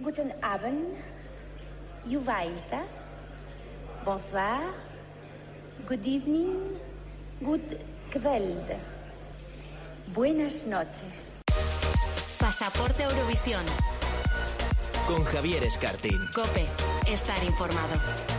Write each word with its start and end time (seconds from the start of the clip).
Guten 0.00 0.32
Abend, 0.42 0.94
Juvaita. 2.06 2.86
Bonsoir, 4.04 4.72
good 5.88 6.06
evening, 6.06 6.78
good 7.42 7.80
kveld. 8.12 8.78
Buenas 10.14 10.64
noches. 10.66 11.34
Pasaporte 12.38 13.02
Eurovisión. 13.02 13.64
Con 15.08 15.24
Javier 15.24 15.64
Escartín. 15.64 16.18
Cope, 16.32 16.66
estar 17.06 17.42
informado. 17.42 18.37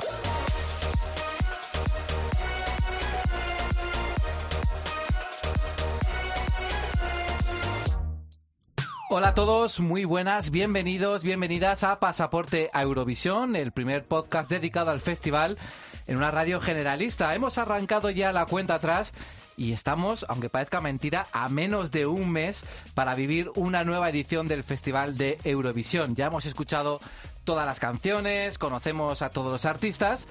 Hola 9.12 9.30
a 9.30 9.34
todos, 9.34 9.80
muy 9.80 10.06
buenas, 10.06 10.52
bienvenidos, 10.52 11.24
bienvenidas 11.24 11.84
a 11.84 12.00
Pasaporte 12.00 12.70
a 12.74 12.84
Eurovisión, 12.84 13.56
el 13.56 13.72
primer 13.72 14.06
podcast 14.06 14.52
dedicado 14.52 14.92
al 14.92 15.02
festival 15.02 15.58
en 16.06 16.18
una 16.18 16.30
radio 16.30 16.62
generalista. 16.62 17.34
Hemos 17.34 17.58
arrancado 17.58 18.12
ya 18.12 18.32
la 18.32 18.46
cuenta 18.46 18.76
atrás 18.76 19.16
y 19.58 19.74
estamos, 19.74 20.28
aunque 20.30 20.52
parezca 20.52 20.80
mentira, 20.80 21.26
a 21.32 21.50
menos 21.50 21.90
de 21.90 22.06
un 22.06 22.30
mes 22.30 22.68
para 22.94 23.16
vivir 23.16 23.50
una 23.56 23.84
nueva 23.84 24.12
edición 24.12 24.48
del 24.48 24.64
Festival 24.64 25.18
de 25.18 25.40
Eurovisión. 25.44 26.16
Ya 26.16 26.28
hemos 26.28 26.46
escuchado 26.46 27.00
todas 27.46 27.66
las 27.66 27.80
canciones, 27.80 28.60
conocemos 28.60 29.24
a 29.24 29.32
todos 29.32 29.52
los 29.52 29.66
artistas. 29.66 30.28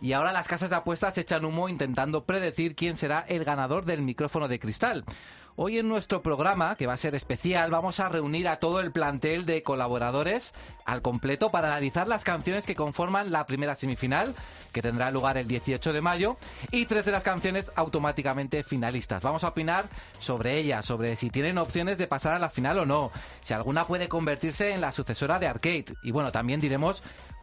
Y 0.00 0.14
ahora 0.14 0.32
las 0.32 0.48
casas 0.48 0.70
de 0.70 0.76
apuestas 0.76 1.18
echan 1.18 1.44
humo 1.44 1.68
intentando 1.68 2.24
predecir 2.24 2.74
quién 2.74 2.96
será 2.96 3.24
el 3.28 3.44
ganador 3.44 3.84
del 3.84 4.02
micrófono 4.02 4.48
de 4.48 4.58
cristal. 4.58 5.04
Hoy 5.54 5.78
en 5.78 5.86
nuestro 5.86 6.22
programa, 6.22 6.76
que 6.76 6.86
va 6.86 6.94
a 6.94 6.96
ser 6.96 7.14
especial, 7.14 7.70
vamos 7.70 8.00
a 8.00 8.08
reunir 8.08 8.48
a 8.48 8.56
todo 8.56 8.80
el 8.80 8.90
plantel 8.90 9.44
de 9.44 9.62
colaboradores 9.62 10.54
al 10.86 11.02
completo 11.02 11.50
para 11.50 11.68
analizar 11.68 12.08
las 12.08 12.24
canciones 12.24 12.64
que 12.64 12.74
conforman 12.74 13.30
la 13.32 13.44
primera 13.44 13.74
semifinal, 13.74 14.34
que 14.72 14.80
tendrá 14.80 15.10
lugar 15.10 15.36
el 15.36 15.46
18 15.46 15.92
de 15.92 16.00
mayo, 16.00 16.38
y 16.70 16.86
tres 16.86 17.04
de 17.04 17.12
las 17.12 17.22
canciones 17.22 17.70
automáticamente 17.76 18.64
finalistas. 18.64 19.22
Vamos 19.22 19.44
a 19.44 19.48
opinar 19.48 19.84
sobre 20.18 20.56
ellas, 20.56 20.86
sobre 20.86 21.16
si 21.16 21.28
tienen 21.28 21.58
opciones 21.58 21.98
de 21.98 22.06
pasar 22.06 22.32
a 22.32 22.38
la 22.38 22.48
final 22.48 22.78
o 22.78 22.86
no, 22.86 23.12
si 23.42 23.52
alguna 23.52 23.84
puede 23.84 24.08
convertirse 24.08 24.72
en 24.72 24.80
la 24.80 24.90
sucesora 24.90 25.38
de 25.38 25.48
Arcade. 25.48 25.96
Y 26.02 26.12
bueno, 26.12 26.32
también 26.32 26.60
diremos 26.60 27.02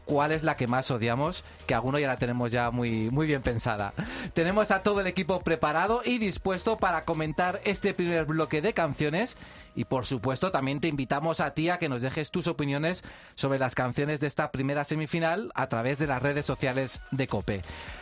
cuál 0.09 0.31
es 0.31 0.41
la 0.41 0.57
que 0.57 0.65
más 0.65 0.89
odiamos, 0.89 1.43
que 1.67 1.75
alguno 1.75 1.99
ya 1.99 2.07
la 2.07 2.17
tenemos 2.17 2.51
ya 2.51 2.71
muy, 2.71 3.11
muy 3.11 3.27
bien 3.27 3.43
pensada. 3.43 3.93
Tenemos 4.33 4.71
a 4.71 4.81
todo 4.81 5.01
el 5.01 5.07
equipo 5.07 5.39
preparado 5.41 6.01
y 6.03 6.17
dispuesto 6.17 6.77
para 6.77 7.03
comentar 7.03 7.61
este 7.63 7.93
primer 7.93 8.25
bloque 8.25 8.63
de 8.63 8.73
canciones 8.73 9.37
y 9.75 9.85
por 9.85 10.07
supuesto 10.07 10.51
también 10.51 10.79
te 10.79 10.87
invitamos 10.87 11.39
a 11.39 11.53
ti 11.53 11.69
a 11.69 11.77
que 11.77 11.89
nos 11.89 12.01
dejes 12.01 12.31
tus 12.31 12.47
opiniones 12.47 13.03
sobre 13.35 13.59
las 13.59 13.75
canciones 13.75 14.19
de 14.19 14.25
esta 14.25 14.51
primera 14.51 14.83
semifinal 14.83 15.51
a 15.53 15.67
través 15.69 15.99
de 15.99 16.07
las 16.07 16.23
redes 16.23 16.43
sociales 16.43 17.01
de 17.11 17.27
Cope. 17.27 17.61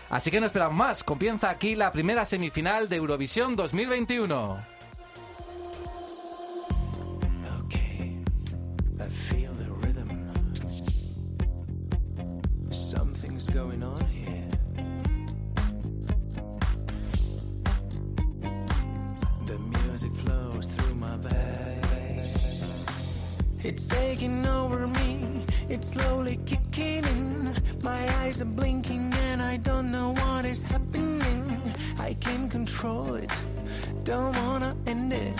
Así 0.10 0.32
que 0.32 0.40
no 0.40 0.46
esperamos 0.46 0.78
más, 0.78 1.04
comienza 1.04 1.50
aquí 1.50 1.76
la 1.76 1.92
primera 1.92 2.24
semifinal 2.24 2.88
de 2.88 2.96
Eurovisión 2.96 3.58
2021. 3.58 4.78
Okay, 7.66 8.24
I 8.98 9.10
feel 9.10 9.57
going 13.58 13.82
on 13.82 14.06
here. 14.06 14.50
The 19.48 19.58
music 19.58 20.14
flows 20.16 20.68
through 20.68 20.94
my 20.94 21.18
veins. 21.18 22.62
It's 23.66 23.88
taking 23.88 24.46
over 24.46 24.86
me. 24.86 25.44
It's 25.70 25.88
slowly 25.90 26.38
kicking 26.46 27.04
in. 27.06 27.56
My 27.82 28.02
eyes 28.20 28.44
are 28.44 28.52
blinking 28.60 29.12
and 29.30 29.42
I 29.42 29.58
don't 29.58 29.92
know 29.92 30.14
what 30.22 30.46
is 30.46 30.62
happening. 30.62 31.60
I 31.98 32.14
can't 32.14 32.52
control 32.52 33.16
it. 33.16 33.32
Don't 34.04 34.36
wanna 34.44 34.78
end 34.86 35.14
it. 35.14 35.36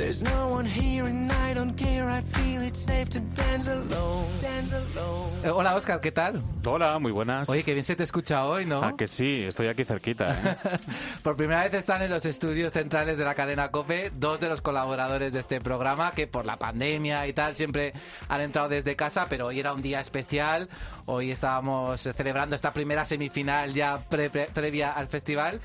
There's 0.00 0.22
no 0.22 0.48
one 0.48 0.64
here 0.64 1.04
and 1.04 1.30
I 1.30 1.52
don't 1.52 1.76
care. 1.76 2.08
I 2.08 2.22
feel 2.22 2.62
it's 2.62 2.78
safe 2.86 3.10
to 3.10 3.20
dance 3.20 3.68
alone. 3.70 4.24
Dance 4.40 4.72
alone. 4.74 5.28
Eh, 5.44 5.50
hola 5.50 5.74
Oscar, 5.74 6.00
¿qué 6.00 6.10
tal? 6.10 6.40
Hola, 6.64 6.98
muy 6.98 7.12
buenas. 7.12 7.50
Oye, 7.50 7.62
qué 7.64 7.74
bien 7.74 7.84
se 7.84 7.96
te 7.96 8.04
escucha 8.04 8.46
hoy, 8.46 8.64
¿no? 8.64 8.82
Ah, 8.82 8.94
que 8.96 9.06
sí, 9.06 9.44
estoy 9.46 9.68
aquí 9.68 9.84
cerquita. 9.84 10.30
¿eh? 10.32 10.56
Por 11.22 11.36
primera 11.36 11.64
vez 11.64 11.74
están 11.74 12.00
en 12.00 12.10
los 12.10 12.24
estudios 12.24 12.72
centrales 12.72 13.18
de 13.18 13.26
la 13.26 13.34
cadena 13.34 13.70
COPE 13.70 14.12
dos 14.16 14.40
de 14.40 14.48
los 14.48 14.62
colaboradores 14.62 15.34
de 15.34 15.40
este 15.40 15.60
programa 15.60 16.12
que 16.12 16.26
por 16.26 16.46
la 16.46 16.56
pandemia 16.56 17.26
y 17.26 17.34
tal 17.34 17.54
siempre 17.54 17.92
han 18.30 18.40
entrado 18.40 18.70
desde 18.70 18.96
casa, 18.96 19.26
pero 19.28 19.48
hoy 19.48 19.60
era 19.60 19.74
un 19.74 19.82
día 19.82 20.00
especial. 20.00 20.70
Hoy 21.04 21.30
estábamos 21.30 22.00
celebrando 22.00 22.56
esta 22.56 22.72
primera 22.72 23.04
semifinal 23.04 23.74
ya 23.74 23.98
pre- 24.08 24.30
pre- 24.30 24.46
previa 24.46 24.92
al 24.92 25.08
festival 25.08 25.60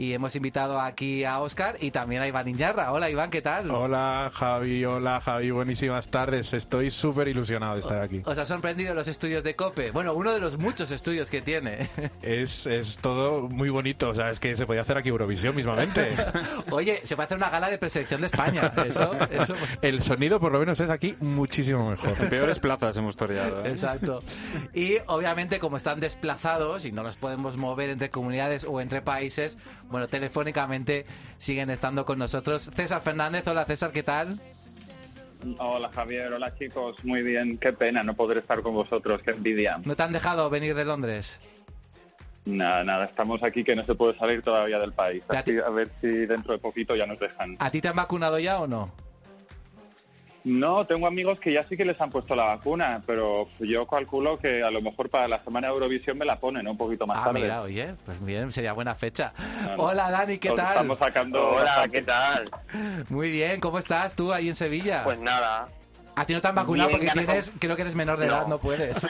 y 0.00 0.14
hemos 0.14 0.34
invitado 0.34 0.80
aquí 0.80 1.24
a 1.24 1.40
Oscar 1.40 1.76
y 1.78 1.90
también 1.90 2.22
a 2.22 2.26
Iván 2.26 2.48
Iñarra. 2.48 2.90
Hola 2.90 3.10
Iván, 3.10 3.28
¿qué 3.28 3.42
tal? 3.42 3.70
Hola 3.70 4.32
Javi, 4.32 4.82
hola 4.86 5.20
Javi, 5.20 5.50
buenísimas 5.50 6.08
tardes. 6.08 6.54
Estoy 6.54 6.90
súper 6.90 7.28
ilusionado 7.28 7.74
de 7.74 7.80
estar 7.80 8.00
aquí. 8.00 8.22
¿Os 8.24 8.38
ha 8.38 8.46
sorprendido 8.46 8.94
los 8.94 9.08
estudios 9.08 9.44
de 9.44 9.54
COPE? 9.54 9.90
Bueno, 9.90 10.14
uno 10.14 10.32
de 10.32 10.40
los 10.40 10.56
muchos 10.56 10.90
estudios 10.90 11.28
que 11.28 11.42
tiene. 11.42 11.86
Es, 12.22 12.66
es 12.66 12.98
todo 12.98 13.48
muy 13.48 13.70
bonito, 13.70 14.10
o 14.10 14.14
sea, 14.14 14.30
es 14.30 14.40
que 14.40 14.54
se 14.54 14.66
podía 14.66 14.82
hacer 14.82 14.96
aquí 14.96 15.08
Eurovisión 15.08 15.54
mismamente. 15.54 16.14
Oye, 16.70 17.00
se 17.04 17.16
puede 17.16 17.26
hacer 17.26 17.36
una 17.36 17.50
gala 17.50 17.68
de 17.68 17.78
preselección 17.78 18.20
de 18.20 18.28
España. 18.28 18.72
Eso, 18.86 19.12
eso. 19.30 19.54
El 19.82 20.02
sonido 20.02 20.38
por 20.38 20.52
lo 20.52 20.60
menos 20.60 20.80
es 20.80 20.90
aquí 20.90 21.16
muchísimo 21.20 21.90
mejor. 21.90 22.16
Peores 22.28 22.58
plazas 22.58 22.96
hemos 22.96 23.16
toreado. 23.16 23.64
¿eh? 23.64 23.70
Exacto. 23.70 24.22
Y 24.74 24.96
obviamente 25.06 25.58
como 25.58 25.76
están 25.76 26.00
desplazados 26.00 26.84
y 26.84 26.92
no 26.92 27.02
nos 27.02 27.16
podemos 27.16 27.56
mover 27.56 27.90
entre 27.90 28.10
comunidades 28.10 28.64
o 28.64 28.80
entre 28.80 29.02
países, 29.02 29.58
bueno, 29.90 30.08
telefónicamente 30.08 31.04
siguen 31.36 31.70
estando 31.70 32.04
con 32.04 32.18
nosotros. 32.18 32.70
César 32.74 33.02
Fernández, 33.02 33.46
hola 33.46 33.64
César, 33.64 33.92
¿qué 33.92 34.02
tal? 34.02 34.40
Hola 35.58 35.90
Javier, 35.92 36.32
hola 36.32 36.54
chicos, 36.56 37.04
muy 37.04 37.22
bien, 37.22 37.58
qué 37.58 37.72
pena 37.72 38.02
no 38.02 38.14
poder 38.14 38.38
estar 38.38 38.62
con 38.62 38.74
vosotros, 38.74 39.22
qué 39.22 39.32
envidia. 39.32 39.80
¿No 39.84 39.96
te 39.96 40.02
han 40.02 40.12
dejado 40.12 40.48
venir 40.50 40.74
de 40.74 40.84
Londres? 40.84 41.40
Nada, 42.44 42.84
nada, 42.84 43.04
estamos 43.06 43.42
aquí 43.42 43.64
que 43.64 43.76
no 43.76 43.84
se 43.84 43.94
puede 43.94 44.16
salir 44.18 44.42
todavía 44.42 44.78
del 44.78 44.92
país, 44.92 45.22
así, 45.28 45.58
a 45.58 45.70
ver 45.70 45.90
si 46.00 46.08
dentro 46.08 46.52
de 46.52 46.58
poquito 46.58 46.94
ya 46.94 47.06
nos 47.06 47.18
dejan. 47.18 47.56
¿A 47.58 47.70
ti 47.70 47.80
te 47.80 47.88
han 47.88 47.96
vacunado 47.96 48.38
ya 48.38 48.60
o 48.60 48.66
no? 48.66 48.92
No, 50.42 50.86
tengo 50.86 51.06
amigos 51.06 51.38
que 51.38 51.52
ya 51.52 51.64
sí 51.68 51.76
que 51.76 51.84
les 51.84 52.00
han 52.00 52.10
puesto 52.10 52.34
la 52.34 52.44
vacuna, 52.46 53.02
pero 53.06 53.48
yo 53.58 53.86
calculo 53.86 54.38
que 54.38 54.62
a 54.62 54.70
lo 54.70 54.80
mejor 54.80 55.10
para 55.10 55.28
la 55.28 55.44
semana 55.44 55.66
de 55.68 55.74
Eurovisión 55.74 56.16
me 56.16 56.24
la 56.24 56.40
ponen 56.40 56.66
un 56.66 56.78
poquito 56.78 57.06
más 57.06 57.18
ah, 57.20 57.24
tarde. 57.26 57.40
mira, 57.42 57.60
oye, 57.60 57.94
pues 58.06 58.24
bien, 58.24 58.50
sería 58.50 58.72
buena 58.72 58.94
fecha. 58.94 59.34
No, 59.64 59.76
no. 59.76 59.82
Hola 59.84 60.10
Dani, 60.10 60.38
¿qué 60.38 60.50
tal? 60.52 60.68
Estamos 60.68 60.98
sacando 60.98 61.48
Hola, 61.50 61.64
bastante. 61.64 61.98
¿qué 61.98 62.02
tal? 62.06 62.50
Muy 63.10 63.30
bien, 63.30 63.60
¿cómo 63.60 63.78
estás 63.78 64.16
tú 64.16 64.32
ahí 64.32 64.48
en 64.48 64.54
Sevilla? 64.54 65.04
Pues 65.04 65.18
nada. 65.20 65.68
a 66.16 66.24
ti 66.24 66.32
no 66.32 66.40
te 66.40 66.48
han 66.48 66.54
vacunado 66.54 66.88
bien, 66.88 67.00
porque 67.00 67.12
tienes, 67.12 67.50
con- 67.50 67.58
creo 67.58 67.76
que 67.76 67.82
eres 67.82 67.94
menor 67.94 68.18
de 68.18 68.26
No. 68.26 68.32
edad, 68.34 68.46
no 68.46 68.58
puedes. 68.58 68.98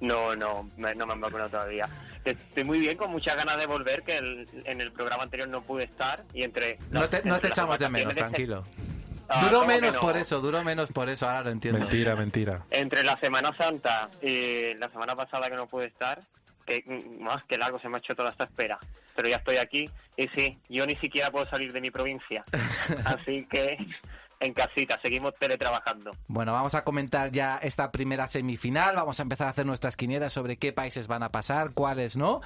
No, 0.00 0.34
no, 0.36 0.68
me- 0.76 0.94
no 0.94 1.06
me 1.06 1.12
han 1.12 1.20
vacunado 1.20 1.50
todavía. 1.50 1.88
Estoy 2.24 2.64
muy 2.64 2.78
bien, 2.80 2.96
con 2.96 3.10
muchas 3.10 3.36
ganas 3.36 3.56
de 3.58 3.66
volver, 3.66 4.02
que 4.02 4.16
el- 4.18 4.48
en 4.64 4.80
el 4.80 4.92
programa 4.92 5.22
anterior 5.22 5.48
no 5.48 5.62
pude 5.62 5.84
estar 5.84 6.24
y 6.32 6.42
entre... 6.42 6.78
No 6.90 7.08
te, 7.08 7.18
entre 7.18 7.38
te 7.38 7.48
echamos 7.48 7.78
de 7.78 7.88
menos, 7.88 8.14
tranquilo. 8.16 8.64
Ah, 9.28 9.40
Duró 9.44 9.60
¿cómo 9.60 9.70
que 9.70 9.74
menos 9.80 9.94
no? 9.94 10.00
por 10.00 10.16
eso, 10.16 10.40
duró 10.40 10.62
menos 10.64 10.92
por 10.92 11.08
eso, 11.08 11.26
ahora 11.26 11.42
lo 11.42 11.50
entiendo. 11.50 11.80
Mentira, 11.80 12.14
mentira. 12.14 12.64
Entre 12.70 13.02
la 13.02 13.16
Semana 13.18 13.54
Santa 13.56 14.10
y 14.20 14.74
la 14.74 14.88
semana 14.90 15.16
pasada 15.16 15.48
que 15.48 15.56
no 15.56 15.66
pude 15.66 15.86
estar, 15.86 16.20
que 16.66 16.84
más 17.20 17.42
que 17.44 17.56
largo 17.58 17.78
se 17.78 17.88
me 17.88 17.96
ha 17.96 17.98
hecho 17.98 18.14
toda 18.14 18.30
esta 18.30 18.44
espera. 18.44 18.78
Pero 19.16 19.28
ya 19.28 19.36
estoy 19.36 19.56
aquí 19.56 19.88
y 20.16 20.28
sí, 20.28 20.58
yo 20.68 20.86
ni 20.86 20.96
siquiera 20.96 21.30
puedo 21.30 21.46
salir 21.46 21.72
de 21.72 21.80
mi 21.80 21.90
provincia. 21.90 22.44
Así 23.04 23.46
que 23.50 23.78
en 24.40 24.52
casita, 24.52 24.98
seguimos 25.00 25.34
teletrabajando. 25.38 26.10
Bueno, 26.26 26.52
vamos 26.52 26.74
a 26.74 26.84
comentar 26.84 27.30
ya 27.30 27.56
esta 27.62 27.90
primera 27.90 28.26
semifinal, 28.28 28.94
vamos 28.96 29.18
a 29.20 29.22
empezar 29.22 29.46
a 29.46 29.50
hacer 29.50 29.64
nuestras 29.64 29.96
quinielas 29.96 30.32
sobre 30.32 30.58
qué 30.58 30.72
países 30.72 31.08
van 31.08 31.22
a 31.22 31.30
pasar, 31.30 31.70
cuáles 31.72 32.16
no. 32.16 32.42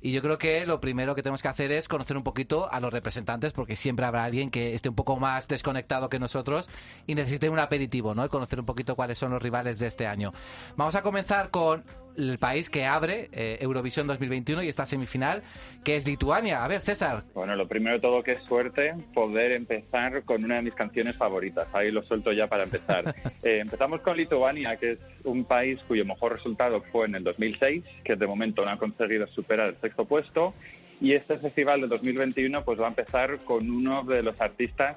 Y 0.00 0.12
yo 0.12 0.22
creo 0.22 0.38
que 0.38 0.66
lo 0.66 0.80
primero 0.80 1.14
que 1.14 1.22
tenemos 1.22 1.42
que 1.42 1.48
hacer 1.48 1.72
es 1.72 1.88
conocer 1.88 2.16
un 2.16 2.22
poquito 2.22 2.70
a 2.70 2.80
los 2.80 2.92
representantes, 2.92 3.52
porque 3.52 3.76
siempre 3.76 4.06
habrá 4.06 4.24
alguien 4.24 4.50
que 4.50 4.74
esté 4.74 4.88
un 4.88 4.94
poco 4.94 5.18
más 5.18 5.48
desconectado 5.48 6.08
que 6.08 6.18
nosotros 6.18 6.68
y 7.06 7.14
necesite 7.14 7.48
un 7.48 7.58
aperitivo, 7.58 8.14
¿no? 8.14 8.24
Y 8.24 8.28
conocer 8.28 8.60
un 8.60 8.66
poquito 8.66 8.96
cuáles 8.96 9.18
son 9.18 9.32
los 9.32 9.42
rivales 9.42 9.78
de 9.78 9.86
este 9.86 10.06
año. 10.06 10.32
Vamos 10.76 10.94
a 10.94 11.02
comenzar 11.02 11.50
con 11.50 11.84
el 12.18 12.38
país 12.38 12.68
que 12.68 12.84
abre 12.84 13.28
eh, 13.32 13.58
Eurovisión 13.60 14.06
2021 14.06 14.62
y 14.62 14.68
esta 14.68 14.84
semifinal, 14.84 15.42
que 15.84 15.96
es 15.96 16.06
Lituania. 16.06 16.64
A 16.64 16.68
ver, 16.68 16.80
César. 16.80 17.24
Bueno, 17.34 17.54
lo 17.56 17.68
primero 17.68 17.96
de 17.96 18.00
todo 18.00 18.22
que 18.22 18.32
es 18.32 18.42
suerte 18.42 18.94
poder 19.14 19.52
empezar 19.52 20.24
con 20.24 20.44
una 20.44 20.56
de 20.56 20.62
mis 20.62 20.74
canciones 20.74 21.16
favoritas. 21.16 21.68
Ahí 21.72 21.90
lo 21.90 22.02
suelto 22.02 22.32
ya 22.32 22.46
para 22.46 22.64
empezar. 22.64 23.14
Eh, 23.42 23.60
empezamos 23.60 24.00
con 24.00 24.16
Lituania, 24.16 24.76
que 24.76 24.92
es 24.92 24.98
un 25.22 25.44
país 25.44 25.78
cuyo 25.86 26.04
mejor 26.04 26.32
resultado 26.32 26.82
fue 26.90 27.06
en 27.06 27.14
el 27.14 27.24
2006, 27.24 27.84
que 28.02 28.16
de 28.16 28.26
momento 28.26 28.64
no 28.64 28.70
ha 28.70 28.78
conseguido 28.78 29.26
superar 29.28 29.68
el 29.68 29.76
sexto 29.80 30.04
puesto. 30.06 30.54
Y 31.00 31.12
este 31.12 31.38
festival 31.38 31.82
de 31.82 31.86
2021 31.86 32.64
pues 32.64 32.80
va 32.80 32.86
a 32.86 32.88
empezar 32.88 33.38
con 33.44 33.70
uno 33.70 34.02
de 34.02 34.22
los 34.22 34.40
artistas 34.40 34.96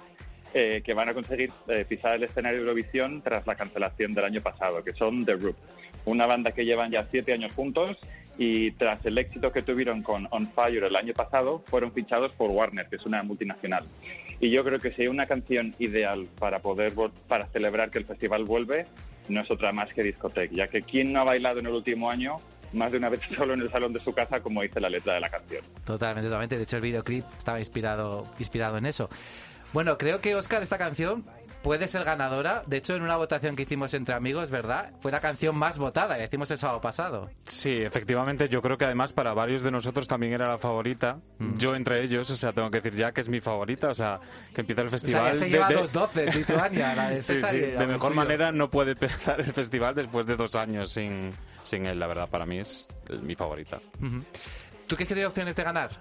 eh, 0.53 0.81
que 0.83 0.93
van 0.93 1.09
a 1.09 1.13
conseguir 1.13 1.51
eh, 1.67 1.85
pisar 1.87 2.15
el 2.15 2.23
escenario 2.23 2.59
de 2.59 2.63
Eurovisión 2.63 3.21
tras 3.21 3.47
la 3.47 3.55
cancelación 3.55 4.13
del 4.13 4.25
año 4.25 4.41
pasado, 4.41 4.83
que 4.83 4.93
son 4.93 5.25
The 5.25 5.35
Roop, 5.35 5.55
una 6.05 6.25
banda 6.25 6.51
que 6.51 6.65
llevan 6.65 6.91
ya 6.91 7.07
siete 7.09 7.33
años 7.33 7.53
juntos 7.53 7.97
y 8.37 8.71
tras 8.71 9.05
el 9.05 9.17
éxito 9.17 9.51
que 9.51 9.61
tuvieron 9.61 10.03
con 10.03 10.27
On 10.31 10.51
Fire 10.53 10.83
el 10.83 10.95
año 10.95 11.13
pasado, 11.13 11.63
fueron 11.67 11.91
fichados 11.93 12.31
por 12.33 12.49
Warner, 12.49 12.87
que 12.87 12.95
es 12.95 13.05
una 13.05 13.23
multinacional. 13.23 13.85
Y 14.39 14.49
yo 14.49 14.63
creo 14.63 14.79
que 14.79 14.91
si 14.91 15.03
hay 15.03 15.07
una 15.07 15.27
canción 15.27 15.75
ideal 15.79 16.27
para 16.39 16.59
poder 16.59 16.93
para 17.27 17.47
celebrar 17.47 17.91
que 17.91 17.99
el 17.99 18.05
festival 18.05 18.45
vuelve, 18.45 18.87
no 19.29 19.41
es 19.41 19.51
otra 19.51 19.71
más 19.71 19.93
que 19.93 20.03
Discotech, 20.03 20.51
ya 20.51 20.67
que 20.67 20.81
quién 20.81 21.13
no 21.13 21.21
ha 21.21 21.23
bailado 21.23 21.59
en 21.59 21.67
el 21.67 21.73
último 21.73 22.09
año 22.09 22.37
más 22.73 22.91
de 22.91 22.97
una 22.97 23.09
vez 23.09 23.21
solo 23.37 23.53
en 23.53 23.61
el 23.61 23.71
salón 23.71 23.93
de 23.93 23.99
su 23.99 24.13
casa, 24.13 24.41
como 24.41 24.61
dice 24.61 24.79
la 24.79 24.89
letra 24.89 25.13
de 25.13 25.19
la 25.19 25.29
canción. 25.29 25.63
Totalmente, 25.85 26.27
totalmente. 26.27 26.57
De 26.57 26.63
hecho, 26.63 26.77
el 26.77 26.81
videoclip 26.81 27.25
estaba 27.37 27.59
inspirado, 27.59 28.27
inspirado 28.39 28.77
en 28.77 28.85
eso. 28.85 29.09
Bueno, 29.73 29.97
creo 29.97 30.19
que 30.19 30.35
Oscar, 30.35 30.61
esta 30.61 30.77
canción 30.77 31.25
puede 31.61 31.87
ser 31.87 32.03
ganadora. 32.03 32.63
De 32.65 32.77
hecho, 32.77 32.95
en 32.95 33.03
una 33.03 33.15
votación 33.15 33.55
que 33.55 33.63
hicimos 33.63 33.93
entre 33.93 34.15
amigos, 34.15 34.49
¿verdad? 34.49 34.91
Fue 34.99 35.11
la 35.11 35.19
canción 35.19 35.55
más 35.55 35.77
votada, 35.77 36.19
y 36.19 36.23
hicimos 36.23 36.49
el 36.51 36.57
sábado 36.57 36.81
pasado. 36.81 37.29
Sí, 37.43 37.81
efectivamente, 37.81 38.49
yo 38.49 38.61
creo 38.61 38.77
que 38.77 38.85
además 38.85 39.13
para 39.13 39.33
varios 39.33 39.61
de 39.61 39.71
nosotros 39.71 40.07
también 40.07 40.33
era 40.33 40.47
la 40.47 40.57
favorita. 40.57 41.19
Mm. 41.39 41.57
Yo 41.57 41.75
entre 41.75 42.01
ellos, 42.03 42.29
o 42.29 42.35
sea, 42.35 42.53
tengo 42.53 42.69
que 42.69 42.81
decir 42.81 42.97
ya 42.97 43.11
que 43.11 43.21
es 43.21 43.29
mi 43.29 43.41
favorita, 43.41 43.89
o 43.89 43.95
sea, 43.95 44.19
que 44.53 44.61
empieza 44.61 44.81
el 44.81 44.89
festival. 44.89 45.21
O 45.21 45.23
sea, 45.25 45.33
ya 45.33 45.39
se 45.39 45.49
lleva 45.49 45.69
de, 45.69 45.87
12, 45.87 46.33
Lituania, 46.33 46.95
la 46.95 47.09
de 47.09 47.21
Sí, 47.21 47.41
sí, 47.41 47.59
de 47.59 47.87
mejor 47.87 48.13
manera 48.13 48.51
no 48.51 48.69
puede 48.69 48.91
empezar 49.01 49.39
el 49.39 49.53
festival 49.53 49.95
después 49.95 50.25
de 50.25 50.35
dos 50.35 50.55
años 50.55 50.91
sin, 50.91 51.31
sin 51.63 51.85
él, 51.85 51.99
la 51.99 52.07
verdad, 52.07 52.29
para 52.29 52.45
mí 52.45 52.59
es 52.59 52.87
mi 53.21 53.35
favorita. 53.35 53.79
¿Tú 54.87 54.95
qué 54.95 55.05
sería 55.05 55.27
opciones 55.27 55.55
de 55.55 55.63
ganar? 55.63 55.91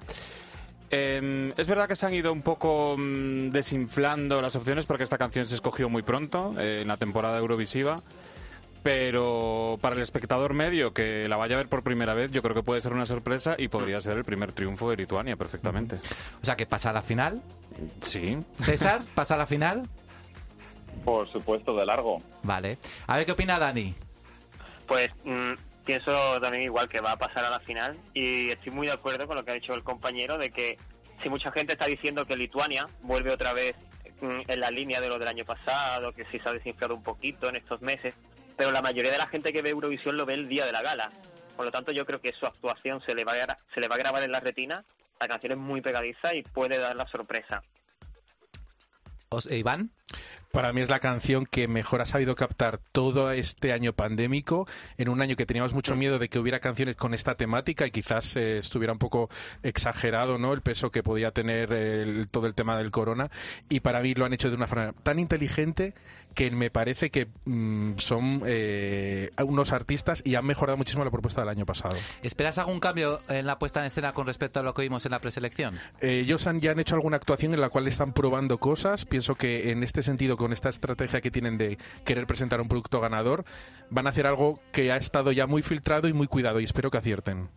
Em, 0.90 1.52
es 1.56 1.68
verdad 1.68 1.88
que 1.88 1.94
se 1.94 2.06
han 2.06 2.14
ido 2.14 2.32
un 2.32 2.42
poco 2.42 2.96
mm, 2.98 3.50
desinflando 3.50 4.42
las 4.42 4.56
opciones 4.56 4.86
porque 4.86 5.04
esta 5.04 5.18
canción 5.18 5.46
se 5.46 5.54
escogió 5.54 5.88
muy 5.88 6.02
pronto, 6.02 6.54
eh, 6.58 6.80
en 6.82 6.88
la 6.88 6.96
temporada 6.96 7.38
Eurovisiva. 7.38 8.02
Pero 8.82 9.78
para 9.82 9.94
el 9.94 10.00
espectador 10.00 10.54
medio 10.54 10.94
que 10.94 11.28
la 11.28 11.36
vaya 11.36 11.54
a 11.54 11.58
ver 11.58 11.68
por 11.68 11.82
primera 11.82 12.14
vez, 12.14 12.30
yo 12.30 12.42
creo 12.42 12.54
que 12.54 12.62
puede 12.62 12.80
ser 12.80 12.94
una 12.94 13.04
sorpresa 13.04 13.54
y 13.58 13.68
podría 13.68 14.00
ser 14.00 14.16
el 14.16 14.24
primer 14.24 14.52
triunfo 14.52 14.88
de 14.90 14.96
Lituania 14.96 15.36
perfectamente. 15.36 15.96
O 16.40 16.44
sea, 16.44 16.56
que 16.56 16.64
pasa 16.64 16.90
a 16.90 16.92
la 16.94 17.02
final. 17.02 17.42
Sí. 18.00 18.38
César, 18.62 19.02
¿pasa 19.14 19.34
a 19.34 19.38
la 19.38 19.46
final? 19.46 19.86
Por 21.04 21.28
supuesto, 21.28 21.76
de 21.76 21.84
largo. 21.84 22.22
Vale. 22.42 22.78
A 23.06 23.16
ver 23.16 23.26
qué 23.26 23.32
opina 23.32 23.58
Dani. 23.58 23.94
Pues 24.86 25.10
mm, 25.24 25.52
pienso 25.90 26.40
también 26.40 26.62
igual 26.62 26.88
que 26.88 27.00
va 27.00 27.10
a 27.10 27.18
pasar 27.18 27.44
a 27.44 27.50
la 27.50 27.58
final 27.58 27.98
y 28.14 28.50
estoy 28.50 28.70
muy 28.70 28.86
de 28.86 28.92
acuerdo 28.92 29.26
con 29.26 29.36
lo 29.36 29.44
que 29.44 29.50
ha 29.50 29.54
dicho 29.54 29.74
el 29.74 29.82
compañero 29.82 30.38
de 30.38 30.52
que 30.52 30.78
si 31.20 31.28
mucha 31.28 31.50
gente 31.50 31.72
está 31.72 31.86
diciendo 31.86 32.26
que 32.26 32.36
Lituania 32.36 32.86
vuelve 33.02 33.32
otra 33.32 33.52
vez 33.52 33.74
mm, 34.20 34.42
en 34.46 34.60
la 34.60 34.70
línea 34.70 35.00
de 35.00 35.08
lo 35.08 35.18
del 35.18 35.26
año 35.26 35.44
pasado, 35.44 36.12
que 36.12 36.24
sí 36.26 36.38
se 36.38 36.48
ha 36.48 36.52
desinflado 36.52 36.94
un 36.94 37.02
poquito 37.02 37.48
en 37.48 37.56
estos 37.56 37.82
meses, 37.82 38.14
pero 38.56 38.70
la 38.70 38.82
mayoría 38.82 39.10
de 39.10 39.18
la 39.18 39.26
gente 39.26 39.52
que 39.52 39.62
ve 39.62 39.70
Eurovisión 39.70 40.16
lo 40.16 40.26
ve 40.26 40.34
el 40.34 40.48
día 40.48 40.64
de 40.64 40.70
la 40.70 40.80
gala. 40.80 41.10
Por 41.56 41.64
lo 41.64 41.72
tanto, 41.72 41.90
yo 41.90 42.06
creo 42.06 42.20
que 42.20 42.32
su 42.34 42.46
actuación 42.46 43.00
se 43.00 43.16
le 43.16 43.24
va 43.24 43.32
a, 43.32 43.58
se 43.74 43.80
le 43.80 43.88
va 43.88 43.96
a 43.96 43.98
grabar 43.98 44.22
en 44.22 44.30
la 44.30 44.38
retina. 44.38 44.84
La 45.18 45.26
canción 45.26 45.50
es 45.50 45.58
muy 45.58 45.80
pegadiza 45.80 46.36
y 46.36 46.44
puede 46.44 46.78
dar 46.78 46.94
la 46.94 47.08
sorpresa. 47.08 47.64
Iván. 49.50 49.90
Para 50.52 50.72
mí 50.72 50.80
es 50.80 50.88
la 50.88 50.98
canción 50.98 51.46
que 51.46 51.68
mejor 51.68 52.00
ha 52.00 52.06
sabido 52.06 52.34
captar 52.34 52.80
todo 52.90 53.30
este 53.30 53.72
año 53.72 53.92
pandémico, 53.92 54.66
en 54.98 55.08
un 55.08 55.22
año 55.22 55.36
que 55.36 55.46
teníamos 55.46 55.74
mucho 55.74 55.94
miedo 55.94 56.18
de 56.18 56.28
que 56.28 56.40
hubiera 56.40 56.58
canciones 56.58 56.96
con 56.96 57.14
esta 57.14 57.36
temática 57.36 57.86
y 57.86 57.92
quizás 57.92 58.34
eh, 58.34 58.58
estuviera 58.58 58.92
un 58.92 58.98
poco 58.98 59.30
exagerado 59.62 60.38
¿no? 60.38 60.52
el 60.52 60.60
peso 60.60 60.90
que 60.90 61.04
podía 61.04 61.30
tener 61.30 62.26
todo 62.32 62.48
el 62.48 62.54
tema 62.54 62.76
del 62.76 62.90
corona. 62.90 63.30
Y 63.68 63.78
para 63.78 64.00
mí 64.00 64.14
lo 64.14 64.24
han 64.24 64.32
hecho 64.32 64.50
de 64.50 64.56
una 64.56 64.66
forma 64.66 64.92
tan 65.04 65.20
inteligente 65.20 65.94
que 66.34 66.50
me 66.50 66.70
parece 66.70 67.10
que 67.10 67.28
mm, 67.44 67.98
son 67.98 68.42
eh, 68.46 69.30
unos 69.44 69.72
artistas 69.72 70.22
y 70.24 70.34
han 70.34 70.46
mejorado 70.46 70.76
muchísimo 70.76 71.04
la 71.04 71.10
propuesta 71.10 71.42
del 71.42 71.50
año 71.50 71.66
pasado. 71.66 71.96
¿Esperas 72.22 72.58
algún 72.58 72.80
cambio 72.80 73.20
en 73.28 73.46
la 73.46 73.58
puesta 73.58 73.80
en 73.80 73.86
escena 73.86 74.12
con 74.12 74.26
respecto 74.26 74.60
a 74.60 74.62
lo 74.62 74.74
que 74.74 74.82
vimos 74.82 75.04
en 75.06 75.12
la 75.12 75.18
preselección? 75.18 75.76
Eh, 76.00 76.20
ellos 76.20 76.46
han, 76.46 76.60
ya 76.60 76.72
han 76.72 76.80
hecho 76.80 76.94
alguna 76.94 77.16
actuación 77.16 77.54
en 77.54 77.60
la 77.60 77.68
cual 77.68 77.86
están 77.88 78.12
probando 78.12 78.58
cosas. 78.58 79.04
Pienso 79.06 79.34
que 79.34 79.70
en 79.70 79.82
este 79.82 79.99
sentido 80.02 80.36
con 80.36 80.52
esta 80.52 80.68
estrategia 80.68 81.20
que 81.20 81.30
tienen 81.30 81.58
de 81.58 81.78
querer 82.04 82.26
presentar 82.26 82.60
un 82.60 82.68
producto 82.68 83.00
ganador, 83.00 83.44
van 83.90 84.06
a 84.06 84.10
hacer 84.10 84.26
algo 84.26 84.60
que 84.72 84.92
ha 84.92 84.96
estado 84.96 85.32
ya 85.32 85.46
muy 85.46 85.62
filtrado 85.62 86.08
y 86.08 86.12
muy 86.12 86.26
cuidado 86.26 86.60
y 86.60 86.64
espero 86.64 86.90
que 86.90 86.98
acierten. 86.98 87.48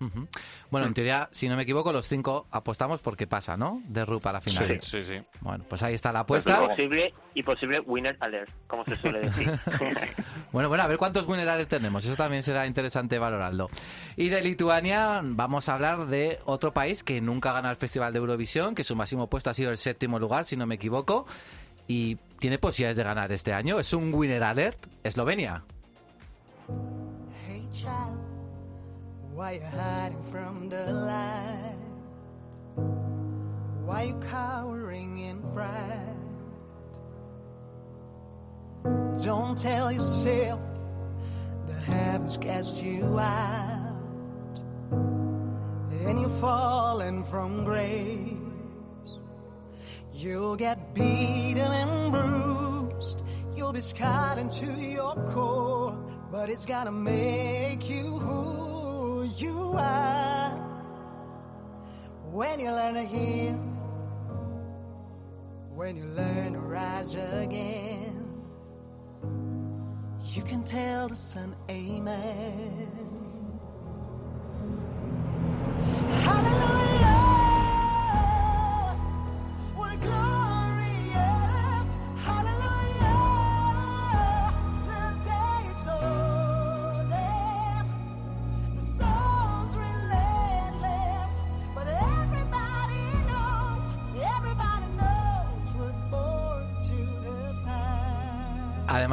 Bueno, 0.70 0.88
en 0.88 0.94
teoría, 0.94 1.30
si 1.32 1.50
no 1.50 1.56
me 1.56 1.64
equivoco, 1.64 1.92
los 1.94 2.08
cinco 2.08 2.48
apostamos 2.52 3.02
porque 3.02 3.28
pasa, 3.28 3.58
¿no? 3.58 3.82
De 3.86 4.06
Rupa 4.06 4.30
a 4.32 4.34
la 4.34 4.42
final. 4.42 4.80
Sí, 4.82 5.04
sí, 5.04 5.04
sí. 5.04 5.22
Bueno, 5.42 5.66
pues 5.68 5.84
ahí 5.84 5.94
está 5.94 6.12
la 6.12 6.22
apuesta. 6.22 6.64
y 6.64 6.68
posible, 6.68 7.14
y 7.34 7.44
posible 7.44 7.80
winner 7.82 8.18
alert, 8.20 8.52
como 8.68 8.86
se 8.86 8.96
suele 8.96 9.22
decir. 9.22 9.52
bueno, 10.52 10.70
bueno, 10.70 10.84
a 10.84 10.88
ver 10.88 10.98
cuántos 10.98 11.28
winner 11.28 11.48
alert 11.48 11.70
tenemos. 11.70 12.06
Eso 12.06 12.16
también 12.16 12.44
será 12.44 12.66
interesante 12.66 13.20
valorarlo. 13.20 13.70
Y 14.16 14.30
de 14.30 14.42
Lituania 14.42 15.22
vamos 15.24 15.70
a 15.70 15.76
hablar 15.76 16.08
de 16.08 16.40
otro 16.46 16.74
país 16.74 17.04
que 17.04 17.22
nunca 17.22 17.54
gana 17.54 17.70
el 17.70 17.76
Festival 17.76 18.14
de 18.14 18.20
Eurovisión, 18.20 18.76
que 18.76 18.84
su 18.84 18.96
máximo 18.96 19.30
puesto 19.30 19.50
ha 19.50 19.54
sido 19.54 19.72
el 19.72 19.78
séptimo 19.78 20.20
lugar, 20.20 20.46
si 20.46 20.58
no 20.58 20.66
me 20.66 20.76
equivoco 20.76 21.26
y 21.88 22.18
tiene 22.40 22.58
posibilidades 22.58 22.98
de 22.98 23.04
ganar 23.04 23.32
este 23.32 23.54
año. 23.54 23.80
Es 23.80 23.94
un 23.94 24.14
winner 24.14 24.44
alert, 24.44 24.88
Eslovenia. 25.04 25.64
Hey 27.48 27.68
child, 27.72 28.18
why 29.34 29.54
you 29.54 29.62
hiding 29.62 30.24
from 30.24 30.70
the 30.70 30.92
light? 30.92 31.78
Why 33.86 34.04
you 34.04 34.20
cowering 34.32 35.18
in 35.20 35.42
fright? 35.54 36.18
Don't 39.24 39.58
tell 39.58 39.92
yourself 39.92 40.60
the 41.68 41.74
heavens 41.74 42.38
cast 42.38 42.84
you 42.84 43.18
out, 43.20 44.60
and 46.06 46.20
you're 46.20 46.30
falling 46.30 47.24
from 47.24 47.64
grace. 47.64 48.43
You'll 50.14 50.56
get 50.56 50.94
beaten 50.94 51.58
and 51.58 52.12
bruised. 52.12 53.24
You'll 53.56 53.74
be 53.74 53.82
scarred 53.82 54.38
into 54.38 54.68
your 54.68 55.16
core. 55.26 55.98
But 56.32 56.50
it's 56.50 56.66
gonna 56.66 56.92
make 56.92 57.90
you 57.90 58.04
who 58.04 59.30
you 59.38 59.74
are. 59.78 60.52
When 62.32 62.60
you 62.60 62.72
learn 62.72 62.94
to 62.96 63.04
heal, 63.04 63.60
when 65.76 65.98
you 65.98 66.06
learn 66.06 66.54
to 66.54 66.60
rise 66.60 67.16
again, 67.16 68.44
you 70.34 70.42
can 70.44 70.64
tell 70.64 71.08
the 71.08 71.16
sun, 71.16 71.56
Amen. 71.70 73.13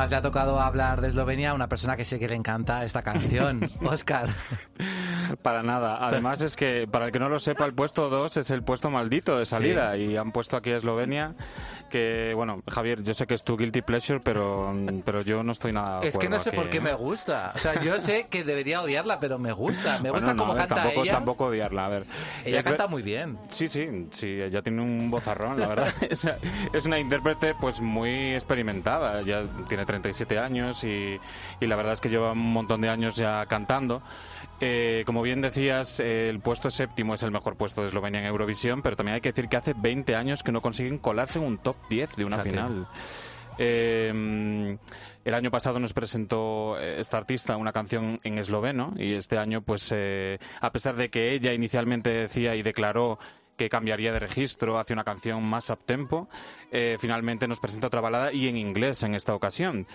Además 0.01 0.13
le 0.13 0.17
ha 0.17 0.23
tocado 0.23 0.61
hablar 0.63 1.03
de 1.03 1.09
Eslovenia 1.09 1.51
a 1.51 1.53
una 1.53 1.69
persona 1.69 1.95
que 1.95 2.07
sé 2.07 2.19
que 2.19 2.27
le 2.27 2.35
encanta 2.35 2.87
esta 2.87 3.03
canción, 3.03 3.71
Oscar. 3.85 4.29
Para 5.43 5.63
nada. 5.63 6.07
Además 6.07 6.41
es 6.43 6.57
que, 6.57 6.87
para 6.91 7.07
el 7.07 7.13
que 7.13 7.19
no 7.19 7.29
lo 7.29 7.41
sepa, 7.41 7.65
el 7.65 7.75
puesto 7.75 8.11
2 8.11 8.37
es 8.37 8.51
el 8.51 8.63
puesto 8.63 8.91
maldito 8.91 9.39
de 9.39 9.47
salida 9.47 9.97
y 9.97 10.17
han 10.17 10.33
puesto 10.33 10.57
aquí 10.57 10.71
a 10.71 10.77
Eslovenia 10.77 11.35
que, 11.91 12.33
bueno, 12.35 12.63
Javier, 12.67 13.03
yo 13.03 13.13
sé 13.13 13.27
que 13.27 13.35
es 13.35 13.45
tu 13.45 13.59
guilty 13.59 13.83
pleasure, 13.83 14.21
pero, 14.21 14.73
pero 15.05 15.21
yo 15.21 15.43
no 15.43 15.53
estoy 15.53 15.73
nada 15.73 16.01
Es 16.03 16.17
que 16.17 16.31
no 16.31 16.39
sé 16.39 16.53
por 16.53 16.71
qué 16.71 16.81
me 16.81 16.95
gusta. 16.95 17.53
O 17.55 17.59
sea, 17.59 17.79
yo 17.83 17.99
sé 17.99 18.29
que 18.31 18.45
debería 18.45 18.81
odiarla, 18.81 19.21
pero 19.21 19.39
me 19.39 19.53
gusta. 19.53 19.99
Me 19.99 20.11
gusta 20.11 20.35
cómo 20.35 20.55
canta 20.55 20.77
tampoco, 20.77 21.03
ella. 21.03 21.13
Tampoco 21.13 21.45
odiarla, 21.47 21.87
a 21.87 21.89
ver. 21.89 22.07
Ella 22.45 22.63
canta 22.63 22.87
muy 22.87 23.03
bien. 23.03 23.39
Sí, 23.49 23.69
sí, 23.69 24.09
sí, 24.11 24.41
ella 24.41 24.63
tiene 24.63 24.81
un 24.81 25.11
bozarrón, 25.11 25.61
la 25.61 25.67
verdad. 25.67 25.93
es, 26.09 26.27
es 26.73 26.87
una 26.87 26.99
intérprete 26.99 27.55
pues 27.61 27.81
muy 27.81 28.35
experimentada. 28.35 29.21
Ya 29.23 29.43
tiene 29.69 29.85
37 29.85 30.39
años 30.39 30.85
y, 30.85 31.21
y 31.61 31.67
la 31.67 31.77
verdad 31.77 31.95
es 31.95 32.01
que 32.01 32.09
lleva 32.09 32.33
un 32.33 32.53
montón 32.53 32.81
de 32.81 32.89
años 32.89 33.17
ya 33.17 33.45
cantando. 33.47 34.01
Eh, 34.61 35.05
como 35.07 35.23
bien 35.23 35.41
decías, 35.41 36.01
el 36.01 36.41
puesto 36.41 36.71
séptimo 36.71 37.15
es 37.15 37.23
el 37.23 37.31
mejor 37.31 37.57
puesto 37.57 37.81
de 37.81 37.89
Eslovenia 37.89 38.21
en 38.21 38.27
Eurovisión, 38.27 38.83
pero 38.83 38.97
también 38.97 39.15
hay 39.15 39.21
que 39.21 39.33
decir 39.33 39.49
que 39.49 39.57
hace 39.57 39.75
20 39.75 40.15
años 40.15 40.43
que 40.43 40.53
no 40.53 40.61
consiguen 40.61 40.99
colarse 40.99 41.39
en 41.39 41.47
un 41.47 41.59
top 41.59 41.77
10 41.89 42.17
de 42.17 42.25
una 42.25 42.39
final. 42.39 42.87
Eh, 43.59 44.79
el 45.25 45.35
año 45.35 45.51
pasado 45.51 45.81
nos 45.81 45.93
presentó 45.93 46.77
eh, 46.79 47.01
esta 47.01 47.19
artista 47.19 47.57
una 47.57 47.73
canción 47.73 48.21
en 48.23 48.39
esloveno 48.39 48.95
y 48.97 49.13
este 49.13 49.39
año, 49.39 49.63
pues, 49.63 49.93
a 50.61 50.73
pesar 50.73 50.97
de 50.97 51.11
que 51.11 51.33
ella 51.33 51.53
inicialmente 51.53 52.11
decía 52.11 52.55
y 52.55 52.63
declaró 52.63 53.19
que 53.61 53.69
cambiaría 53.69 54.11
de 54.11 54.21
registro 54.21 54.79
hacia 54.79 54.95
una 54.95 55.05
canción 55.05 55.43
más 55.45 55.69
up-tempo, 55.69 56.31
eh, 56.73 56.97
finalmente 56.99 57.47
nos 57.47 57.61
presenta 57.61 57.89
otra 57.89 58.01
balada 58.01 58.33
y 58.33 58.49
en 58.49 58.57
inglés 58.57 59.03
en 59.03 59.15
esta 59.15 59.35
ocasión 59.35 59.87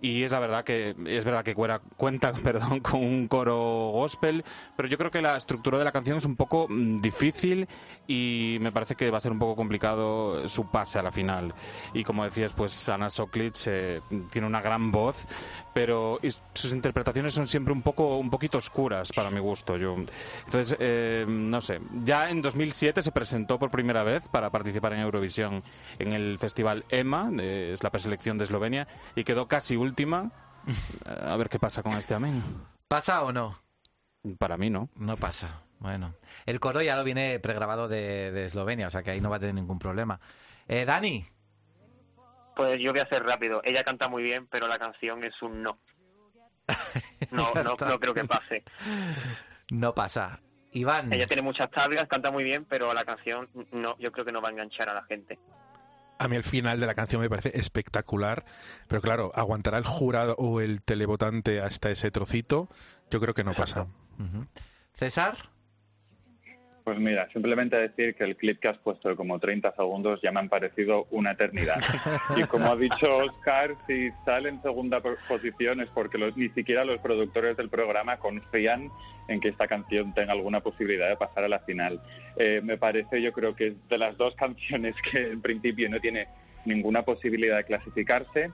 y 0.00 0.22
es 0.22 0.30
la 0.32 0.38
verdad 0.38 0.62
que 0.64 0.94
es 1.06 1.24
verdad 1.24 1.42
que 1.44 1.54
cuera- 1.54 1.80
cuenta 1.96 2.32
perdón 2.44 2.80
con 2.80 3.02
un 3.02 3.26
coro 3.26 3.90
gospel 3.92 4.44
pero 4.76 4.88
yo 4.88 4.96
creo 4.96 5.10
que 5.10 5.20
la 5.20 5.36
estructura 5.36 5.76
de 5.78 5.84
la 5.84 5.90
canción 5.92 6.18
es 6.18 6.24
un 6.24 6.36
poco 6.36 6.66
mm, 6.68 7.00
difícil 7.00 7.66
y 8.06 8.58
me 8.60 8.70
parece 8.70 8.94
que 8.94 9.10
va 9.10 9.18
a 9.18 9.20
ser 9.20 9.32
un 9.32 9.38
poco 9.40 9.56
complicado 9.56 10.46
su 10.48 10.70
pase 10.70 10.98
a 10.98 11.02
la 11.02 11.10
final. 11.12 11.52
Y 11.94 12.04
como 12.04 12.24
decías 12.24 12.52
pues 12.52 12.88
Ana 12.88 13.10
Soklic 13.10 13.54
eh, 13.66 14.00
tiene 14.30 14.46
una 14.46 14.60
gran 14.60 14.92
voz 14.92 15.26
pero 15.74 16.18
sus 16.54 16.72
interpretaciones 16.72 17.34
son 17.34 17.46
siempre 17.46 17.72
un 17.72 17.82
poco 17.82 18.18
un 18.18 18.30
poquito 18.30 18.58
oscuras 18.58 19.12
para 19.12 19.30
mi 19.30 19.38
gusto. 19.40 19.76
Yo 19.76 19.96
entonces 20.46 20.76
eh, 20.80 21.24
no 21.28 21.60
sé 21.60 21.80
ya 22.04 22.30
en 22.30 22.40
2007 22.40 23.02
se 23.02 23.10
presentó 23.12 23.58
por 23.58 23.70
primera 23.70 24.04
vez 24.04 24.28
para 24.28 24.50
participar 24.50 24.92
en 24.92 25.00
Eurovisión 25.00 25.62
en 25.98 26.12
el 26.12 26.38
festival 26.38 26.84
EMA 26.90 27.30
eh, 27.40 27.70
es 27.72 27.82
la 27.82 27.90
preselección 27.90 28.38
de 28.38 28.44
Eslovenia 28.44 28.86
y 29.16 29.24
quedó 29.24 29.48
casi 29.48 29.74
última 29.76 29.87
a 31.06 31.36
ver 31.36 31.48
qué 31.48 31.58
pasa 31.58 31.82
con 31.82 31.92
este 31.92 32.14
amén 32.14 32.42
¿Pasa 32.88 33.22
o 33.22 33.32
no? 33.32 33.54
para 34.38 34.56
mí 34.56 34.68
no 34.70 34.88
No 34.96 35.16
pasa. 35.16 35.62
Bueno, 35.80 36.14
el 36.44 36.58
coro 36.58 36.82
ya 36.82 36.96
lo 36.96 37.04
viene 37.04 37.38
pregrabado 37.38 37.86
de, 37.86 38.32
de 38.32 38.44
Eslovenia, 38.46 38.88
o 38.88 38.90
sea 38.90 39.02
que 39.04 39.12
ahí 39.12 39.20
no 39.20 39.30
va 39.30 39.36
a 39.36 39.40
tener 39.40 39.54
ningún 39.54 39.78
problema. 39.78 40.18
Eh, 40.66 40.84
Dani, 40.84 41.24
Pues 42.56 42.80
yo 42.80 42.90
voy 42.92 43.00
a 43.00 43.08
ser 43.08 43.22
rápido. 43.22 43.60
Ella 43.64 43.84
canta 43.84 44.08
muy 44.08 44.24
bien, 44.24 44.48
pero 44.50 44.66
la 44.66 44.78
canción 44.78 45.22
es 45.22 45.40
un 45.40 45.62
no. 45.62 45.78
No, 47.30 47.52
no, 47.54 47.76
no 47.86 48.00
creo 48.00 48.12
que 48.14 48.24
pase. 48.24 48.64
no 49.70 49.94
pasa. 49.94 50.40
Iván, 50.72 51.12
Ella 51.12 51.26
tiene 51.26 51.42
muchas 51.42 51.70
tablas, 51.70 52.06
canta 52.08 52.30
muy 52.30 52.44
bien, 52.44 52.64
pero 52.64 52.92
la 52.92 53.04
canción 53.04 53.48
no, 53.72 53.96
yo 53.98 54.12
creo 54.12 54.24
que 54.26 54.32
no 54.32 54.42
va 54.42 54.48
a 54.48 54.52
enganchar 54.52 54.88
a 54.88 54.94
la 54.94 55.04
gente. 55.04 55.38
A 56.18 56.28
mí 56.28 56.36
el 56.36 56.44
final 56.44 56.80
de 56.80 56.86
la 56.86 56.94
canción 56.94 57.22
me 57.22 57.30
parece 57.30 57.52
espectacular, 57.54 58.44
pero 58.88 59.00
claro, 59.00 59.30
¿aguantará 59.34 59.78
el 59.78 59.84
jurado 59.84 60.34
o 60.36 60.60
el 60.60 60.82
televotante 60.82 61.60
hasta 61.60 61.90
ese 61.90 62.10
trocito? 62.10 62.68
Yo 63.10 63.20
creo 63.20 63.34
que 63.34 63.44
no 63.44 63.54
pasa. 63.54 63.86
César, 64.94 65.36
Pues 66.88 67.00
mira, 67.00 67.28
simplemente 67.34 67.76
decir 67.76 68.14
que 68.14 68.24
el 68.24 68.34
clip 68.34 68.60
que 68.60 68.68
has 68.68 68.78
puesto 68.78 69.10
de 69.10 69.14
como 69.14 69.38
30 69.38 69.72
segundos 69.76 70.22
ya 70.22 70.32
me 70.32 70.40
han 70.40 70.48
parecido 70.48 71.06
una 71.10 71.32
eternidad. 71.32 71.76
Y 72.34 72.44
como 72.44 72.72
ha 72.72 72.76
dicho 72.76 73.14
Oscar, 73.18 73.76
si 73.86 74.10
sale 74.24 74.48
en 74.48 74.62
segunda 74.62 75.00
po- 75.02 75.18
posición 75.28 75.82
es 75.82 75.90
porque 75.90 76.16
los- 76.16 76.34
ni 76.34 76.48
siquiera 76.48 76.86
los 76.86 76.96
productores 77.00 77.58
del 77.58 77.68
programa 77.68 78.16
confían 78.16 78.90
en 79.26 79.38
que 79.38 79.48
esta 79.48 79.68
canción 79.68 80.14
tenga 80.14 80.32
alguna 80.32 80.60
posibilidad 80.60 81.10
de 81.10 81.16
pasar 81.18 81.44
a 81.44 81.48
la 81.48 81.58
final. 81.58 82.00
Eh, 82.36 82.62
me 82.64 82.78
parece, 82.78 83.20
yo 83.20 83.34
creo 83.34 83.54
que 83.54 83.66
es 83.66 83.88
de 83.90 83.98
las 83.98 84.16
dos 84.16 84.34
canciones 84.44 84.94
que 85.02 85.32
en 85.32 85.42
principio 85.42 85.90
no 85.90 86.00
tiene 86.00 86.28
ninguna 86.64 87.02
posibilidad 87.02 87.58
de 87.58 87.64
clasificarse. 87.64 88.50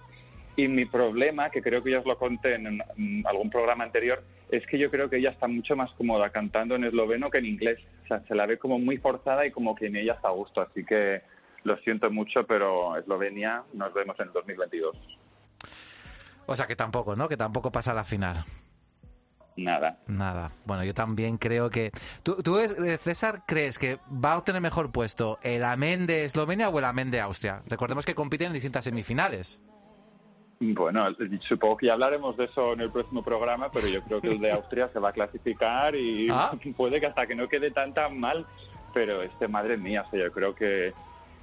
Y 0.56 0.66
mi 0.66 0.86
problema, 0.86 1.50
que 1.50 1.62
creo 1.62 1.84
que 1.84 1.92
ya 1.92 2.00
os 2.00 2.06
lo 2.06 2.18
conté 2.18 2.54
en 2.56 2.80
algún 3.26 3.48
programa 3.50 3.84
anterior, 3.84 4.24
es 4.56 4.66
que 4.66 4.78
yo 4.78 4.90
creo 4.90 5.08
que 5.10 5.16
ella 5.16 5.30
está 5.30 5.46
mucho 5.48 5.76
más 5.76 5.92
cómoda 5.92 6.30
cantando 6.30 6.74
en 6.74 6.84
esloveno 6.84 7.30
que 7.30 7.38
en 7.38 7.46
inglés. 7.46 7.78
O 8.04 8.06
sea, 8.06 8.22
se 8.26 8.34
la 8.34 8.46
ve 8.46 8.58
como 8.58 8.78
muy 8.78 8.98
forzada 8.98 9.46
y 9.46 9.50
como 9.50 9.74
que 9.74 9.86
en 9.86 9.96
ella 9.96 10.14
está 10.14 10.28
a 10.28 10.32
gusto. 10.32 10.60
Así 10.60 10.84
que 10.84 11.22
lo 11.64 11.76
siento 11.78 12.10
mucho, 12.10 12.46
pero 12.46 12.96
Eslovenia, 12.96 13.64
nos 13.72 13.92
vemos 13.94 14.18
en 14.20 14.28
el 14.28 14.32
2022. 14.32 14.96
o 16.46 16.56
sea 16.56 16.66
que 16.66 16.76
tampoco, 16.76 17.16
¿no? 17.16 17.28
Que 17.28 17.36
tampoco 17.36 17.72
pasa 17.72 17.92
a 17.92 17.94
la 17.94 18.04
final. 18.04 18.44
Nada. 19.56 19.98
Nada. 20.06 20.50
Bueno, 20.64 20.84
yo 20.84 20.94
también 20.94 21.38
creo 21.38 21.70
que... 21.70 21.92
¿Tú, 22.22 22.36
tú, 22.42 22.58
eh, 22.58 22.98
César, 22.98 23.44
crees 23.46 23.78
que 23.78 23.98
va 24.12 24.32
a 24.32 24.38
obtener 24.38 24.60
mejor 24.60 24.90
puesto 24.90 25.38
el 25.42 25.64
amén 25.64 26.06
de 26.06 26.24
Eslovenia 26.24 26.68
o 26.68 26.78
el 26.78 26.84
amén 26.84 27.10
de 27.10 27.20
Austria? 27.20 27.62
Recordemos 27.66 28.04
que 28.04 28.14
compiten 28.14 28.48
en 28.48 28.52
distintas 28.52 28.84
semifinales. 28.84 29.62
Bueno, 30.60 31.06
supongo 31.40 31.76
que 31.76 31.86
ya 31.86 31.94
hablaremos 31.94 32.36
de 32.36 32.44
eso 32.44 32.72
en 32.74 32.80
el 32.82 32.90
próximo 32.90 33.22
programa, 33.22 33.70
pero 33.72 33.86
yo 33.88 34.02
creo 34.02 34.20
que 34.20 34.28
el 34.28 34.40
de 34.40 34.52
Austria 34.52 34.88
se 34.92 34.98
va 34.98 35.10
a 35.10 35.12
clasificar 35.12 35.94
y 35.94 36.28
Ah. 36.30 36.52
puede 36.76 37.00
que 37.00 37.06
hasta 37.06 37.26
que 37.26 37.34
no 37.34 37.48
quede 37.48 37.70
tan 37.70 37.92
tan 37.92 38.18
mal, 38.18 38.46
pero 38.92 39.22
este, 39.22 39.48
madre 39.48 39.76
mía, 39.76 40.04
o 40.06 40.10
sea, 40.10 40.20
yo 40.24 40.32
creo 40.32 40.54
que 40.54 40.92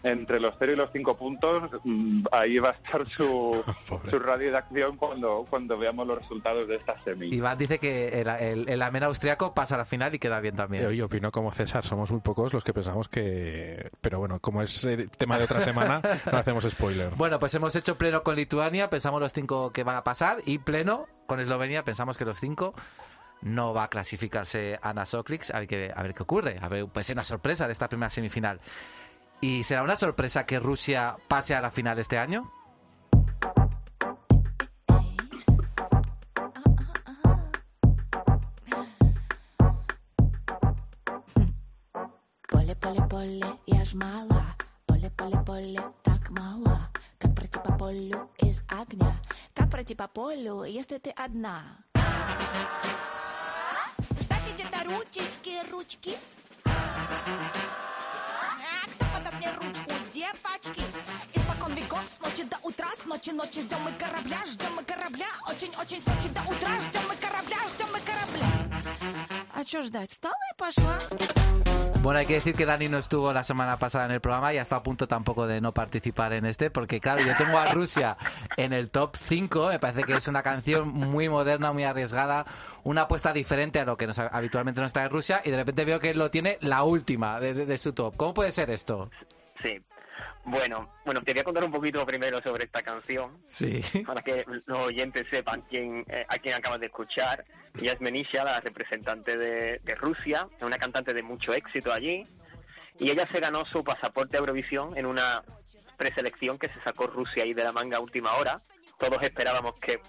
entre 0.04 0.40
los 0.40 0.56
0 0.58 0.74
y 0.74 0.76
los 0.76 0.90
5 0.92 1.18
puntos, 1.18 1.70
mm, 1.84 2.26
ahí 2.32 2.58
va 2.60 2.70
a 2.70 2.74
estar 2.74 3.08
su, 3.10 3.64
Pobre. 3.88 4.10
su 4.10 4.20
radio 4.20 4.52
de 4.52 4.58
acción 4.58 4.98
cuando, 4.98 5.46
cuando 5.50 5.78
veamos 5.78 6.08
los 6.08 6.18
resultados 6.18 6.68
de 6.68 6.76
esta 6.76 7.02
semi. 7.04 7.28
Iván 7.28 7.58
dice 7.58 7.78
que 7.80 8.22
el, 8.22 8.28
el, 8.28 8.70
el 8.70 8.82
amén 8.82 9.04
austriaco 9.04 9.54
pasa 9.54 9.76
a 9.76 9.80
la 9.80 9.86
final 9.86 10.14
y 10.16 10.20
queda 10.20 10.40
bien 10.40 10.56
también. 10.56 10.90
Eh, 10.90 10.96
Yo 10.96 11.06
opino 11.06 11.32
como 11.32 11.52
César, 11.52 11.86
somos 11.86 12.12
muy 12.12 12.22
pocos 12.22 12.54
los 12.54 12.64
que 12.64 12.74
pensamos 12.74 13.08
que... 13.08 13.92
Pero 14.02 14.20
bueno, 14.20 14.40
como 14.40 14.62
es 14.62 14.88
tema 15.18 15.38
de 15.38 15.44
otra 15.44 15.62
semana, 15.62 16.02
no 16.32 16.38
hacemos 16.38 16.64
spoiler. 16.64 17.12
Bueno, 17.16 17.40
pues 17.40 17.54
hemos 17.56 17.76
hecho 17.76 17.98
pleno 17.98 18.24
con 18.24 18.36
Lituania, 18.36 18.90
pensamos 18.90 19.20
los 19.22 19.32
cinco 19.34 19.72
que 19.72 19.84
van 19.84 19.96
a 19.96 20.04
pasar, 20.04 20.38
y 20.46 20.58
pleno 20.60 21.08
con 21.28 21.40
Eslovenia, 21.40 21.84
pensamos 21.84 22.18
que 22.18 22.26
los 22.26 22.40
cinco 22.40 22.74
no 23.42 23.74
va 23.74 23.86
a 23.86 23.90
clasificarse 23.90 24.78
Ana 24.82 25.06
Soklic, 25.06 25.50
a 25.54 25.60
ver 25.60 25.68
qué, 25.68 25.92
a 25.96 26.04
ver 26.04 26.14
qué 26.14 26.24
ocurre, 26.24 26.58
a 26.62 26.70
ver, 26.70 26.86
pues 26.88 27.10
una 27.10 27.24
sorpresa 27.24 27.66
de 27.66 27.74
esta 27.74 27.88
primera 27.90 28.10
semifinal. 28.10 28.60
¿Y 29.41 29.63
será 29.65 29.83
una 29.83 29.97
sorpresa 29.97 30.47
que 30.47 30.59
Rusia 30.59 31.17
pase 31.29 31.55
a 31.55 31.61
la 31.61 31.71
final 31.71 31.99
este 31.99 32.19
año? 32.19 32.51
Поле, 42.49 42.75
поле, 42.77 43.03
поле, 43.09 43.47
я 43.67 43.85
ж 43.85 43.95
мала. 43.95 44.57
Поле, 44.87 45.11
поле, 45.11 45.39
поле, 45.45 45.81
так 46.03 46.31
мало. 46.31 46.91
Как 47.19 47.35
пройти 47.35 47.59
по 47.59 47.73
полю 47.73 48.31
из 48.39 48.65
огня? 48.69 49.13
Как 49.55 49.71
пройти 49.71 49.95
по 49.95 50.09
полю, 50.09 50.65
если 50.65 50.99
ты 50.99 51.11
одна? 51.11 51.79
Ждать 54.21 54.53
где-то 54.55 54.85
ручечки, 54.85 55.71
ручки. 55.71 56.17
Мне 59.42 59.50
ручку, 59.54 59.92
девочки? 60.14 60.84
Испокон 61.34 61.74
веков, 61.74 62.04
с 62.06 62.20
ночи 62.20 62.44
до 62.44 62.58
утра, 62.62 62.86
с 62.96 63.06
ночи 63.08 63.32
ночи 63.32 63.62
ждем 63.62 63.80
мы 63.84 63.92
корабля, 63.94 64.38
ждем 64.46 64.72
мы 64.76 64.84
корабля. 64.84 65.26
Очень-очень 65.50 66.00
с 66.00 66.06
ночи 66.06 66.30
до 66.30 66.42
утра, 66.42 66.70
ждем 66.80 67.02
мы 67.10 67.16
корабля, 67.16 67.58
ждем 67.70 67.88
мы 67.92 68.00
корабля. 68.02 68.82
А 69.56 69.66
чё 69.66 69.82
ждать? 69.82 70.12
Встала 70.12 70.36
и 70.54 70.58
пошла. 70.60 71.61
Bueno, 72.02 72.20
hay 72.20 72.26
que 72.26 72.34
decir 72.34 72.56
que 72.56 72.66
Dani 72.66 72.90
no 72.90 72.98
estuvo 72.98 73.32
la 73.32 73.44
semana 73.44 73.78
pasada 73.78 74.06
en 74.06 74.12
el 74.12 74.22
programa 74.22 74.52
y 74.52 74.58
ha 74.58 74.64
estado 74.64 74.80
a 74.80 74.84
punto 74.84 75.08
tampoco 75.08 75.46
de 75.46 75.62
no 75.62 75.72
participar 75.72 76.34
en 76.34 76.48
este, 76.48 76.72
porque 76.72 77.00
claro, 77.00 77.24
yo 77.24 77.36
tengo 77.38 77.60
a 77.60 77.68
Rusia 77.72 78.18
en 78.58 78.74
el 78.74 78.90
top 78.90 79.16
5, 79.16 79.68
me 79.70 79.78
parece 79.78 80.04
que 80.04 80.14
es 80.14 80.28
una 80.28 80.42
canción 80.42 80.88
muy 80.90 81.30
moderna, 81.30 81.72
muy 81.74 81.84
arriesgada, 81.84 82.46
una 82.84 83.02
apuesta 83.02 83.34
diferente 83.34 83.80
a 83.80 83.86
lo 83.86 83.98
que 83.98 84.08
nos, 84.08 84.18
habitualmente 84.18 84.82
nos 84.82 84.94
trae 84.94 85.10
Rusia, 85.10 85.42
y 85.46 85.52
de 85.52 85.58
repente 85.58 85.86
veo 85.86 86.00
que 86.00 86.16
lo 86.16 86.32
tiene 86.32 86.58
la 86.62 86.82
última 86.84 87.40
de, 87.40 87.54
de- 87.54 87.66
de 87.68 87.78
su 87.78 87.94
top. 87.94 88.16
¿Cómo 88.18 88.34
puede 88.34 88.52
ser 88.52 88.72
esto? 88.72 89.12
Sí. 89.62 89.80
Bueno, 90.44 90.92
bueno, 91.06 91.22
te 91.22 91.34
voy 91.34 91.42
a 91.42 91.44
contar 91.44 91.64
un 91.64 91.72
poquito 91.72 92.06
primero 92.06 92.42
sobre 92.42 92.66
esta 92.66 92.82
canción, 92.82 93.42
Sí. 93.46 93.82
para 94.06 94.22
que 94.22 94.44
los 94.66 94.80
oyentes 94.80 95.28
sepan 95.30 95.62
quién, 95.70 96.04
eh, 96.10 96.26
a 96.28 96.38
quién 96.40 96.56
acabas 96.56 96.80
de 96.80 96.88
escuchar. 96.88 97.46
Ella 97.80 97.94
es 97.94 98.02
Menisha, 98.02 98.44
la 98.44 98.60
representante 98.60 99.38
de, 99.38 99.80
de 99.80 99.96
Rusia, 99.96 100.48
es 100.58 100.64
una 100.64 100.78
cantante 100.78 101.14
de 101.14 101.22
mucho 101.24 101.54
éxito 101.54 101.94
allí, 101.94 102.26
y 103.00 103.10
ella 103.12 103.28
se 103.32 103.40
ganó 103.40 103.66
su 103.66 103.84
pasaporte 103.84 104.38
a 104.38 104.40
Eurovisión 104.40 104.98
en 104.98 105.06
una 105.06 105.44
preselección 105.98 106.58
que 106.58 106.70
se 106.70 106.82
sacó 106.84 107.08
Rusia 107.08 107.44
ahí 107.44 107.54
de 107.54 107.64
la 107.64 107.72
manga 107.72 107.98
a 107.98 108.00
última 108.00 108.34
hora. 108.36 108.58
Todos 109.00 109.22
esperábamos 109.22 109.76
que 109.80 110.02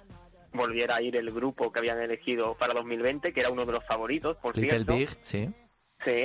volviera 0.52 0.96
a 0.96 1.02
ir 1.02 1.16
el 1.16 1.30
grupo 1.30 1.70
que 1.72 1.78
habían 1.78 2.00
elegido 2.00 2.54
para 2.56 2.74
2020, 2.74 3.32
que 3.32 3.40
era 3.40 3.50
uno 3.50 3.64
de 3.66 3.72
los 3.72 3.84
favoritos, 3.86 4.36
por 4.38 4.56
Little 4.56 4.70
cierto. 4.84 4.94
Big, 4.96 5.08
sí. 5.22 5.50
Sí, 6.04 6.24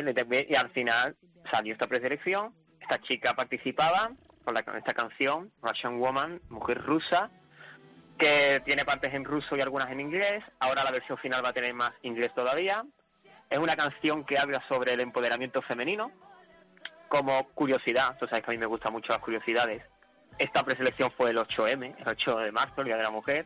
y 0.49 0.55
al 0.55 0.69
final 0.71 1.15
salió 1.51 1.73
esta 1.73 1.87
preselección. 1.87 2.53
Esta 2.89 3.01
chica 3.01 3.33
participaba 3.33 4.11
con, 4.45 4.53
la, 4.53 4.63
con 4.63 4.77
esta 4.77 4.93
canción, 4.93 5.51
Russian 5.61 5.99
Woman, 5.99 6.39
mujer 6.47 6.81
rusa, 6.81 7.29
que 8.17 8.61
tiene 8.63 8.85
partes 8.85 9.13
en 9.13 9.25
ruso 9.25 9.57
y 9.57 9.61
algunas 9.61 9.91
en 9.91 9.99
inglés. 9.99 10.41
Ahora 10.59 10.85
la 10.85 10.91
versión 10.91 11.17
final 11.17 11.43
va 11.43 11.49
a 11.49 11.53
tener 11.53 11.73
más 11.73 11.91
inglés 12.03 12.33
todavía. 12.33 12.85
Es 13.49 13.59
una 13.59 13.75
canción 13.75 14.23
que 14.23 14.39
habla 14.39 14.63
sobre 14.69 14.93
el 14.93 15.01
empoderamiento 15.01 15.61
femenino. 15.61 16.13
Como 17.09 17.49
curiosidad, 17.49 18.17
tú 18.17 18.25
sabes 18.25 18.45
que 18.45 18.51
a 18.51 18.53
mí 18.53 18.57
me 18.57 18.65
gustan 18.67 18.93
mucho 18.93 19.11
las 19.11 19.21
curiosidades. 19.21 19.83
Esta 20.37 20.63
preselección 20.63 21.11
fue 21.11 21.31
el 21.31 21.37
8M, 21.39 21.93
el 21.99 22.07
8 22.07 22.37
de 22.37 22.51
marzo, 22.53 22.79
el 22.79 22.85
Día 22.85 22.95
de 22.95 23.03
la 23.03 23.11
Mujer. 23.11 23.45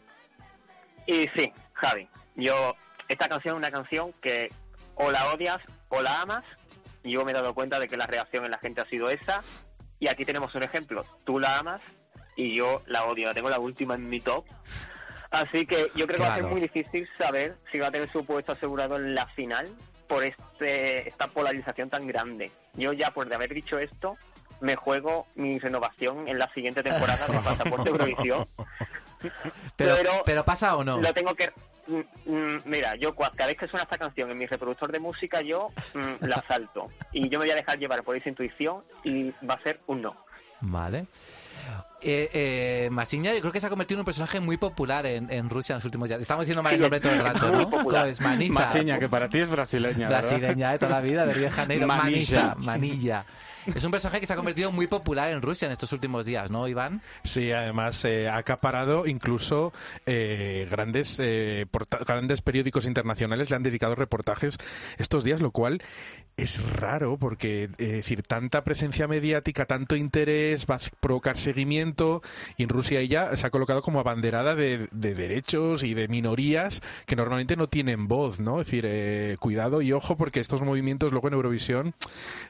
Y 1.08 1.28
sí, 1.30 1.52
Javi, 1.74 2.08
yo, 2.36 2.76
esta 3.08 3.28
canción 3.28 3.56
es 3.56 3.58
una 3.58 3.72
canción 3.72 4.14
que 4.22 4.52
o 4.94 5.10
la 5.10 5.32
odias 5.32 5.62
o 5.90 6.00
la 6.04 6.22
amas. 6.22 6.44
Y 7.04 7.12
yo 7.12 7.26
me 7.26 7.32
he 7.32 7.34
dado 7.34 7.54
cuenta 7.54 7.80
de 7.80 7.88
que 7.88 7.98
la 7.98 8.08
reacción 8.08 8.46
en 8.46 8.52
la 8.52 8.58
gente 8.60 8.82
ha 8.82 8.86
sido 8.86 9.10
esa. 9.10 9.42
Y 10.00 10.08
aquí 10.08 10.26
tenemos 10.26 10.54
un 10.56 10.64
ejemplo. 10.64 11.06
Tú 11.24 11.40
la 11.40 11.58
amas 11.60 11.82
y 12.36 12.56
yo 12.56 12.82
la 12.86 13.06
odio. 13.06 13.28
La 13.28 13.34
tengo 13.34 13.50
la 13.50 13.60
última 13.60 13.96
en 13.96 14.10
mi 14.10 14.20
top. 14.20 14.46
Así 15.30 15.66
que 15.66 15.88
yo 15.96 16.06
creo 16.08 16.18
que 16.18 16.24
va 16.24 16.34
a 16.34 16.38
ser 16.38 16.46
muy 16.48 16.60
difícil 16.62 17.08
saber 17.18 17.56
si 17.72 17.80
va 17.80 17.88
a 17.88 17.92
tener 17.92 18.12
su 18.12 18.26
puesto 18.26 18.52
asegurado 18.52 18.96
en 18.98 19.16
la 19.16 19.26
final. 19.28 19.74
por 20.08 20.24
este 20.26 21.08
esta 21.08 21.28
polarización 21.28 21.90
tan 21.90 22.06
grande. 22.06 22.52
Yo 22.74 22.92
ya 22.92 23.12
por 23.12 23.30
de 23.30 23.36
haber 23.36 23.54
dicho 23.54 23.80
esto 23.80 24.18
me 24.60 24.76
juego 24.76 25.26
mi 25.36 25.58
renovación 25.58 26.28
en 26.28 26.38
la 26.38 26.52
siguiente 26.54 26.84
temporada 26.84 27.26
de 27.28 27.40
Pasaporte 27.40 27.90
Eurovisión. 27.92 28.46
Pero, 29.78 29.96
Pero- 29.96 30.22
pero 30.26 30.44
pasa 30.46 30.76
o 30.76 30.84
no. 30.84 31.00
Lo 31.00 31.14
tengo 31.14 31.34
que 31.36 31.52
mira, 32.66 32.96
yo 32.96 33.16
cada 33.16 33.48
vez 33.48 33.58
que 33.58 33.68
suena 33.68 33.84
esta 33.84 33.98
canción 33.98 34.30
en 34.32 34.38
mi 34.38 34.46
reproductor 34.46 34.92
de 34.92 35.00
música 35.00 35.42
yo 35.42 35.70
mm, 35.94 36.26
la 36.26 36.44
salto 36.48 36.92
y 37.12 37.30
yo 37.30 37.40
me 37.40 37.46
voy 37.46 37.52
a 37.52 37.56
dejar 37.56 37.80
llevar 37.80 38.04
por 38.04 38.16
esa 38.16 38.30
intuición 38.30 38.82
y 39.04 39.32
va 39.46 39.56
a 39.56 39.64
ser 39.64 39.80
un 39.88 40.02
no. 40.02 40.16
Vale. 40.62 41.08
Eh, 42.04 42.30
eh, 42.34 42.90
Masiña, 42.92 43.34
yo 43.34 43.42
creo 43.42 43.52
que 43.52 43.60
se 43.60 43.68
ha 43.68 43.70
convertido 43.70 43.98
en 43.98 44.02
un 44.02 44.06
personaje 44.06 44.40
muy 44.40 44.58
popular 44.58 45.06
en, 45.06 45.32
en 45.32 45.50
Rusia 45.50 45.74
en 45.74 45.78
los 45.78 45.86
últimos 45.86 46.10
días. 46.10 46.22
Estamos 46.22 46.46
diciendo 46.46 46.64
mal 46.64 46.74
el 46.74 46.82
nombre 46.82 47.00
todo 47.00 47.14
el 47.14 47.24
rato, 47.24 47.52
¿no? 47.52 47.70
popular. 47.70 48.06
Pues 48.06 48.22
Maniza. 48.22 49.00
Que 49.00 49.10
para 49.10 49.30
ti 49.30 49.40
es 49.40 49.50
brasileña. 49.50 50.08
Brasileña 50.08 50.72
de 50.72 50.80
toda 50.80 50.92
la 50.92 51.02
vida, 51.02 51.26
de 51.26 51.34
Río 51.34 51.44
de 51.44 51.52
Janeiro. 51.52 51.88
Manilla. 51.88 52.56
Manilla. 52.58 53.26
Es 53.68 53.84
un 53.84 53.92
personaje 53.92 54.20
que 54.20 54.26
se 54.26 54.34
ha 54.34 54.36
convertido 54.36 54.72
muy 54.72 54.88
popular 54.88 55.32
en 55.32 55.42
Rusia 55.42 55.68
en 55.68 55.72
estos 55.72 55.92
últimos 55.94 56.26
días, 56.26 56.50
¿no, 56.50 56.68
Iván? 56.68 57.02
Sí, 57.24 57.52
además 57.52 58.04
eh, 58.06 58.28
ha 58.28 58.38
acaparado 58.38 59.06
incluso 59.06 59.72
eh, 60.08 60.68
grandes 60.70 61.18
eh, 61.20 61.68
grandes 62.06 62.42
periódicos 62.42 62.86
internacionales 62.86 63.52
le 63.52 63.56
han 63.56 63.64
dedicado 63.64 63.94
reportajes 63.94 64.58
estos 64.98 65.24
días, 65.24 65.42
lo 65.42 65.52
cual 65.52 65.84
es 66.38 66.64
raro 66.74 67.18
porque 67.18 67.70
eh, 67.78 67.88
decir 67.88 68.24
tanta 68.24 68.64
presencia 68.64 69.08
mediática, 69.08 69.66
tanto 69.66 69.96
interés 69.96 70.66
va 70.70 70.76
a 70.76 70.80
provocar 71.00 71.38
seguimiento 71.38 71.91
y 72.58 72.64
en 72.64 72.70
Rusia 72.70 73.00
ella 73.00 73.36
se 73.36 73.48
ha 73.48 73.50
colocado 73.50 73.82
como 73.82 74.00
abanderada 74.00 74.56
de, 74.56 74.88
de 74.92 75.16
derechos 75.16 75.84
y 75.84 75.94
de 75.94 76.08
minorías 76.08 76.82
que 77.06 77.16
normalmente 77.16 77.56
no 77.56 77.68
tienen 77.68 78.08
voz, 78.08 78.40
¿no? 78.40 78.62
Es 78.62 78.68
decir, 78.68 78.86
eh, 78.88 79.38
cuidado 79.40 79.82
y 79.82 79.92
ojo 79.94 80.18
porque 80.18 80.40
estos 80.40 80.62
movimientos 80.62 81.12
luego 81.12 81.28
en 81.28 81.34
Eurovisión 81.34 81.94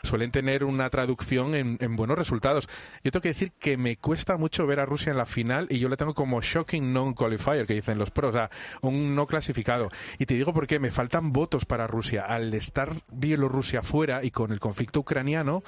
suelen 0.04 0.32
tener 0.32 0.64
una 0.64 0.90
traducción 0.90 1.56
en, 1.56 1.78
en 1.80 1.96
buenos 1.96 2.18
resultados. 2.18 2.68
Yo 3.04 3.12
tengo 3.12 3.22
que 3.22 3.30
decir 3.30 3.52
que 3.60 3.78
me 3.78 3.98
cuesta 3.98 4.38
mucho 4.38 4.66
ver 4.68 4.80
a 4.80 4.86
Rusia 4.86 5.12
en 5.12 5.18
la 5.18 5.26
final 5.26 5.68
y 5.70 5.80
yo 5.80 5.90
la 5.90 5.98
tengo 5.98 6.14
como 6.14 6.42
shocking 6.42 6.94
non-qualifier, 6.94 7.66
que 7.66 7.74
dicen 7.74 7.98
los 7.98 8.12
pros, 8.12 8.30
o 8.30 8.34
sea, 8.34 8.50
un 8.82 9.16
no 9.16 9.28
clasificado. 9.28 9.90
Y 10.20 10.26
te 10.26 10.34
digo 10.34 10.54
por 10.54 10.68
qué, 10.68 10.80
me 10.80 10.92
faltan 10.92 11.32
votos 11.32 11.66
para 11.66 11.88
Rusia. 11.88 12.26
Al 12.26 12.54
estar 12.54 12.94
Bielorrusia 13.12 13.82
fuera 13.82 14.24
y 14.24 14.32
con 14.32 14.52
el 14.52 14.60
conflicto 14.60 15.00
ucraniano, 15.02 15.64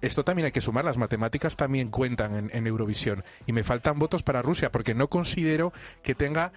esto 0.00 0.24
también 0.24 0.46
hay 0.46 0.52
que 0.52 0.60
sumar, 0.60 0.84
las 0.84 0.98
matemáticas 0.98 1.56
también 1.56 1.90
cuentan 1.90 2.34
en, 2.34 2.50
en 2.52 2.66
Eurovisión. 2.66 3.15
Y 3.46 3.52
me 3.52 3.64
faltan 3.64 3.98
votos 3.98 4.22
para 4.22 4.42
Rusia 4.42 4.70
porque 4.70 4.94
no 4.94 5.08
considero 5.08 5.72
que 6.02 6.14
tenga 6.14 6.52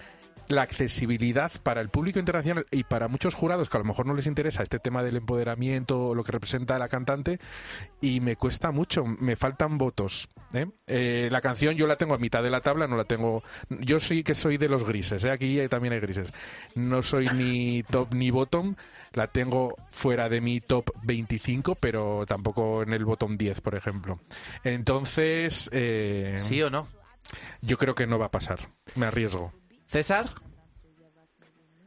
la 0.49 0.63
accesibilidad 0.63 1.51
para 1.63 1.79
el 1.79 1.89
público 1.89 2.19
internacional 2.19 2.65
y 2.71 2.83
para 2.83 3.07
muchos 3.07 3.35
jurados 3.35 3.69
que 3.69 3.77
a 3.77 3.79
lo 3.79 3.85
mejor 3.85 4.07
no 4.07 4.15
les 4.15 4.25
interesa 4.25 4.63
este 4.63 4.79
tema 4.79 5.03
del 5.03 5.15
empoderamiento 5.17 6.07
o 6.07 6.15
lo 6.15 6.23
que 6.23 6.31
representa 6.31 6.79
la 6.79 6.89
cantante 6.89 7.39
y 8.01 8.19
me 8.19 8.35
cuesta 8.35 8.71
mucho, 8.71 9.05
me 9.05 9.35
faltan 9.35 9.77
votos. 9.77 10.27
¿eh? 10.53 10.65
Eh, 10.87 11.29
la 11.31 11.39
canción 11.41 11.75
yo 11.75 11.85
la 11.85 11.97
tengo 11.97 12.15
a 12.15 12.17
mitad 12.17 12.41
de 12.41 12.49
la 12.49 12.61
tabla, 12.61 12.87
no 12.87 12.97
la 12.97 13.05
tengo. 13.05 13.43
Yo 13.69 13.99
sí 13.99 14.23
que 14.23 14.33
soy 14.33 14.57
de 14.57 14.69
los 14.69 14.83
grises, 14.83 15.23
¿eh? 15.23 15.31
aquí 15.31 15.59
también 15.69 15.93
hay 15.93 15.99
grises. 15.99 16.33
No 16.73 17.03
soy 17.03 17.29
ni 17.29 17.83
top 17.83 18.15
ni 18.15 18.31
bottom, 18.31 18.75
la 19.13 19.27
tengo 19.27 19.75
fuera 19.91 20.29
de 20.29 20.41
mi 20.41 20.61
top 20.61 20.91
25, 21.03 21.75
pero 21.75 22.25
tampoco 22.25 22.81
en 22.81 22.93
el 22.93 23.05
bottom 23.05 23.37
10, 23.37 23.61
por 23.61 23.75
ejemplo. 23.75 24.19
Entonces. 24.63 25.69
eh, 25.71 26.33
¿Sí 26.35 26.59
o 26.63 26.71
no? 26.71 26.87
Yo 27.61 27.77
creo 27.77 27.93
que 27.93 28.07
no 28.07 28.17
va 28.17 28.27
a 28.27 28.31
pasar, 28.31 28.59
me 28.95 29.05
arriesgo. 29.05 29.53
César. 29.89 30.27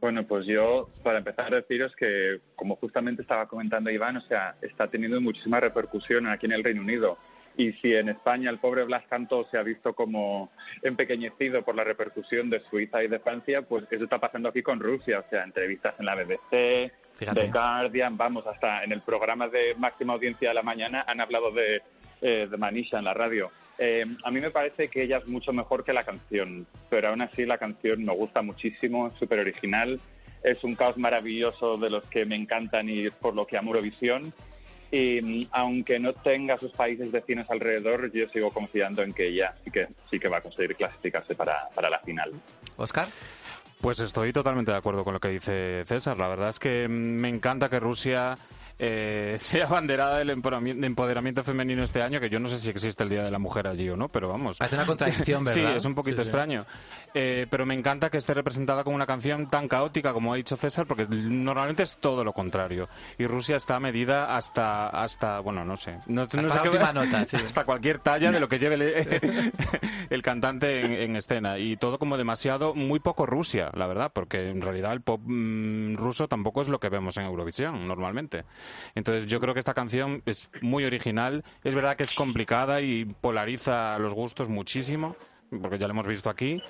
Bueno, 0.01 0.27
pues 0.27 0.45
yo, 0.45 0.89
para 1.01 1.19
empezar, 1.19 1.49
deciros 1.49 1.95
que, 1.95 2.41
como 2.57 2.75
justamente 2.75 3.21
estaba 3.21 3.47
comentando 3.47 3.89
Iván, 3.89 4.17
o 4.17 4.21
sea, 4.21 4.55
está 4.61 4.89
teniendo 4.89 5.21
muchísima 5.21 5.61
repercusión 5.61 6.27
aquí 6.27 6.45
en 6.45 6.51
el 6.51 6.63
Reino 6.65 6.81
Unido. 6.81 7.17
Y 7.55 7.71
si 7.73 7.95
en 7.95 8.09
España 8.09 8.49
el 8.49 8.59
pobre 8.59 8.83
Blas 8.83 9.05
Canto 9.09 9.47
se 9.49 9.57
ha 9.57 9.63
visto 9.63 9.93
como 9.93 10.51
empequeñecido 10.81 11.63
por 11.63 11.75
la 11.75 11.85
repercusión 11.85 12.49
de 12.49 12.59
Suiza 12.69 13.01
y 13.01 13.07
de 13.07 13.19
Francia, 13.19 13.61
pues 13.61 13.85
eso 13.89 14.03
está 14.03 14.19
pasando 14.19 14.49
aquí 14.49 14.61
con 14.61 14.81
Rusia. 14.81 15.19
O 15.19 15.29
sea, 15.29 15.43
entrevistas 15.43 15.95
en 15.97 16.05
la 16.05 16.15
BBC, 16.15 16.91
Fíjate. 17.15 17.39
The 17.39 17.51
Guardian, 17.51 18.17
vamos, 18.17 18.45
hasta 18.45 18.83
en 18.83 18.91
el 18.91 19.01
programa 19.03 19.47
de 19.47 19.75
máxima 19.75 20.13
audiencia 20.13 20.49
de 20.49 20.55
la 20.55 20.63
mañana 20.63 21.05
han 21.07 21.21
hablado 21.21 21.51
de, 21.51 21.81
eh, 22.21 22.47
de 22.51 22.57
Manisha 22.57 22.99
en 22.99 23.05
la 23.05 23.13
radio. 23.13 23.51
Eh, 23.77 24.05
a 24.23 24.31
mí 24.31 24.39
me 24.39 24.51
parece 24.51 24.87
que 24.87 25.03
ella 25.03 25.17
es 25.17 25.27
mucho 25.27 25.51
mejor 25.51 25.83
que 25.83 25.93
la 25.93 26.03
canción, 26.03 26.67
pero 26.89 27.09
aún 27.09 27.21
así 27.21 27.45
la 27.45 27.57
canción 27.57 28.03
me 28.03 28.13
gusta 28.13 28.41
muchísimo, 28.41 29.07
es 29.07 29.17
súper 29.17 29.39
original, 29.39 29.99
es 30.43 30.63
un 30.63 30.75
caos 30.75 30.97
maravilloso 30.97 31.77
de 31.77 31.89
los 31.89 32.03
que 32.05 32.25
me 32.25 32.35
encantan 32.35 32.89
y 32.89 33.09
por 33.09 33.33
lo 33.33 33.47
que 33.47 33.57
amo 33.57 33.71
Eurovisión. 33.71 34.33
Y 34.91 35.21
mm, 35.21 35.47
aunque 35.51 35.99
no 35.99 36.13
tenga 36.13 36.57
sus 36.59 36.71
países 36.71 37.11
vecinos 37.11 37.49
alrededor, 37.49 38.11
yo 38.11 38.29
sigo 38.29 38.51
confiando 38.51 39.01
en 39.01 39.13
que 39.13 39.29
ella 39.29 39.53
sí 39.63 39.71
que, 39.71 39.87
sí 40.09 40.19
que 40.19 40.27
va 40.27 40.37
a 40.37 40.41
conseguir 40.41 40.75
clasificarse 40.75 41.33
para, 41.33 41.69
para 41.73 41.89
la 41.89 41.99
final. 41.99 42.31
Oscar. 42.77 43.07
Pues 43.81 43.99
estoy 43.99 44.31
totalmente 44.31 44.71
de 44.71 44.77
acuerdo 44.77 45.03
con 45.03 45.13
lo 45.13 45.19
que 45.19 45.27
dice 45.27 45.83
César. 45.85 46.17
La 46.17 46.29
verdad 46.29 46.49
es 46.49 46.59
que 46.59 46.87
mm, 46.87 46.91
me 46.91 47.29
encanta 47.29 47.69
que 47.69 47.79
Rusia 47.79 48.37
eh, 48.85 49.37
sea 49.39 49.67
banderada 49.67 50.17
del 50.17 50.29
empoderami- 50.31 50.75
de 50.77 50.87
empoderamiento 50.87 51.41
femenino 51.43 51.83
este 51.83 52.01
año, 52.01 52.19
que 52.19 52.29
yo 52.29 52.39
no 52.39 52.49
sé 52.49 52.59
si 52.59 52.69
existe 52.69 53.01
el 53.03 53.09
Día 53.09 53.23
de 53.23 53.31
la 53.31 53.39
Mujer 53.39 53.65
allí 53.67 53.89
o 53.89 53.95
no, 53.95 54.09
pero 54.09 54.27
vamos. 54.27 54.57
Parece 54.57 54.75
una 54.75 54.85
contradicción, 54.85 55.47
Sí, 55.47 55.61
¿verdad? 55.61 55.77
es 55.77 55.85
un 55.85 55.95
poquito 55.95 56.17
Sí, 56.17 56.23
sí. 56.23 56.29
extraño. 56.29 56.65
Eh, 57.13 57.47
pero 57.49 57.65
me 57.65 57.75
encanta 57.75 58.09
que 58.09 58.17
esté 58.17 58.33
representada 58.33 58.83
como 58.83 58.95
una 58.95 59.05
canción 59.05 59.47
tan 59.47 59.67
caótica 59.69 60.11
como 60.13 60.33
ha 60.33 60.35
dicho 60.35 60.57
César, 60.57 60.85
porque 60.85 61.07
normalmente 61.09 61.83
es 61.83 61.95
todo 61.97 62.23
lo 62.25 62.33
contrario. 62.33 62.89
Y 63.17 63.25
Rusia 63.27 63.55
está 63.55 63.79
medida 63.79 64.35
hasta, 64.35 64.87
hasta 64.89 65.39
bueno, 65.39 65.63
no 65.63 65.77
sé. 65.77 65.99
No, 66.07 66.15
no 66.15 66.21
Hasta 66.23 66.41
sé 66.41 66.47
la 66.49 66.61
qué- 66.63 66.69
última 66.69 66.91
nota, 66.93 67.25
sí. 67.25 67.37
Hasta 67.45 67.63
cualquier 67.65 67.99
talla 67.99 68.31
de 68.31 68.39
lo 68.39 68.49
que 68.49 68.59
lleve 68.59 68.75
el, 68.75 69.51
el 70.09 70.21
cantante 70.21 70.81
en, 70.81 70.91
en 70.93 71.15
escena. 71.15 71.57
Y 71.59 71.77
todo 71.77 71.99
como 71.99 72.17
demasiado, 72.17 72.73
muy 72.73 72.99
poco 72.99 73.25
Rusia, 73.25 73.69
la 73.75 73.87
verdad, 73.87 74.11
porque 74.13 74.49
en 74.49 74.61
realidad 74.61 74.91
el 74.93 75.01
pop 75.01 75.21
mm, 75.23 75.95
ruso 75.95 76.27
tampoco 76.27 76.61
es 76.61 76.67
lo 76.67 76.79
que 76.79 76.89
vemos 76.89 77.15
en 77.17 77.25
Eurovisión 77.25 77.87
normalmente. 77.87 78.43
Entonces 78.95 79.27
yo 79.27 79.39
creo 79.39 79.53
que 79.53 79.59
esta 79.59 79.73
canción 79.73 80.21
es 80.25 80.49
muy 80.61 80.85
original. 80.85 81.43
Es 81.63 81.75
verdad 81.75 81.95
que 81.95 82.03
es 82.03 82.13
complicada 82.13 82.81
y 82.81 83.05
polariza 83.05 83.97
los 83.99 84.13
gustos 84.13 84.49
muchísimo, 84.49 85.15
porque 85.61 85.77
ya 85.77 85.87
lo 85.87 85.93
hemos 85.93 86.07
visto 86.07 86.29
aquí. 86.29 86.61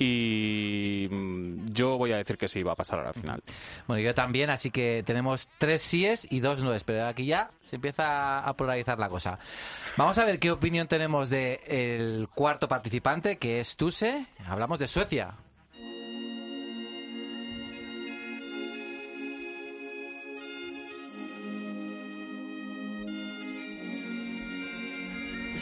Y 0.00 1.08
mm, 1.10 1.72
yo 1.72 1.98
voy 1.98 2.12
a 2.12 2.16
decir 2.16 2.38
que 2.38 2.48
sí, 2.48 2.62
va 2.62 2.72
a 2.72 2.76
pasar 2.76 3.00
a 3.00 3.04
la 3.04 3.12
final. 3.12 3.42
Bueno, 3.86 4.00
yo 4.00 4.14
también, 4.14 4.48
así 4.48 4.70
que 4.70 5.02
tenemos 5.04 5.50
tres 5.58 5.82
síes 5.82 6.26
y 6.30 6.40
dos 6.40 6.62
noes, 6.62 6.84
pero 6.84 7.06
aquí 7.06 7.26
ya 7.26 7.50
se 7.62 7.76
empieza 7.76 8.40
a 8.40 8.56
polarizar 8.56 8.98
la 8.98 9.10
cosa. 9.10 9.38
Vamos 9.98 10.16
a 10.16 10.24
ver 10.24 10.38
qué 10.38 10.50
opinión 10.50 10.88
tenemos 10.88 11.28
del 11.28 12.28
cuarto 12.34 12.66
participante, 12.66 13.36
que 13.36 13.60
es 13.60 13.76
Tuse. 13.76 14.26
Hablamos 14.46 14.78
de 14.78 14.88
Suecia. 14.88 15.34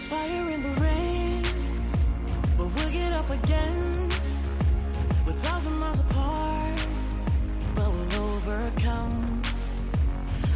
Fire 0.08 0.48
in 0.48 0.62
the 0.62 0.80
rain, 0.80 1.42
but 2.56 2.66
we'll 2.74 2.90
get 2.90 3.12
up 3.12 3.28
again. 3.28 4.08
We're 5.26 5.34
thousand 5.34 5.74
miles 5.78 6.00
apart, 6.00 6.86
but 7.74 7.92
we'll 7.92 8.22
overcome. 8.32 9.42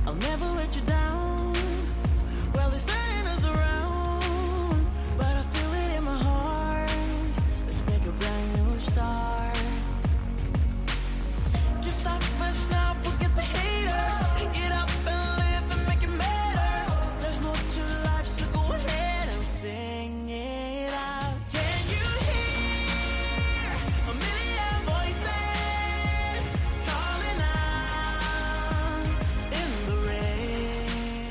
I'll 0.06 0.14
never 0.30 0.46
let 0.60 0.74
you 0.74 0.80
down. 0.82 1.54
Well, 2.54 2.72
it's 2.72 2.86
turning 2.86 3.26
us 3.34 3.44
around, 3.44 4.86
but 5.18 5.32
I 5.40 5.42
feel 5.42 5.72
it 5.82 5.98
in 5.98 6.04
my 6.04 6.18
heart. 6.28 6.90
Let's 7.66 7.84
make 7.86 8.06
a 8.06 8.12
brand 8.12 8.48
new 8.56 8.80
start. 8.80 9.58
Just 11.82 12.00
stop 12.00 12.22
us 12.40 12.70
now, 12.70 12.94
forget 13.02 13.34
the 13.36 13.61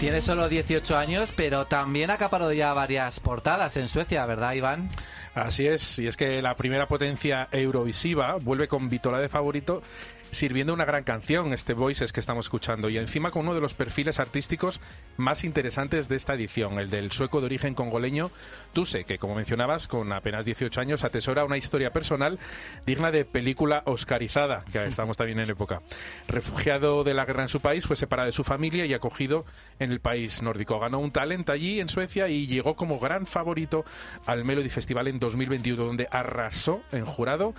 Tiene 0.02 0.22
solo 0.22 0.50
18 0.50 0.98
años, 0.98 1.32
pero 1.36 1.66
también 1.66 2.10
ha 2.10 2.16
acaparado 2.16 2.52
ya 2.54 2.74
varias 2.74 3.20
portadas 3.20 3.78
en 3.78 3.88
Suecia, 3.88 4.26
¿verdad, 4.26 4.54
Iván? 4.54 4.90
Así 5.36 5.68
es, 5.68 6.00
y 6.00 6.08
es 6.08 6.18
que 6.18 6.42
la 6.42 6.56
primera 6.56 6.88
potencia 6.88 7.48
eurovisiva 7.52 8.38
vuelve 8.42 8.68
con 8.68 8.90
Vitola 8.90 9.20
de 9.20 9.30
favorito 9.30 9.84
sirviendo 10.32 10.74
una 10.74 10.86
gran 10.86 11.04
canción, 11.04 11.54
este 11.54 11.74
Voices 11.74 12.12
que 12.14 12.20
estamos 12.20 12.46
escuchando, 12.46 12.90
y 12.90 12.98
encima 12.98 13.32
con 13.32 13.44
uno 13.44 13.54
de 13.54 13.62
los 13.62 13.74
perfiles 13.74 14.20
artísticos 14.20 14.82
más 15.18 15.44
interesantes 15.44 16.10
de 16.10 16.16
esta 16.16 16.34
edición, 16.34 16.80
el 16.80 16.90
del 16.90 17.12
sueco 17.12 17.40
de 17.42 17.46
origen 17.48 17.76
congoleño 17.76 18.32
Tuse, 18.74 19.04
que 19.04 19.18
como 19.18 19.36
mencionabas, 19.36 19.88
con 19.88 20.12
apenas 20.14 20.46
18 20.46 20.82
años 20.82 21.04
atesora 21.04 21.46
una 21.46 21.58
historia 21.58 21.92
personal 21.92 22.40
digna 22.86 23.12
de 23.12 23.26
película 23.26 23.84
oscarizada, 23.86 24.64
que 24.72 24.86
estamos 24.88 25.18
también 25.18 25.40
en 25.40 25.50
época. 25.50 25.82
Refugiado 26.28 27.04
de 27.04 27.14
la 27.14 27.26
guerra 27.26 27.44
en 27.44 27.50
su 27.50 27.60
país, 27.60 27.86
fue 27.86 27.96
separado 27.96 28.28
de 28.28 28.34
su 28.34 28.44
familia 28.44 28.86
y 28.86 28.94
acogido 28.94 29.46
en 29.80 29.92
el 29.92 30.00
país 30.00 30.42
nórdico. 30.42 30.80
Ganó 30.80 31.00
un 31.00 31.12
talent 31.12 31.50
allí 31.50 31.80
en 31.80 31.90
Suecia 31.90 32.28
y 32.30 32.48
llegó 32.48 32.76
como 32.76 33.00
gran 33.00 33.28
favorito 33.28 33.86
al 34.26 34.46
Melody 34.46 34.70
Festival 34.70 35.08
en 35.08 35.20
2021, 35.20 35.84
donde 35.84 36.08
arrasó 36.12 36.82
en 36.92 37.06
jurado 37.06 37.54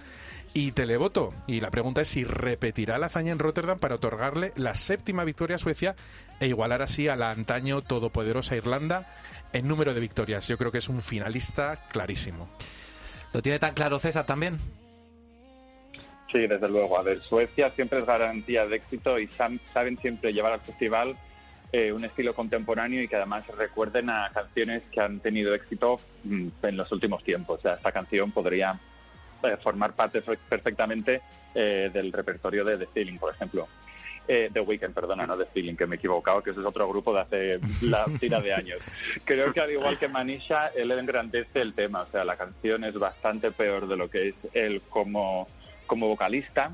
y 0.55 0.73
televoto. 0.73 1.35
Y 1.47 1.61
la 1.61 1.71
pregunta 1.71 2.01
es 2.01 2.09
si 2.09 2.25
repetirá 2.25 2.99
la 2.99 3.07
hazaña 3.07 3.33
en 3.33 3.39
Rotterdam 3.39 3.79
para 3.79 3.97
otorgarle 3.97 4.53
la 4.57 4.75
séptima 4.75 5.25
victoria 5.25 5.57
a 5.57 5.59
Suecia 5.59 5.95
e 6.41 6.47
igualar 6.47 6.83
así 6.83 7.09
a 7.09 7.17
la 7.17 7.31
antaño 7.31 7.83
todopoderosa 7.83 8.57
Irlanda 8.57 9.09
en 9.53 9.69
número 9.69 9.95
de 9.95 10.01
victorias. 10.01 10.49
Yo 10.49 10.59
creo 10.59 10.73
que 10.73 10.79
es 10.79 10.89
un 10.89 11.03
finalista 11.03 11.89
clarísimo. 11.91 12.49
¿Lo 13.33 13.43
tiene 13.43 13.59
tan 13.59 13.75
claro 13.75 13.99
César 13.99 14.27
también? 14.27 14.59
Sí, 16.31 16.47
desde 16.47 16.69
luego. 16.69 16.99
A 16.99 17.03
ver, 17.03 17.21
Suecia 17.23 17.71
siempre 17.71 17.99
es 17.99 18.07
garantía 18.07 18.67
de 18.67 18.77
éxito 18.77 19.19
y 19.19 19.29
saben 19.29 19.99
siempre 20.01 20.33
llevar 20.33 20.53
al 20.53 20.61
festival 20.61 21.17
eh, 21.73 21.93
un 21.93 22.05
estilo 22.05 22.35
contemporáneo 22.35 23.03
y 23.03 23.09
que 23.09 23.17
además 23.17 23.47
recuerden 23.57 24.11
a 24.11 24.31
canciones 24.33 24.83
que 24.93 25.01
han 25.01 25.21
tenido 25.21 25.55
éxito 25.55 26.01
mm, 26.25 26.49
en 26.63 26.77
los 26.77 26.93
últimos 26.93 27.25
tiempos. 27.25 27.61
O 27.61 27.63
sea, 27.63 27.75
esta 27.75 27.93
canción 27.93 28.31
podría 28.31 28.79
formar 29.63 29.93
parte 29.95 30.21
fe- 30.23 30.39
perfectamente 30.49 31.21
eh, 31.55 31.91
del 31.93 32.13
repertorio 32.13 32.65
de 32.65 32.79
The 32.79 32.87
Feeling, 32.87 33.19
por 33.19 33.33
ejemplo. 33.35 33.69
Eh, 34.29 34.51
The 34.53 34.61
Weeknd, 34.61 34.95
perdona, 34.95 35.27
no 35.27 35.37
The 35.37 35.47
Feeling, 35.47 35.75
que 35.75 35.85
me 35.87 35.97
he 35.97 35.99
equivocado, 35.99 36.43
que 36.43 36.51
ese 36.51 36.61
es 36.61 36.67
otro 36.67 36.89
grupo 36.89 37.13
de 37.13 37.21
hace 37.21 37.61
la 37.83 38.07
tira 38.21 38.41
de 38.41 38.55
años. 38.55 38.79
Creo 39.25 39.53
que 39.53 39.61
al 39.61 39.71
igual 39.73 39.99
que 39.99 40.07
Manisha, 40.09 40.69
él 40.69 40.93
engrandece 40.93 41.61
el 41.61 41.75
tema, 41.75 42.03
o 42.03 42.07
sea, 42.07 42.25
la 42.25 42.37
canción 42.37 42.85
es 42.85 42.95
bastante 42.95 43.51
peor 43.51 43.89
de 43.89 43.97
lo 43.97 44.09
que 44.09 44.29
es 44.29 44.35
él 44.53 44.81
como, 44.89 45.49
como 45.87 46.07
vocalista. 46.09 46.71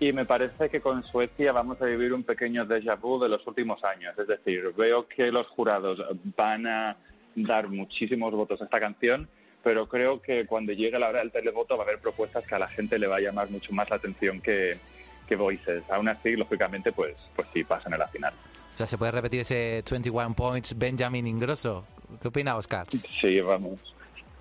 Y 0.00 0.12
me 0.12 0.24
parece 0.26 0.68
que 0.68 0.80
con 0.80 1.02
Suecia 1.04 1.52
vamos 1.52 1.80
a 1.80 1.86
vivir 1.86 2.12
un 2.12 2.22
pequeño 2.22 2.66
déjà 2.66 2.96
vu 3.00 3.18
de 3.18 3.28
los 3.30 3.46
últimos 3.46 3.82
años. 3.84 4.18
Es 4.18 4.26
decir, 4.26 4.72
veo 4.76 5.06
que 5.06 5.30
los 5.32 5.46
jurados 5.48 6.02
van 6.36 6.66
a 6.66 6.96
dar 7.34 7.68
muchísimos 7.68 8.32
votos 8.34 8.60
a 8.60 8.64
esta 8.64 8.80
canción, 8.80 9.28
pero 9.66 9.88
creo 9.88 10.22
que 10.22 10.46
cuando 10.46 10.72
llegue 10.72 10.96
la 10.96 11.08
hora 11.08 11.18
del 11.18 11.32
televoto 11.32 11.76
va 11.76 11.82
a 11.82 11.86
haber 11.88 11.98
propuestas 11.98 12.46
que 12.46 12.54
a 12.54 12.58
la 12.60 12.68
gente 12.68 13.00
le 13.00 13.08
va 13.08 13.16
a 13.16 13.20
llamar 13.20 13.50
mucho 13.50 13.72
más 13.72 13.90
la 13.90 13.96
atención 13.96 14.40
que, 14.40 14.78
que 15.26 15.34
Voices. 15.34 15.82
Aún 15.90 16.06
así, 16.06 16.36
lógicamente, 16.36 16.92
pues, 16.92 17.16
pues 17.34 17.48
sí, 17.52 17.64
pasan 17.64 17.92
a 17.92 17.98
la 17.98 18.06
final. 18.06 18.32
O 18.72 18.78
sea, 18.78 18.86
se 18.86 18.96
puede 18.96 19.10
repetir 19.10 19.40
ese 19.40 19.82
21 19.90 20.36
points 20.36 20.78
Benjamin 20.78 21.26
Ingrosso. 21.26 21.84
¿Qué 22.22 22.28
opina 22.28 22.54
Oscar? 22.54 22.86
Sí, 23.20 23.40
vamos. 23.40 23.95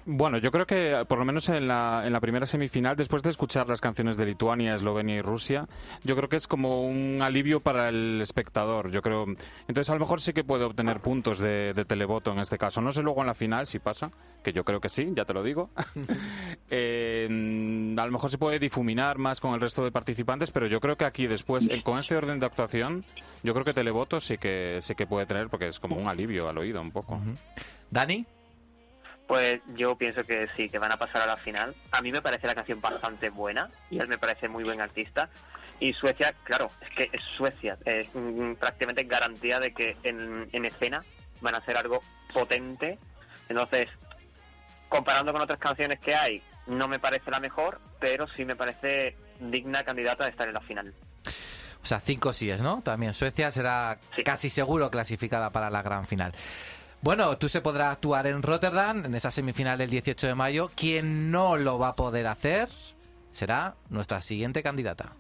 Bueno, 0.07 0.37
yo 0.37 0.51
creo 0.51 0.67
que 0.67 1.03
por 1.07 1.17
lo 1.17 1.25
menos 1.25 1.49
en 1.49 1.67
la, 1.67 2.03
en 2.05 2.13
la 2.13 2.19
primera 2.19 2.45
semifinal, 2.45 2.95
después 2.95 3.23
de 3.23 3.31
escuchar 3.31 3.67
las 3.67 3.81
canciones 3.81 4.17
de 4.17 4.27
Lituania, 4.27 4.75
Eslovenia 4.75 5.15
y 5.15 5.21
Rusia, 5.21 5.67
yo 6.03 6.15
creo 6.15 6.29
que 6.29 6.35
es 6.35 6.47
como 6.47 6.83
un 6.83 7.23
alivio 7.23 7.59
para 7.59 7.89
el 7.89 8.21
espectador. 8.21 8.91
Yo 8.91 9.01
creo. 9.01 9.25
Entonces, 9.67 9.89
a 9.89 9.93
lo 9.93 9.99
mejor 9.99 10.21
sí 10.21 10.31
que 10.31 10.43
puede 10.43 10.63
obtener 10.63 11.01
puntos 11.01 11.39
de, 11.39 11.73
de 11.73 11.85
televoto 11.85 12.31
en 12.31 12.39
este 12.39 12.59
caso. 12.59 12.81
No 12.81 12.91
sé 12.91 13.01
luego 13.01 13.21
en 13.21 13.27
la 13.27 13.33
final 13.33 13.65
si 13.65 13.79
pasa, 13.79 14.11
que 14.43 14.53
yo 14.53 14.63
creo 14.63 14.79
que 14.79 14.89
sí, 14.89 15.11
ya 15.15 15.25
te 15.25 15.33
lo 15.33 15.43
digo. 15.43 15.69
Eh, 16.71 17.27
a 17.97 18.05
lo 18.05 18.11
mejor 18.11 18.31
se 18.31 18.37
puede 18.37 18.59
difuminar 18.59 19.17
más 19.17 19.39
con 19.39 19.53
el 19.53 19.61
resto 19.61 19.83
de 19.83 19.91
participantes, 19.91 20.51
pero 20.51 20.67
yo 20.67 20.79
creo 20.79 20.97
que 20.97 21.05
aquí 21.05 21.27
después, 21.27 21.69
eh, 21.69 21.81
con 21.83 21.99
este 21.99 22.15
orden 22.15 22.39
de 22.39 22.45
actuación, 22.45 23.05
yo 23.43 23.53
creo 23.53 23.63
que 23.63 23.73
televoto 23.73 24.19
sí 24.19 24.37
que 24.37 24.79
sí 24.81 24.95
que 24.95 25.05
puede 25.05 25.25
tener, 25.25 25.47
porque 25.49 25.67
es 25.67 25.79
como 25.79 25.95
un 25.95 26.07
alivio 26.07 26.49
al 26.49 26.57
oído 26.57 26.81
un 26.81 26.91
poco. 26.91 27.19
¿Dani? 27.91 28.25
Pues 29.27 29.59
yo 29.75 29.95
pienso 29.97 30.23
que 30.23 30.47
sí, 30.55 30.69
que 30.69 30.77
van 30.77 30.91
a 30.91 30.97
pasar 30.97 31.23
a 31.23 31.25
la 31.25 31.37
final. 31.37 31.75
A 31.91 32.01
mí 32.01 32.11
me 32.11 32.21
parece 32.21 32.45
la 32.47 32.55
canción 32.55 32.79
bastante 32.79 33.29
buena 33.29 33.69
y 33.89 33.99
él 33.99 34.07
me 34.07 34.17
parece 34.17 34.47
muy 34.47 34.63
buen 34.63 34.81
artista. 34.81 35.29
Y 35.79 35.93
Suecia, 35.93 36.33
claro, 36.43 36.71
es 36.81 36.89
que 36.91 37.09
es 37.11 37.23
Suecia, 37.35 37.77
es 37.85 38.07
mm, 38.13 38.53
prácticamente 38.53 39.03
garantía 39.03 39.59
de 39.59 39.73
que 39.73 39.97
en, 40.03 40.47
en 40.51 40.65
escena 40.65 41.03
van 41.41 41.55
a 41.55 41.57
hacer 41.57 41.75
algo 41.75 42.01
potente. 42.33 42.97
Entonces, 43.49 43.89
comparando 44.89 45.33
con 45.33 45.41
otras 45.41 45.59
canciones 45.59 45.99
que 45.99 46.15
hay, 46.15 46.41
no 46.67 46.87
me 46.87 46.99
parece 46.99 47.29
la 47.31 47.39
mejor, 47.39 47.79
pero 47.99 48.27
sí 48.27 48.45
me 48.45 48.55
parece 48.55 49.17
digna 49.39 49.83
candidata 49.83 50.23
de 50.23 50.29
estar 50.31 50.47
en 50.47 50.53
la 50.53 50.61
final. 50.61 50.93
O 51.85 51.87
sea, 51.87 51.99
cinco 51.99 52.33
síes, 52.33 52.61
¿no? 52.61 52.81
También 52.81 53.13
Suecia 53.13 53.51
será 53.51 53.99
casi 54.23 54.49
seguro 54.49 54.89
clasificada 54.89 55.51
para 55.51 55.69
la 55.69 55.83
gran 55.83 56.07
final. 56.07 56.33
Bueno, 57.01 57.37
tú 57.37 57.49
se 57.49 57.61
podrá 57.61 57.91
actuar 57.91 58.27
en 58.27 58.41
Rotterdam 58.41 59.05
en 59.05 59.15
esa 59.15 59.31
semifinal 59.31 59.77
del 59.77 59.89
18 59.89 60.27
de 60.27 60.35
mayo. 60.35 60.69
Quien 60.75 61.31
no 61.31 61.55
lo 61.55 61.77
va 61.77 61.89
a 61.89 61.95
poder 61.95 62.27
hacer 62.27 62.69
será 63.29 63.75
nuestra 63.89 64.21
siguiente 64.21 64.63
candidata. 64.63 65.13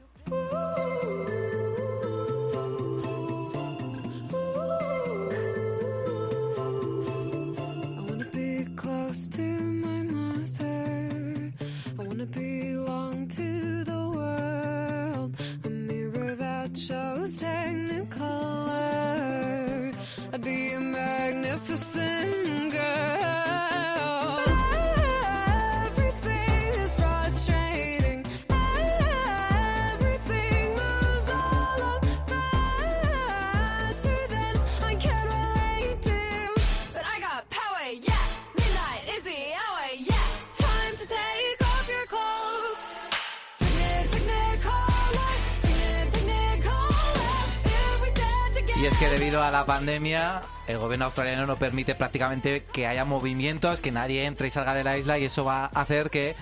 Y 48.77 48.87
es 48.87 48.97
que 48.97 49.09
debido 49.09 49.41
a 49.41 49.51
la 49.51 49.65
pandemia, 49.65 50.43
el 50.67 50.77
gobierno 50.77 51.05
australiano 51.05 51.45
no 51.45 51.55
permite 51.57 51.95
prácticamente 51.95 52.63
que 52.73 52.87
haya 52.87 53.05
movimientos, 53.05 53.81
que 53.81 53.91
nadie 53.91 54.25
entre 54.25 54.47
y 54.47 54.49
salga 54.49 54.73
de 54.73 54.83
la 54.83 54.97
isla 54.97 55.19
y 55.19 55.25
eso 55.25 55.45
va 55.45 55.65
a 55.65 55.81
hacer 55.81 56.09
que 56.09 56.35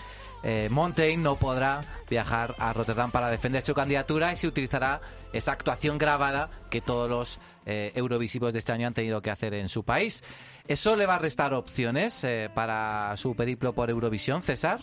eh, 0.43 0.67
Montaigne 0.69 1.23
no 1.23 1.37
podrá 1.37 1.81
viajar 2.09 2.53
a 2.59 2.73
Rotterdam 2.73 3.11
para 3.11 3.29
defender 3.29 3.61
su 3.61 3.73
candidatura 3.73 4.33
y 4.33 4.35
se 4.35 4.47
utilizará 4.47 4.99
esa 5.31 5.53
actuación 5.53 5.97
grabada 5.97 6.49
que 6.69 6.81
todos 6.81 7.09
los 7.09 7.39
eh, 7.65 7.93
eurovisivos 7.95 8.51
de 8.51 8.59
este 8.59 8.73
año 8.73 8.87
han 8.87 8.93
tenido 8.93 9.21
que 9.21 9.31
hacer 9.31 9.53
en 9.53 9.69
su 9.69 9.83
país. 9.83 10.21
¿Eso 10.67 10.97
le 10.97 11.05
va 11.05 11.15
a 11.15 11.19
restar 11.19 11.53
opciones 11.53 12.23
eh, 12.25 12.49
para 12.53 13.15
su 13.15 13.35
periplo 13.35 13.73
por 13.73 13.89
Eurovisión, 13.89 14.43
César? 14.43 14.81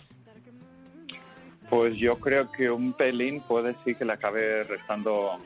Pues 1.68 1.96
yo 1.98 2.18
creo 2.18 2.50
que 2.50 2.70
un 2.70 2.94
pelín 2.94 3.42
puede 3.42 3.76
sí 3.84 3.94
que 3.94 4.04
le 4.04 4.14
acabe 4.14 4.64
restando, 4.64 5.38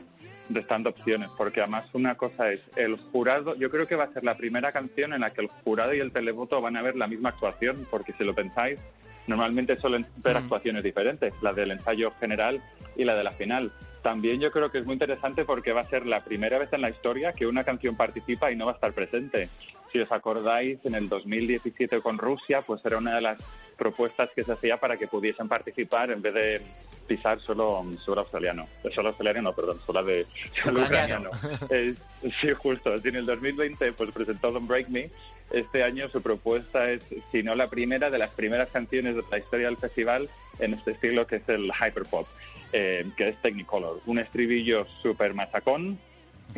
restando 0.49 0.89
opciones, 0.89 1.29
porque 1.37 1.61
además 1.61 1.87
una 1.93 2.15
cosa 2.15 2.51
es, 2.51 2.61
el 2.75 2.97
jurado, 2.97 3.55
yo 3.55 3.69
creo 3.69 3.87
que 3.87 3.95
va 3.95 4.05
a 4.05 4.13
ser 4.13 4.23
la 4.23 4.37
primera 4.37 4.71
canción 4.71 5.13
en 5.13 5.21
la 5.21 5.31
que 5.31 5.41
el 5.41 5.47
jurado 5.47 5.93
y 5.93 5.99
el 5.99 6.11
televoto 6.11 6.61
van 6.61 6.77
a 6.77 6.81
ver 6.81 6.95
la 6.95 7.07
misma 7.07 7.29
actuación, 7.29 7.87
porque 7.89 8.13
si 8.13 8.23
lo 8.23 8.35
pensáis, 8.35 8.79
normalmente 9.27 9.77
suelen 9.77 10.05
ver 10.23 10.37
actuaciones 10.37 10.83
diferentes, 10.83 11.33
la 11.41 11.53
del 11.53 11.71
ensayo 11.71 12.11
general 12.19 12.61
y 12.95 13.03
la 13.03 13.15
de 13.15 13.23
la 13.23 13.31
final. 13.31 13.71
También 14.03 14.39
yo 14.39 14.51
creo 14.51 14.69
que 14.69 14.77
es 14.77 14.85
muy 14.85 14.93
interesante 14.93 15.45
porque 15.45 15.73
va 15.73 15.81
a 15.81 15.89
ser 15.89 16.05
la 16.05 16.23
primera 16.23 16.59
vez 16.59 16.71
en 16.73 16.81
la 16.81 16.89
historia 16.89 17.33
que 17.33 17.47
una 17.47 17.63
canción 17.63 17.97
participa 17.97 18.51
y 18.51 18.55
no 18.55 18.67
va 18.67 18.73
a 18.73 18.75
estar 18.75 18.93
presente. 18.93 19.49
Si 19.91 19.99
os 19.99 20.11
acordáis, 20.11 20.85
en 20.85 20.93
el 20.93 21.09
2017 21.09 22.01
con 22.01 22.17
Rusia, 22.17 22.61
pues 22.61 22.85
era 22.85 22.97
una 22.97 23.15
de 23.15 23.21
las 23.21 23.41
propuestas 23.77 24.29
que 24.35 24.43
se 24.43 24.51
hacía 24.51 24.77
para 24.77 24.97
que 24.97 25.07
pudiesen 25.07 25.47
participar 25.47 26.11
en 26.11 26.21
vez 26.21 26.33
de 26.33 26.61
pisar 27.07 27.39
solo, 27.39 27.85
solo 27.99 28.21
australiano. 28.21 28.67
Eh, 28.83 28.89
Solo 28.91 29.09
australiano, 29.09 29.49
no, 29.49 29.55
perdón, 29.55 29.79
solo 29.85 30.03
de 30.03 30.25
solo 30.63 30.81
Ucraniano. 30.83 31.29
Es- 31.69 31.97
sí, 32.41 32.49
justo. 32.57 32.95
En 32.95 33.15
el 33.15 33.25
2020 33.25 33.91
pues 33.93 34.11
presentó 34.11 34.51
Don't 34.51 34.67
Break 34.67 34.89
Me, 34.89 35.09
este 35.51 35.83
año 35.83 36.09
su 36.09 36.21
propuesta 36.23 36.89
es, 36.89 37.03
si 37.31 37.43
no 37.43 37.53
la 37.53 37.69
primera, 37.69 38.09
de 38.09 38.17
las 38.17 38.31
primeras 38.31 38.69
canciones 38.71 39.15
de 39.15 39.23
la 39.29 39.37
historia 39.37 39.67
del 39.67 39.77
festival 39.77 40.29
en 40.59 40.73
este 40.73 40.91
estilo 40.91 41.27
que 41.27 41.35
es 41.35 41.47
el 41.49 41.69
hyperpop, 41.71 42.27
eh, 42.73 43.05
que 43.15 43.29
es 43.29 43.41
Technicolor. 43.41 44.01
Un 44.07 44.17
estribillo 44.17 44.87
súper 45.03 45.35
machacón, 45.35 45.99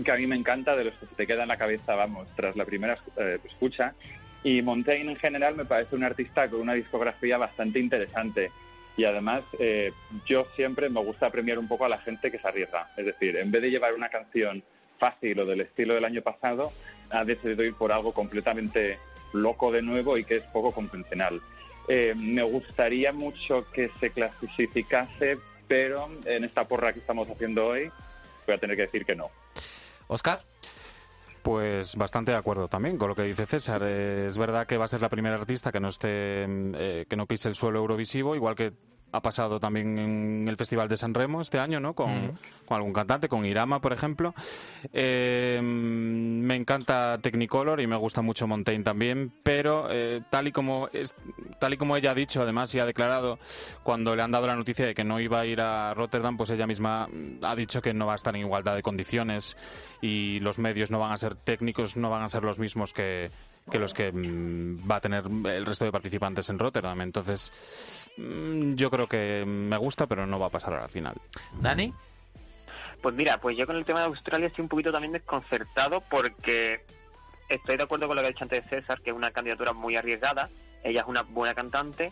que 0.03 0.12
a 0.12 0.15
mí 0.15 0.27
me 0.27 0.36
encanta, 0.38 0.75
de 0.77 0.86
los 0.86 0.93
que 0.93 1.08
se 1.08 1.15
te 1.15 1.27
queda 1.27 1.41
en 1.43 1.49
la 1.49 1.58
cabeza, 1.58 1.95
vamos, 1.95 2.27
tras 2.38 2.56
la 2.56 2.63
primera 2.63 2.97
eh, 3.17 3.39
escucha, 3.45 3.95
Y 4.43 4.62
Montaigne 4.62 5.12
en 5.12 5.17
general 5.17 5.56
me 5.56 5.65
parece 5.65 5.95
un 5.95 6.04
artista 6.04 6.50
con 6.50 6.62
una 6.62 6.73
discografía 6.73 7.38
bastante 7.38 7.80
interesante. 7.80 8.52
Y 8.95 9.04
además, 9.04 9.43
eh, 9.60 9.91
yo 10.26 10.47
siempre 10.56 10.89
me 10.89 11.02
gusta 11.02 11.30
premiar 11.30 11.60
un 11.60 11.67
poco 11.67 11.86
a 11.86 11.89
la 11.89 12.00
gente 12.00 12.32
que 12.32 12.39
se 12.39 12.47
arriesga. 12.47 12.89
Es 12.97 13.06
decir, 13.06 13.38
en 13.38 13.52
vez 13.52 13.62
de 13.62 13.69
llevar 13.69 13.93
una 13.93 14.10
canción 14.10 14.63
fácil 14.97 15.39
o 15.39 15.45
del 15.45 15.62
estilo 15.62 15.93
del 15.93 16.06
año 16.06 16.21
pasado, 16.21 16.71
ha 17.12 17.23
decidido 17.23 17.63
ir 17.63 17.76
por 17.76 17.91
algo 17.91 18.13
completamente 18.13 18.97
loco 19.34 19.71
de 19.71 19.82
nuevo 19.82 20.17
y 20.17 20.23
que 20.23 20.38
es 20.38 20.43
poco 20.45 20.71
convencional. 20.71 21.39
Eh, 21.88 22.13
me 22.17 22.43
gustaría 22.43 23.13
mucho 23.13 23.65
que 23.71 23.91
se 24.00 24.10
clasificase, 24.10 25.38
pero 25.67 26.10
en 26.26 26.43
esta 26.43 26.67
porra 26.67 26.91
que 26.91 27.00
estamos 27.00 27.30
haciendo 27.30 27.67
hoy, 27.67 27.91
voy 28.45 28.56
a 28.56 28.58
tener 28.58 28.76
que 28.76 28.84
decir 28.84 29.06
que 29.06 29.15
no. 29.15 29.30
Oscar. 30.08 30.41
Pues 31.48 31.96
bastante 31.96 32.34
de 32.34 32.38
acuerdo 32.38 32.68
también 32.68 32.98
con 32.98 33.08
lo 33.08 33.16
que 33.16 33.22
dice 33.22 33.46
César. 33.46 33.82
Eh, 33.86 34.28
es 34.28 34.38
verdad 34.38 34.68
que 34.68 34.78
va 34.78 34.84
a 34.84 34.90
ser 34.90 35.02
la 35.02 35.08
primera 35.08 35.38
artista 35.38 35.72
que 35.72 35.80
no 35.80 35.88
esté, 35.88 36.44
eh, 36.44 37.06
que 37.10 37.16
no 37.16 37.26
pise 37.26 37.48
el 37.48 37.56
suelo 37.56 37.80
eurovisivo, 37.80 38.36
igual 38.36 38.54
que 38.54 38.74
ha 39.12 39.22
pasado 39.22 39.60
también 39.60 39.98
en 39.98 40.48
el 40.48 40.58
Festival 40.58 40.89
de 40.89 40.98
San 40.98 41.13
Remo 41.13 41.39
este 41.41 41.60
año, 41.60 41.80
¿no? 41.80 41.93
Con, 41.93 42.28
Mm. 42.28 42.32
con 42.65 42.78
algún 42.78 42.93
cantante, 42.93 43.30
con 43.30 43.46
Irama, 43.46 43.80
por 43.80 43.93
ejemplo. 43.93 44.34
Eh, 44.93 45.60
me 45.62 46.56
encanta 46.56 47.17
Technicolor 47.22 47.80
y 47.82 47.88
me 47.88 47.96
gusta 47.96 48.22
mucho 48.22 48.48
Montaigne 48.48 48.84
también, 48.84 49.32
pero 49.43 49.88
eh, 49.89 50.22
tal 50.30 50.48
y 50.48 50.52
como 50.52 50.89
es, 50.93 51.15
tal 51.60 51.74
y 51.74 51.78
como 51.78 51.96
ella 51.96 52.12
ha 52.12 52.15
dicho, 52.15 52.41
además 52.41 52.74
y 52.76 52.80
ha 52.80 52.86
declarado 52.86 53.39
cuando 53.84 54.15
le 54.15 54.22
han 54.24 54.32
dado 54.32 54.48
la 54.48 54.56
noticia 54.56 54.86
de 54.86 54.93
que 54.93 55.04
no 55.04 55.20
iba 55.20 55.39
a 55.39 55.46
ir 55.46 55.62
a 55.62 55.93
Rotterdam, 55.93 56.36
pues 56.38 56.50
ella 56.52 56.67
misma 56.67 57.08
ha 57.43 57.56
dicho 57.56 57.82
que 57.82 57.93
no 57.93 58.06
va 58.08 58.13
a 58.13 58.15
estar 58.17 58.36
en 58.36 58.41
igualdad 58.41 58.76
de 58.76 58.84
condiciones 58.84 59.58
y 60.02 60.39
los 60.41 60.60
medios 60.60 60.91
no 60.91 61.00
van 61.00 61.12
a 61.12 61.17
ser 61.17 61.36
técnicos, 61.36 61.98
no 61.98 62.10
van 62.10 62.24
a 62.24 62.28
ser 62.28 62.43
los 62.43 62.60
mismos 62.60 62.93
que 62.93 63.32
que 63.69 63.80
los 63.80 63.93
que 63.93 64.12
mm, 64.12 64.89
va 64.89 64.97
a 64.97 65.01
tener 65.01 65.25
el 65.25 65.65
resto 65.65 65.86
de 65.86 65.91
participantes 65.91 66.49
en 66.49 66.60
Rotterdam. 66.60 67.01
Entonces, 67.01 68.10
mm, 68.17 68.75
yo 68.75 68.89
creo 68.89 69.08
que 69.08 69.43
me 69.45 69.77
gusta, 69.77 70.08
pero 70.08 70.25
no 70.25 70.39
va 70.39 70.47
a 70.47 70.51
pasar 70.51 70.73
a 70.73 70.82
la 70.82 70.88
final. 70.88 71.15
Dani. 71.62 71.93
Pues 73.01 73.13
mira, 73.13 73.39
pues 73.39 73.58
yo 73.58 73.67
con 73.67 73.75
el 73.75 73.86
tema 73.86 73.99
de 73.99 74.08
Australia 74.08 74.47
estoy 74.47 74.63
un 74.63 74.69
poquito 74.69 74.91
también 74.91 75.13
desconcertado 75.13 76.01
porque 76.10 76.84
estoy 77.47 77.77
de 77.77 77.84
acuerdo 77.84 78.08
con 78.08 78.15
lo 78.15 78.21
que 78.21 78.27
ha 78.27 78.32
dicho 78.32 78.43
antes 78.43 78.65
César, 78.69 79.01
que 79.01 79.12
es 79.12 79.15
una 79.15 79.32
candidatura 79.32 79.73
muy 79.73 79.95
arriesgada. 79.95 80.49
Ella 80.84 81.01
es 81.01 81.08
una 81.08 81.21
buena 81.21 81.53
cantante. 81.53 82.12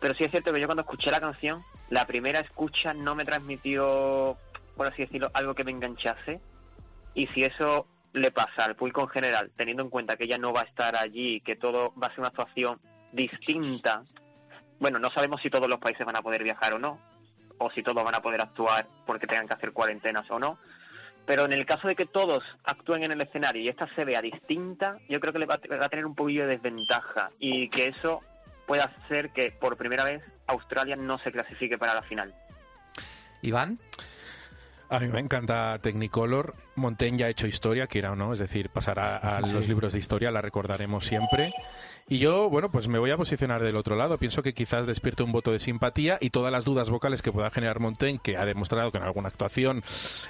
Pero 0.00 0.14
sí 0.14 0.24
es 0.24 0.30
cierto 0.30 0.52
que 0.52 0.60
yo 0.60 0.66
cuando 0.66 0.82
escuché 0.82 1.10
la 1.10 1.20
canción, 1.20 1.62
la 1.88 2.06
primera 2.06 2.40
escucha 2.40 2.92
no 2.92 3.14
me 3.14 3.24
transmitió, 3.24 4.36
por 4.76 4.86
así 4.86 5.02
decirlo, 5.02 5.30
algo 5.32 5.54
que 5.54 5.64
me 5.64 5.70
enganchase. 5.70 6.40
Y 7.14 7.28
si 7.28 7.44
eso 7.44 7.86
le 8.12 8.30
pasa 8.30 8.64
al 8.64 8.76
público 8.76 9.02
en 9.02 9.08
general, 9.08 9.50
teniendo 9.56 9.82
en 9.82 9.90
cuenta 9.90 10.16
que 10.16 10.24
ella 10.24 10.38
no 10.38 10.52
va 10.52 10.62
a 10.62 10.64
estar 10.64 10.96
allí, 10.96 11.40
que 11.40 11.56
todo 11.56 11.92
va 12.00 12.06
a 12.08 12.10
ser 12.10 12.20
una 12.20 12.28
actuación 12.28 12.80
distinta, 13.12 14.02
bueno, 14.78 14.98
no 14.98 15.10
sabemos 15.10 15.40
si 15.40 15.50
todos 15.50 15.68
los 15.68 15.78
países 15.80 16.04
van 16.06 16.16
a 16.16 16.22
poder 16.22 16.42
viajar 16.42 16.74
o 16.74 16.78
no, 16.78 16.98
o 17.58 17.70
si 17.70 17.82
todos 17.82 18.04
van 18.04 18.14
a 18.14 18.20
poder 18.22 18.40
actuar 18.40 18.86
porque 19.06 19.26
tengan 19.26 19.46
que 19.48 19.54
hacer 19.54 19.72
cuarentenas 19.72 20.30
o 20.30 20.38
no. 20.38 20.58
Pero 21.24 21.44
en 21.44 21.52
el 21.52 21.66
caso 21.66 21.88
de 21.88 21.96
que 21.96 22.06
todos 22.06 22.44
actúen 22.64 23.02
en 23.02 23.12
el 23.12 23.20
escenario 23.20 23.62
y 23.62 23.68
esta 23.68 23.88
se 23.94 24.04
vea 24.04 24.22
distinta, 24.22 24.96
yo 25.08 25.18
creo 25.18 25.32
que 25.32 25.40
le 25.40 25.46
va, 25.46 25.54
a- 25.54 25.88
tener 25.88 26.06
un 26.06 26.14
poquillo 26.14 26.42
de 26.46 26.56
desventaja 26.58 27.30
y 27.40 27.68
que 27.68 27.86
eso 27.88 28.20
puede 28.66 28.82
hacer 28.82 29.30
que 29.30 29.50
por 29.50 29.76
primera 29.76 30.04
vez 30.04 30.22
Australia 30.46 30.94
no 30.94 31.18
se 31.18 31.32
clasifique 31.32 31.78
para 31.78 31.94
la 31.94 32.02
final. 32.02 32.34
Iván. 33.42 33.78
A 34.88 35.00
mí 35.00 35.08
me 35.08 35.18
encanta 35.20 35.78
Technicolor. 35.80 36.54
Montaigne 36.76 37.18
ya 37.18 37.26
ha 37.26 37.28
hecho 37.28 37.46
historia, 37.46 37.86
quiera 37.86 38.12
o 38.12 38.16
no, 38.16 38.32
es 38.32 38.38
decir, 38.38 38.68
pasará 38.70 39.16
a 39.16 39.40
Sí. 39.46 39.52
los 39.52 39.68
libros 39.68 39.92
de 39.94 39.98
historia, 39.98 40.30
la 40.30 40.40
recordaremos 40.42 41.04
siempre. 41.04 41.52
Y 42.08 42.18
yo, 42.18 42.48
bueno, 42.48 42.70
pues 42.70 42.86
me 42.86 43.00
voy 43.00 43.10
a 43.10 43.16
posicionar 43.16 43.64
del 43.64 43.74
otro 43.74 43.96
lado. 43.96 44.16
Pienso 44.16 44.40
que 44.40 44.54
quizás 44.54 44.86
despierte 44.86 45.24
un 45.24 45.32
voto 45.32 45.50
de 45.50 45.58
simpatía 45.58 46.18
y 46.20 46.30
todas 46.30 46.52
las 46.52 46.64
dudas 46.64 46.88
vocales 46.88 47.20
que 47.20 47.32
pueda 47.32 47.50
generar 47.50 47.80
Montaigne, 47.80 48.20
que 48.22 48.36
ha 48.36 48.46
demostrado 48.46 48.92
que 48.92 48.98
en 48.98 49.02
alguna 49.02 49.26
actuación 49.26 49.82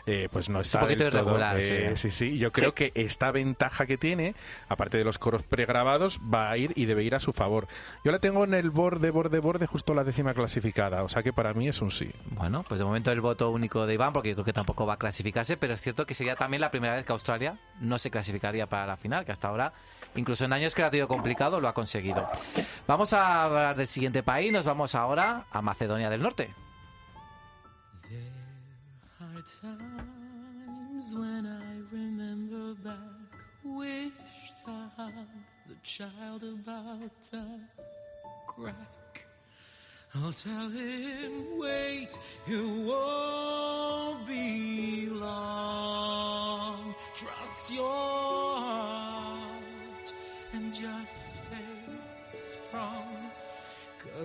eh, 0.07 0.31
pues 0.33 0.49
no 0.49 0.61
está 0.61 0.81
poquito 0.81 1.05
del 1.05 1.13
todo, 1.13 1.23
irregular, 1.23 1.59
eh, 1.59 1.91
sí. 1.97 2.11
sí, 2.11 2.31
sí. 2.31 2.39
Yo 2.39 2.51
creo 2.51 2.73
que 2.73 2.93
esta 2.95 3.31
ventaja 3.31 3.85
que 3.85 3.99
tiene, 3.99 4.35
aparte 4.71 4.97
de 4.97 5.05
los 5.05 5.19
coros 5.19 5.43
pregrabados, 5.43 6.19
va 6.21 6.51
a 6.51 6.57
ir 6.57 6.73
y 6.77 6.87
debe 6.87 7.05
ir 7.05 7.15
a 7.15 7.19
su 7.19 7.35
favor. 7.35 7.69
Yo 8.03 8.11
la 8.11 8.21
tengo 8.21 8.45
en 8.45 8.55
el 8.55 8.71
borde, 8.71 9.11
borde, 9.11 9.39
borde, 9.41 9.67
justo 9.67 9.93
la 9.93 10.03
décima 10.03 10.33
clasificada. 10.33 11.03
O 11.03 11.11
sea 11.11 11.23
que 11.23 11.35
para 11.35 11.53
mí 11.53 11.69
es 11.69 11.83
un 11.83 11.91
sí. 11.91 12.11
Bueno, 12.31 12.65
pues 12.67 12.81
de 12.81 12.87
momento 12.87 13.13
el 13.13 13.21
voto 13.21 13.51
único 13.51 13.87
de 13.87 13.93
Iván, 13.93 14.15
porque 14.15 14.31
yo 14.31 14.37
creo 14.37 14.47
que 14.47 14.55
tampoco 14.55 14.87
va 14.87 14.95
a 14.95 14.99
clasificarse, 14.99 15.59
pero 15.59 15.75
es 15.75 15.83
cierto 15.83 16.07
que 16.07 16.15
sería 16.15 16.37
también 16.37 16.63
la 16.63 16.71
primera 16.71 16.95
vez 16.95 17.05
que 17.05 17.13
Australia 17.13 17.59
no 17.83 17.99
se 17.99 18.11
clasificaría 18.11 18.67
para 18.67 18.87
la 18.87 18.97
final, 18.97 19.27
que 19.27 19.33
hasta 19.33 19.49
ahora, 19.49 19.75
incluso 20.15 20.47
en 20.47 20.55
años 20.55 20.75
que 20.75 20.81
lo 20.81 20.89
ha 20.89 20.91
tenido 20.91 21.09
complicado, 21.09 21.66
ha 21.69 21.75
conseguido. 21.75 22.29
Vamos 22.87 23.13
a 23.13 23.45
hablar 23.45 23.77
del 23.77 23.87
siguiente 23.87 24.23
país, 24.23 24.53
nos 24.53 24.65
vamos 24.65 24.95
ahora 24.95 25.45
a 25.51 25.63
Macedonia 25.63 26.11
del 26.11 26.23
Norte. 26.23 26.55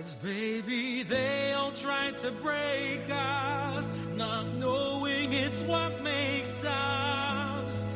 Cause 0.02 0.16
baby, 0.16 1.04
they 1.04 1.52
all 1.54 1.70
tried 1.70 2.18
to 2.18 2.32
break 2.42 3.06
us, 3.08 3.92
not 4.16 4.52
knowing 4.58 5.30
it's 5.30 5.62
what 5.62 6.02
makes 6.02 6.64
us. 6.66 7.86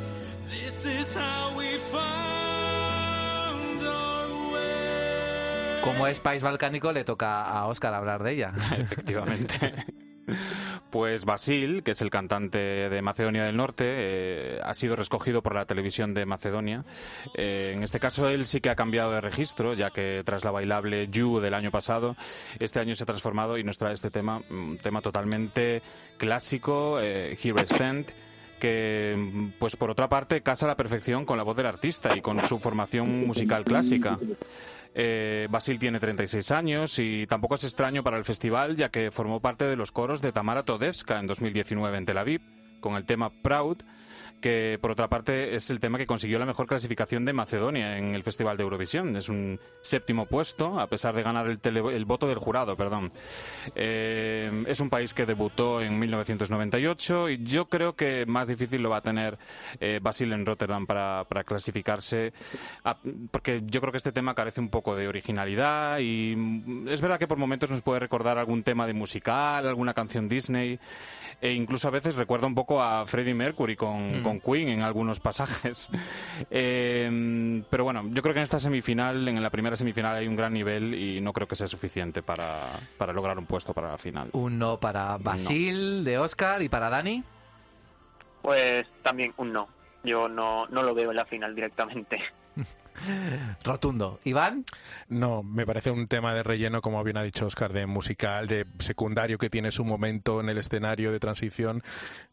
This 0.48 0.86
is 0.86 1.16
how 1.16 1.58
we 1.58 1.66
found 1.90 3.82
our 3.82 4.52
way. 4.54 5.80
Como 5.82 6.06
es 6.06 6.20
país 6.20 6.44
balcánico, 6.44 6.92
le 6.92 7.02
toca 7.02 7.42
a 7.42 7.66
Óscar 7.66 7.92
hablar 7.92 8.22
de 8.22 8.34
ella. 8.34 8.52
Efectivamente. 8.78 9.95
Pues 10.90 11.24
Basil, 11.24 11.82
que 11.82 11.90
es 11.90 12.00
el 12.00 12.10
cantante 12.10 12.58
de 12.58 13.02
Macedonia 13.02 13.44
del 13.44 13.56
Norte, 13.56 13.84
eh, 13.86 14.60
ha 14.62 14.72
sido 14.72 14.94
rescogido 14.94 15.42
por 15.42 15.54
la 15.54 15.66
televisión 15.66 16.14
de 16.14 16.26
Macedonia. 16.26 16.84
Eh, 17.34 17.72
en 17.74 17.82
este 17.82 17.98
caso, 17.98 18.28
él 18.28 18.46
sí 18.46 18.60
que 18.60 18.70
ha 18.70 18.76
cambiado 18.76 19.10
de 19.12 19.20
registro, 19.20 19.74
ya 19.74 19.90
que 19.90 20.22
tras 20.24 20.44
la 20.44 20.52
bailable 20.52 21.08
You 21.08 21.40
del 21.40 21.54
año 21.54 21.70
pasado, 21.70 22.16
este 22.60 22.78
año 22.78 22.94
se 22.94 23.02
ha 23.02 23.06
transformado 23.06 23.58
y 23.58 23.64
nos 23.64 23.78
trae 23.78 23.94
este 23.94 24.10
tema, 24.10 24.42
un 24.48 24.78
tema 24.78 25.02
totalmente 25.02 25.82
clásico, 26.18 27.00
eh, 27.00 27.36
Here 27.42 27.62
Stand 27.62 28.06
que 28.58 29.50
pues 29.58 29.76
por 29.76 29.90
otra 29.90 30.08
parte 30.08 30.42
casa 30.42 30.66
a 30.66 30.68
la 30.68 30.76
perfección 30.76 31.24
con 31.24 31.36
la 31.36 31.42
voz 31.42 31.56
del 31.56 31.66
artista 31.66 32.16
y 32.16 32.20
con 32.20 32.42
su 32.44 32.58
formación 32.58 33.26
musical 33.26 33.64
clásica. 33.64 34.18
Eh, 34.94 35.46
Basil 35.50 35.78
tiene 35.78 36.00
36 36.00 36.50
años 36.52 36.98
y 36.98 37.26
tampoco 37.26 37.56
es 37.56 37.64
extraño 37.64 38.02
para 38.02 38.16
el 38.16 38.24
festival 38.24 38.76
ya 38.76 38.88
que 38.88 39.10
formó 39.10 39.40
parte 39.40 39.66
de 39.66 39.76
los 39.76 39.92
coros 39.92 40.22
de 40.22 40.32
Tamara 40.32 40.62
Todevska 40.62 41.20
en 41.20 41.26
2019 41.26 41.98
en 41.98 42.06
Tel 42.06 42.16
Aviv 42.16 42.40
con 42.80 42.96
el 42.96 43.04
tema 43.04 43.30
Proud 43.30 43.78
que 44.40 44.78
por 44.80 44.90
otra 44.90 45.08
parte 45.08 45.56
es 45.56 45.70
el 45.70 45.80
tema 45.80 45.98
que 45.98 46.06
consiguió 46.06 46.38
la 46.38 46.46
mejor 46.46 46.66
clasificación 46.66 47.24
de 47.24 47.32
Macedonia 47.32 47.98
en 47.98 48.14
el 48.14 48.22
Festival 48.22 48.56
de 48.56 48.62
Eurovisión. 48.64 49.16
Es 49.16 49.28
un 49.28 49.58
séptimo 49.82 50.26
puesto, 50.26 50.78
a 50.78 50.86
pesar 50.88 51.14
de 51.14 51.22
ganar 51.22 51.46
el, 51.48 51.58
tele- 51.58 51.94
el 51.94 52.04
voto 52.04 52.28
del 52.28 52.38
jurado, 52.38 52.76
perdón. 52.76 53.10
Eh, 53.74 54.64
es 54.66 54.80
un 54.80 54.90
país 54.90 55.14
que 55.14 55.26
debutó 55.26 55.82
en 55.82 55.98
1998 55.98 57.30
y 57.30 57.42
yo 57.44 57.66
creo 57.68 57.96
que 57.96 58.24
más 58.26 58.48
difícil 58.48 58.82
lo 58.82 58.90
va 58.90 58.98
a 58.98 59.02
tener 59.02 59.38
eh, 59.80 60.00
Basil 60.02 60.32
en 60.32 60.46
Rotterdam 60.46 60.86
para, 60.86 61.24
para 61.28 61.44
clasificarse, 61.44 62.32
a- 62.84 62.96
porque 63.30 63.62
yo 63.66 63.80
creo 63.80 63.90
que 63.92 63.98
este 63.98 64.12
tema 64.12 64.34
carece 64.34 64.60
un 64.60 64.68
poco 64.68 64.96
de 64.96 65.08
originalidad 65.08 65.98
y 66.00 66.36
es 66.88 67.00
verdad 67.00 67.18
que 67.18 67.26
por 67.26 67.38
momentos 67.38 67.70
nos 67.70 67.82
puede 67.82 68.00
recordar 68.00 68.38
algún 68.38 68.62
tema 68.62 68.86
de 68.86 68.94
musical, 68.94 69.66
alguna 69.66 69.94
canción 69.94 70.28
Disney 70.28 70.78
e 71.40 71.52
incluso 71.52 71.88
a 71.88 71.90
veces 71.90 72.14
recuerda 72.14 72.46
un 72.46 72.54
poco 72.54 72.82
a 72.82 73.06
Freddie 73.06 73.34
Mercury 73.34 73.76
con, 73.76 74.20
Mm. 74.20 74.22
con 74.22 74.35
Queen 74.40 74.68
en 74.68 74.82
algunos 74.82 75.20
pasajes. 75.20 75.90
Eh, 76.50 77.62
pero 77.70 77.84
bueno, 77.84 78.04
yo 78.10 78.22
creo 78.22 78.34
que 78.34 78.40
en 78.40 78.44
esta 78.44 78.60
semifinal, 78.60 79.26
en 79.26 79.42
la 79.42 79.50
primera 79.50 79.74
semifinal 79.74 80.16
hay 80.16 80.28
un 80.28 80.36
gran 80.36 80.52
nivel 80.52 80.94
y 80.94 81.20
no 81.20 81.32
creo 81.32 81.48
que 81.48 81.56
sea 81.56 81.66
suficiente 81.66 82.22
para, 82.22 82.62
para 82.98 83.12
lograr 83.12 83.38
un 83.38 83.46
puesto 83.46 83.72
para 83.74 83.90
la 83.90 83.98
final. 83.98 84.28
Un 84.32 84.58
no 84.58 84.78
para 84.78 85.16
Basil, 85.18 86.04
de 86.04 86.18
Óscar, 86.18 86.62
y 86.62 86.68
para 86.68 86.90
Dani. 86.90 87.24
Pues 88.42 88.86
también 89.02 89.32
un 89.38 89.52
no. 89.52 89.68
Yo 90.04 90.28
no, 90.28 90.66
no 90.68 90.82
lo 90.82 90.94
veo 90.94 91.10
en 91.10 91.16
la 91.16 91.24
final 91.24 91.54
directamente. 91.54 92.20
Rotundo. 93.64 94.20
Iván. 94.24 94.64
No, 95.08 95.42
me 95.42 95.66
parece 95.66 95.90
un 95.90 96.08
tema 96.08 96.34
de 96.34 96.42
relleno, 96.42 96.80
como 96.80 97.02
bien 97.04 97.16
ha 97.16 97.22
dicho 97.22 97.46
Oscar, 97.46 97.72
de 97.72 97.86
musical, 97.86 98.46
de 98.48 98.66
secundario 98.78 99.38
que 99.38 99.50
tiene 99.50 99.72
su 99.72 99.84
momento 99.84 100.40
en 100.40 100.48
el 100.48 100.58
escenario 100.58 101.12
de 101.12 101.20
transición. 101.20 101.82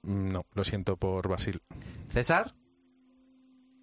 Mm, 0.04 0.32
No, 0.32 0.46
lo 0.54 0.64
siento 0.64 0.98
por 0.98 1.28
Basil. 1.28 1.62
César. 2.10 2.54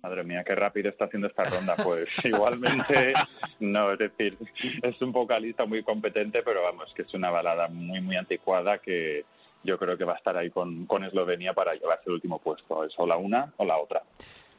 Madre 0.02 0.24
mía, 0.24 0.42
qué 0.44 0.54
rápido 0.54 0.88
está 0.88 1.04
haciendo 1.04 1.28
esta 1.28 1.44
ronda. 1.44 1.76
Pues 1.76 2.08
igualmente, 2.24 3.12
no, 3.60 3.92
es 3.92 3.98
decir, 3.98 4.38
es 4.82 5.00
un 5.02 5.12
vocalista 5.12 5.66
muy 5.66 5.82
competente, 5.82 6.42
pero 6.42 6.62
vamos, 6.62 6.92
que 6.94 7.02
es 7.02 7.12
una 7.14 7.30
balada 7.30 7.68
muy, 7.68 8.00
muy 8.00 8.16
anticuada 8.16 8.78
que 8.78 9.26
yo 9.62 9.78
creo 9.78 9.98
que 9.98 10.04
va 10.04 10.14
a 10.14 10.16
estar 10.16 10.36
ahí 10.38 10.48
con, 10.50 10.86
con 10.86 11.04
Eslovenia 11.04 11.52
para 11.52 11.74
llevarse 11.74 12.04
el 12.06 12.14
último 12.14 12.38
puesto. 12.38 12.84
Es 12.84 12.94
o 12.96 13.06
la 13.06 13.18
una 13.18 13.52
o 13.58 13.64
la 13.66 13.76
otra. 13.76 14.02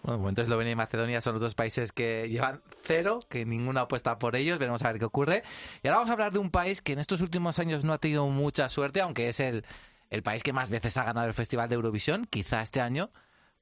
Bueno, 0.04 0.20
momento 0.20 0.42
Eslovenia 0.42 0.72
y 0.72 0.76
Macedonia 0.76 1.22
son 1.22 1.34
los 1.34 1.42
dos 1.42 1.54
países 1.54 1.92
que 1.92 2.28
llevan 2.28 2.60
cero, 2.82 3.20
que 3.30 3.46
ninguna 3.46 3.82
apuesta 3.82 4.18
por 4.18 4.36
ellos. 4.36 4.58
Veremos 4.58 4.82
a 4.84 4.92
ver 4.92 5.00
qué 5.00 5.06
ocurre. 5.06 5.44
Y 5.84 5.88
ahora 5.88 5.98
vamos 5.98 6.10
a 6.10 6.14
hablar 6.14 6.32
de 6.32 6.40
un 6.40 6.50
país 6.50 6.82
que 6.82 6.94
en 6.94 7.00
estos 7.00 7.22
últimos 7.22 7.60
años 7.60 7.84
no 7.84 7.94
ha 7.94 8.00
tenido 8.00 8.26
mucha 8.28 8.68
suerte, 8.70 9.02
aunque 9.02 9.30
es 9.30 9.40
el, 9.40 9.64
el 10.10 10.24
país 10.24 10.42
que 10.42 10.54
más 10.54 10.70
veces 10.72 10.98
ha 10.98 11.04
ganado 11.04 11.28
el 11.28 11.34
Festival 11.34 11.70
de 11.70 11.76
Eurovisión. 11.76 12.26
Quizá 12.26 12.62
este 12.62 12.82
año 12.82 13.12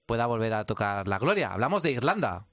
pueda 0.05 0.25
volver 0.27 0.53
a 0.53 0.63
tocar 0.63 1.07
la 1.07 1.19
gloria. 1.19 1.51
Hablamos 1.51 1.83
de 1.83 1.91
Irlanda. 1.91 2.45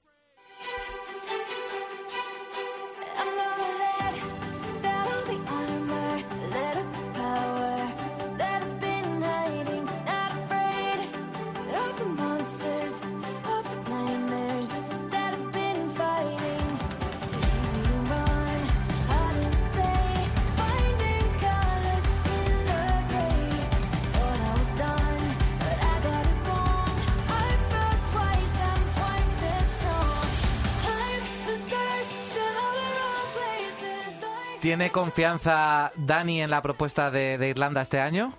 ¿Tiene 34.67 34.91
confianza 34.91 35.93
Dani 35.95 36.41
en 36.41 36.49
la 36.49 36.61
propuesta 36.61 37.09
de, 37.09 37.37
de 37.37 37.47
Irlanda 37.47 37.79
este 37.79 38.01
año? 38.01 38.33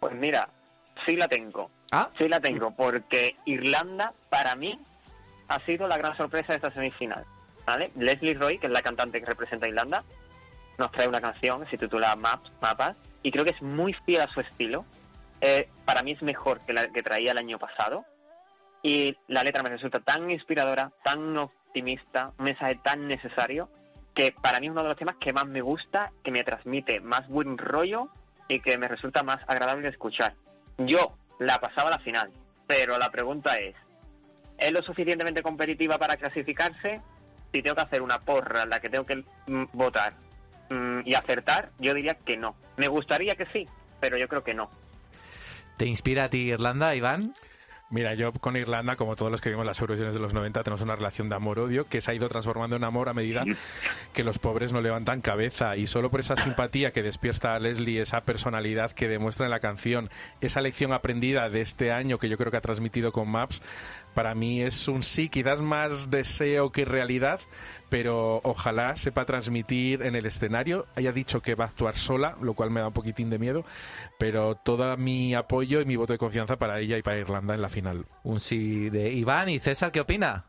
Pues 0.00 0.12
mira, 0.12 0.48
sí 1.04 1.14
la 1.14 1.28
tengo. 1.28 1.70
¿Ah? 1.92 2.10
Sí 2.18 2.28
la 2.28 2.40
tengo, 2.40 2.72
porque 2.72 3.36
Irlanda, 3.44 4.12
para 4.28 4.56
mí, 4.56 4.76
ha 5.46 5.60
sido 5.60 5.86
la 5.86 5.98
gran 5.98 6.16
sorpresa 6.16 6.48
de 6.48 6.56
esta 6.56 6.72
semifinal. 6.72 7.24
¿Vale? 7.64 7.92
Leslie 7.94 8.34
Roy, 8.34 8.58
que 8.58 8.66
es 8.66 8.72
la 8.72 8.82
cantante 8.82 9.20
que 9.20 9.26
representa 9.26 9.66
a 9.66 9.68
Irlanda, 9.68 10.02
nos 10.78 10.90
trae 10.90 11.06
una 11.06 11.20
canción 11.20 11.62
que 11.62 11.70
se 11.70 11.78
titula 11.78 12.16
Maps, 12.16 12.50
Mapas, 12.60 12.96
y 13.22 13.30
creo 13.30 13.44
que 13.44 13.52
es 13.52 13.62
muy 13.62 13.92
fiel 13.92 14.22
a 14.22 14.26
su 14.26 14.40
estilo. 14.40 14.84
Eh, 15.40 15.68
para 15.84 16.02
mí 16.02 16.10
es 16.10 16.22
mejor 16.22 16.58
que 16.62 16.72
la 16.72 16.88
que 16.88 17.04
traía 17.04 17.30
el 17.30 17.38
año 17.38 17.60
pasado. 17.60 18.04
Y 18.82 19.16
la 19.28 19.44
letra 19.44 19.62
me 19.62 19.68
resulta 19.68 20.00
tan 20.00 20.28
inspiradora, 20.28 20.90
tan 21.04 21.38
optimista, 21.38 22.32
un 22.36 22.46
mensaje 22.46 22.80
tan 22.82 23.06
necesario, 23.06 23.70
que 24.16 24.32
para 24.32 24.58
mí 24.58 24.66
es 24.66 24.72
uno 24.72 24.82
de 24.82 24.88
los 24.88 24.98
temas 24.98 25.16
que 25.20 25.34
más 25.34 25.46
me 25.46 25.60
gusta, 25.60 26.10
que 26.24 26.32
me 26.32 26.42
transmite 26.42 27.00
más 27.00 27.28
buen 27.28 27.58
rollo 27.58 28.08
y 28.48 28.60
que 28.60 28.78
me 28.78 28.88
resulta 28.88 29.22
más 29.22 29.40
agradable 29.46 29.82
de 29.82 29.90
escuchar. 29.90 30.32
Yo 30.78 31.14
la 31.38 31.60
pasaba 31.60 31.88
a 31.88 31.92
la 31.92 31.98
final, 31.98 32.32
pero 32.66 32.98
la 32.98 33.10
pregunta 33.10 33.58
es, 33.58 33.76
¿es 34.56 34.72
lo 34.72 34.82
suficientemente 34.82 35.42
competitiva 35.42 35.98
para 35.98 36.16
clasificarse? 36.16 37.02
Si 37.52 37.62
tengo 37.62 37.76
que 37.76 37.82
hacer 37.82 38.00
una 38.00 38.18
porra 38.20 38.62
en 38.62 38.70
la 38.70 38.80
que 38.80 38.88
tengo 38.88 39.04
que 39.04 39.22
mm, 39.46 39.64
votar 39.74 40.14
mm, 40.70 41.00
y 41.04 41.14
acertar, 41.14 41.70
yo 41.78 41.92
diría 41.92 42.14
que 42.14 42.38
no. 42.38 42.56
Me 42.78 42.88
gustaría 42.88 43.36
que 43.36 43.44
sí, 43.46 43.68
pero 44.00 44.16
yo 44.16 44.28
creo 44.28 44.42
que 44.42 44.54
no. 44.54 44.70
¿Te 45.76 45.84
inspira 45.84 46.24
a 46.24 46.30
ti 46.30 46.50
Irlanda, 46.50 46.96
Iván? 46.96 47.34
Mira, 47.88 48.14
yo 48.14 48.32
con 48.32 48.56
Irlanda, 48.56 48.96
como 48.96 49.14
todos 49.14 49.30
los 49.30 49.40
que 49.40 49.48
vimos 49.48 49.64
las 49.64 49.80
Eurovisiones 49.80 50.14
de 50.14 50.20
los 50.20 50.34
90, 50.34 50.64
tenemos 50.64 50.82
una 50.82 50.96
relación 50.96 51.28
de 51.28 51.36
amor-odio 51.36 51.86
que 51.88 52.00
se 52.00 52.10
ha 52.10 52.14
ido 52.14 52.28
transformando 52.28 52.74
en 52.74 52.82
amor 52.82 53.08
a 53.08 53.14
medida 53.14 53.44
que 54.12 54.24
los 54.24 54.40
pobres 54.40 54.72
no 54.72 54.80
levantan 54.80 55.20
cabeza. 55.20 55.76
Y 55.76 55.86
solo 55.86 56.10
por 56.10 56.18
esa 56.18 56.34
simpatía 56.36 56.92
que 56.92 57.04
despierta 57.04 57.54
a 57.54 57.60
Leslie, 57.60 58.02
esa 58.02 58.22
personalidad 58.22 58.90
que 58.90 59.06
demuestra 59.06 59.46
en 59.46 59.50
la 59.50 59.60
canción, 59.60 60.10
esa 60.40 60.62
lección 60.62 60.92
aprendida 60.92 61.48
de 61.48 61.60
este 61.60 61.92
año 61.92 62.18
que 62.18 62.28
yo 62.28 62.36
creo 62.36 62.50
que 62.50 62.56
ha 62.56 62.60
transmitido 62.60 63.12
con 63.12 63.30
Maps, 63.30 63.62
para 64.16 64.34
mí 64.34 64.62
es 64.62 64.88
un 64.88 65.02
sí, 65.02 65.28
quizás 65.28 65.60
más 65.60 66.10
deseo 66.10 66.72
que 66.72 66.86
realidad, 66.86 67.38
pero 67.90 68.40
ojalá 68.44 68.96
sepa 68.96 69.26
transmitir 69.26 70.00
en 70.00 70.16
el 70.16 70.24
escenario. 70.24 70.86
Haya 70.96 71.12
dicho 71.12 71.42
que 71.42 71.54
va 71.54 71.66
a 71.66 71.68
actuar 71.68 71.98
sola, 71.98 72.34
lo 72.40 72.54
cual 72.54 72.70
me 72.70 72.80
da 72.80 72.86
un 72.86 72.94
poquitín 72.94 73.28
de 73.28 73.38
miedo, 73.38 73.66
pero 74.18 74.54
todo 74.54 74.96
mi 74.96 75.34
apoyo 75.34 75.82
y 75.82 75.84
mi 75.84 75.96
voto 75.96 76.14
de 76.14 76.18
confianza 76.18 76.56
para 76.56 76.80
ella 76.80 76.96
y 76.96 77.02
para 77.02 77.18
Irlanda 77.18 77.54
en 77.54 77.60
la 77.60 77.68
final. 77.68 78.06
Un 78.24 78.40
sí 78.40 78.88
de 78.88 79.12
Iván 79.12 79.50
y 79.50 79.58
César, 79.58 79.92
¿qué 79.92 80.00
opina? 80.00 80.46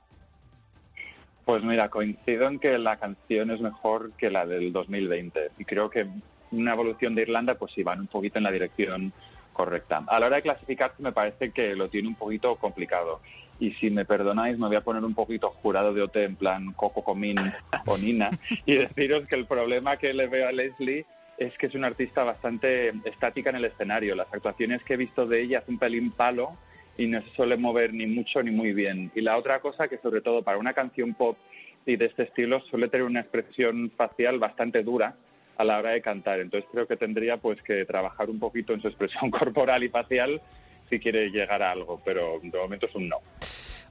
Pues 1.43 1.61
mira, 1.61 1.89
coincido 1.89 2.47
en 2.47 2.59
que 2.59 2.77
la 2.77 2.95
canción 2.95 3.51
es 3.51 3.59
mejor 3.59 4.13
que 4.13 4.29
la 4.29 4.45
del 4.45 4.71
2020 4.71 5.51
y 5.57 5.65
creo 5.65 5.89
que 5.89 6.07
una 6.51 6.71
evolución 6.71 7.15
de 7.15 7.23
Irlanda 7.23 7.55
pues 7.55 7.73
sí 7.73 7.83
van 7.83 7.99
un 7.99 8.07
poquito 8.07 8.37
en 8.37 8.45
la 8.45 8.51
dirección 8.51 9.11
correcta. 9.51 10.05
A 10.07 10.21
la 10.21 10.27
hora 10.27 10.35
de 10.37 10.43
clasificarse 10.43 11.03
me 11.03 11.11
parece 11.11 11.51
que 11.51 11.75
lo 11.75 11.89
tiene 11.89 12.07
un 12.07 12.15
poquito 12.15 12.55
complicado 12.55 13.19
y 13.59 13.71
si 13.71 13.89
me 13.89 14.05
perdonáis 14.05 14.57
me 14.57 14.67
voy 14.67 14.75
a 14.75 14.81
poner 14.81 15.03
un 15.03 15.13
poquito 15.13 15.49
jurado 15.49 15.93
de 15.93 16.01
OT 16.01 16.17
en 16.17 16.35
plan 16.35 16.73
Coco 16.73 17.03
Comín 17.03 17.37
o 17.85 17.97
Nina 17.97 18.31
y 18.65 18.75
deciros 18.75 19.27
que 19.27 19.35
el 19.35 19.45
problema 19.45 19.97
que 19.97 20.13
le 20.13 20.27
veo 20.27 20.47
a 20.47 20.51
Leslie 20.51 21.05
es 21.37 21.57
que 21.57 21.67
es 21.67 21.75
una 21.75 21.87
artista 21.87 22.23
bastante 22.23 22.89
estática 23.05 23.51
en 23.51 23.57
el 23.57 23.65
escenario. 23.65 24.15
Las 24.15 24.33
actuaciones 24.33 24.83
que 24.83 24.95
he 24.95 24.97
visto 24.97 25.27
de 25.27 25.41
ella 25.41 25.59
hace 25.59 25.71
un 25.71 25.77
pelín 25.77 26.11
palo 26.11 26.57
y 26.97 27.05
no 27.05 27.21
se 27.21 27.29
suele 27.35 27.57
mover 27.57 27.93
ni 27.93 28.07
mucho 28.07 28.41
ni 28.41 28.49
muy 28.49 28.73
bien. 28.73 29.11
Y 29.13 29.21
la 29.21 29.37
otra 29.37 29.59
cosa 29.59 29.87
que 29.87 29.99
sobre 29.99 30.21
todo 30.21 30.41
para 30.41 30.57
una 30.57 30.73
canción 30.73 31.13
pop 31.13 31.37
y 31.85 31.95
de 31.95 32.05
este 32.05 32.23
estilo 32.23 32.59
suele 32.61 32.89
tener 32.89 33.05
una 33.05 33.21
expresión 33.21 33.91
facial 33.95 34.39
bastante 34.39 34.83
dura 34.83 35.15
a 35.57 35.63
la 35.63 35.77
hora 35.77 35.91
de 35.91 36.01
cantar. 36.01 36.39
Entonces 36.39 36.67
creo 36.71 36.87
que 36.87 36.97
tendría 36.97 37.37
pues 37.37 37.61
que 37.61 37.85
trabajar 37.85 38.29
un 38.29 38.39
poquito 38.39 38.73
en 38.73 38.81
su 38.81 38.87
expresión 38.87 39.29
corporal 39.31 39.83
y 39.83 39.89
facial 39.89 40.41
si 40.89 40.99
quiere 40.99 41.29
llegar 41.29 41.61
a 41.61 41.71
algo, 41.71 42.01
pero 42.03 42.39
de 42.41 42.57
momento 42.57 42.85
es 42.85 42.95
un 42.95 43.09
no. 43.09 43.21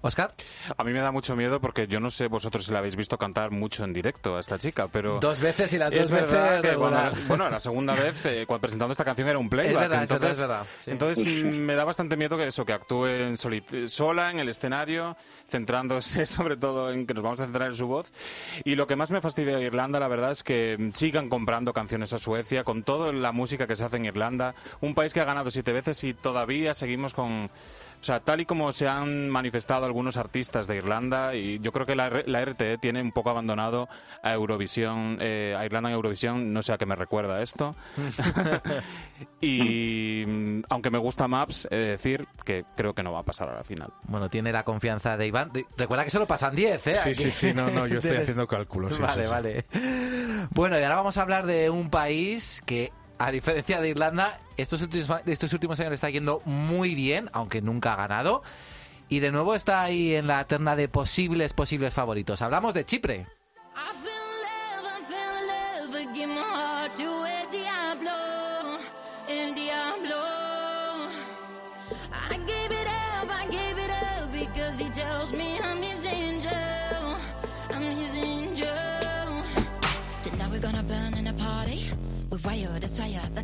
Oscar. 0.00 0.32
A 0.76 0.84
mí 0.84 0.92
me 0.92 1.00
da 1.00 1.10
mucho 1.10 1.34
miedo 1.36 1.60
porque 1.60 1.86
yo 1.86 2.00
no 2.00 2.10
sé 2.10 2.28
vosotros 2.28 2.64
si 2.66 2.72
la 2.72 2.78
habéis 2.78 2.96
visto 2.96 3.18
cantar 3.18 3.50
mucho 3.50 3.84
en 3.84 3.92
directo 3.92 4.36
a 4.36 4.40
esta 4.40 4.58
chica, 4.58 4.88
pero... 4.90 5.18
Dos 5.20 5.40
veces 5.40 5.72
y 5.72 5.78
las 5.78 5.92
es 5.92 6.08
dos 6.08 6.20
veces 6.20 6.60
que 6.62 6.74
cuando- 6.76 7.16
bueno, 7.28 7.48
la 7.50 7.58
segunda 7.60 7.94
vez, 7.96 8.24
eh, 8.26 8.44
cuando 8.46 8.60
presentando 8.62 8.92
esta 8.92 9.04
canción 9.04 9.28
era 9.28 9.38
un 9.38 9.48
playback, 9.48 9.74
Es 9.74 9.80
verdad, 9.80 9.96
es 9.96 10.02
entonces, 10.10 10.30
es 10.30 10.40
verdad, 10.40 10.66
sí. 10.84 10.90
entonces 10.90 11.26
me 11.26 11.74
da 11.74 11.84
bastante 11.84 12.16
miedo 12.16 12.36
que 12.36 12.46
eso, 12.46 12.64
que 12.64 12.72
actúe 12.72 13.06
en 13.06 13.36
sola 13.88 14.30
en 14.30 14.38
el 14.38 14.48
escenario, 14.48 15.16
centrándose 15.48 16.26
sobre 16.26 16.56
todo 16.56 16.90
en 16.92 17.06
que 17.06 17.14
nos 17.14 17.22
vamos 17.22 17.40
a 17.40 17.44
centrar 17.44 17.68
en 17.68 17.76
su 17.76 17.86
voz. 17.86 18.12
Y 18.64 18.74
lo 18.76 18.86
que 18.86 18.96
más 18.96 19.10
me 19.10 19.20
fastidia 19.20 19.56
de 19.56 19.64
Irlanda, 19.64 19.98
la 20.00 20.08
verdad, 20.08 20.30
es 20.30 20.42
que 20.42 20.90
sigan 20.94 21.28
comprando 21.28 21.72
canciones 21.72 22.12
a 22.12 22.18
Suecia, 22.18 22.64
con 22.64 22.82
toda 22.82 23.12
la 23.12 23.32
música 23.32 23.66
que 23.66 23.76
se 23.76 23.84
hace 23.84 23.96
en 23.96 24.04
Irlanda, 24.06 24.54
un 24.80 24.94
país 24.94 25.12
que 25.14 25.20
ha 25.20 25.24
ganado 25.24 25.50
siete 25.50 25.72
veces 25.72 26.02
y 26.04 26.14
todavía 26.14 26.74
seguimos 26.74 27.14
con... 27.14 27.50
O 28.00 28.04
sea, 28.06 28.20
tal 28.20 28.40
y 28.40 28.46
como 28.46 28.70
se 28.72 28.86
han 28.86 29.28
manifestado 29.28 29.84
algunos 29.86 30.16
artistas 30.16 30.66
de 30.66 30.76
Irlanda, 30.76 31.34
y 31.34 31.58
yo 31.60 31.72
creo 31.72 31.86
que 31.86 31.96
la, 31.96 32.22
la 32.26 32.44
RTE 32.44 32.78
tiene 32.78 33.00
un 33.02 33.10
poco 33.10 33.30
abandonado 33.30 33.88
a 34.22 34.32
Eurovisión, 34.32 35.18
eh, 35.20 35.56
a 35.58 35.64
Irlanda 35.64 35.88
en 35.90 35.96
Eurovisión, 35.96 36.52
no 36.52 36.62
sé 36.62 36.72
a 36.72 36.78
qué 36.78 36.86
me 36.86 36.94
recuerda 36.94 37.42
esto. 37.42 37.74
y 39.40 40.24
mm, 40.26 40.62
aunque 40.68 40.90
me 40.90 40.98
gusta 40.98 41.28
Maps, 41.28 41.66
he 41.70 41.76
de 41.76 41.86
decir 41.88 42.26
que 42.44 42.64
creo 42.76 42.94
que 42.94 43.02
no 43.02 43.12
va 43.12 43.20
a 43.20 43.24
pasar 43.24 43.48
a 43.48 43.54
la 43.54 43.64
final. 43.64 43.92
Bueno, 44.04 44.28
tiene 44.30 44.52
la 44.52 44.64
confianza 44.64 45.16
de 45.16 45.26
Iván. 45.26 45.50
Re- 45.52 45.66
Recuerda 45.76 46.04
que 46.04 46.10
solo 46.10 46.26
pasan 46.26 46.54
10, 46.54 46.86
¿eh? 46.86 46.94
Sí, 46.96 47.08
Aquí. 47.10 47.14
sí, 47.14 47.30
sí, 47.30 47.54
no, 47.54 47.70
no, 47.70 47.86
yo 47.86 47.98
estoy 47.98 48.16
haciendo 48.18 48.46
cálculos. 48.46 48.94
sí, 48.94 49.02
vale, 49.02 49.22
sí, 49.22 49.26
sí. 49.26 49.30
vale. 49.32 49.64
Bueno, 50.50 50.78
y 50.78 50.82
ahora 50.82 50.96
vamos 50.96 51.18
a 51.18 51.22
hablar 51.22 51.46
de 51.46 51.70
un 51.70 51.90
país 51.90 52.62
que, 52.66 52.92
a 53.18 53.30
diferencia 53.30 53.80
de 53.80 53.88
Irlanda, 53.88 54.38
estos 54.56 54.82
últimos, 54.82 55.22
estos 55.26 55.52
últimos 55.52 55.80
años 55.80 55.92
está 55.92 56.10
yendo 56.10 56.42
muy 56.44 56.94
bien, 56.94 57.30
aunque 57.32 57.62
nunca 57.62 57.94
ha 57.94 57.96
ganado. 57.96 58.42
Y 59.08 59.20
de 59.20 59.30
nuevo 59.30 59.54
está 59.54 59.82
ahí 59.82 60.14
en 60.14 60.26
la 60.26 60.46
terna 60.46 60.76
de 60.76 60.88
posibles, 60.88 61.52
posibles 61.52 61.94
favoritos. 61.94 62.42
Hablamos 62.42 62.74
de 62.74 62.84
Chipre. 62.84 63.26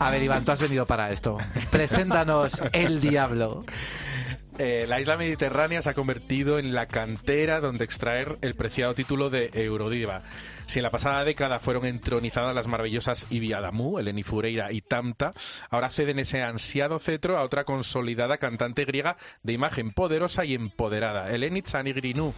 A 0.02 0.10
ver. 0.10 0.22
Iván, 0.22 0.44
tú 0.44 0.52
has 0.52 0.60
venido 0.60 0.84
para 0.86 1.10
esto. 1.10 1.38
Preséntanos 1.70 2.60
El 2.72 3.00
Diablo. 3.00 3.64
Eh, 4.58 4.84
la 4.88 5.00
isla 5.00 5.16
mediterránea 5.16 5.80
se 5.80 5.90
ha 5.90 5.94
convertido 5.94 6.58
en 6.58 6.74
la 6.74 6.86
cantera 6.86 7.60
donde 7.60 7.84
extraer 7.84 8.36
el 8.42 8.54
preciado 8.54 8.94
título 8.94 9.30
de 9.30 9.50
Eurodiva. 9.54 10.22
Si 10.66 10.78
en 10.78 10.82
la 10.82 10.90
pasada 10.90 11.24
década 11.24 11.58
fueron 11.58 11.86
entronizadas 11.86 12.54
las 12.54 12.66
maravillosas 12.66 13.26
Ibi 13.30 13.52
Adamu, 13.52 13.98
Eleni 13.98 14.22
Fureira 14.22 14.70
y 14.70 14.80
Tamta, 14.82 15.32
ahora 15.70 15.90
ceden 15.90 16.18
ese 16.18 16.42
ansiado 16.42 16.98
cetro 16.98 17.38
a 17.38 17.42
otra 17.42 17.64
consolidada 17.64 18.38
cantante 18.38 18.84
griega 18.84 19.16
de 19.42 19.54
imagen 19.54 19.90
poderosa 19.90 20.44
y 20.44 20.54
empoderada, 20.54 21.30
Eleni 21.30 21.62
Tsanigrinou 21.62 22.34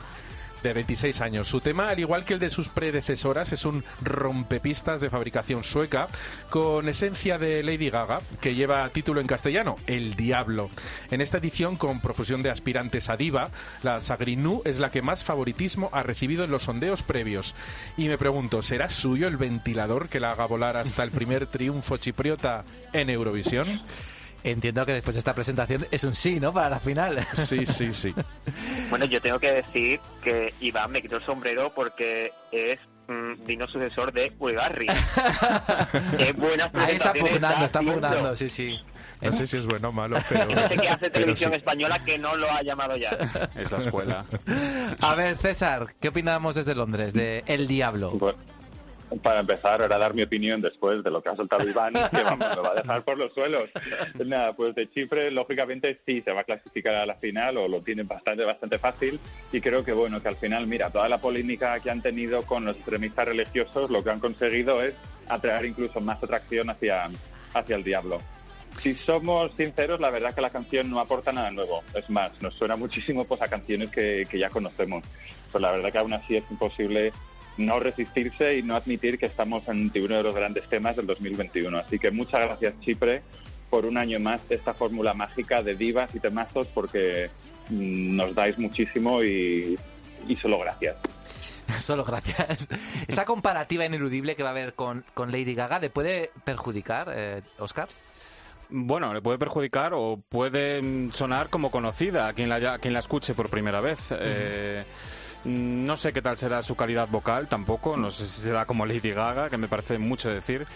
de 0.64 0.72
26 0.72 1.20
años. 1.20 1.46
Su 1.46 1.60
tema, 1.60 1.90
al 1.90 2.00
igual 2.00 2.24
que 2.24 2.34
el 2.34 2.40
de 2.40 2.50
sus 2.50 2.68
predecesoras, 2.68 3.52
es 3.52 3.64
un 3.66 3.84
rompepistas 4.02 5.00
de 5.00 5.10
fabricación 5.10 5.62
sueca 5.62 6.08
con 6.50 6.88
esencia 6.88 7.38
de 7.38 7.62
Lady 7.62 7.90
Gaga, 7.90 8.20
que 8.40 8.54
lleva 8.54 8.88
título 8.88 9.20
en 9.20 9.26
castellano, 9.26 9.76
El 9.86 10.16
Diablo. 10.16 10.70
En 11.10 11.20
esta 11.20 11.38
edición, 11.38 11.76
con 11.76 12.00
profusión 12.00 12.42
de 12.42 12.50
aspirantes 12.50 13.10
a 13.10 13.16
diva, 13.16 13.50
la 13.82 14.00
Sagrinou 14.00 14.62
es 14.64 14.78
la 14.78 14.90
que 14.90 15.02
más 15.02 15.22
favoritismo 15.22 15.90
ha 15.92 16.02
recibido 16.02 16.44
en 16.44 16.50
los 16.50 16.64
sondeos 16.64 17.02
previos. 17.02 17.54
Y 17.98 18.08
me 18.08 18.18
pregunto, 18.18 18.62
¿será 18.62 18.88
suyo 18.88 19.28
el 19.28 19.36
ventilador 19.36 20.08
que 20.08 20.18
la 20.18 20.32
haga 20.32 20.46
volar 20.46 20.78
hasta 20.78 21.02
el 21.02 21.10
primer 21.10 21.46
triunfo 21.46 21.98
chipriota 21.98 22.64
en 22.94 23.10
Eurovisión? 23.10 23.82
Entiendo 24.44 24.84
que 24.84 24.92
después 24.92 25.14
de 25.14 25.20
esta 25.20 25.34
presentación 25.34 25.86
es 25.90 26.04
un 26.04 26.14
sí, 26.14 26.38
¿no? 26.38 26.52
Para 26.52 26.68
la 26.68 26.78
final. 26.78 27.26
Sí, 27.32 27.64
sí, 27.64 27.92
sí. 27.92 28.14
Bueno, 28.90 29.06
yo 29.06 29.20
tengo 29.20 29.40
que 29.40 29.52
decir 29.52 29.98
que 30.22 30.52
Iván 30.60 30.92
me 30.92 31.00
quitó 31.00 31.16
el 31.16 31.24
sombrero 31.24 31.72
porque 31.74 32.30
es 32.52 32.78
mm, 33.08 33.44
digno 33.44 33.66
sucesor 33.66 34.12
de 34.12 34.32
Ulgarri. 34.38 34.86
Qué 36.18 36.32
buenas 36.32 36.70
Ahí 36.74 36.96
está 36.96 37.14
pugnando, 37.14 37.64
está 37.64 37.80
pugnando, 37.80 38.36
sí, 38.36 38.50
sí. 38.50 38.78
No 39.22 39.32
sé 39.32 39.46
si 39.46 39.56
es 39.56 39.66
bueno 39.66 39.88
o 39.88 39.92
malo, 39.92 40.18
pero... 40.28 40.44
No 40.44 40.68
sé 40.68 40.76
qué 40.76 40.88
hace 40.88 41.08
televisión 41.08 41.50
sí. 41.52 41.56
española 41.56 42.04
que 42.04 42.18
no 42.18 42.36
lo 42.36 42.50
ha 42.50 42.62
llamado 42.62 42.96
ya. 42.96 43.16
Es 43.56 43.72
la 43.72 43.78
escuela. 43.78 44.26
A 45.00 45.14
ver, 45.14 45.38
César, 45.38 45.86
¿qué 45.98 46.08
opinamos 46.08 46.54
desde 46.56 46.74
Londres 46.74 47.14
de 47.14 47.42
El 47.46 47.66
Diablo? 47.66 48.10
Bueno, 48.10 48.38
para 49.22 49.40
empezar, 49.40 49.82
ahora 49.82 49.98
dar 49.98 50.14
mi 50.14 50.22
opinión 50.22 50.60
después 50.60 51.02
de 51.02 51.10
lo 51.10 51.22
que 51.22 51.28
ha 51.28 51.36
soltado 51.36 51.68
Iván, 51.68 51.94
que 52.10 52.22
vamos, 52.22 52.48
me 52.56 52.62
va 52.62 52.70
a 52.70 52.74
dejar 52.74 53.04
por 53.04 53.18
los 53.18 53.32
suelos. 53.32 53.70
Nada, 54.24 54.54
pues 54.54 54.74
de 54.74 54.90
Chipre, 54.90 55.30
lógicamente 55.30 56.00
sí 56.06 56.22
se 56.22 56.32
va 56.32 56.42
a 56.42 56.44
clasificar 56.44 56.94
a 56.94 57.06
la 57.06 57.14
final 57.16 57.56
o 57.56 57.68
lo 57.68 57.82
tienen 57.82 58.06
bastante, 58.06 58.44
bastante 58.44 58.78
fácil. 58.78 59.18
Y 59.52 59.60
creo 59.60 59.84
que, 59.84 59.92
bueno, 59.92 60.22
que 60.22 60.28
al 60.28 60.36
final, 60.36 60.66
mira, 60.66 60.90
toda 60.90 61.08
la 61.08 61.18
polémica 61.18 61.80
que 61.80 61.90
han 61.90 62.02
tenido 62.02 62.42
con 62.42 62.64
los 62.64 62.76
extremistas 62.76 63.26
religiosos, 63.26 63.90
lo 63.90 64.02
que 64.02 64.10
han 64.10 64.20
conseguido 64.20 64.82
es 64.82 64.94
atraer 65.28 65.66
incluso 65.66 66.00
más 66.00 66.22
atracción 66.22 66.70
hacia, 66.70 67.08
hacia 67.54 67.76
el 67.76 67.84
diablo. 67.84 68.18
Si 68.80 68.94
somos 68.94 69.52
sinceros, 69.56 70.00
la 70.00 70.10
verdad 70.10 70.34
que 70.34 70.40
la 70.40 70.50
canción 70.50 70.90
no 70.90 70.98
aporta 70.98 71.32
nada 71.32 71.50
nuevo. 71.50 71.82
Es 71.94 72.10
más, 72.10 72.32
nos 72.42 72.54
suena 72.54 72.76
muchísimo 72.76 73.24
pues, 73.24 73.40
a 73.40 73.48
canciones 73.48 73.90
que, 73.90 74.26
que 74.28 74.38
ya 74.38 74.50
conocemos. 74.50 75.04
Pues 75.52 75.62
la 75.62 75.70
verdad 75.70 75.92
que 75.92 75.98
aún 75.98 76.12
así 76.12 76.36
es 76.36 76.44
imposible 76.50 77.12
no 77.56 77.78
resistirse 77.80 78.58
y 78.58 78.62
no 78.62 78.76
admitir 78.76 79.18
que 79.18 79.26
estamos 79.26 79.68
ante 79.68 80.02
uno 80.02 80.16
de 80.16 80.22
los 80.22 80.34
grandes 80.34 80.68
temas 80.68 80.96
del 80.96 81.06
2021. 81.06 81.78
Así 81.78 81.98
que 81.98 82.10
muchas 82.10 82.40
gracias, 82.40 82.80
Chipre, 82.80 83.22
por 83.70 83.86
un 83.86 83.96
año 83.96 84.20
más 84.20 84.46
de 84.48 84.56
esta 84.56 84.74
fórmula 84.74 85.14
mágica 85.14 85.62
de 85.62 85.74
divas 85.74 86.14
y 86.14 86.20
temazos, 86.20 86.66
porque 86.68 87.30
mm, 87.70 88.16
nos 88.16 88.34
dais 88.34 88.58
muchísimo 88.58 89.22
y, 89.22 89.78
y 90.28 90.36
solo 90.36 90.58
gracias. 90.58 90.96
Solo 91.80 92.04
gracias. 92.04 92.68
Esa 93.08 93.24
comparativa 93.24 93.86
ineludible 93.86 94.36
que 94.36 94.42
va 94.42 94.50
a 94.50 94.52
haber 94.52 94.74
con, 94.74 95.04
con 95.14 95.32
Lady 95.32 95.54
Gaga, 95.54 95.78
¿le 95.78 95.90
puede 95.90 96.30
perjudicar, 96.44 97.10
eh, 97.14 97.40
Oscar? 97.58 97.88
Bueno, 98.68 99.12
le 99.12 99.22
puede 99.22 99.38
perjudicar 99.38 99.92
o 99.94 100.20
puede 100.28 100.82
mm, 100.82 101.12
sonar 101.12 101.48
como 101.48 101.70
conocida 101.70 102.28
a 102.28 102.32
quien 102.32 102.48
la, 102.48 102.56
a 102.74 102.78
quien 102.78 102.92
la 102.92 103.00
escuche 103.00 103.34
por 103.34 103.48
primera 103.48 103.80
vez. 103.80 104.12
Eh, 104.18 104.84
no 105.44 105.96
sé 105.96 106.12
qué 106.12 106.22
tal 106.22 106.36
será 106.38 106.62
su 106.62 106.74
calidad 106.76 107.08
vocal 107.08 107.48
tampoco, 107.48 107.96
no 107.96 108.10
sé 108.10 108.24
si 108.24 108.42
será 108.42 108.66
como 108.66 108.86
Lady 108.86 109.12
Gaga, 109.12 109.50
que 109.50 109.56
me 109.58 109.68
parece 109.68 109.98
mucho 109.98 110.30
decir. 110.30 110.66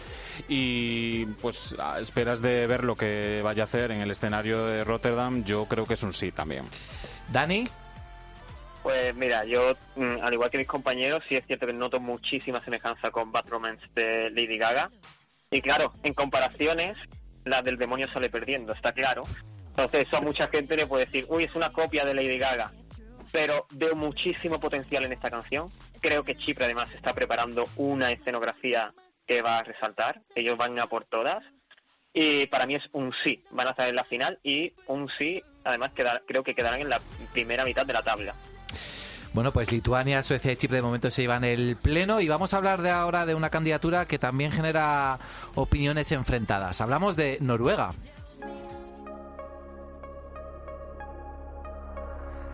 Y 0.48 1.26
pues 1.40 1.74
a 1.78 2.00
esperas 2.00 2.42
de 2.42 2.66
ver 2.66 2.84
lo 2.84 2.94
que 2.94 3.40
vaya 3.42 3.62
a 3.62 3.66
hacer 3.66 3.90
en 3.90 4.00
el 4.00 4.10
escenario 4.10 4.66
de 4.66 4.84
Rotterdam, 4.84 5.44
yo 5.44 5.66
creo 5.66 5.86
que 5.86 5.94
es 5.94 6.02
un 6.02 6.12
sí 6.12 6.32
también. 6.32 6.64
Dani, 7.32 7.68
Pues 8.82 9.14
mira, 9.14 9.44
yo, 9.44 9.74
mm, 9.96 10.22
al 10.22 10.32
igual 10.32 10.50
que 10.50 10.58
mis 10.58 10.66
compañeros, 10.66 11.22
sí 11.28 11.36
es 11.36 11.44
cierto 11.46 11.66
que 11.66 11.72
noto 11.72 12.00
muchísima 12.00 12.62
semejanza 12.64 13.10
con 13.10 13.32
Bad 13.32 13.48
Romance 13.48 13.84
de 13.94 14.30
Lady 14.30 14.56
Gaga. 14.56 14.90
Y 15.50 15.60
claro, 15.60 15.92
en 16.02 16.14
comparaciones, 16.14 16.96
la 17.44 17.60
del 17.62 17.76
demonio 17.76 18.08
sale 18.08 18.30
perdiendo, 18.30 18.72
está 18.72 18.92
claro. 18.92 19.24
Entonces, 19.70 20.06
eso 20.06 20.16
a 20.16 20.20
mucha 20.20 20.48
gente 20.48 20.76
le 20.76 20.86
puede 20.86 21.06
decir, 21.06 21.26
uy, 21.28 21.44
es 21.44 21.54
una 21.54 21.70
copia 21.70 22.04
de 22.04 22.14
Lady 22.14 22.38
Gaga. 22.38 22.70
Pero 23.40 23.68
veo 23.70 23.94
muchísimo 23.94 24.58
potencial 24.58 25.04
en 25.04 25.12
esta 25.12 25.30
canción. 25.30 25.70
Creo 26.00 26.24
que 26.24 26.36
Chipre 26.36 26.64
además 26.64 26.88
está 26.92 27.14
preparando 27.14 27.66
una 27.76 28.10
escenografía 28.10 28.92
que 29.28 29.42
va 29.42 29.58
a 29.58 29.62
resaltar. 29.62 30.22
Ellos 30.34 30.56
van 30.58 30.76
a 30.80 30.88
por 30.88 31.04
todas. 31.04 31.44
Y 32.12 32.46
para 32.46 32.66
mí 32.66 32.74
es 32.74 32.88
un 32.90 33.12
sí. 33.22 33.44
Van 33.52 33.68
a 33.68 33.70
estar 33.70 33.88
en 33.88 33.94
la 33.94 34.02
final 34.02 34.40
y 34.42 34.72
un 34.88 35.08
sí, 35.16 35.40
además, 35.62 35.92
creo 36.26 36.42
que 36.42 36.56
quedarán 36.56 36.80
en 36.80 36.88
la 36.88 37.00
primera 37.32 37.64
mitad 37.64 37.86
de 37.86 37.92
la 37.92 38.02
tabla. 38.02 38.34
Bueno, 39.32 39.52
pues 39.52 39.70
Lituania, 39.70 40.20
Suecia 40.24 40.50
y 40.50 40.56
Chipre 40.56 40.78
de 40.78 40.82
momento 40.82 41.08
se 41.08 41.22
llevan 41.22 41.44
el 41.44 41.76
pleno 41.76 42.20
y 42.20 42.26
vamos 42.26 42.54
a 42.54 42.56
hablar 42.56 42.82
de 42.82 42.90
ahora 42.90 43.24
de 43.24 43.36
una 43.36 43.50
candidatura 43.50 44.08
que 44.08 44.18
también 44.18 44.50
genera 44.50 45.20
opiniones 45.54 46.10
enfrentadas. 46.10 46.80
Hablamos 46.80 47.14
de 47.14 47.38
Noruega. 47.40 47.94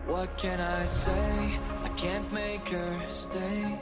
What 0.07 0.37
can 0.37 0.59
I 0.59 0.85
say? 0.85 1.59
I 1.83 1.89
can't 1.97 2.31
make 2.31 2.69
her 2.69 3.01
stay. 3.09 3.79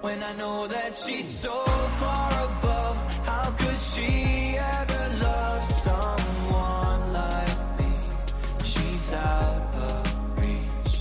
When 0.00 0.22
I 0.22 0.32
know 0.34 0.68
that 0.68 0.96
she's 0.96 1.28
so 1.28 1.64
far 2.00 2.30
above, 2.44 2.96
how 3.26 3.50
could 3.58 3.80
she 3.80 4.56
ever 4.56 5.04
love 5.18 5.64
someone 5.64 7.12
like 7.12 7.78
me? 7.78 7.92
She's 8.64 9.12
out 9.12 9.74
of 9.74 10.38
reach. 10.40 10.92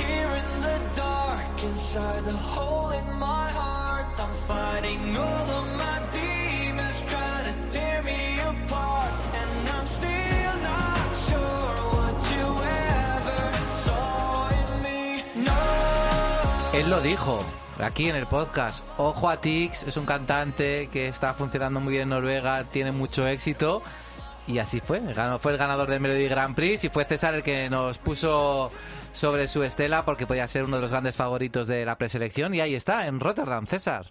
Here 0.00 0.32
in 0.42 0.50
the 0.62 0.80
dark, 0.94 1.62
inside 1.64 2.24
the 2.24 2.32
hole 2.32 2.90
in 2.90 3.18
my 3.18 3.50
heart, 3.50 4.18
I'm 4.18 4.34
fighting 4.46 5.16
all 5.16 5.50
of 5.60 5.66
my 5.76 5.98
demons, 6.10 7.02
trying 7.08 7.46
to 7.52 7.68
tear 7.68 8.02
me 8.04 8.38
apart. 8.40 9.12
And 9.34 9.68
I'm 9.68 9.86
still 9.86 10.56
not 10.62 10.79
Él 16.80 16.88
lo 16.88 17.02
dijo 17.02 17.44
aquí 17.78 18.08
en 18.08 18.16
el 18.16 18.26
podcast. 18.26 18.82
Ojo 18.96 19.28
a 19.28 19.38
Tix, 19.38 19.82
es 19.82 19.98
un 19.98 20.06
cantante 20.06 20.88
que 20.90 21.08
está 21.08 21.34
funcionando 21.34 21.78
muy 21.78 21.90
bien 21.90 22.04
en 22.04 22.08
Noruega, 22.08 22.64
tiene 22.64 22.90
mucho 22.90 23.26
éxito. 23.26 23.82
Y 24.46 24.60
así 24.60 24.80
fue, 24.80 24.98
ganó, 25.12 25.38
fue 25.38 25.52
el 25.52 25.58
ganador 25.58 25.90
del 25.90 26.00
Melody 26.00 26.26
Grand 26.26 26.56
Prix 26.56 26.84
y 26.84 26.88
fue 26.88 27.04
César 27.04 27.34
el 27.34 27.42
que 27.42 27.68
nos 27.68 27.98
puso 27.98 28.70
sobre 29.12 29.46
su 29.46 29.62
estela 29.62 30.06
porque 30.06 30.26
podía 30.26 30.48
ser 30.48 30.64
uno 30.64 30.76
de 30.76 30.82
los 30.82 30.90
grandes 30.90 31.16
favoritos 31.16 31.68
de 31.68 31.84
la 31.84 31.98
preselección. 31.98 32.54
Y 32.54 32.62
ahí 32.62 32.74
está, 32.74 33.06
en 33.06 33.20
Rotterdam, 33.20 33.66
César. 33.66 34.06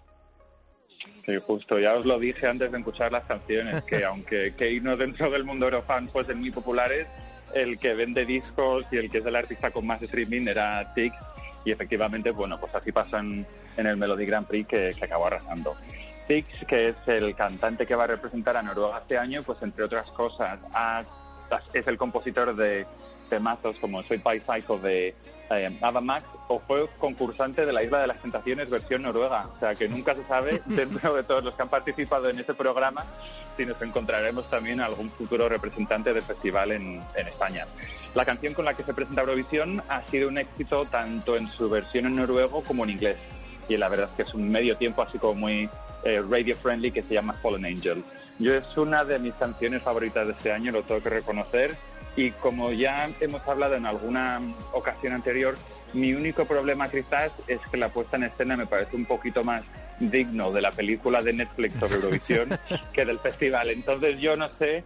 Sí, 0.86 1.38
justo, 1.44 1.76
ya 1.80 1.94
os 1.94 2.06
lo 2.06 2.20
dije 2.20 2.46
antes 2.46 2.70
de 2.70 2.78
escuchar 2.78 3.10
las 3.10 3.24
canciones, 3.24 3.82
que 3.82 4.04
aunque 4.04 4.54
Keino 4.56 4.96
dentro 4.96 5.28
del 5.28 5.42
mundo 5.42 5.66
Eurofan 5.66 6.08
fuesen 6.08 6.38
muy 6.38 6.52
populares, 6.52 7.08
el 7.52 7.78
que 7.78 7.94
vende 7.94 8.24
discos 8.24 8.84
y 8.92 8.98
el 8.98 9.10
que 9.10 9.18
es 9.18 9.26
el 9.26 9.34
artista 9.34 9.70
con 9.70 9.86
más 9.86 10.00
streaming 10.02 10.46
era 10.46 10.94
Tix, 10.94 11.16
y 11.64 11.72
efectivamente, 11.72 12.30
bueno, 12.30 12.58
pues 12.58 12.74
así 12.74 12.92
pasan 12.92 13.46
en 13.76 13.86
el 13.86 13.96
Melody 13.96 14.26
Grand 14.26 14.46
Prix 14.46 14.66
que, 14.68 14.92
que 14.98 15.04
acabó 15.04 15.26
arrasando. 15.26 15.76
Tix, 16.28 16.46
que 16.66 16.88
es 16.88 16.96
el 17.06 17.34
cantante 17.34 17.86
que 17.86 17.94
va 17.94 18.04
a 18.04 18.08
representar 18.08 18.56
a 18.56 18.62
Noruega 18.62 18.98
este 18.98 19.18
año, 19.18 19.42
pues 19.44 19.60
entre 19.62 19.84
otras 19.84 20.10
cosas, 20.12 20.58
ha- 20.72 21.04
es 21.74 21.86
el 21.88 21.98
compositor 21.98 22.54
de 22.54 22.86
temazos 23.30 23.76
como 23.78 24.02
Soy 24.02 24.18
Pai 24.18 24.40
Psycho 24.40 24.78
de 24.78 25.14
eh, 25.50 25.78
Ava 25.80 26.00
Max 26.00 26.26
o 26.48 26.60
fue 26.60 26.86
concursante 26.98 27.64
de 27.64 27.72
la 27.72 27.82
Isla 27.82 28.00
de 28.00 28.08
las 28.08 28.20
Tentaciones 28.20 28.68
versión 28.68 29.02
noruega. 29.02 29.48
O 29.56 29.58
sea 29.58 29.74
que 29.74 29.88
nunca 29.88 30.14
se 30.14 30.24
sabe 30.24 30.60
dentro 30.66 31.14
de 31.14 31.22
todos 31.22 31.42
los 31.42 31.54
que 31.54 31.62
han 31.62 31.68
participado 31.68 32.28
en 32.28 32.38
ese 32.38 32.52
programa 32.52 33.04
si 33.56 33.64
nos 33.64 33.80
encontraremos 33.80 34.50
también 34.50 34.80
algún 34.80 35.10
futuro 35.10 35.48
representante 35.48 36.12
del 36.12 36.22
festival 36.22 36.72
en, 36.72 37.00
en 37.14 37.28
España. 37.28 37.66
La 38.14 38.24
canción 38.24 38.52
con 38.52 38.64
la 38.66 38.74
que 38.74 38.82
se 38.82 38.92
presenta 38.92 39.22
Eurovisión 39.22 39.82
ha 39.88 40.02
sido 40.02 40.28
un 40.28 40.38
éxito 40.38 40.84
tanto 40.86 41.36
en 41.36 41.48
su 41.48 41.70
versión 41.70 42.06
en 42.06 42.16
noruego 42.16 42.62
como 42.62 42.84
en 42.84 42.90
inglés. 42.90 43.16
Y 43.68 43.76
la 43.76 43.88
verdad 43.88 44.08
es 44.10 44.16
que 44.16 44.22
es 44.28 44.34
un 44.34 44.50
medio 44.50 44.76
tiempo 44.76 45.00
así 45.00 45.18
como 45.18 45.34
muy 45.34 45.70
eh, 46.02 46.22
radio 46.28 46.56
friendly 46.56 46.90
que 46.90 47.02
se 47.02 47.14
llama 47.14 47.34
Fallen 47.34 47.64
Angel. 47.64 48.02
Yo 48.38 48.54
es 48.54 48.76
una 48.78 49.04
de 49.04 49.18
mis 49.18 49.34
canciones 49.34 49.82
favoritas 49.82 50.26
de 50.26 50.32
este 50.32 50.50
año, 50.50 50.72
lo 50.72 50.82
tengo 50.82 51.02
que 51.02 51.10
reconocer. 51.10 51.76
Y 52.20 52.32
como 52.32 52.70
ya 52.70 53.08
hemos 53.18 53.48
hablado 53.48 53.76
en 53.76 53.86
alguna 53.86 54.42
ocasión 54.74 55.14
anterior, 55.14 55.56
mi 55.94 56.12
único 56.12 56.44
problema 56.44 56.90
quizás 56.90 57.32
es 57.46 57.60
que 57.70 57.78
la 57.78 57.88
puesta 57.88 58.18
en 58.18 58.24
escena 58.24 58.58
me 58.58 58.66
parece 58.66 58.94
un 58.94 59.06
poquito 59.06 59.42
más 59.42 59.62
digno 59.98 60.52
de 60.52 60.60
la 60.60 60.70
película 60.70 61.22
de 61.22 61.32
Netflix 61.32 61.80
sobre 61.80 61.94
Eurovisión 61.94 62.58
que 62.92 63.06
del 63.06 63.18
festival. 63.20 63.70
Entonces 63.70 64.20
yo 64.20 64.36
no 64.36 64.50
sé 64.58 64.84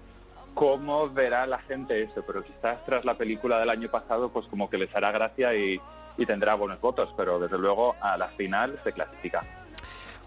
cómo 0.55 1.11
verá 1.11 1.45
la 1.49 1.59
gente 1.59 2.01
eso, 2.05 2.23
pero 2.25 2.45
quizás 2.45 2.85
tras 2.87 3.05
la 3.05 3.15
película 3.15 3.59
del 3.59 3.71
año 3.71 3.91
pasado, 3.91 4.29
pues 4.29 4.47
como 4.47 4.71
que 4.71 4.79
les 4.79 4.95
hará 4.95 5.11
gracia 5.11 5.53
y, 5.57 5.81
y 6.17 6.27
tendrá 6.27 6.55
buenos 6.55 6.81
votos, 6.81 7.13
pero 7.17 7.41
desde 7.41 7.59
luego 7.59 7.97
a 8.01 8.17
la 8.17 8.29
final 8.29 8.79
se 8.85 8.93
clasifica. 8.93 9.43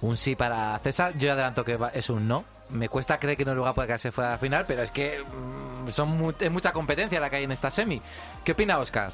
Un 0.01 0.17
sí 0.17 0.35
para 0.35 0.77
César. 0.79 1.17
Yo 1.17 1.31
adelanto 1.31 1.63
que 1.63 1.79
es 1.93 2.09
un 2.09 2.27
no. 2.27 2.43
Me 2.71 2.89
cuesta 2.89 3.17
creer 3.17 3.37
que 3.37 3.45
Noruega 3.45 3.73
pueda 3.73 3.87
quedarse 3.87 4.11
fuera 4.11 4.29
de 4.31 4.35
la 4.35 4.39
final, 4.39 4.65
pero 4.67 4.81
es 4.81 4.91
que 4.91 5.19
mm, 5.23 5.89
son 5.89 6.17
mu- 6.17 6.33
es 6.39 6.51
mucha 6.51 6.73
competencia 6.73 7.19
la 7.19 7.29
que 7.29 7.37
hay 7.37 7.43
en 7.45 7.51
esta 7.51 7.71
semi. 7.71 8.01
¿Qué 8.43 8.51
opina 8.51 8.77
Oscar? 8.77 9.11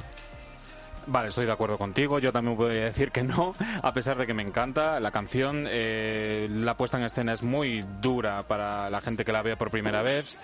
Vale, 1.06 1.28
estoy 1.28 1.46
de 1.46 1.52
acuerdo 1.52 1.78
contigo. 1.78 2.18
Yo 2.20 2.32
también 2.32 2.56
voy 2.56 2.78
a 2.78 2.86
decir 2.86 3.12
que 3.12 3.24
no, 3.24 3.54
a 3.82 3.94
pesar 3.94 4.18
de 4.18 4.26
que 4.26 4.34
me 4.34 4.42
encanta 4.42 5.02
la 5.02 5.12
canción. 5.12 5.66
eh, 5.70 6.48
la 6.50 6.78
puesta 6.78 6.98
en 6.98 7.04
escena 7.04 7.34
es 7.34 7.44
muy 7.44 7.84
dura 8.02 8.44
para 8.44 8.90
la 8.90 9.02
gente 9.02 9.26
que 9.26 9.34
la 9.34 9.42
ve 9.42 9.58
por 9.58 9.70
primera 9.70 10.02
vez. 10.02 10.38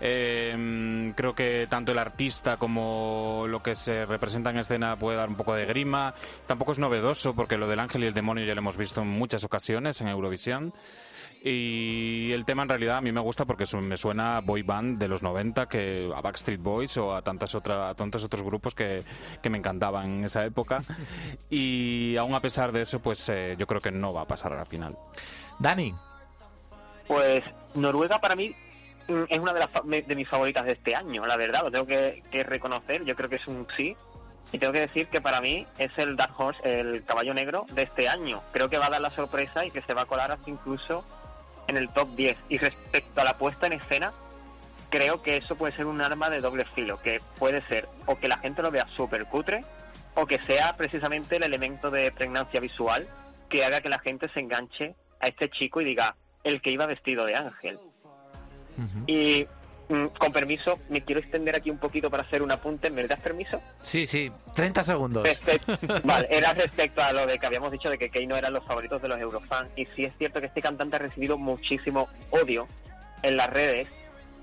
Eh, 0.00 1.12
creo 1.16 1.34
que 1.36 1.68
tanto 1.70 1.92
el 1.92 1.98
artista 1.98 2.56
como 2.56 3.44
lo 3.48 3.62
que 3.62 3.76
se 3.76 4.04
representa 4.04 4.50
en 4.50 4.58
escena 4.58 4.96
puede 4.98 5.16
dar 5.16 5.28
un 5.28 5.36
poco 5.36 5.54
de 5.54 5.64
grima. 5.64 6.12
Tampoco 6.48 6.72
es 6.72 6.78
novedoso 6.80 7.34
porque 7.36 7.56
lo 7.56 7.68
del 7.68 7.78
ángel 7.78 8.02
y 8.02 8.06
el 8.08 8.14
demonio 8.14 8.44
ya 8.44 8.54
lo 8.56 8.60
hemos 8.62 8.76
visto 8.76 9.02
en 9.02 9.08
muchas 9.08 9.44
ocasiones 9.44 10.00
en 10.00 10.08
Eurovisión. 10.08 10.74
Y 11.42 12.32
el 12.32 12.44
tema 12.44 12.62
en 12.64 12.68
realidad 12.68 12.98
a 12.98 13.00
mí 13.00 13.12
me 13.12 13.20
gusta 13.20 13.46
porque 13.46 13.64
su- 13.64 13.78
me 13.78 13.96
suena 13.96 14.36
a 14.36 14.40
boy 14.40 14.62
band 14.62 14.98
de 14.98 15.08
los 15.08 15.22
90, 15.22 15.66
que 15.68 16.10
a 16.14 16.20
Backstreet 16.20 16.60
Boys 16.60 16.96
o 16.98 17.14
a, 17.14 17.22
tantas 17.22 17.54
otra, 17.54 17.88
a 17.88 17.94
tantos 17.94 18.22
otros 18.24 18.42
grupos 18.42 18.74
que, 18.74 19.04
que 19.42 19.48
me 19.48 19.56
encantaban 19.58 20.10
en 20.18 20.24
esa 20.24 20.44
época. 20.44 20.82
Y 21.48 22.16
aún 22.18 22.34
a 22.34 22.40
pesar 22.40 22.72
de 22.72 22.82
eso, 22.82 23.00
pues 23.00 23.26
eh, 23.30 23.56
yo 23.58 23.66
creo 23.66 23.80
que 23.80 23.90
no 23.90 24.12
va 24.12 24.22
a 24.22 24.26
pasar 24.26 24.52
a 24.52 24.56
la 24.56 24.66
final. 24.66 24.96
Dani. 25.58 25.94
Pues 27.08 27.42
Noruega 27.74 28.20
para 28.20 28.36
mí 28.36 28.54
mm, 29.08 29.22
es 29.28 29.38
una 29.38 29.52
de, 29.52 29.60
las 29.60 29.70
de 30.06 30.14
mis 30.14 30.28
favoritas 30.28 30.64
de 30.64 30.72
este 30.72 30.94
año, 30.94 31.26
la 31.26 31.36
verdad, 31.36 31.62
lo 31.64 31.70
tengo 31.70 31.86
que, 31.86 32.22
que 32.30 32.42
reconocer, 32.44 33.04
yo 33.04 33.16
creo 33.16 33.28
que 33.28 33.36
es 33.36 33.48
un 33.48 33.66
sí. 33.76 33.96
Y 34.52 34.58
tengo 34.58 34.72
que 34.72 34.80
decir 34.80 35.08
que 35.08 35.20
para 35.20 35.40
mí 35.40 35.66
es 35.78 35.96
el 35.98 36.16
Dark 36.16 36.34
Horse, 36.36 36.60
el 36.64 37.04
caballo 37.04 37.32
negro 37.34 37.66
de 37.72 37.82
este 37.82 38.08
año. 38.08 38.42
Creo 38.52 38.68
que 38.70 38.78
va 38.78 38.86
a 38.86 38.90
dar 38.90 39.00
la 39.00 39.10
sorpresa 39.10 39.64
y 39.64 39.70
que 39.70 39.82
se 39.82 39.94
va 39.94 40.02
a 40.02 40.06
colar 40.06 40.32
hasta 40.32 40.48
incluso 40.50 41.04
en 41.70 41.76
el 41.76 41.88
top 41.88 42.14
10. 42.14 42.36
Y 42.48 42.58
respecto 42.58 43.20
a 43.20 43.24
la 43.24 43.34
puesta 43.34 43.66
en 43.66 43.74
escena, 43.74 44.12
creo 44.90 45.22
que 45.22 45.38
eso 45.38 45.56
puede 45.56 45.74
ser 45.74 45.86
un 45.86 46.00
arma 46.00 46.28
de 46.28 46.40
doble 46.40 46.66
filo, 46.74 47.00
que 47.00 47.20
puede 47.38 47.62
ser 47.62 47.88
o 48.06 48.18
que 48.18 48.28
la 48.28 48.38
gente 48.38 48.60
lo 48.60 48.70
vea 48.70 48.86
súper 48.88 49.24
cutre, 49.26 49.64
o 50.14 50.26
que 50.26 50.38
sea 50.40 50.76
precisamente 50.76 51.36
el 51.36 51.44
elemento 51.44 51.90
de 51.90 52.10
pregnancia 52.12 52.60
visual 52.60 53.08
que 53.48 53.64
haga 53.64 53.80
que 53.80 53.88
la 53.88 53.98
gente 53.98 54.28
se 54.28 54.40
enganche 54.40 54.94
a 55.20 55.28
este 55.28 55.48
chico 55.48 55.80
y 55.80 55.84
diga, 55.84 56.16
el 56.44 56.60
que 56.60 56.70
iba 56.70 56.86
vestido 56.86 57.24
de 57.24 57.36
ángel. 57.36 57.78
Y 59.06 59.46
con 60.18 60.32
permiso, 60.32 60.78
me 60.88 61.02
quiero 61.02 61.20
extender 61.20 61.56
aquí 61.56 61.70
un 61.70 61.78
poquito 61.78 62.10
para 62.10 62.22
hacer 62.22 62.42
un 62.42 62.52
apunte. 62.52 62.90
¿Me 62.90 63.06
das 63.06 63.20
permiso? 63.20 63.60
Sí, 63.82 64.06
sí, 64.06 64.30
30 64.54 64.84
segundos. 64.84 65.22
Respecto, 65.24 65.76
vale, 66.04 66.28
era 66.30 66.52
respecto 66.52 67.02
a 67.02 67.12
lo 67.12 67.26
de 67.26 67.38
que 67.38 67.46
habíamos 67.46 67.72
dicho 67.72 67.90
de 67.90 67.98
que 67.98 68.10
Kei 68.10 68.26
no 68.26 68.36
eran 68.36 68.52
los 68.52 68.64
favoritos 68.64 69.02
de 69.02 69.08
los 69.08 69.18
Eurofans. 69.18 69.70
Y 69.76 69.86
sí 69.96 70.04
es 70.04 70.12
cierto 70.16 70.40
que 70.40 70.46
este 70.46 70.62
cantante 70.62 70.96
ha 70.96 71.00
recibido 71.00 71.36
muchísimo 71.36 72.08
odio 72.30 72.68
en 73.22 73.36
las 73.36 73.50
redes. 73.50 73.88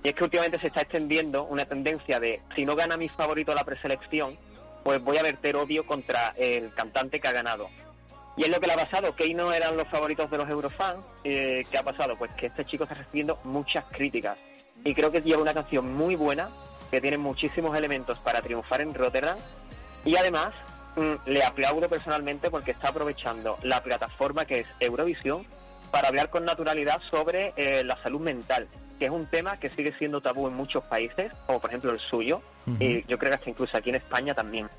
Y 0.04 0.10
es 0.10 0.16
que 0.16 0.24
últimamente 0.24 0.60
se 0.60 0.68
está 0.68 0.82
extendiendo 0.82 1.46
una 1.46 1.66
tendencia 1.66 2.20
de 2.20 2.42
si 2.56 2.66
no 2.66 2.76
gana 2.76 2.98
mi 2.98 3.10
favorito 3.10 3.54
la 3.56 3.64
preselección, 3.64 4.38
pues 4.84 5.02
voy 5.02 5.18
a 5.18 5.24
verter 5.24 5.56
odio 5.56 5.86
contra 5.86 6.34
el 6.38 6.74
cantante 6.74 7.20
que 7.20 7.28
ha 7.28 7.32
ganado. 7.32 7.70
Y 8.36 8.44
es 8.44 8.50
lo 8.50 8.60
que 8.60 8.68
le 8.68 8.74
ha 8.74 8.78
pasado, 8.78 9.16
Kei 9.16 9.34
no 9.34 9.52
eran 9.52 9.76
los 9.76 9.88
favoritos 9.88 10.30
de 10.30 10.38
los 10.38 10.48
Eurofans. 10.48 11.00
Eh, 11.24 11.64
¿Qué 11.72 11.78
ha 11.78 11.84
pasado? 11.84 12.16
Pues 12.18 12.32
que 12.34 12.48
este 12.48 12.66
chico 12.66 12.84
está 12.84 12.96
recibiendo 12.96 13.40
muchas 13.44 13.86
críticas. 13.86 14.38
Y 14.84 14.94
creo 14.94 15.12
que 15.12 15.22
lleva 15.22 15.42
una 15.42 15.54
canción 15.54 15.94
muy 15.94 16.16
buena, 16.16 16.50
que 16.92 17.02
tiene 17.02 17.18
muchísimos 17.18 17.78
elementos 17.78 18.18
para 18.20 18.42
triunfar 18.42 18.82
en 18.82 18.94
Rotterdam. 18.94 19.38
Y 20.06 20.16
además, 20.16 20.54
mm, 20.96 21.30
le 21.30 21.44
aplaudo 21.44 21.90
personalmente 21.90 22.50
porque 22.50 22.72
está 22.72 22.90
aprovechando 22.90 23.58
la 23.64 23.84
plataforma 23.84 24.46
que 24.46 24.62
es 24.62 24.68
Eurovisión 24.80 25.46
para 25.92 26.08
hablar 26.10 26.30
con 26.30 26.46
naturalidad 26.46 27.02
sobre 27.10 27.54
eh, 27.56 27.84
la 27.84 28.02
salud 28.04 28.22
mental, 28.22 28.68
que 29.00 29.06
es 29.06 29.12
un 29.12 29.26
tema 29.26 29.58
que 29.58 29.70
sigue 29.70 29.92
siendo 29.92 30.22
tabú 30.22 30.48
en 30.48 30.54
muchos 30.54 30.84
países, 30.86 31.32
como 31.46 31.60
por 31.60 31.70
ejemplo 31.70 31.92
el 31.92 32.00
suyo, 32.00 32.42
y 32.80 33.04
yo 33.08 33.18
creo 33.18 33.32
que 33.32 33.36
hasta 33.36 33.50
incluso 33.50 33.78
aquí 33.78 33.90
en 33.90 33.96
España 33.96 34.34
también. 34.34 34.70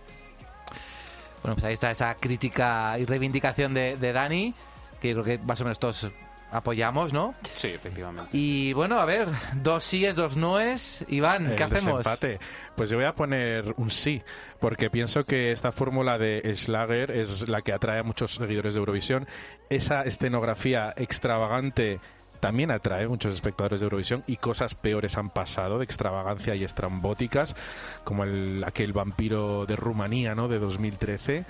Bueno, 1.43 1.55
pues 1.55 1.65
ahí 1.65 1.75
está 1.75 1.91
esa 1.91 2.15
crítica 2.15 2.99
y 2.99 3.07
reivindicación 3.07 3.73
de, 3.73 3.97
de 3.97 4.13
Dani, 4.13 4.55
que 5.01 5.09
yo 5.09 5.23
creo 5.23 5.39
que 5.39 5.45
más 5.47 5.61
o 5.63 5.65
menos 5.65 5.79
todos 5.79 6.11
apoyamos, 6.51 7.13
¿no? 7.13 7.35
Sí, 7.55 7.69
efectivamente. 7.69 8.31
Y 8.37 8.73
bueno, 8.73 8.99
a 8.99 9.05
ver, 9.05 9.29
dos 9.63 9.85
síes, 9.85 10.17
dos 10.17 10.37
noes. 10.37 11.05
Iván, 11.09 11.55
¿qué 11.57 11.63
El 11.65 11.75
hacemos? 11.75 11.99
desempate. 12.05 12.39
Pues 12.77 12.91
yo 12.91 12.97
voy 12.97 13.07
a 13.07 13.15
poner 13.15 13.75
un 13.77 13.91
sí, 13.91 14.23
porque 14.61 14.91
pienso 14.91 15.25
que 15.25 15.53
esta 15.53 15.73
fórmula 15.73 16.19
de 16.19 16.53
Schlager 16.57 17.11
es 17.11 17.49
la 17.49 17.63
que 17.63 17.73
atrae 17.73 18.01
a 18.01 18.03
muchos 18.03 18.35
seguidores 18.35 18.75
de 18.75 18.81
Eurovisión. 18.81 19.27
Esa 19.69 20.03
escenografía 20.03 20.93
extravagante 20.97 22.01
también 22.41 22.71
atrae 22.71 23.09
muchos 23.09 23.35
espectadores 23.35 23.81
de 23.81 23.85
Eurovisión 23.85 24.25
y 24.27 24.37
cosas 24.37 24.75
peores 24.75 25.17
han 25.19 25.31
pasado 25.31 25.79
de 25.79 25.85
extravagancia 25.85 26.55
y 26.55 26.65
estrambóticas, 26.65 27.57
como 28.05 28.25
el, 28.25 28.65
aquel 28.65 28.93
vampiro 28.93 29.67
de 29.67 29.77
Rumanía, 29.77 30.35
¿no? 30.35 30.49
De 30.49 30.59
2013. 30.59 31.45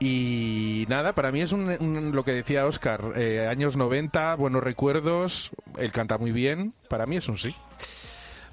Y 0.00 0.86
nada, 0.88 1.12
para 1.14 1.32
mí 1.32 1.40
es 1.40 1.52
un, 1.52 2.12
lo 2.12 2.24
que 2.24 2.32
decía 2.32 2.66
Oscar, 2.66 3.12
eh, 3.16 3.46
años 3.48 3.76
90, 3.76 4.34
buenos 4.36 4.62
recuerdos, 4.62 5.50
él 5.78 5.92
canta 5.92 6.18
muy 6.18 6.32
bien, 6.32 6.72
para 6.88 7.06
mí 7.06 7.16
es 7.16 7.28
un 7.28 7.38
sí. 7.38 7.54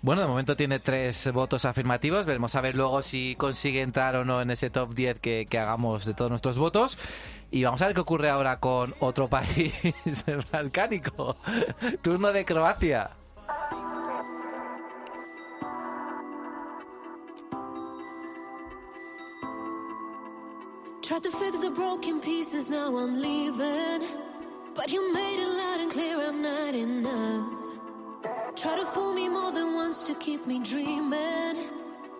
Bueno, 0.03 0.22
de 0.22 0.28
momento 0.28 0.55
tiene 0.55 0.80
tres 0.80 1.32
votos 1.32 1.64
afirmativos. 1.66 2.26
Veremos 2.26 2.55
a 2.55 2.62
ver 2.62 2.76
luego 2.76 3.03
si 3.03 3.36
consigue 3.36 3.84
entrar 3.84 4.16
o 4.16 4.26
no 4.26 4.41
en 4.41 4.49
ese 4.49 4.72
top 4.72 4.95
10 4.95 5.20
que, 5.20 5.45
que 5.47 5.59
hagamos 5.59 6.05
de 6.05 6.16
todos 6.16 6.32
nuestros 6.32 6.57
votos. 6.57 6.97
Y 7.52 7.64
vamos 7.66 7.82
a 7.82 7.88
ver 7.88 7.95
qué 7.95 8.02
ocurre 8.02 8.30
ahora 8.30 8.60
con 8.60 8.93
otro 9.02 9.28
país 9.28 9.74
balcánico. 10.52 11.36
Turno 12.02 12.32
de 12.32 12.45
Croacia. 12.45 13.12
Tried 21.02 21.24
to 21.24 21.32
fix 21.32 21.58
the 21.60 21.70
broken 21.70 22.22
pieces, 22.22 22.70
now 22.70 22.95
I'm 22.95 23.20
leaving. 23.22 24.08
But 24.74 24.89
you 24.93 25.14
made 25.14 25.41
it 25.41 25.49
loud 25.49 25.82
and 25.82 25.91
clear 25.91 26.22
I'm 26.22 26.41
not 26.41 26.74
enough. 26.74 27.47
Try 28.56 28.78
to 28.78 28.86
fool 28.86 29.14
me 29.14 29.28
more 29.28 29.52
than 29.52 29.74
once 29.76 30.08
to 30.08 30.16
keep 30.16 30.47
me 30.47 30.60
dreaming. 30.60 31.58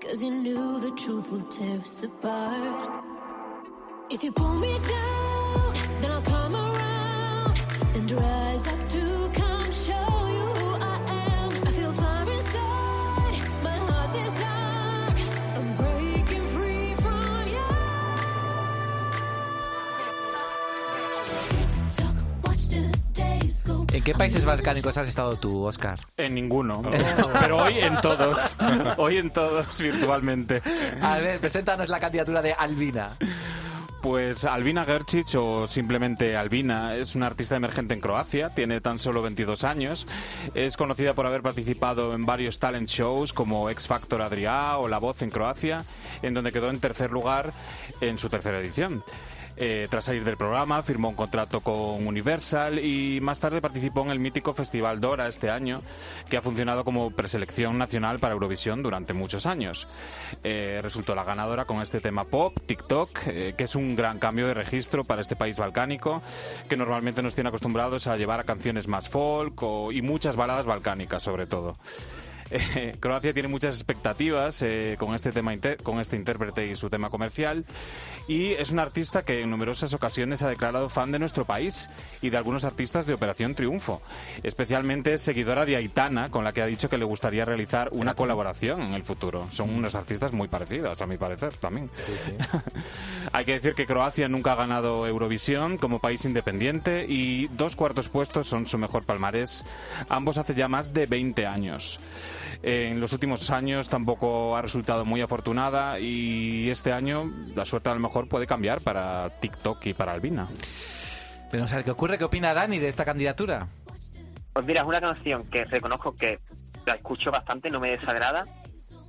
Cause 0.02 0.22
you 0.22 0.32
knew 0.32 0.80
the 0.82 0.92
truth 0.92 1.32
will 1.32 1.44
tear 1.44 1.80
us 1.80 2.04
apart. 2.04 3.04
If 4.10 4.26
you 4.26 4.34
pull 4.34 4.56
me 4.56 4.78
down, 4.80 5.21
¿En 24.02 24.06
qué 24.06 24.16
países 24.16 24.46
balcánicos 24.46 24.98
has 24.98 25.08
estado 25.08 25.36
tú, 25.36 25.64
Oscar? 25.64 26.00
En 26.18 26.34
ninguno. 26.34 26.82
Pero 27.40 27.58
hoy 27.58 27.78
en 27.78 28.02
todos. 28.02 28.58
Hoy 28.98 29.18
en 29.18 29.30
todos 29.30 29.80
virtualmente. 29.80 30.60
A 31.02 31.20
ver, 31.20 31.40
preséntanos 31.40 31.88
la 31.88 32.00
candidatura 32.00 32.42
de 32.42 32.52
Albina. 32.54 33.12
Pues 34.02 34.46
Albina 34.46 34.84
Gercic 34.84 35.36
o 35.38 35.68
simplemente 35.68 36.36
Albina 36.36 36.96
es 36.96 37.14
una 37.14 37.28
artista 37.28 37.56
emergente 37.56 37.94
en 37.94 38.02
Croacia, 38.02 38.50
tiene 38.50 38.82
tan 38.82 38.98
solo 38.98 39.22
22 39.22 39.64
años, 39.64 40.08
es 40.56 40.76
conocida 40.76 41.14
por 41.14 41.28
haber 41.28 41.44
participado 41.44 42.16
en 42.16 42.26
varios 42.26 42.58
talent 42.58 42.90
shows 42.90 43.32
como 43.32 43.70
X 43.70 43.88
Factor 43.88 44.24
Adrià 44.24 44.78
o 44.80 44.88
La 44.88 44.98
Voz 44.98 45.22
en 45.22 45.30
Croacia, 45.30 45.86
en 46.24 46.34
donde 46.34 46.52
quedó 46.52 46.72
en 46.72 46.80
tercer 46.80 47.12
lugar 47.12 47.54
en 48.02 48.18
su 48.18 48.28
tercera 48.28 48.60
edición. 48.60 49.04
Eh, 49.64 49.88
tras 49.92 50.06
salir 50.06 50.24
del 50.24 50.38
programa, 50.38 50.82
firmó 50.82 51.10
un 51.10 51.16
contrato 51.16 51.60
con 51.62 52.08
Universal 52.08 52.80
y 52.84 53.20
más 53.22 53.40
tarde 53.40 53.62
participó 53.62 54.02
en 54.02 54.10
el 54.10 54.18
mítico 54.18 54.56
Festival 54.56 55.00
Dora 55.00 55.28
este 55.28 55.52
año, 55.52 55.84
que 56.28 56.36
ha 56.38 56.42
funcionado 56.42 56.84
como 56.84 57.12
preselección 57.12 57.78
nacional 57.78 58.18
para 58.18 58.34
Eurovisión 58.34 58.82
durante 58.82 59.14
muchos 59.14 59.46
años. 59.46 59.88
Eh, 60.44 60.80
resultó 60.82 61.14
la 61.14 61.24
ganadora 61.24 61.66
con 61.66 61.80
este 61.84 62.02
tema 62.02 62.24
pop, 62.24 62.58
TikTok, 62.66 63.20
eh, 63.28 63.54
que 63.56 63.66
es 63.66 63.76
un 63.76 63.96
gran 63.96 64.18
cambio 64.18 64.48
de 64.48 64.56
registro 64.56 65.04
para 65.04 65.22
este 65.22 65.36
país 65.36 65.60
balcánico, 65.60 66.24
que 66.68 66.76
normalmente 66.76 67.22
nos 67.22 67.36
tiene 67.36 67.50
acostumbrados 67.50 68.08
a 68.08 68.18
llevar 68.18 68.40
a 68.40 68.44
canciones 68.46 68.88
más 68.88 69.10
folk 69.10 69.62
o- 69.62 69.92
y 69.92 70.02
muchas 70.02 70.36
baladas 70.38 70.66
balcánicas 70.66 71.22
sobre 71.22 71.46
todo. 71.46 71.76
Eh, 72.52 72.96
Croacia 73.00 73.34
tiene 73.34 73.48
muchas 73.48 73.76
expectativas 73.76 74.62
eh, 74.62 74.96
con 75.00 75.16
este 75.16 75.32
tema 75.32 75.54
con 75.84 76.00
este 76.00 76.18
intérprete 76.18 76.68
y 76.68 76.76
su 76.76 76.90
tema 76.90 77.10
comercial 77.10 77.66
y 78.28 78.52
es 78.54 78.72
un 78.72 78.80
artista 78.80 79.24
que 79.24 79.42
en 79.42 79.50
numerosas 79.50 79.94
ocasiones 79.94 80.42
ha 80.44 80.50
declarado 80.50 80.90
fan 80.90 81.12
de 81.12 81.20
nuestro 81.20 81.46
país 81.46 81.90
y 82.22 82.30
de 82.30 82.38
algunos 82.38 82.66
artistas 82.66 83.06
de 83.06 83.14
Operación 83.14 83.56
Triunfo. 83.56 84.02
Especialmente 84.44 85.14
es 85.14 85.22
seguidora 85.22 85.66
de 85.66 85.76
Aitana, 85.76 86.30
con 86.30 86.44
la 86.44 86.54
que 86.54 86.62
ha 86.62 86.66
dicho 86.66 86.90
que 86.90 86.98
le 86.98 87.06
gustaría 87.06 87.46
realizar 87.46 87.90
una 87.92 88.14
colaboración 88.14 88.82
en 88.82 88.94
el 88.94 89.04
futuro. 89.04 89.48
Son 89.50 89.70
unas 89.70 89.96
artistas 89.96 90.34
muy 90.34 90.48
parecidas, 90.48 91.02
a 91.02 91.08
mi 91.08 91.18
parecer, 91.18 91.54
también. 91.54 91.90
Hay 93.34 93.46
que 93.46 93.54
decir 93.54 93.76
que 93.76 93.86
Croacia 93.86 94.28
nunca 94.28 94.54
ha 94.54 94.56
ganado 94.56 95.08
Eurovisión 95.08 95.78
como 95.78 96.00
país 96.00 96.24
independiente 96.26 97.06
y 97.08 97.48
dos 97.50 97.76
cuartos 97.76 98.10
puestos 98.10 98.48
son 98.48 98.66
su 98.66 98.78
mejor 98.78 99.06
palmarés, 99.06 99.66
ambos 100.10 100.38
hace 100.38 100.56
ya 100.56 100.68
más 100.68 100.94
de 100.94 101.06
20 101.06 101.46
años. 101.46 102.00
En 102.64 103.00
los 103.00 103.14
últimos 103.14 103.50
años 103.50 103.90
tampoco 103.90 104.56
ha 104.56 104.62
resultado 104.62 105.06
muy 105.06 105.22
afortunada 105.22 106.00
y 106.00 106.70
este 106.70 106.92
año 106.92 107.32
la 107.56 107.66
suerte 107.66 107.90
a 107.90 107.94
lo 107.94 108.00
mejor 108.00 108.28
puede 108.28 108.48
cambiar 108.48 108.82
para 108.82 109.30
TikTok 109.40 109.86
y 109.86 109.94
para 109.94 110.14
Albina. 110.14 110.48
Pero, 111.52 111.66
o 111.66 111.68
sea, 111.68 111.84
¿qué 111.84 111.92
ocurre? 111.92 112.18
¿Qué 112.18 112.24
opina 112.24 112.54
Dani 112.54 112.80
de 112.80 112.88
esta 112.88 113.06
candidatura? 113.06 113.68
Pues 114.54 114.66
mira, 114.66 114.82
es 114.82 114.88
una 114.88 115.02
canción 115.02 115.44
que 115.46 115.66
reconozco 115.66 116.16
que 116.16 116.40
la 116.86 116.94
escucho 116.96 117.32
bastante, 117.32 117.70
no 117.70 117.80
me 117.80 117.92
desagrada, 117.92 118.46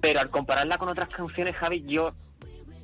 pero 0.01 0.20
al 0.20 0.30
compararla 0.30 0.78
con 0.78 0.88
otras 0.88 1.09
canciones, 1.09 1.57
Javi, 1.57 1.84
yo 1.86 2.12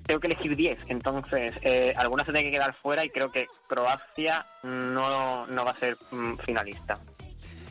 tengo 0.09 0.21
que 0.21 0.29
elegir 0.29 0.57
10. 0.57 0.79
Entonces, 0.89 1.53
eh, 1.63 1.93
algunas 1.97 2.27
se 2.27 2.33
tienen 2.33 2.51
que 2.51 2.57
quedar 2.57 2.75
fuera 2.75 3.05
y 3.05 3.11
creo 3.11 3.31
que 3.31 3.47
Croacia 3.69 4.45
no, 4.63 5.47
no 5.47 5.65
va 5.65 5.73
a 5.73 5.77
ser 5.77 5.97
mm, 6.11 6.37
finalista. 6.39 6.99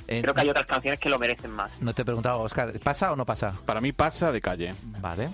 Eh, 0.07 0.21
Creo 0.21 0.33
que 0.33 0.41
hay 0.41 0.49
otras 0.49 0.65
canciones 0.65 0.99
que 0.99 1.09
lo 1.09 1.19
merecen 1.19 1.51
más. 1.51 1.69
No 1.81 1.93
te 1.93 2.01
he 2.01 2.05
preguntado, 2.05 2.39
Oscar, 2.39 2.71
¿pasa 2.79 3.11
o 3.11 3.15
no 3.15 3.25
pasa? 3.25 3.53
Para 3.65 3.81
mí 3.81 3.91
pasa 3.91 4.31
de 4.31 4.39
calle. 4.41 4.73
Vale. 5.01 5.29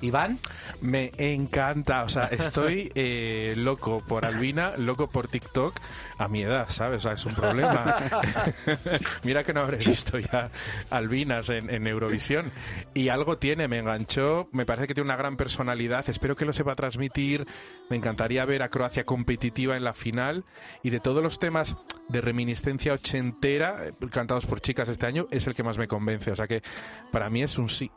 Iván. 0.00 0.38
Me 0.80 1.10
encanta, 1.16 2.04
o 2.04 2.08
sea, 2.08 2.24
estoy 2.26 2.90
eh, 2.94 3.54
loco 3.56 4.02
por 4.06 4.24
Albina, 4.24 4.76
loco 4.76 5.10
por 5.10 5.28
TikTok, 5.28 5.74
a 6.18 6.28
mi 6.28 6.42
edad, 6.42 6.66
¿sabes? 6.70 6.98
O 6.98 7.08
sea, 7.08 7.12
es 7.12 7.24
un 7.26 7.34
problema. 7.34 7.96
Mira 9.24 9.44
que 9.44 9.52
no 9.52 9.60
habré 9.60 9.78
visto 9.78 10.18
ya 10.18 10.50
Albinas 10.90 11.48
en, 11.50 11.70
en 11.70 11.86
Eurovisión. 11.86 12.50
Y 12.94 13.08
algo 13.08 13.38
tiene, 13.38 13.68
me 13.68 13.78
enganchó, 13.78 14.48
me 14.52 14.66
parece 14.66 14.86
que 14.86 14.94
tiene 14.94 15.06
una 15.06 15.16
gran 15.16 15.36
personalidad, 15.36 16.08
espero 16.08 16.36
que 16.36 16.44
lo 16.44 16.52
sepa 16.52 16.74
transmitir. 16.74 17.46
Me 17.88 17.96
encantaría 17.96 18.44
ver 18.44 18.62
a 18.62 18.68
Croacia 18.68 19.04
competitiva 19.04 19.76
en 19.76 19.84
la 19.84 19.94
final. 19.94 20.44
Y 20.82 20.90
de 20.90 21.00
todos 21.00 21.22
los 21.22 21.38
temas 21.38 21.76
de 22.08 22.20
reminiscencia 22.20 22.92
ochentera 22.92 23.86
eh, 23.86 23.92
cantados 24.10 24.46
por 24.46 24.60
chicas 24.60 24.88
este 24.88 25.06
año, 25.06 25.26
es 25.30 25.46
el 25.46 25.54
que 25.54 25.62
más 25.62 25.78
me 25.78 25.88
convence. 25.88 26.30
O 26.30 26.36
sea 26.36 26.46
que 26.46 26.62
para 27.10 27.30
mí 27.30 27.42
es 27.42 27.58
un 27.58 27.68
sí. 27.68 27.90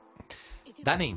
Dani. 0.83 1.15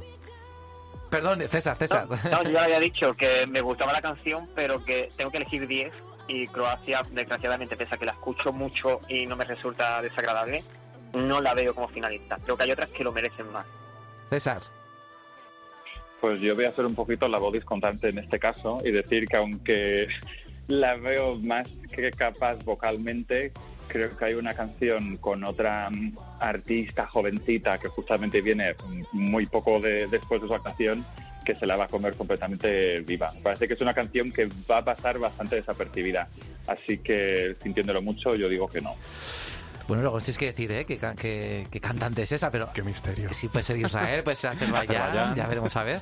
Perdón, 1.16 1.40
César, 1.48 1.78
César. 1.78 2.06
No, 2.30 2.42
yo 2.42 2.60
había 2.60 2.78
dicho 2.78 3.14
que 3.14 3.46
me 3.46 3.62
gustaba 3.62 3.90
la 3.90 4.02
canción, 4.02 4.46
pero 4.54 4.84
que 4.84 5.08
tengo 5.16 5.30
que 5.30 5.38
elegir 5.38 5.66
10 5.66 5.90
y 6.28 6.46
Croacia, 6.48 7.06
desgraciadamente, 7.10 7.74
pese 7.74 7.94
a 7.94 7.98
que 7.98 8.04
la 8.04 8.12
escucho 8.12 8.52
mucho 8.52 9.00
y 9.08 9.24
no 9.24 9.34
me 9.34 9.46
resulta 9.46 10.02
desagradable, 10.02 10.62
no 11.14 11.40
la 11.40 11.54
veo 11.54 11.74
como 11.74 11.88
finalista. 11.88 12.36
Creo 12.44 12.58
que 12.58 12.64
hay 12.64 12.72
otras 12.72 12.90
que 12.90 13.02
lo 13.02 13.12
merecen 13.12 13.50
más. 13.50 13.64
César. 14.28 14.60
Pues 16.20 16.38
yo 16.42 16.54
voy 16.54 16.66
a 16.66 16.72
ser 16.72 16.84
un 16.84 16.94
poquito 16.94 17.28
la 17.28 17.38
voz 17.38 17.54
discontante 17.54 18.10
en 18.10 18.18
este 18.18 18.38
caso 18.38 18.78
y 18.84 18.90
decir 18.90 19.26
que 19.26 19.38
aunque 19.38 20.08
la 20.68 20.96
veo 20.96 21.36
más 21.36 21.66
que 21.92 22.10
capaz 22.10 22.56
vocalmente, 22.62 23.52
creo 23.88 24.16
que 24.16 24.24
hay 24.24 24.34
una 24.34 24.54
canción 24.54 25.16
con 25.18 25.44
otra 25.44 25.88
mm, 25.90 26.16
artista 26.40 27.06
jovencita 27.06 27.78
que 27.78 27.88
justamente 27.88 28.40
viene 28.40 28.74
muy 29.12 29.46
poco 29.46 29.80
de- 29.80 30.06
después 30.08 30.40
de 30.42 30.48
su 30.48 30.54
actuación 30.54 31.04
que 31.44 31.54
se 31.54 31.64
la 31.66 31.76
va 31.76 31.84
a 31.84 31.88
comer 31.88 32.14
completamente 32.14 33.00
viva. 33.02 33.30
Parece 33.42 33.68
que 33.68 33.74
es 33.74 33.80
una 33.80 33.94
canción 33.94 34.32
que 34.32 34.48
va 34.68 34.78
a 34.78 34.84
pasar 34.84 35.18
bastante 35.18 35.54
desapercibida. 35.56 36.28
Así 36.66 36.98
que, 36.98 37.54
sintiéndolo 37.62 38.02
mucho, 38.02 38.34
yo 38.34 38.48
digo 38.48 38.68
que 38.68 38.80
no. 38.80 38.94
Bueno, 39.86 40.02
luego 40.02 40.18
sí 40.18 40.32
es 40.32 40.38
que 40.38 40.46
decir, 40.46 40.72
¿eh? 40.72 40.84
¿Qué, 40.84 40.98
ca- 40.98 41.14
qué- 41.14 41.68
qué 41.70 41.80
cantante 41.80 42.22
es 42.22 42.32
esa? 42.32 42.50
Pero 42.50 42.68
Qué 42.74 42.82
misterio. 42.82 43.32
sí 43.32 43.46
puede 43.46 43.62
ser 43.64 43.76
Israel, 43.76 44.24
puede 44.24 44.36
ser 44.36 44.50
Azerbaiyán. 44.50 45.36
ya 45.36 45.46
veremos 45.46 45.76
a 45.76 45.84
ver. 45.84 46.00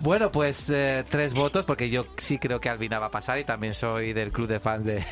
Bueno, 0.00 0.30
pues 0.32 0.68
eh, 0.70 1.04
tres 1.08 1.34
votos, 1.34 1.64
porque 1.64 1.90
yo 1.90 2.06
sí 2.16 2.38
creo 2.38 2.60
que 2.60 2.68
Albina 2.68 2.98
va 2.98 3.06
a 3.06 3.10
pasar 3.10 3.38
y 3.38 3.44
también 3.44 3.74
soy 3.74 4.12
del 4.12 4.30
club 4.30 4.48
de 4.48 4.60
fans 4.60 4.84
de, 4.84 5.04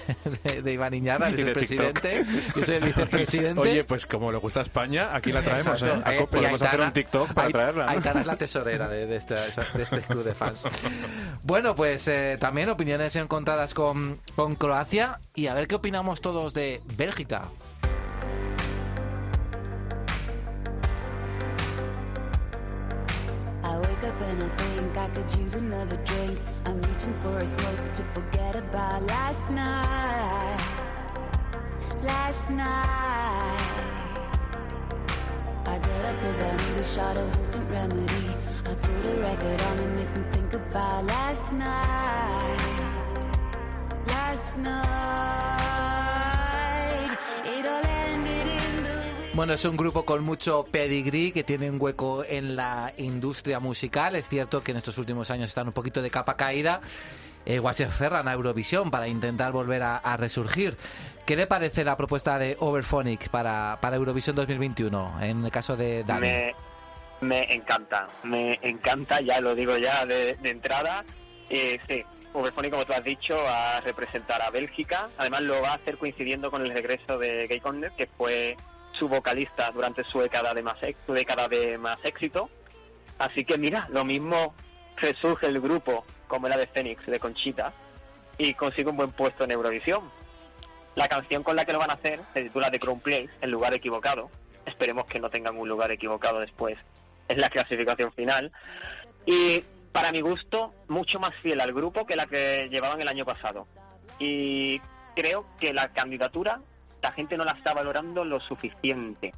de, 0.44 0.62
de 0.62 0.72
Iván 0.72 0.94
Iñarra, 0.94 1.28
el 1.28 1.52
presidente, 1.52 2.24
yo 2.54 2.64
soy 2.64 2.76
el 2.76 2.84
vicepresidente. 2.84 3.60
Oye, 3.60 3.84
pues 3.84 4.06
como 4.06 4.30
le 4.32 4.38
gusta 4.38 4.60
a 4.60 4.62
España, 4.62 5.14
aquí 5.14 5.32
la 5.32 5.42
traemos. 5.42 5.82
¿eh? 5.82 5.92
A 6.04 6.14
Eh, 6.14 6.18
cope. 6.18 6.38
y 6.38 6.40
Podemos 6.40 6.62
hacer 6.62 6.80
un 6.80 6.92
TikTok 6.92 7.32
para 7.32 7.46
Ai- 7.46 7.52
traerla, 7.52 7.84
¿no? 7.86 7.90
Aitana 7.90 8.20
es 8.20 8.26
la 8.26 8.36
tesorera 8.38 8.88
de, 8.88 9.06
de 9.06 9.16
este, 9.16 9.34
de 9.34 9.82
este 9.82 10.00
club 10.00 10.24
de 10.24 10.34
fans. 10.34 10.64
Bueno, 11.42 11.74
pues 11.76 12.06
eh, 12.08 12.36
también 12.40 12.68
opiniones 12.68 13.16
encontradas 13.16 13.74
con, 13.74 14.20
con 14.34 14.54
Croacia 14.56 15.20
y 15.34 15.46
a 15.48 15.54
ver 15.54 15.66
qué 15.68 15.76
opinamos 15.76 16.20
todos 16.20 16.54
de 16.54 16.80
Bélgica. 16.96 17.48
I 24.96 25.04
I 25.06 25.08
could 25.10 25.38
use 25.38 25.54
another 25.54 25.96
drink. 26.04 26.38
I'm 26.64 26.80
reaching 26.80 27.12
for 27.22 27.38
a 27.38 27.46
smoke 27.46 27.92
to 27.94 28.02
forget 28.02 28.56
about 28.56 29.06
last 29.06 29.50
night. 29.50 30.60
Last 32.02 32.48
night. 32.50 33.60
I 35.66 35.78
get 35.78 36.04
up 36.06 36.20
cause 36.22 36.40
I 36.40 36.50
need 36.50 36.78
a 36.78 36.84
shot 36.84 37.16
of 37.18 37.36
instant 37.36 37.70
remedy. 37.70 38.30
I 38.64 38.74
put 38.74 39.04
a 39.04 39.20
record 39.20 39.62
on 39.62 39.78
and 39.78 39.96
makes 39.96 40.14
me 40.14 40.22
think 40.30 40.54
about 40.54 41.04
last 41.04 41.52
night. 41.52 42.56
Last 44.08 44.56
night. 44.56 45.25
Bueno, 49.36 49.52
es 49.52 49.66
un 49.66 49.76
grupo 49.76 50.06
con 50.06 50.24
mucho 50.24 50.64
pedigrí 50.64 51.30
que 51.30 51.44
tiene 51.44 51.68
un 51.68 51.76
hueco 51.78 52.24
en 52.24 52.56
la 52.56 52.94
industria 52.96 53.60
musical. 53.60 54.16
Es 54.16 54.30
cierto 54.30 54.64
que 54.64 54.70
en 54.70 54.78
estos 54.78 54.96
últimos 54.96 55.30
años 55.30 55.50
están 55.50 55.66
un 55.66 55.74
poquito 55.74 56.00
de 56.00 56.08
capa 56.08 56.38
caída. 56.38 56.80
Eh, 57.44 57.56
igual 57.56 57.74
se 57.74 57.84
aferran 57.84 58.28
a 58.28 58.32
Eurovisión 58.32 58.90
para 58.90 59.08
intentar 59.08 59.52
volver 59.52 59.82
a, 59.82 60.16
resurgir. 60.16 60.78
¿Qué 61.26 61.36
le 61.36 61.46
parece 61.46 61.84
la 61.84 61.98
propuesta 61.98 62.38
de 62.38 62.56
Overphonic 62.58 63.28
para, 63.28 63.76
para 63.82 63.96
Eurovisión 63.96 64.34
2021? 64.36 65.20
En 65.20 65.44
el 65.44 65.50
caso 65.50 65.76
de 65.76 66.02
Dani. 66.02 66.28
Me, 66.28 66.54
me 67.20 67.54
encanta, 67.54 68.08
me 68.22 68.58
encanta, 68.62 69.20
ya 69.20 69.42
lo 69.42 69.54
digo 69.54 69.76
ya 69.76 70.06
de, 70.06 70.36
de 70.36 70.48
entrada. 70.48 71.04
Eh, 71.50 71.78
sí, 71.86 72.02
Uberphonic, 72.32 72.70
como 72.70 72.86
tú 72.86 72.94
has 72.94 73.04
dicho, 73.04 73.36
va 73.36 73.76
a 73.76 73.80
representar 73.82 74.40
a 74.40 74.48
Bélgica. 74.48 75.10
Además, 75.18 75.42
lo 75.42 75.60
va 75.60 75.72
a 75.72 75.74
hacer 75.74 75.98
coincidiendo 75.98 76.50
con 76.50 76.62
el 76.62 76.70
regreso 76.70 77.18
de 77.18 77.46
Gay 77.46 77.60
Conner, 77.60 77.92
que 77.92 78.06
fue 78.06 78.56
su 78.98 79.08
vocalista 79.08 79.70
durante 79.70 80.04
su 80.04 80.20
década 80.20 80.54
de 80.54 80.62
más, 80.62 80.78
su 81.06 81.12
década 81.12 81.48
de 81.48 81.78
más 81.78 81.98
éxito. 82.04 82.48
Así 83.18 83.44
que 83.44 83.58
mira, 83.58 83.88
lo 83.90 84.04
mismo 84.04 84.54
resurge 84.96 85.46
el 85.46 85.60
grupo, 85.60 86.04
como 86.28 86.46
era 86.46 86.56
de 86.56 86.66
Fénix, 86.66 87.06
de 87.06 87.18
Conchita, 87.18 87.72
y 88.38 88.54
consigue 88.54 88.90
un 88.90 88.96
buen 88.96 89.12
puesto 89.12 89.44
en 89.44 89.52
Eurovisión. 89.52 90.10
La 90.94 91.08
canción 91.08 91.42
con 91.42 91.56
la 91.56 91.64
que 91.64 91.72
lo 91.72 91.78
van 91.78 91.90
a 91.90 91.94
hacer 91.94 92.20
se 92.32 92.42
titula 92.42 92.70
The 92.70 92.80
Crown 92.80 93.00
Place, 93.00 93.30
el 93.40 93.50
lugar 93.50 93.74
equivocado. 93.74 94.30
Esperemos 94.64 95.06
que 95.06 95.20
no 95.20 95.30
tengan 95.30 95.56
un 95.56 95.68
lugar 95.68 95.90
equivocado 95.92 96.40
después 96.40 96.78
en 97.28 97.40
la 97.40 97.50
clasificación 97.50 98.12
final. 98.12 98.50
Y 99.24 99.62
para 99.92 100.12
mi 100.12 100.20
gusto, 100.20 100.74
mucho 100.88 101.20
más 101.20 101.34
fiel 101.36 101.60
al 101.60 101.72
grupo 101.72 102.06
que 102.06 102.16
la 102.16 102.26
que 102.26 102.68
llevaban 102.70 103.00
el 103.00 103.08
año 103.08 103.24
pasado. 103.24 103.66
Y 104.18 104.80
creo 105.14 105.46
que 105.58 105.72
la 105.72 105.88
candidatura, 105.92 106.60
la 107.02 107.12
gente 107.12 107.36
no 107.36 107.44
la 107.44 107.52
está 107.52 107.74
valorando 107.74 108.24
lo 108.24 108.40
suficiente. 108.40 109.32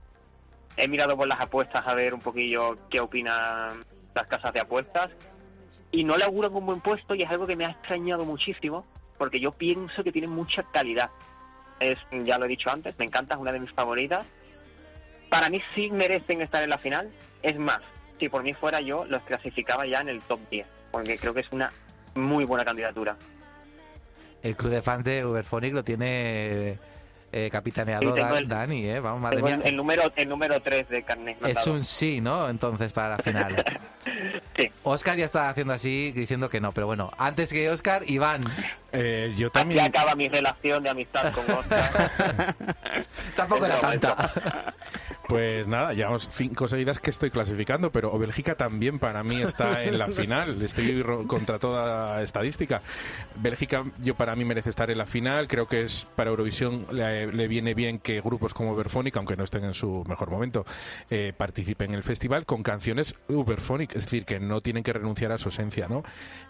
He 0.76 0.88
mirado 0.88 1.16
por 1.16 1.26
las 1.26 1.40
apuestas 1.40 1.86
a 1.86 1.94
ver 1.94 2.14
un 2.14 2.20
poquillo 2.20 2.78
qué 2.88 3.00
opinan 3.00 3.84
las 4.14 4.26
casas 4.26 4.52
de 4.52 4.60
apuestas 4.60 5.10
y 5.90 6.04
no 6.04 6.16
le 6.16 6.24
auguran 6.24 6.54
un 6.54 6.66
buen 6.66 6.80
puesto 6.80 7.14
y 7.14 7.22
es 7.22 7.30
algo 7.30 7.46
que 7.46 7.56
me 7.56 7.64
ha 7.64 7.70
extrañado 7.70 8.24
muchísimo 8.24 8.86
porque 9.16 9.40
yo 9.40 9.52
pienso 9.52 10.04
que 10.04 10.12
tiene 10.12 10.28
mucha 10.28 10.62
calidad. 10.62 11.10
Es, 11.80 11.98
ya 12.24 12.38
lo 12.38 12.44
he 12.44 12.48
dicho 12.48 12.70
antes, 12.70 12.94
me 12.98 13.04
encanta, 13.04 13.34
es 13.34 13.40
una 13.40 13.52
de 13.52 13.60
mis 13.60 13.72
favoritas. 13.72 14.24
Para 15.28 15.50
mí 15.50 15.60
sí 15.74 15.90
merecen 15.90 16.40
estar 16.40 16.62
en 16.62 16.70
la 16.70 16.78
final. 16.78 17.10
Es 17.42 17.58
más, 17.58 17.80
si 18.18 18.28
por 18.28 18.42
mí 18.42 18.54
fuera 18.54 18.80
yo, 18.80 19.04
los 19.04 19.22
clasificaba 19.22 19.86
ya 19.86 20.00
en 20.00 20.08
el 20.08 20.22
top 20.22 20.40
10, 20.50 20.66
porque 20.90 21.18
creo 21.18 21.34
que 21.34 21.40
es 21.40 21.52
una 21.52 21.72
muy 22.14 22.44
buena 22.44 22.64
candidatura. 22.64 23.16
El 24.42 24.56
club 24.56 24.70
de 24.70 24.82
fans 24.82 25.04
de 25.04 25.24
Uberphonic 25.24 25.74
lo 25.74 25.82
tiene 25.82 26.78
eh, 27.32 27.48
capitaneado 27.50 28.02
Sí, 28.02 28.08
tengo 28.14 28.28
Dan- 28.28 28.36
el- 28.38 28.48
Dani, 28.48 28.84
¿eh? 28.86 29.00
Vamos, 29.00 29.20
madre 29.20 29.36
Tengo 29.36 29.48
mía. 29.48 29.56
el, 29.56 29.66
el 29.66 29.76
número 29.76 30.02
el 30.16 30.28
número 30.28 30.60
3 30.60 30.88
de 30.88 31.02
carnet. 31.02 31.36
Es 31.46 31.66
un 31.66 31.84
sí, 31.84 32.20
¿no? 32.20 32.48
Entonces, 32.48 32.92
para 32.92 33.10
la 33.10 33.18
final. 33.18 33.64
Sí. 34.56 34.68
Oscar 34.82 35.16
ya 35.16 35.24
está 35.26 35.50
haciendo 35.50 35.72
así, 35.74 36.10
diciendo 36.12 36.48
que 36.48 36.60
no. 36.60 36.72
Pero 36.72 36.86
bueno, 36.88 37.12
antes 37.18 37.52
que 37.52 37.70
Oscar, 37.70 38.02
Iván. 38.08 38.40
Eh, 38.90 39.32
yo 39.36 39.48
Aquí 39.48 39.52
también. 39.58 39.84
acaba 39.84 40.14
mi 40.16 40.28
relación 40.28 40.82
de 40.82 40.88
amistad 40.88 41.32
con 41.32 41.48
Oscar. 41.58 42.54
Tampoco 43.36 43.66
era 43.66 43.78
tanta. 43.80 44.74
Pues 45.28 45.66
nada, 45.68 45.92
llevamos 45.92 46.30
cinco 46.32 46.66
seguidas 46.66 46.98
que 46.98 47.10
estoy 47.10 47.30
clasificando, 47.30 47.92
pero 47.92 48.18
Bélgica 48.18 48.54
también 48.54 48.98
para 48.98 49.22
mí 49.22 49.42
está 49.42 49.84
en 49.84 49.98
la 49.98 50.08
final. 50.08 50.60
Estoy 50.62 51.04
contra 51.26 51.58
toda 51.58 52.22
estadística. 52.22 52.80
Bélgica, 53.36 53.84
yo 54.02 54.14
para 54.16 54.34
mí 54.34 54.44
merece 54.44 54.70
estar 54.70 54.90
en 54.90 54.98
la 54.98 55.06
final. 55.06 55.46
Creo 55.46 55.66
que 55.68 55.82
es 55.82 56.06
para 56.16 56.30
Eurovisión 56.30 56.86
le, 57.26 57.48
viene 57.48 57.74
bien 57.74 57.98
que 57.98 58.20
grupos 58.20 58.54
como 58.54 58.72
Uberphonic, 58.72 59.16
aunque 59.16 59.36
no 59.36 59.44
estén 59.44 59.64
en 59.64 59.74
su 59.74 60.04
mejor 60.08 60.30
momento, 60.30 60.64
eh, 61.10 61.32
participen 61.36 61.90
en 61.90 61.96
el 61.96 62.02
festival 62.02 62.46
con 62.46 62.62
canciones 62.62 63.14
Uberphonic, 63.28 63.96
es 63.96 64.04
decir, 64.04 64.24
que 64.24 64.40
no 64.40 64.60
tienen 64.60 64.82
que 64.82 64.92
renunciar 64.92 65.32
a 65.32 65.38
su 65.38 65.48
esencia, 65.48 65.88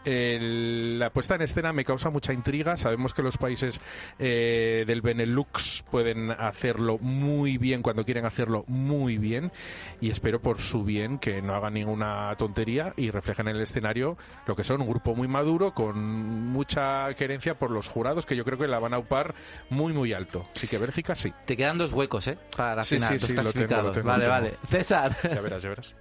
la 0.04 1.10
puesta 1.10 1.34
en 1.34 1.42
escena 1.42 1.72
me 1.72 1.84
causa 1.84 2.10
mucha 2.10 2.32
intriga. 2.32 2.76
Sabemos 2.76 3.14
que 3.14 3.22
los 3.22 3.38
países 3.38 3.80
eh, 4.18 4.84
del 4.86 5.02
Benelux 5.02 5.84
pueden 5.90 6.30
hacerlo 6.30 6.98
muy 6.98 7.58
bien 7.58 7.82
cuando 7.82 8.04
quieren 8.04 8.24
hacerlo 8.24 8.64
muy 8.66 9.18
bien 9.18 9.50
y 10.00 10.10
espero 10.10 10.40
por 10.40 10.60
su 10.60 10.84
bien 10.84 11.18
que 11.18 11.42
no 11.42 11.54
hagan 11.54 11.74
ninguna 11.74 12.34
tontería 12.38 12.94
y 12.96 13.10
reflejen 13.10 13.48
en 13.48 13.56
el 13.56 13.62
escenario 13.62 14.16
lo 14.46 14.56
que 14.56 14.64
son 14.64 14.80
un 14.80 14.88
grupo 14.88 15.14
muy 15.14 15.28
maduro 15.28 15.74
con 15.74 15.98
mucha 16.48 17.12
querencia 17.14 17.58
por 17.58 17.70
los 17.70 17.88
jurados 17.88 18.26
que 18.26 18.36
yo 18.36 18.44
creo 18.44 18.58
que 18.58 18.66
la 18.66 18.78
van 18.78 18.94
a 18.94 18.98
upar 18.98 19.34
muy 19.70 19.92
muy 19.92 20.12
alto. 20.12 20.46
Así 20.58 20.66
que 20.66 20.78
Bélgica 20.78 21.14
sí. 21.14 21.32
Te 21.44 21.56
quedan 21.56 21.78
dos 21.78 21.92
huecos, 21.92 22.26
¿eh? 22.26 22.36
Para 22.56 22.74
la 22.74 22.84
Sí, 22.84 22.96
final, 22.96 23.10
sí, 23.10 23.14
dos 23.18 23.26
sí, 23.28 23.32
lo 23.32 23.36
tengo, 23.36 23.42
lo 23.42 23.52
clasificados. 23.52 23.94
tengo, 23.94 24.08
vale, 24.08 24.26
vale. 24.28 24.54
César. 24.68 25.10
Ya 25.22 25.40
verás, 25.40 25.62
ya 25.62 25.68
verás. 25.68 25.94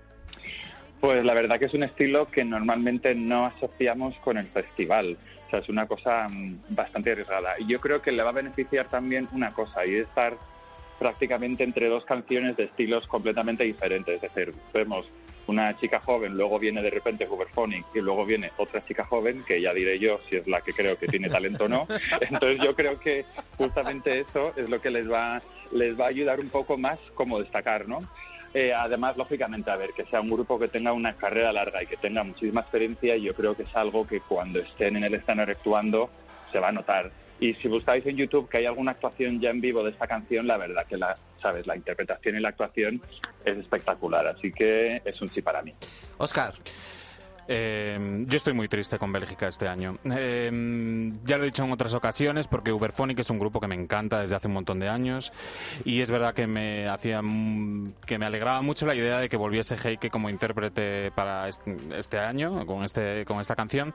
Pues 1.00 1.24
la 1.24 1.34
verdad 1.36 1.60
que 1.60 1.66
es 1.66 1.74
un 1.76 1.84
estilo 1.84 2.28
que 2.32 2.44
normalmente 2.44 3.14
no 3.14 3.46
asociamos 3.46 4.16
con 4.24 4.38
el 4.38 4.48
festival. 4.48 5.16
O 5.46 5.50
sea, 5.52 5.60
es 5.60 5.70
una 5.70 5.86
cosa 5.88 6.28
mm, 6.28 6.58
bastante 6.70 7.12
arriesgada. 7.12 7.54
Y 7.60 7.68
yo 7.68 7.80
creo 7.80 8.02
que 8.02 8.12
le 8.12 8.24
va 8.24 8.30
a 8.32 8.34
beneficiar 8.34 8.88
también 8.90 9.30
una 9.32 9.54
cosa, 9.54 9.86
y 9.86 9.94
es 9.96 10.08
estar 10.08 10.36
prácticamente 10.98 11.64
entre 11.64 11.88
dos 11.88 12.04
canciones 12.06 12.58
de 12.58 12.64
estilos 12.64 13.06
completamente 13.06 13.64
diferentes. 13.64 14.16
Es 14.16 14.22
decir, 14.34 14.56
vemos 14.74 15.06
una 15.48 15.78
chica 15.78 16.00
joven, 16.00 16.36
luego 16.36 16.60
viene 16.60 16.82
de 16.82 16.90
repente 16.90 17.28
Huberphonic 17.28 17.86
y 17.96 18.00
luego 18.00 18.26
viene 18.26 18.52
otra 18.58 18.86
chica 18.86 19.04
joven, 19.04 19.44
que 19.44 19.62
ya 19.62 19.74
diré 19.74 19.98
yo 19.98 20.20
si 20.30 20.36
es 20.36 20.48
la 20.48 20.62
que 20.62 20.74
creo 20.74 20.98
que 20.98 21.08
tiene 21.08 21.30
talento 21.30 21.66
o 21.66 21.68
no. 21.68 21.88
Entonces 22.22 22.62
yo 22.64 22.76
creo 22.76 23.00
que 23.00 23.26
justamente 23.58 24.20
eso 24.20 24.54
es 24.56 24.70
lo 24.70 24.82
que 24.82 24.92
les 24.92 25.10
va, 25.10 25.42
les 25.72 26.00
va 26.00 26.06
a 26.06 26.10
ayudar 26.10 26.40
un 26.40 26.50
poco 26.50 26.78
más 26.78 27.00
como 27.16 27.40
destacar, 27.40 27.88
¿no? 27.88 28.02
Eh, 28.54 28.74
además, 28.74 29.18
lógicamente, 29.18 29.70
a 29.70 29.76
ver, 29.76 29.94
que 29.94 30.06
sea 30.06 30.22
un 30.22 30.30
grupo 30.30 30.58
que 30.58 30.68
tenga 30.68 30.94
una 30.94 31.14
carrera 31.14 31.52
larga 31.52 31.84
y 31.84 31.88
que 31.88 31.98
tenga 31.98 32.24
muchísima 32.24 32.62
experiencia, 32.62 33.16
yo 33.18 33.34
creo 33.34 33.56
que 33.56 33.64
es 33.64 33.76
algo 33.76 34.06
que 34.06 34.22
cuando 34.22 34.60
estén 34.60 34.96
en 34.96 35.04
el 35.04 35.14
escenario 35.14 35.54
actuando 35.54 36.10
se 36.52 36.60
va 36.60 36.70
a 36.70 36.72
notar. 36.72 37.12
Y 37.40 37.54
si 37.56 37.68
buscáis 37.68 38.06
en 38.06 38.18
YouTube 38.18 38.50
que 38.50 38.58
hay 38.58 38.66
alguna 38.66 38.92
actuación 38.92 39.40
ya 39.40 39.52
en 39.52 39.62
vivo 39.62 39.84
de 39.84 39.92
esta 39.92 40.08
canción, 40.08 40.48
la 40.48 40.58
verdad 40.58 40.86
que 40.88 40.98
la, 40.98 41.16
sabes, 41.42 41.68
la 41.68 41.76
interpretación 41.76 42.36
y 42.36 42.40
la 42.40 42.50
actuación 42.50 43.02
es 43.46 43.58
espectacular. 43.58 44.28
Así 44.28 44.52
que 44.52 45.02
es 45.06 45.22
un 45.22 45.30
sí 45.30 45.42
para 45.42 45.62
mí. 45.62 45.74
Oscar. 46.18 46.54
Eh, 47.48 48.24
yo 48.28 48.36
estoy 48.38 48.54
muy 48.54 48.68
triste 48.68 49.00
con 49.00 49.12
Bélgica 49.12 49.48
este 49.48 49.68
año. 49.68 49.98
Eh, 50.14 51.12
ya 51.24 51.38
lo 51.38 51.44
he 51.44 51.46
dicho 51.48 51.64
en 51.64 51.72
otras 51.72 51.94
ocasiones 51.94 52.48
porque 52.48 52.72
Uberphonic 52.74 53.20
es 53.20 53.30
un 53.30 53.40
grupo 53.40 53.60
que 53.62 53.68
me 53.68 53.76
encanta 53.76 54.20
desde 54.20 54.36
hace 54.36 54.48
un 54.48 54.54
montón 54.54 54.80
de 54.80 54.90
años 54.90 55.32
y 55.86 56.02
es 56.02 56.12
verdad 56.12 56.34
que 56.34 56.46
me 56.48 56.88
hacía 56.90 57.22
que 58.06 58.20
me 58.20 58.26
alegraba 58.26 58.62
mucho 58.62 58.86
la 58.86 58.96
idea 58.96 59.20
de 59.20 59.30
que 59.30 59.38
volviese 59.38 59.78
Heike 59.78 60.10
como 60.10 60.30
intérprete 60.30 61.12
para 61.16 61.48
est- 61.48 61.62
este 61.96 62.20
año 62.20 62.66
con 62.66 62.84
este 62.84 63.24
con 63.26 63.40
esta 63.40 63.56
canción. 63.56 63.94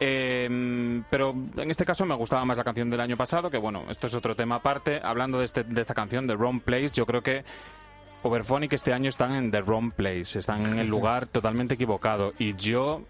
Eh, 0.00 1.02
pero 1.08 1.34
en 1.56 1.70
este 1.70 1.84
caso 1.84 2.04
me 2.04 2.14
gustaba 2.14 2.44
más 2.44 2.56
la 2.56 2.64
canción 2.64 2.90
del 2.90 3.00
año 3.00 3.16
pasado, 3.16 3.50
que 3.50 3.58
bueno, 3.58 3.84
esto 3.88 4.06
es 4.08 4.14
otro 4.14 4.34
tema 4.36 4.56
aparte. 4.56 5.00
Hablando 5.02 5.38
de, 5.38 5.44
este, 5.44 5.64
de 5.64 5.80
esta 5.80 5.94
canción, 5.94 6.26
de 6.26 6.34
Wrong 6.36 6.60
Place, 6.60 6.90
yo 6.94 7.06
creo 7.06 7.22
que 7.22 7.44
Overphonic 8.24 8.72
este 8.72 8.92
año 8.92 9.08
están 9.08 9.34
en 9.34 9.50
the 9.50 9.62
wrong 9.62 9.92
place, 9.92 10.38
están 10.38 10.66
en 10.66 10.78
el 10.78 10.88
lugar 10.88 11.26
totalmente 11.32 11.74
equivocado 11.74 12.32
y 12.38 12.54
yo 12.56 13.02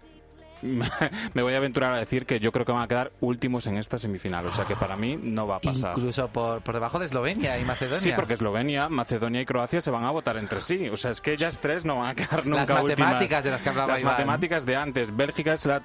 me 0.61 1.41
voy 1.43 1.53
a 1.53 1.57
aventurar 1.57 1.93
a 1.93 1.97
decir 1.97 2.25
que 2.25 2.39
yo 2.39 2.51
creo 2.51 2.65
que 2.65 2.71
van 2.71 2.81
a 2.83 2.87
quedar 2.87 3.11
últimos 3.19 3.67
en 3.67 3.77
esta 3.77 3.97
semifinal, 3.99 4.45
o 4.47 4.51
sea 4.51 4.65
que 4.65 4.75
para 4.75 4.95
mí 4.95 5.17
no 5.21 5.45
va 5.47 5.57
a 5.57 5.61
pasar. 5.61 5.93
Incluso 5.97 6.27
por, 6.29 6.61
por 6.61 6.73
debajo 6.73 6.97
de 6.97 7.05
Eslovenia 7.05 7.59
y 7.59 7.65
Macedonia. 7.65 7.99
Sí, 7.99 8.11
porque 8.15 8.33
Eslovenia, 8.33 8.89
Macedonia 8.89 9.41
y 9.41 9.45
Croacia 9.45 9.81
se 9.81 9.91
van 9.91 10.05
a 10.05 10.11
votar 10.11 10.37
entre 10.37 10.61
sí. 10.61 10.89
O 10.89 10.97
sea, 10.97 11.11
es 11.11 11.21
que 11.21 11.33
ellas 11.33 11.59
tres 11.59 11.85
no 11.85 11.97
van 11.97 12.09
a 12.11 12.15
quedar 12.15 12.45
nunca 12.45 12.61
Las 12.65 12.69
matemáticas 12.83 13.21
últimas. 13.21 13.43
de 13.43 13.51
las 13.51 13.61
que 13.61 13.69
hablaba 13.69 13.93
Las 13.93 14.01
Iván. 14.01 14.13
matemáticas 14.13 14.65
de 14.65 14.75
antes. 14.75 15.15
Bélgica 15.15 15.53
es 15.53 15.65
la 15.65 15.81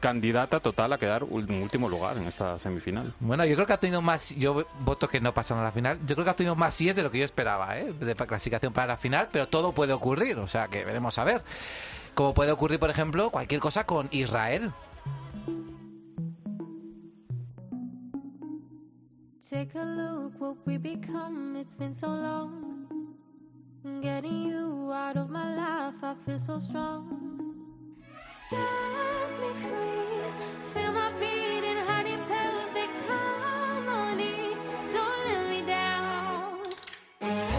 candidata 0.00 0.60
total 0.60 0.92
a 0.92 0.98
quedar 0.98 1.22
en 1.22 1.62
último 1.62 1.88
lugar 1.88 2.16
en 2.16 2.24
esta 2.24 2.58
semifinal. 2.58 3.12
Bueno, 3.20 3.44
yo 3.44 3.54
creo 3.54 3.66
que 3.66 3.72
ha 3.72 3.80
tenido 3.80 4.02
más. 4.02 4.34
Yo 4.36 4.64
voto 4.80 5.08
que 5.08 5.20
no 5.20 5.34
pasan 5.34 5.58
a 5.58 5.62
la 5.62 5.72
final. 5.72 5.98
Yo 6.06 6.14
creo 6.14 6.24
que 6.24 6.30
ha 6.30 6.36
tenido 6.36 6.56
más 6.56 6.74
sí 6.74 6.88
es 6.88 6.96
de 6.96 7.02
lo 7.02 7.10
que 7.10 7.18
yo 7.18 7.24
esperaba, 7.24 7.78
¿eh? 7.78 7.92
De 7.92 8.14
clasificación 8.14 8.72
para 8.72 8.88
la 8.88 8.96
final, 8.96 9.28
pero 9.30 9.48
todo 9.48 9.72
puede 9.72 9.92
ocurrir. 9.92 10.38
O 10.38 10.46
sea 10.46 10.68
que 10.68 10.84
veremos 10.84 11.18
a 11.18 11.24
ver. 11.24 11.42
Como 12.14 12.34
puede 12.34 12.52
ocurrir, 12.52 12.78
por 12.78 12.90
ejemplo, 12.90 13.30
cualquier 13.30 13.60
cosa 13.60 13.84
con 13.84 14.08
Israel. 14.10 14.72
Take 19.48 19.78
a 19.78 19.84
look 19.84 20.40
what 20.40 20.56
we 20.66 20.76
become. 20.76 21.56
It's 21.60 21.76
been 21.76 21.94
so 21.94 22.08
long. 22.08 22.76
Getting 24.02 24.48
you 24.48 24.92
out 24.92 25.16
of 25.16 25.30
my 25.30 25.54
life, 25.54 26.02
I 26.02 26.14
feel 26.24 26.38
so 26.38 26.58
strong. 26.58 27.55
Down. 35.62 37.55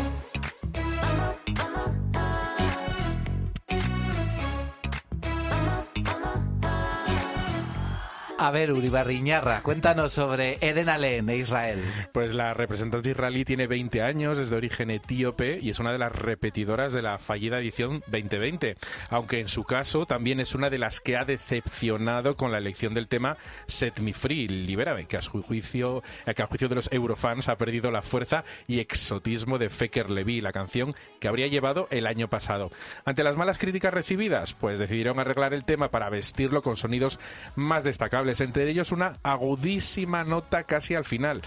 A, 8.38 8.52
ver, 8.52 8.72
Uribarriñarra, 8.72 9.62
cuéntanos 9.62 10.14
sobre 10.14 10.58
Eden 10.62 10.90
Allen 10.90 11.30
e 11.30 11.38
Israel. 11.38 11.80
Pues 12.12 12.34
la 12.34 12.54
representante 12.54 13.12
israelí 13.12 13.46
tiene 13.46 13.68
20 13.68 14.02
años, 14.02 14.38
es 14.38 14.50
de 14.50 14.56
origen 14.56 14.92
etíope 14.92 15.60
y 15.62 15.70
es 15.70 15.80
una 15.80 15.92
de 15.92 15.98
las 15.98 16.12
repetidoras 16.12 16.94
de 16.94 17.02
la 17.02 17.18
fallida 17.18 17.60
edición 17.60 18.02
2020. 18.08 18.76
Aunque 19.10 19.40
en 19.40 19.48
su 19.48 19.64
caso 19.64 20.06
también 20.06 20.40
es 20.40 20.56
una 20.56 20.70
de 20.70 20.78
las 20.78 21.00
que 21.00 21.18
ha 21.18 21.26
decepcionado 21.26 22.36
con 22.36 22.52
la 22.52 22.58
elección 22.58 22.94
del 22.94 23.08
tema 23.08 23.38
Set 23.68 24.00
Me 24.00 24.14
Free, 24.14 24.48
Libérame, 24.48 25.06
que 25.06 25.18
a 25.18 25.22
su 25.22 25.42
juicio, 25.42 26.04
eh, 26.26 26.34
que 26.34 26.44
a 26.44 26.48
juicio 26.48 26.70
de 26.70 26.76
los 26.76 26.92
eurofans 26.92 27.50
ha 27.50 27.58
perdido 27.58 27.92
la 27.92 28.02
fuerza 28.02 28.44
y 28.68 28.80
exotismo 28.80 29.58
de 29.58 29.70
Feker 29.70 30.10
Levi, 30.10 30.42
la 30.42 30.52
canción 30.52 30.96
que 31.20 31.28
habría 31.28 31.48
llevado 31.48 31.88
el 31.92 32.08
año 32.08 32.30
pasado. 32.30 32.72
Ante 33.06 33.24
las 33.24 33.38
malas 33.38 33.58
críticas 33.58 33.94
recibidas, 33.94 34.54
pues 34.54 34.80
decidieron 34.80 35.20
arreglar 35.20 35.54
el 35.54 35.66
tema 35.66 35.90
para 35.90 36.10
vestirlo 36.10 36.62
con 36.62 36.78
sonidos 36.78 37.20
más 37.56 37.84
destacables, 37.84 38.27
entre 38.42 38.70
ellos 38.70 38.92
una 38.92 39.18
agudísima 39.24 40.24
nota 40.24 40.64
casi 40.64 40.96
al 40.96 41.06
final. 41.06 41.42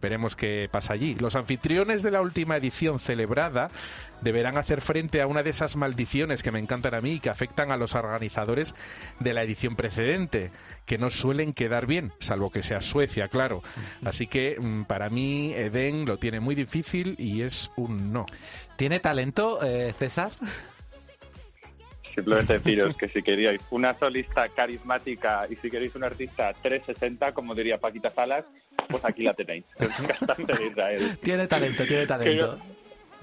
Veremos 0.00 0.36
qué 0.36 0.68
pasa 0.70 0.92
allí. 0.92 1.14
Los 1.14 1.36
anfitriones 1.36 2.02
de 2.02 2.10
la 2.10 2.20
última 2.20 2.56
edición 2.56 2.98
celebrada 2.98 3.70
deberán 4.20 4.56
hacer 4.56 4.80
frente 4.80 5.20
a 5.20 5.26
una 5.26 5.42
de 5.42 5.50
esas 5.50 5.76
maldiciones 5.76 6.42
que 6.42 6.50
me 6.50 6.58
encantan 6.58 6.94
a 6.94 7.00
mí 7.00 7.12
y 7.12 7.20
que 7.20 7.30
afectan 7.30 7.70
a 7.70 7.76
los 7.76 7.94
organizadores 7.94 8.74
de 9.20 9.34
la 9.34 9.42
edición 9.42 9.76
precedente, 9.76 10.50
que 10.84 10.98
no 10.98 11.10
suelen 11.10 11.52
quedar 11.52 11.86
bien, 11.86 12.12
salvo 12.18 12.50
que 12.50 12.62
sea 12.62 12.80
Suecia, 12.80 13.28
claro. 13.28 13.62
Así 14.04 14.26
que 14.26 14.56
mm, 14.58 14.84
para 14.84 15.10
mí 15.10 15.52
Eden 15.52 16.06
lo 16.06 16.18
tiene 16.18 16.40
muy 16.40 16.54
difícil 16.54 17.14
y 17.18 17.42
es 17.42 17.70
un 17.76 18.12
no. 18.12 18.26
¿Tiene 18.76 19.00
talento, 19.00 19.62
eh, 19.62 19.94
César? 19.98 20.30
Simplemente 22.16 22.54
deciros 22.54 22.96
que 22.96 23.08
si 23.08 23.22
queríais 23.22 23.60
una 23.70 23.96
solista 23.98 24.48
carismática 24.48 25.46
y 25.50 25.56
si 25.56 25.68
queréis 25.70 25.94
un 25.94 26.02
artista 26.02 26.54
360, 26.62 27.34
como 27.34 27.54
diría 27.54 27.78
Paquita 27.78 28.10
Salas, 28.10 28.46
pues 28.88 29.04
aquí 29.04 29.22
la 29.22 29.34
tenéis. 29.34 29.66
Tiene 31.22 31.46
talento, 31.46 31.86
tiene 31.86 32.06
talento. 32.06 32.58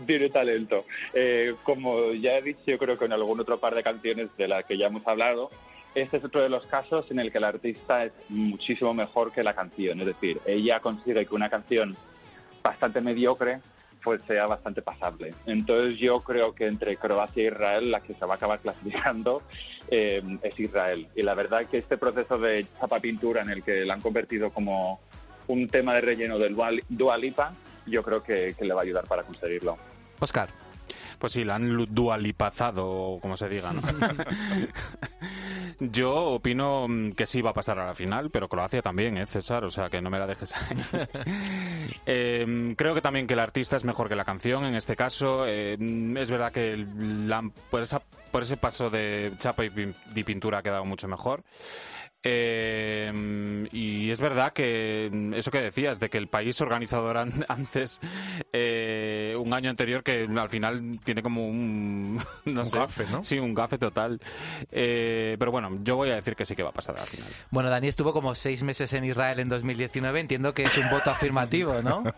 Tiene 0.06 0.30
talento. 0.30 0.86
Eh, 1.12 1.56
como 1.64 2.14
ya 2.14 2.38
he 2.38 2.44
dicho, 2.44 2.62
yo 2.68 2.78
creo 2.78 2.96
que 2.96 3.06
en 3.06 3.14
algún 3.14 3.40
otro 3.40 3.60
par 3.60 3.74
de 3.74 3.82
canciones 3.82 4.30
de 4.38 4.48
las 4.48 4.64
que 4.66 4.78
ya 4.78 4.88
hemos 4.88 5.06
hablado, 5.08 5.50
este 5.96 6.18
es 6.18 6.24
otro 6.24 6.42
de 6.42 6.50
los 6.50 6.68
casos 6.68 7.10
en 7.10 7.20
el 7.20 7.32
que 7.32 7.40
el 7.40 7.46
artista 7.46 8.06
es 8.06 8.14
muchísimo 8.30 8.94
mejor 8.94 9.32
que 9.32 9.42
la 9.42 9.56
canción. 9.56 10.00
Es 10.02 10.06
decir, 10.06 10.40
ella 10.46 10.80
consigue 10.82 11.26
que 11.26 11.34
una 11.34 11.50
canción 11.50 11.98
bastante 12.62 13.02
mediocre 13.02 13.60
pues 14.04 14.22
sea 14.28 14.46
bastante 14.48 14.82
pasable. 14.82 15.34
Entonces 15.46 15.98
yo 16.00 16.20
creo 16.20 16.54
que 16.54 16.68
entre 16.68 16.98
Croacia 16.98 17.44
e 17.44 17.48
Israel 17.48 17.92
la 17.92 18.02
que 18.02 18.14
se 18.14 18.26
va 18.26 18.34
a 18.34 18.38
acabar 18.38 18.60
clasificando 18.64 19.42
eh, 19.90 20.22
es 20.42 20.60
Israel. 20.60 21.08
Y 21.16 21.24
la 21.24 21.34
verdad 21.34 21.66
que 21.68 21.78
este 21.78 21.98
proceso 21.98 22.38
de 22.38 22.66
chapa 22.80 23.00
pintura 23.00 23.42
en 23.42 23.50
el 23.50 23.64
que 23.64 23.86
la 23.86 23.94
han 23.94 24.02
convertido 24.02 24.50
como 24.52 25.00
un 25.48 25.68
tema 25.70 25.94
de 25.96 26.02
relleno 26.02 26.38
del 26.38 26.56
Dua- 26.56 26.84
Dua 26.90 27.18
Lipa, 27.18 27.54
yo 27.86 28.04
creo 28.04 28.22
que, 28.22 28.54
que 28.58 28.66
le 28.66 28.74
va 28.74 28.82
a 28.82 28.84
ayudar 28.84 29.06
para 29.06 29.24
conseguirlo. 29.24 29.78
Oscar. 30.20 30.50
Pues 31.24 31.32
sí, 31.32 31.46
la 31.46 31.56
han 31.56 31.88
dualipazado, 31.96 32.86
o 32.86 33.20
como 33.22 33.38
se 33.38 33.48
diga, 33.48 33.72
¿no? 33.72 33.80
Yo 35.80 36.14
opino 36.14 36.86
mm, 36.90 37.12
que 37.14 37.26
sí 37.26 37.42
va 37.42 37.52
a 37.52 37.54
pasar 37.54 37.80
a 37.80 37.86
la 37.86 37.96
final, 37.96 38.30
pero 38.30 38.50
Croacia 38.50 38.82
también, 38.82 39.18
¿eh, 39.18 39.26
César? 39.26 39.64
O 39.64 39.72
sea, 39.72 39.90
que 39.90 40.02
no 40.02 40.10
me 40.10 40.20
la 40.20 40.28
dejes 40.28 40.54
ahí. 40.54 40.78
Eh, 42.06 42.74
creo 42.78 42.94
que 42.94 43.00
también 43.00 43.26
que 43.26 43.36
el 43.36 43.40
artista 43.40 43.78
es 43.78 43.86
mejor 43.86 44.10
que 44.10 44.16
la 44.16 44.26
canción 44.26 44.66
en 44.66 44.76
este 44.76 44.98
caso. 44.98 45.46
Eh, 45.48 45.78
es 46.18 46.30
verdad 46.30 46.52
que 46.52 46.86
la- 47.00 47.50
por, 47.72 47.82
esa, 47.82 48.02
por 48.32 48.44
ese 48.44 48.58
paso 48.58 48.90
de 48.90 49.32
chapa 49.38 49.64
y 49.64 50.24
pintura 50.26 50.58
ha 50.58 50.62
quedado 50.64 50.84
mucho 50.84 51.08
mejor. 51.08 51.42
Eh, 52.26 53.68
y 53.72 54.10
es 54.12 54.20
verdad 54.22 54.54
que 54.54 55.12
eso 55.36 55.52
que 55.52 55.62
decías, 55.62 56.00
de 56.00 56.10
que 56.10 56.18
el 56.18 56.28
país 56.28 56.60
organizador 56.62 57.18
an- 57.18 57.46
antes, 57.50 58.00
eh, 58.54 59.36
un 59.38 59.54
año 59.54 59.70
anterior, 59.70 60.04
que 60.04 60.28
al 60.36 60.50
final 60.50 61.00
tiene 61.04 61.22
como 61.22 61.48
un, 61.48 62.16
no 62.46 62.62
Un 62.62 62.66
sé, 62.66 62.78
gafe, 62.78 63.06
¿no? 63.12 63.24
Sí, 63.24 63.40
un 63.40 63.54
gafe 63.54 63.78
total. 63.78 64.20
Eh, 64.72 65.36
pero 65.40 65.52
bueno, 65.52 65.78
yo 65.84 65.96
voy 65.96 66.10
a 66.12 66.16
decir 66.16 66.36
que 66.36 66.46
sí 66.46 66.56
que 66.56 66.64
va 66.64 66.70
a 66.70 66.74
pasar 66.74 66.98
al 67.00 67.08
final. 67.08 67.28
Bueno, 67.52 67.70
Dani 67.70 67.88
estuvo 67.88 68.14
como 68.14 68.36
seis 68.36 68.64
meses 68.64 68.94
en 68.94 69.04
Israel 69.06 69.40
en 69.40 69.50
2019. 69.50 70.20
Entiendo 70.20 70.54
que 70.54 70.64
es 70.64 70.78
un 70.78 70.90
voto 70.90 71.12
afirmativo, 71.12 71.82
¿no? 71.82 72.04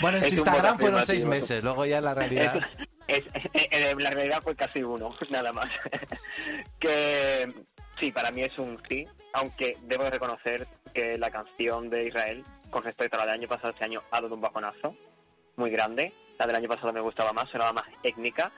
Bueno, 0.00 0.18
en 0.18 0.24
su 0.24 0.34
Instagram 0.34 0.76
fueron 0.76 1.06
seis 1.06 1.24
meses, 1.24 1.62
luego 1.62 1.86
ya 1.86 1.98
en 1.98 2.04
la 2.04 2.14
realidad. 2.14 2.60
Es, 3.06 3.22
la 3.96 4.10
realidad 4.10 4.42
fue 4.42 4.56
casi 4.56 4.82
uno, 4.82 5.14
nada 5.30 5.52
más. 5.52 5.70
que 6.80 7.52
sí, 7.98 8.12
para 8.12 8.30
mí 8.30 8.42
es 8.42 8.58
un 8.58 8.80
sí, 8.88 9.06
aunque 9.32 9.76
debo 9.82 10.04
de 10.04 10.10
reconocer 10.10 10.66
que 10.92 11.18
la 11.18 11.30
canción 11.30 11.90
de 11.90 12.06
Israel, 12.06 12.44
con 12.70 12.82
respecto 12.82 13.16
a 13.16 13.20
la 13.20 13.26
del 13.26 13.40
año 13.40 13.48
pasado, 13.48 13.70
este 13.70 13.84
año 13.84 14.02
ha 14.10 14.20
dado 14.20 14.34
un 14.34 14.40
bajonazo 14.40 14.94
muy 15.56 15.70
grande. 15.70 16.12
La 16.38 16.46
del 16.46 16.56
año 16.56 16.68
pasado 16.68 16.92
me 16.92 17.00
gustaba 17.00 17.32
más, 17.32 17.48
sonaba 17.50 17.72
más 17.72 17.86
étnica. 18.02 18.52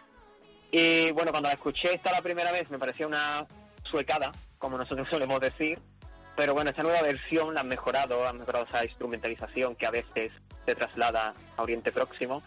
Y 0.71 1.11
bueno, 1.13 1.31
cuando 1.31 1.49
la 1.49 1.55
escuché 1.55 1.95
esta 1.95 2.13
la 2.13 2.23
primera 2.23 2.53
vez 2.53 2.71
me 2.71 2.79
parecía 2.79 3.07
una 3.07 3.47
suecada, 3.83 4.33
como 4.59 4.79
nosotros 4.79 5.09
solemos 5.11 5.41
decir. 5.41 5.79
Pero 6.37 6.53
bueno, 6.53 6.71
esta 6.71 6.83
nueva 6.83 7.01
versión 7.01 7.55
la 7.55 7.61
han 7.61 7.69
mejorado, 7.69 8.29
han 8.29 8.39
mejorado 8.39 8.67
esa 8.67 8.85
instrumentalización 8.85 9.75
que 9.75 9.87
a 9.87 9.91
veces 9.91 10.33
se 10.67 10.75
traslada 10.75 11.35
a 11.57 11.63
Oriente 11.63 11.93
Próximo. 11.93 12.43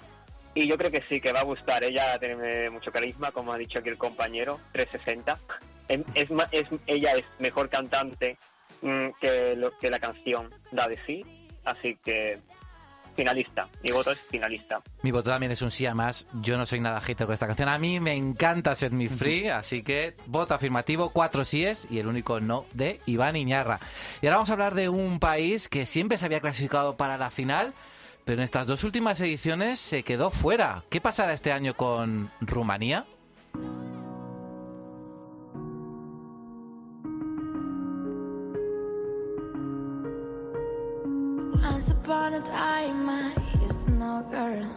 Y 0.54 0.68
yo 0.68 0.78
creo 0.78 0.92
que 0.92 1.04
sí, 1.10 1.22
que 1.22 1.32
va 1.32 1.40
a 1.40 1.44
gustar. 1.44 1.84
Ella 1.84 2.20
tiene 2.20 2.70
mucho 2.70 2.92
carisma, 2.92 3.32
como 3.32 3.54
ha 3.54 3.58
dicho 3.58 3.80
aquí 3.80 3.90
el 3.90 3.98
compañero, 3.98 4.60
360. 4.74 5.38
Es, 5.90 6.00
es 6.14 6.32
ma- 6.32 6.48
es- 6.52 6.68
ella 6.88 7.14
es 7.18 7.26
mejor 7.40 7.68
cantante 7.70 8.38
mm, 8.82 9.08
que, 9.20 9.56
lo, 9.58 9.78
que 9.78 9.90
la 9.90 10.00
canción 10.00 10.50
da 10.72 10.88
de 10.88 10.98
sí. 11.06 11.26
Así 11.66 11.98
que 12.04 12.40
finalista. 13.16 13.68
Mi 13.84 13.92
voto 13.92 14.12
es 14.12 14.20
finalista. 14.20 14.82
Mi 15.02 15.12
voto 15.12 15.30
también 15.30 15.52
es 15.52 15.62
un 15.62 15.72
sí, 15.72 15.86
además 15.86 16.26
yo 16.42 16.58
no 16.58 16.66
soy 16.66 16.80
nada 16.80 17.02
hater 17.02 17.28
con 17.28 17.34
esta 17.34 17.48
canción. 17.48 17.68
A 17.68 17.78
mí 17.78 18.00
me 18.00 18.14
encanta 18.14 18.76
Set 18.76 18.94
Me 18.94 19.10
Free, 19.10 19.50
así 19.50 19.84
que 19.84 20.16
voto 20.28 20.54
afirmativo, 20.54 21.10
cuatro 21.10 21.44
síes 21.44 21.86
y 21.92 22.00
el 22.00 22.08
único 22.08 22.40
no 22.40 22.66
de 22.74 23.02
Iván 23.08 23.36
Iñarra. 23.36 23.82
Y 24.22 24.28
ahora 24.28 24.38
vamos 24.38 24.50
a 24.52 24.54
hablar 24.54 24.74
de 24.74 24.88
un 24.88 25.20
país 25.20 25.68
que 25.68 25.86
siempre 25.86 26.18
se 26.18 26.26
había 26.28 26.40
clasificado 26.40 26.96
para 26.96 27.18
la 27.18 27.30
final, 27.30 27.74
pero 28.24 28.38
en 28.40 28.44
estas 28.46 28.68
dos 28.68 28.86
últimas 28.86 29.20
ediciones 29.20 29.80
se 29.80 30.04
quedó 30.04 30.32
fuera. 30.32 30.84
¿Qué 30.90 31.02
pasará 31.02 31.34
este 31.34 31.52
año 31.52 31.74
con 31.74 32.32
Rumanía? 32.40 33.06
Once 41.80 41.92
upon 41.92 42.34
a 42.34 42.42
time, 42.42 43.10
I 43.10 43.34
used 43.62 43.86
to 43.86 43.92
know 43.92 44.20
a 44.20 44.30
girl. 44.30 44.68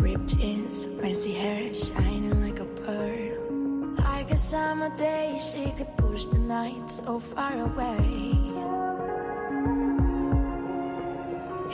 Ripped 0.00 0.38
jeans, 0.38 0.86
messy 0.86 1.34
hair, 1.34 1.74
shining 1.74 2.40
like 2.40 2.60
a 2.60 2.64
pearl. 2.64 3.94
Like 3.98 4.30
a 4.30 4.36
summer 4.38 4.88
day, 4.96 5.38
she 5.38 5.70
could 5.76 5.94
push 5.98 6.24
the 6.28 6.38
night 6.38 6.90
so 6.90 7.18
far 7.18 7.52
away. 7.52 7.98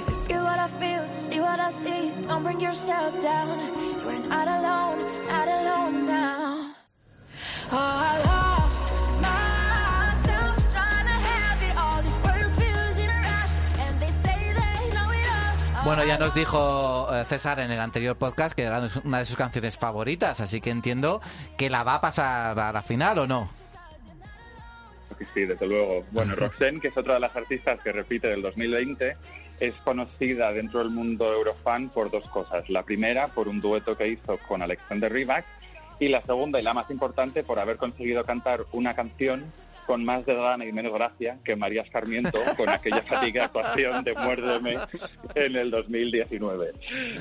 If 0.00 0.08
you 0.10 0.16
feel 0.26 0.42
what 0.42 0.58
I 0.58 0.66
feel, 0.66 1.14
see 1.14 1.38
what 1.38 1.60
I 1.60 1.70
see, 1.70 2.10
don't 2.26 2.42
bring 2.42 2.60
yourself 2.60 3.20
down. 3.20 3.56
You're 4.02 4.18
not 4.18 4.48
alone, 4.48 4.98
not 5.28 5.46
alone 5.46 6.06
now. 6.06 6.74
Oh, 7.70 7.76
I 7.76 8.22
lost 8.26 8.39
Bueno, 15.90 16.04
ya 16.04 16.18
nos 16.18 16.32
dijo 16.36 17.08
eh, 17.12 17.24
César 17.24 17.58
en 17.58 17.72
el 17.72 17.80
anterior 17.80 18.16
podcast 18.16 18.54
que 18.54 18.62
era 18.62 18.80
una 19.02 19.18
de 19.18 19.26
sus 19.26 19.34
canciones 19.34 19.76
favoritas, 19.76 20.40
así 20.40 20.60
que 20.60 20.70
entiendo 20.70 21.20
que 21.58 21.68
la 21.68 21.82
va 21.82 21.96
a 21.96 22.00
pasar 22.00 22.56
a 22.56 22.72
la 22.72 22.82
final 22.82 23.18
o 23.18 23.26
no. 23.26 23.50
Sí, 25.18 25.24
sí, 25.34 25.40
desde 25.46 25.66
luego. 25.66 26.04
Bueno, 26.12 26.34
Roxanne, 26.36 26.78
que 26.78 26.86
es 26.86 26.96
otra 26.96 27.14
de 27.14 27.20
las 27.20 27.34
artistas 27.34 27.80
que 27.80 27.90
repite 27.90 28.28
del 28.28 28.40
2020, 28.40 29.16
es 29.58 29.74
conocida 29.82 30.52
dentro 30.52 30.78
del 30.78 30.90
mundo 30.90 31.34
Eurofan 31.34 31.88
por 31.88 32.08
dos 32.08 32.28
cosas. 32.28 32.70
La 32.70 32.84
primera, 32.84 33.26
por 33.26 33.48
un 33.48 33.60
dueto 33.60 33.96
que 33.96 34.06
hizo 34.06 34.38
con 34.46 34.62
Alexander 34.62 35.12
Rybak, 35.12 35.44
y 35.98 36.06
la 36.06 36.22
segunda, 36.22 36.60
y 36.60 36.62
la 36.62 36.72
más 36.72 36.88
importante, 36.92 37.42
por 37.42 37.58
haber 37.58 37.78
conseguido 37.78 38.22
cantar 38.22 38.64
una 38.70 38.94
canción 38.94 39.44
con 39.90 40.04
más 40.04 40.24
de 40.24 40.36
gana 40.36 40.64
y 40.64 40.70
menos 40.70 40.92
gracia 40.92 41.40
que 41.44 41.56
María 41.56 41.82
Escarmiento 41.82 42.38
con 42.56 42.68
aquella 42.68 43.02
fatiga 43.02 43.46
actuación 43.46 44.04
de 44.04 44.14
Muérdeme 44.14 44.78
en 45.34 45.56
el 45.56 45.72
2019. 45.72 46.74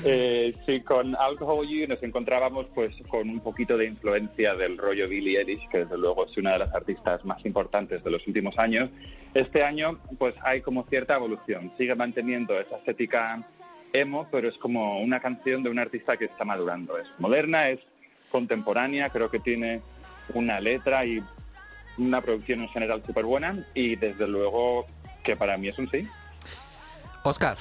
Eh, 0.04 0.54
sí, 0.64 0.80
con 0.82 1.16
Alcohol 1.16 1.66
You 1.66 1.88
nos 1.88 2.00
encontrábamos 2.04 2.66
pues 2.72 2.94
con 3.08 3.28
un 3.28 3.40
poquito 3.40 3.76
de 3.76 3.86
influencia 3.86 4.54
del 4.54 4.78
rollo 4.78 5.08
Billie 5.08 5.40
Eilish, 5.40 5.68
que 5.68 5.78
desde 5.78 5.98
luego 5.98 6.26
es 6.26 6.36
una 6.36 6.52
de 6.52 6.60
las 6.60 6.72
artistas 6.72 7.24
más 7.24 7.44
importantes 7.44 8.04
de 8.04 8.10
los 8.12 8.24
últimos 8.28 8.56
años. 8.56 8.88
Este 9.34 9.64
año 9.64 9.98
pues 10.16 10.36
hay 10.44 10.60
como 10.60 10.84
cierta 10.84 11.16
evolución, 11.16 11.72
sigue 11.76 11.96
manteniendo 11.96 12.56
esa 12.60 12.76
estética 12.76 13.44
emo, 13.92 14.28
pero 14.30 14.48
es 14.48 14.56
como 14.58 15.00
una 15.00 15.18
canción 15.18 15.64
de 15.64 15.70
un 15.70 15.80
artista 15.80 16.16
que 16.16 16.26
está 16.26 16.44
madurando. 16.44 16.96
Es 16.98 17.08
moderna, 17.18 17.68
es 17.68 17.80
contemporánea, 18.30 19.10
creo 19.10 19.28
que 19.28 19.40
tiene 19.40 19.80
una 20.34 20.60
letra 20.60 21.04
y 21.04 21.20
una 21.98 22.20
producción 22.20 22.62
en 22.62 22.68
general 22.68 23.02
súper 23.04 23.24
buena 23.24 23.64
y 23.74 23.96
desde 23.96 24.26
luego 24.28 24.86
que 25.22 25.36
para 25.36 25.56
mí 25.56 25.68
es 25.68 25.78
un 25.78 25.88
sí. 25.88 26.06
Oscar. 27.22 27.56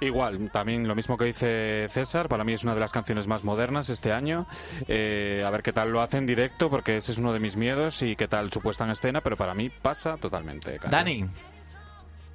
Igual, 0.00 0.50
también 0.50 0.88
lo 0.88 0.96
mismo 0.96 1.16
que 1.16 1.26
dice 1.26 1.86
César, 1.88 2.28
para 2.28 2.42
mí 2.42 2.52
es 2.52 2.64
una 2.64 2.74
de 2.74 2.80
las 2.80 2.90
canciones 2.90 3.28
más 3.28 3.44
modernas 3.44 3.88
este 3.88 4.12
año. 4.12 4.48
Eh, 4.88 5.44
a 5.46 5.50
ver 5.50 5.62
qué 5.62 5.72
tal 5.72 5.92
lo 5.92 6.00
hace 6.00 6.18
en 6.18 6.26
directo, 6.26 6.68
porque 6.70 6.96
ese 6.96 7.12
es 7.12 7.18
uno 7.18 7.32
de 7.32 7.38
mis 7.38 7.56
miedos 7.56 8.02
y 8.02 8.16
qué 8.16 8.26
tal 8.26 8.52
su 8.52 8.60
puesta 8.60 8.82
en 8.82 8.90
escena, 8.90 9.20
pero 9.20 9.36
para 9.36 9.54
mí 9.54 9.70
pasa 9.70 10.16
totalmente. 10.16 10.80
Dani. 10.90 11.24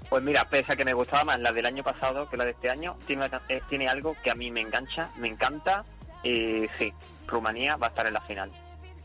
Pues 0.09 0.23
mira, 0.23 0.45
pese 0.45 0.71
a 0.71 0.75
que 0.77 0.85
me 0.85 0.93
gustaba 0.93 1.25
más 1.25 1.41
la 1.41 1.51
del 1.51 1.65
año 1.65 1.83
pasado 1.83 2.29
que 2.29 2.37
la 2.37 2.45
de 2.45 2.51
este 2.51 2.69
año, 2.69 2.95
tiene, 3.05 3.29
eh, 3.49 3.61
tiene 3.67 3.89
algo 3.89 4.15
que 4.23 4.31
a 4.31 4.35
mí 4.35 4.49
me 4.49 4.61
engancha, 4.61 5.09
me 5.17 5.27
encanta 5.27 5.83
y 6.23 6.67
sí, 6.79 6.93
Rumanía 7.27 7.75
va 7.75 7.87
a 7.87 7.89
estar 7.89 8.07
en 8.07 8.13
la 8.13 8.21
final. 8.21 8.49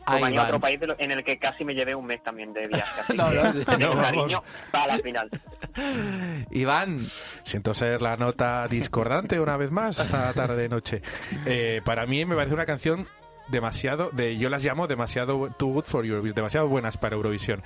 Ahí 0.06 0.16
Rumanía, 0.16 0.40
van. 0.40 0.46
otro 0.48 0.60
país 0.60 0.80
en 0.98 1.10
el 1.10 1.24
que 1.24 1.38
casi 1.38 1.64
me 1.64 1.74
llevé 1.74 1.94
un 1.94 2.06
mes 2.06 2.22
también 2.22 2.52
de 2.52 2.66
viaje. 2.68 3.00
Así 3.00 3.16
No, 3.16 3.30
no, 3.78 4.02
cariño, 4.02 4.42
va 4.74 4.82
a 4.82 4.86
la 4.88 4.98
final. 4.98 5.30
Iván. 6.50 7.06
Siento 7.42 7.74
ser 7.74 8.02
la 8.02 8.16
nota 8.16 8.66
discordante 8.68 9.40
una 9.40 9.56
vez 9.56 9.70
más 9.70 9.98
esta 9.98 10.32
tarde 10.32 10.68
noche. 10.68 11.02
Eh, 11.46 11.80
para 11.84 12.06
mí 12.06 12.24
me 12.24 12.34
parece 12.34 12.54
una 12.54 12.66
canción 12.66 13.06
demasiado, 13.48 14.10
de, 14.10 14.36
yo 14.38 14.48
las 14.48 14.64
llamo 14.64 14.86
demasiado 14.86 15.48
too 15.58 15.68
good 15.68 15.84
for 15.84 16.04
Eurovision, 16.04 16.34
demasiado 16.34 16.68
buenas 16.68 16.96
para 16.96 17.16
Eurovisión. 17.16 17.62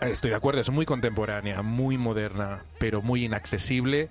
Estoy 0.00 0.30
de 0.30 0.36
acuerdo, 0.36 0.60
es 0.60 0.70
muy 0.70 0.86
contemporánea, 0.86 1.62
muy 1.62 1.98
moderna, 1.98 2.62
pero 2.78 3.02
muy 3.02 3.24
inaccesible. 3.24 4.08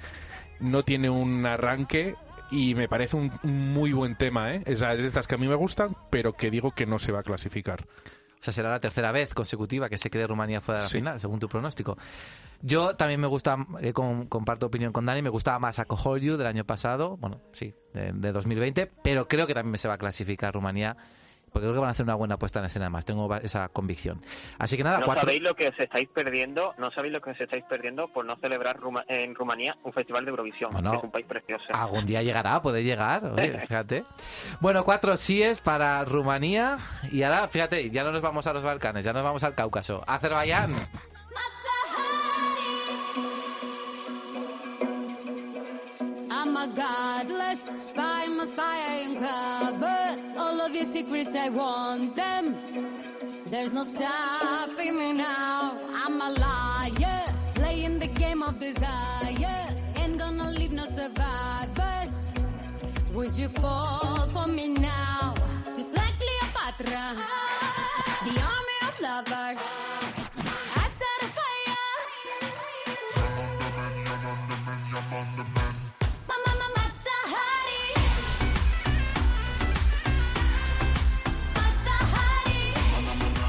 No 0.59 0.83
tiene 0.83 1.09
un 1.09 1.45
arranque 1.45 2.15
y 2.56 2.76
me 2.76 2.88
parece 2.88 3.18
un, 3.18 3.32
muy 3.43 3.91
buen 3.93 4.16
tema, 4.16 4.53
¿eh? 4.53 4.64
Es 4.66 4.80
de 4.80 5.06
estas 5.06 5.28
que 5.28 5.36
a 5.36 5.38
mí 5.38 5.47
me 5.47 5.56
gustan, 5.56 5.95
pero 6.10 6.34
que 6.34 6.49
digo 6.51 6.72
que 6.72 6.86
no 6.86 6.99
se 6.99 7.12
va 7.12 7.20
a 7.20 7.24
clasificar. 7.24 7.86
O 7.86 8.43
sea, 8.45 8.53
será 8.53 8.70
la 8.70 8.80
tercera 8.80 9.12
vez 9.12 9.34
consecutiva 9.34 9.89
que 9.89 9.97
se 9.97 10.10
quede 10.10 10.28
Rumanía 10.28 10.62
fuera 10.62 10.80
de 10.80 10.84
la 10.86 10.89
Sí. 10.89 10.97
final, 10.99 11.20
según 11.20 11.39
tu 11.39 11.49
pronóstico. 11.49 11.97
Yo 12.62 12.95
también 12.95 13.20
me 13.20 13.28
gusta, 13.28 13.58
eh, 13.82 13.91
con- 13.91 14.28
comparto 14.28 14.68
opinión 14.68 14.93
con 14.93 15.06
Dani, 15.06 15.22
me 15.22 15.30
gustaba 15.30 15.58
más 15.60 15.80
Alcohol 15.80 16.22
You 16.22 16.38
del 16.38 16.47
año 16.47 16.64
pasado, 16.64 17.18
bueno, 17.18 17.41
sí, 17.53 17.74
de, 17.93 18.12
de 18.14 18.32
2020, 18.32 18.89
pero 19.03 19.28
creo 19.28 19.47
que 19.47 19.53
también 19.53 19.78
se 19.78 19.88
va 19.88 19.95
a 19.95 19.97
clasificar 19.97 20.53
Rumanía, 20.53 20.95
porque 21.56 21.68
creo 21.68 21.76
que 21.76 21.80
van 21.80 21.88
a 21.88 21.91
hacer 21.91 22.03
una 22.03 22.16
buena 22.16 22.36
puesta 22.36 22.60
en 22.60 22.66
escena 22.66 22.89
más, 22.89 23.06
tengo 23.06 23.34
esa 23.38 23.70
convicción. 23.70 24.22
Así 24.60 24.76
que 24.76 24.84
nada, 24.84 24.99
No 24.99 25.06
cuatro... 25.06 25.22
sabéis 25.22 25.41
lo 25.41 25.56
que 25.56 25.70
os 25.70 25.80
estáis 25.80 26.10
perdiendo, 26.10 26.74
no 26.78 26.91
sabéis 26.91 27.14
lo 27.14 27.22
que 27.22 27.30
os 27.30 27.39
estáis 27.39 27.64
perdiendo 27.64 28.10
por 28.10 28.26
no 28.26 28.36
celebrar 28.36 28.78
Ruma- 28.78 29.06
en 29.08 29.34
Rumanía 29.34 29.78
un 29.84 29.93
festival 29.93 30.26
de 30.26 30.32
Eurovisión, 30.32 30.74
Bueno, 30.74 30.91
que 30.91 30.97
es 30.97 31.03
un 31.06 31.12
país 31.12 31.26
precioso. 31.26 31.64
Algún 31.72 32.06
día 32.06 32.22
llegará, 32.24 32.62
puede 32.62 32.84
llegar, 32.84 33.24
oye, 33.24 33.58
fíjate. 33.62 34.03
Bueno, 34.60 34.84
cuatro 34.84 35.16
síes 35.16 35.62
para 35.62 36.03
Rumanía 36.03 36.78
y 37.10 37.24
ahora, 37.24 37.47
fíjate, 37.47 37.89
ya 37.89 38.03
no 38.03 38.12
nos 38.12 38.22
vamos 38.22 38.45
a 38.47 38.51
los 38.53 38.64
Balcanes, 38.66 39.06
ya 39.06 39.14
nos 39.14 39.24
vamos 39.24 39.41
al 39.45 39.56
Cáucaso. 39.56 40.03
Azerbaiyán. 40.06 40.76
I'm 46.48 46.58
a 46.58 46.68
godless 46.76 47.88
spy, 47.88 48.28
my 48.28 48.46
spy, 48.46 48.78
I 48.88 49.08
uncover 49.08 50.39
all 50.39 50.62
of 50.62 50.76
your 50.76 50.86
secrets, 50.86 51.36
I 51.36 51.50
want 51.50 52.16
them. 52.16 52.56
There's 53.48 53.74
no 53.74 53.84
stopping 53.84 54.96
me 54.96 55.14
now. 55.14 55.74
I'm 55.91 56.22
a 56.22 56.30
liar, 56.30 57.34
playing 57.56 57.98
the 57.98 58.06
game 58.06 58.43
of 58.43 58.60
desire. 58.60 59.76
Ain't 59.96 60.20
gonna 60.20 60.52
leave 60.52 60.72
no 60.72 60.86
survivors. 60.86 62.14
Would 63.14 63.36
you 63.36 63.50
fall 63.50 64.28
for 64.28 64.46
me 64.46 64.68
now? 64.68 65.34
Just 65.66 65.96
like 65.96 66.14
Cleopatra, 66.20 67.16
the 68.24 68.39
army 68.54 68.78
of 68.84 69.02
lovers. 69.02 70.14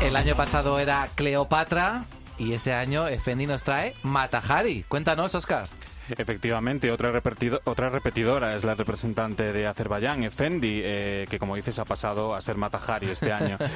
El 0.03 0.15
año 0.15 0.37
pasado 0.37 0.79
era 0.79 1.09
Cleopatra 1.15 2.05
y 2.39 2.53
este 2.53 2.75
año 2.75 3.09
Effendi 3.09 3.47
nos 3.47 3.65
trae 3.65 3.95
Matahari. 4.03 4.83
Cuéntanos, 4.85 5.35
Oscar. 5.35 5.69
Efectivamente, 6.17 6.91
otra, 6.91 7.11
repetido- 7.13 7.61
otra 7.65 7.91
repetidora 7.91 8.55
es 8.55 8.65
la 8.65 8.75
representante 8.75 9.53
de 9.53 9.67
Azerbaiyán, 9.67 10.23
Efendi, 10.23 10.81
eh, 10.85 11.27
que 11.29 11.39
como 11.39 11.57
dices 11.57 11.79
ha 11.79 11.85
pasado 11.85 12.35
a 12.35 12.41
ser 12.41 12.57
Matahari 12.57 13.09
este 13.09 13.33
año. 13.33 13.59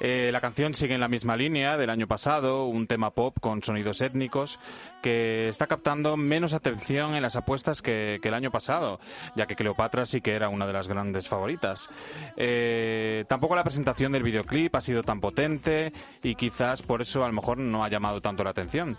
Eh, 0.00 0.30
la 0.32 0.40
canción 0.40 0.72
sigue 0.74 0.94
en 0.94 1.00
la 1.00 1.06
misma 1.06 1.36
línea 1.36 1.76
del 1.76 1.90
año 1.90 2.08
pasado, 2.08 2.64
un 2.64 2.86
tema 2.86 3.10
pop 3.10 3.36
con 3.40 3.62
sonidos 3.62 4.00
étnicos 4.00 4.58
que 5.02 5.48
está 5.48 5.66
captando 5.66 6.16
menos 6.16 6.54
atención 6.54 7.14
en 7.14 7.22
las 7.22 7.36
apuestas 7.36 7.82
que, 7.82 8.18
que 8.22 8.28
el 8.28 8.34
año 8.34 8.50
pasado, 8.50 8.98
ya 9.36 9.46
que 9.46 9.54
Cleopatra 9.54 10.06
sí 10.06 10.20
que 10.20 10.32
era 10.34 10.48
una 10.48 10.66
de 10.66 10.72
las 10.72 10.88
grandes 10.88 11.28
favoritas. 11.28 11.88
Eh, 12.36 13.24
tampoco 13.28 13.54
la 13.54 13.62
presentación 13.64 14.12
del 14.12 14.22
videoclip 14.22 14.74
ha 14.74 14.80
sido 14.80 15.02
tan 15.02 15.20
potente 15.20 15.92
y 16.22 16.34
quizás 16.36 16.82
por 16.82 17.02
eso 17.02 17.22
a 17.22 17.28
lo 17.28 17.34
mejor 17.34 17.58
no 17.58 17.84
ha 17.84 17.88
llamado 17.88 18.20
tanto 18.20 18.42
la 18.42 18.50
atención. 18.50 18.96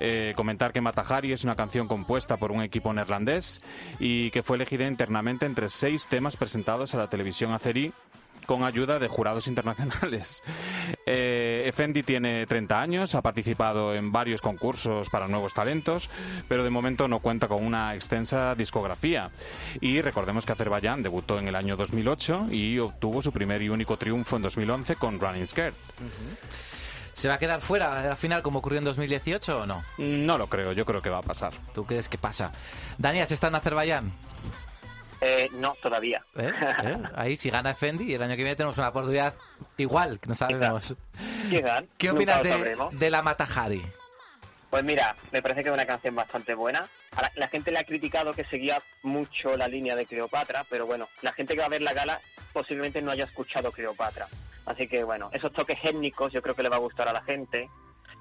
Eh, 0.00 0.32
comentar 0.36 0.72
que 0.72 0.80
Matahari 0.80 1.32
es 1.32 1.44
una 1.44 1.54
canción 1.56 1.86
compuesta 1.88 2.21
por 2.26 2.52
un 2.52 2.62
equipo 2.62 2.92
neerlandés 2.92 3.60
y 3.98 4.30
que 4.30 4.42
fue 4.42 4.56
elegida 4.56 4.86
internamente 4.86 5.46
entre 5.46 5.68
seis 5.68 6.06
temas 6.08 6.36
presentados 6.36 6.94
a 6.94 6.98
la 6.98 7.08
televisión 7.08 7.52
azerí 7.52 7.92
con 8.46 8.64
ayuda 8.64 8.98
de 8.98 9.08
jurados 9.08 9.46
internacionales. 9.46 10.42
Eh, 11.04 11.64
Effendi 11.66 12.04
tiene 12.04 12.46
30 12.46 12.80
años, 12.80 13.14
ha 13.14 13.22
participado 13.22 13.94
en 13.94 14.12
varios 14.12 14.40
concursos 14.40 15.10
para 15.10 15.26
nuevos 15.26 15.52
talentos, 15.52 16.08
pero 16.48 16.62
de 16.62 16.70
momento 16.70 17.08
no 17.08 17.18
cuenta 17.18 17.48
con 17.48 17.64
una 17.64 17.94
extensa 17.94 18.54
discografía. 18.54 19.30
Y 19.80 20.00
recordemos 20.00 20.46
que 20.46 20.52
Azerbaiyán 20.52 21.02
debutó 21.02 21.40
en 21.40 21.48
el 21.48 21.56
año 21.56 21.76
2008 21.76 22.48
y 22.52 22.78
obtuvo 22.78 23.20
su 23.20 23.32
primer 23.32 23.62
y 23.62 23.68
único 23.68 23.96
triunfo 23.96 24.36
en 24.36 24.42
2011 24.42 24.96
con 24.96 25.18
Running 25.18 25.46
Scared. 25.46 25.74
¿Se 27.12 27.28
va 27.28 27.34
a 27.34 27.38
quedar 27.38 27.60
fuera 27.60 28.02
de 28.02 28.08
la 28.08 28.16
final 28.16 28.42
como 28.42 28.60
ocurrió 28.60 28.78
en 28.78 28.84
2018 28.84 29.62
o 29.62 29.66
no? 29.66 29.84
No 29.98 30.38
lo 30.38 30.46
creo, 30.48 30.72
yo 30.72 30.86
creo 30.86 31.02
que 31.02 31.10
va 31.10 31.18
a 31.18 31.22
pasar. 31.22 31.52
¿Tú 31.74 31.84
crees 31.84 32.08
que 32.08 32.18
pasa? 32.18 32.52
Dani, 32.98 33.20
¿has 33.20 33.30
estado 33.32 33.50
en 33.50 33.56
Azerbaiyán? 33.56 34.12
Eh, 35.20 35.48
no, 35.52 35.76
todavía. 35.80 36.24
¿Eh? 36.36 36.50
¿Eh? 36.84 36.98
Ahí, 37.14 37.36
si 37.36 37.48
gana 37.50 37.70
Effendi, 37.70 38.04
y 38.04 38.14
el 38.14 38.22
año 38.22 38.30
que 38.30 38.42
viene 38.42 38.56
tenemos 38.56 38.76
una 38.78 38.88
oportunidad 38.88 39.34
igual, 39.76 40.18
que 40.18 40.28
no 40.28 40.34
sabemos. 40.34 40.96
¿Qué 41.98 42.10
opinas 42.10 42.42
de, 42.42 42.76
de 42.90 43.10
la 43.10 43.22
Matahari? 43.22 43.82
Pues 44.70 44.82
mira, 44.82 45.14
me 45.30 45.42
parece 45.42 45.62
que 45.62 45.68
es 45.68 45.74
una 45.74 45.86
canción 45.86 46.14
bastante 46.14 46.54
buena. 46.54 46.88
A 47.14 47.22
la, 47.22 47.32
la 47.36 47.48
gente 47.48 47.70
le 47.70 47.78
ha 47.78 47.84
criticado 47.84 48.32
que 48.32 48.44
seguía 48.44 48.82
mucho 49.02 49.56
la 49.56 49.68
línea 49.68 49.94
de 49.94 50.06
Cleopatra, 50.06 50.64
pero 50.68 50.86
bueno, 50.86 51.08
la 51.20 51.32
gente 51.34 51.54
que 51.54 51.60
va 51.60 51.66
a 51.66 51.68
ver 51.68 51.82
la 51.82 51.92
gala 51.92 52.20
posiblemente 52.52 53.00
no 53.02 53.10
haya 53.10 53.24
escuchado 53.24 53.70
Cleopatra. 53.70 54.26
Así 54.66 54.86
que 54.86 55.04
bueno, 55.04 55.30
esos 55.32 55.52
toques 55.52 55.84
étnicos 55.84 56.32
yo 56.32 56.42
creo 56.42 56.54
que 56.54 56.62
le 56.62 56.68
va 56.68 56.76
a 56.76 56.80
gustar 56.80 57.08
a 57.08 57.12
la 57.12 57.22
gente. 57.22 57.68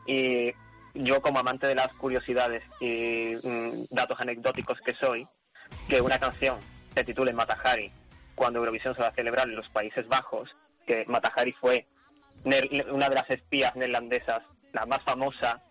Y 0.05 0.53
yo 0.93 1.21
como 1.21 1.39
amante 1.39 1.67
de 1.67 1.75
las 1.75 1.93
curiosidades 1.93 2.63
y 2.79 3.35
mm, 3.41 3.85
datos 3.89 4.19
anecdóticos 4.19 4.79
que 4.81 4.93
soy, 4.93 5.27
que 5.87 6.01
una 6.01 6.19
canción 6.19 6.57
se 6.93 7.03
titule 7.03 7.33
Matahari 7.33 7.91
cuando 8.35 8.59
Eurovisión 8.59 8.95
se 8.95 9.01
va 9.01 9.09
a 9.09 9.13
celebrar 9.13 9.47
en 9.47 9.55
los 9.55 9.69
Países 9.69 10.07
Bajos, 10.07 10.55
que 10.85 11.05
Matahari 11.07 11.51
fue 11.53 11.87
una 12.43 13.09
de 13.09 13.15
las 13.15 13.29
espías 13.29 13.75
neerlandesas, 13.75 14.41
la 14.73 14.85
más 14.85 15.03
famosa 15.03 15.61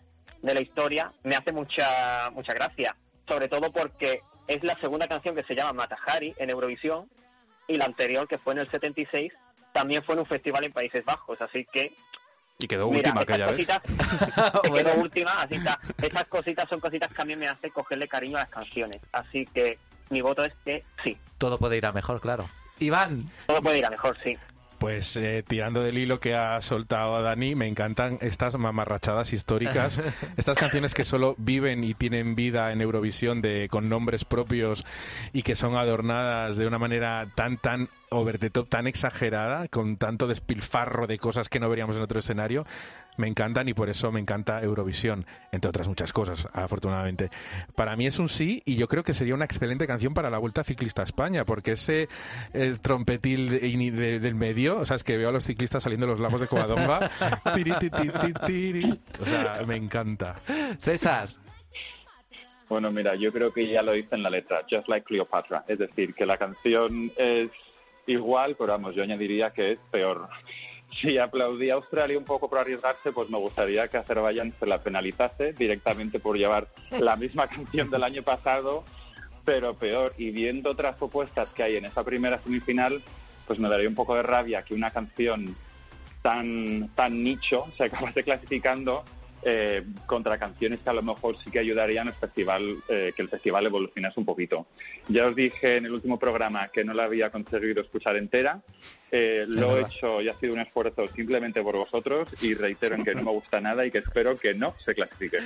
de 0.40 0.54
la 0.54 0.60
historia, 0.60 1.12
me 1.24 1.34
hace 1.34 1.52
mucha 1.52 2.30
mucha 2.30 2.54
gracia, 2.54 2.96
sobre 3.26 3.48
todo 3.48 3.72
porque 3.72 4.22
es 4.46 4.62
la 4.62 4.78
segunda 4.78 5.08
canción 5.08 5.34
que 5.34 5.42
se 5.44 5.54
llama 5.54 5.72
Matahari 5.72 6.34
en 6.38 6.50
Eurovisión 6.50 7.10
y 7.66 7.76
la 7.76 7.86
anterior 7.86 8.28
que 8.28 8.38
fue 8.38 8.52
en 8.54 8.60
el 8.60 8.70
76 8.70 9.32
también 9.72 10.02
fue 10.02 10.14
en 10.14 10.20
un 10.20 10.26
festival 10.26 10.64
en 10.64 10.72
Países 10.72 11.04
Bajos, 11.04 11.40
así 11.40 11.66
que 11.72 11.94
Y 12.58 12.66
quedó 12.66 12.90
Mira, 12.90 13.10
última 13.10 13.22
aquella 13.22 13.46
vez. 13.50 13.66
que 13.66 14.72
quedó 14.74 14.94
última, 14.94 15.42
así 15.42 15.54
está. 15.56 15.78
Estas 16.00 16.26
cositas 16.28 16.68
son 16.68 16.80
cositas 16.80 17.12
que 17.12 17.22
a 17.22 17.24
mí 17.24 17.36
me 17.36 17.48
hace 17.48 17.70
cogerle 17.70 18.08
cariño 18.08 18.36
a 18.36 18.40
las 18.40 18.50
canciones. 18.50 19.00
Así 19.12 19.46
que 19.46 19.78
mi 20.10 20.20
voto 20.20 20.44
es 20.44 20.54
que 20.64 20.84
sí. 21.02 21.16
Todo 21.38 21.58
puede 21.58 21.76
ir 21.76 21.86
a 21.86 21.92
mejor, 21.92 22.20
claro. 22.20 22.48
Iván. 22.78 23.30
Todo 23.46 23.62
puede 23.62 23.78
ir 23.78 23.86
a 23.86 23.90
mejor, 23.90 24.16
sí. 24.22 24.36
Pues 24.80 25.14
eh, 25.16 25.44
tirando 25.46 25.82
del 25.82 25.98
hilo 25.98 26.20
que 26.20 26.34
ha 26.34 26.58
soltado 26.62 27.20
Dani, 27.22 27.54
me 27.54 27.66
encantan 27.66 28.16
estas 28.22 28.56
mamarrachadas 28.56 29.34
históricas, 29.34 30.00
estas 30.38 30.56
canciones 30.56 30.94
que 30.94 31.04
solo 31.04 31.34
viven 31.36 31.84
y 31.84 31.92
tienen 31.92 32.34
vida 32.34 32.72
en 32.72 32.80
Eurovisión 32.80 33.42
de, 33.42 33.68
con 33.68 33.90
nombres 33.90 34.24
propios 34.24 34.86
y 35.34 35.42
que 35.42 35.54
son 35.54 35.76
adornadas 35.76 36.56
de 36.56 36.66
una 36.66 36.78
manera 36.78 37.28
tan, 37.34 37.58
tan 37.58 37.90
over 38.11 38.38
the 38.38 38.50
top, 38.50 38.68
tan 38.68 38.86
exagerada, 38.86 39.68
con 39.68 39.96
tanto 39.96 40.26
despilfarro 40.26 41.06
de 41.06 41.18
cosas 41.18 41.48
que 41.48 41.61
no 41.61 41.68
veríamos 41.68 41.96
en 41.96 42.02
otro 42.02 42.18
escenario. 42.18 42.66
Me 43.16 43.28
encantan 43.28 43.68
y 43.68 43.74
por 43.74 43.88
eso 43.88 44.11
me 44.12 44.18
encanta 44.20 44.62
Eurovisión, 44.62 45.26
entre 45.52 45.68
otras 45.68 45.88
muchas 45.88 46.12
cosas, 46.12 46.48
afortunadamente. 46.52 47.30
Para 47.76 47.94
mí 47.96 48.06
es 48.06 48.18
un 48.18 48.28
sí 48.28 48.62
y 48.64 48.76
yo 48.76 48.88
creo 48.88 49.02
que 49.02 49.14
sería 49.14 49.34
una 49.34 49.44
excelente 49.44 49.86
canción 49.86 50.14
para 50.14 50.30
la 50.30 50.38
Vuelta 50.38 50.64
Ciclista 50.64 51.02
a 51.02 51.04
España, 51.04 51.44
porque 51.44 51.72
ese 51.72 52.08
trompetil 52.82 53.50
de- 53.50 53.66
ini- 53.68 53.90
de- 53.90 54.20
del 54.20 54.34
medio, 54.34 54.78
o 54.78 54.86
sea, 54.86 54.96
es 54.96 55.04
que 55.04 55.16
veo 55.18 55.28
a 55.28 55.32
los 55.32 55.44
ciclistas 55.44 55.82
saliendo 55.82 56.06
de 56.06 56.12
los 56.12 56.20
lagos 56.20 56.40
de 56.40 56.46
Covadonga. 56.46 57.11
tiri, 57.54 57.72
ti, 57.78 57.90
ti, 57.90 58.08
ti, 58.08 58.32
tiri. 58.46 59.00
O 59.20 59.26
sea, 59.26 59.62
me 59.66 59.76
encanta. 59.76 60.36
César. 60.78 61.28
Bueno, 62.68 62.90
mira, 62.92 63.16
yo 63.16 63.32
creo 63.32 63.52
que 63.52 63.68
ya 63.68 63.82
lo 63.82 63.92
dice 63.92 64.14
en 64.14 64.22
la 64.22 64.30
letra, 64.30 64.61
Just 64.70 64.88
Like 64.88 65.04
Cleopatra. 65.04 65.64
Es 65.66 65.78
decir, 65.78 66.14
que 66.14 66.24
la 66.24 66.38
canción 66.38 67.11
es 67.16 67.50
igual, 68.11 68.56
pero 68.58 68.72
vamos, 68.72 68.94
yo 68.94 69.02
añadiría 69.02 69.50
que 69.50 69.72
es 69.72 69.78
peor. 69.90 70.28
Si 71.00 71.18
aplaudí 71.18 71.70
a 71.70 71.74
Australia 71.74 72.18
un 72.18 72.24
poco 72.24 72.50
por 72.50 72.58
arriesgarse, 72.58 73.12
pues 73.12 73.30
me 73.30 73.38
gustaría 73.38 73.86
que 73.86 73.96
Azerbaiyán 73.96 74.52
se 74.58 74.66
la 74.66 74.82
penalizase 74.82 75.52
directamente 75.52 76.18
por 76.18 76.36
llevar 76.36 76.66
la 76.90 77.14
misma 77.14 77.46
canción 77.48 77.90
del 77.90 78.02
año 78.02 78.24
pasado, 78.24 78.82
pero 79.44 79.74
peor. 79.74 80.14
Y 80.18 80.32
viendo 80.32 80.72
otras 80.72 80.96
propuestas 80.96 81.48
que 81.50 81.62
hay 81.62 81.76
en 81.76 81.84
esa 81.84 82.02
primera 82.02 82.38
semifinal, 82.38 83.00
pues 83.46 83.61
me 83.61 83.68
daría 83.68 83.88
un 83.88 83.94
poco 83.94 84.16
de 84.16 84.24
rabia 84.24 84.62
que 84.62 84.74
una 84.74 84.90
canción 84.90 85.54
tan, 86.22 86.88
tan 86.96 87.22
nicho 87.22 87.66
se 87.76 87.84
acabase 87.84 88.24
clasificando 88.24 89.04
eh, 89.43 89.82
contra 90.07 90.38
canciones 90.38 90.80
que 90.80 90.91
a 90.91 90.93
lo 90.93 91.03
mejor 91.03 91.36
sí 91.43 91.51
que 91.51 91.59
ayudarían 91.61 92.09
al 92.09 92.14
festival, 92.14 92.76
eh, 92.88 93.12
que 93.16 93.22
el 93.22 93.28
festival 93.28 93.66
evolucionase 93.66 94.20
un 94.20 94.26
poquito. 94.26 94.66
Ya 95.09 95.26
os 95.26 95.34
dije 95.36 95.76
en 95.78 95.86
el 95.86 95.93
último 95.93 96.18
programa 96.18 96.68
que 96.68 96.84
no 96.84 96.93
la 96.95 97.05
había 97.05 97.30
conseguido 97.30 97.82
escuchar 97.82 98.16
entera. 98.16 98.61
Eh, 99.12 99.45
lo 99.49 99.76
he 99.76 99.80
hecho 99.82 100.22
y 100.22 100.28
ha 100.28 100.32
sido 100.34 100.53
un 100.53 100.61
esfuerzo 100.61 101.07
simplemente 101.09 101.62
por 101.62 101.74
vosotros 101.76 102.28
y 102.43 102.55
reitero 102.55 102.95
en 102.95 103.03
que 103.05 103.12
no 103.14 103.22
me 103.24 103.30
gusta 103.32 103.61
nada 103.61 103.84
y 103.84 103.91
que 103.91 103.99
espero 103.99 104.36
que 104.38 104.55
no 104.55 104.74
se 104.84 104.95
clasifique. 104.95 105.38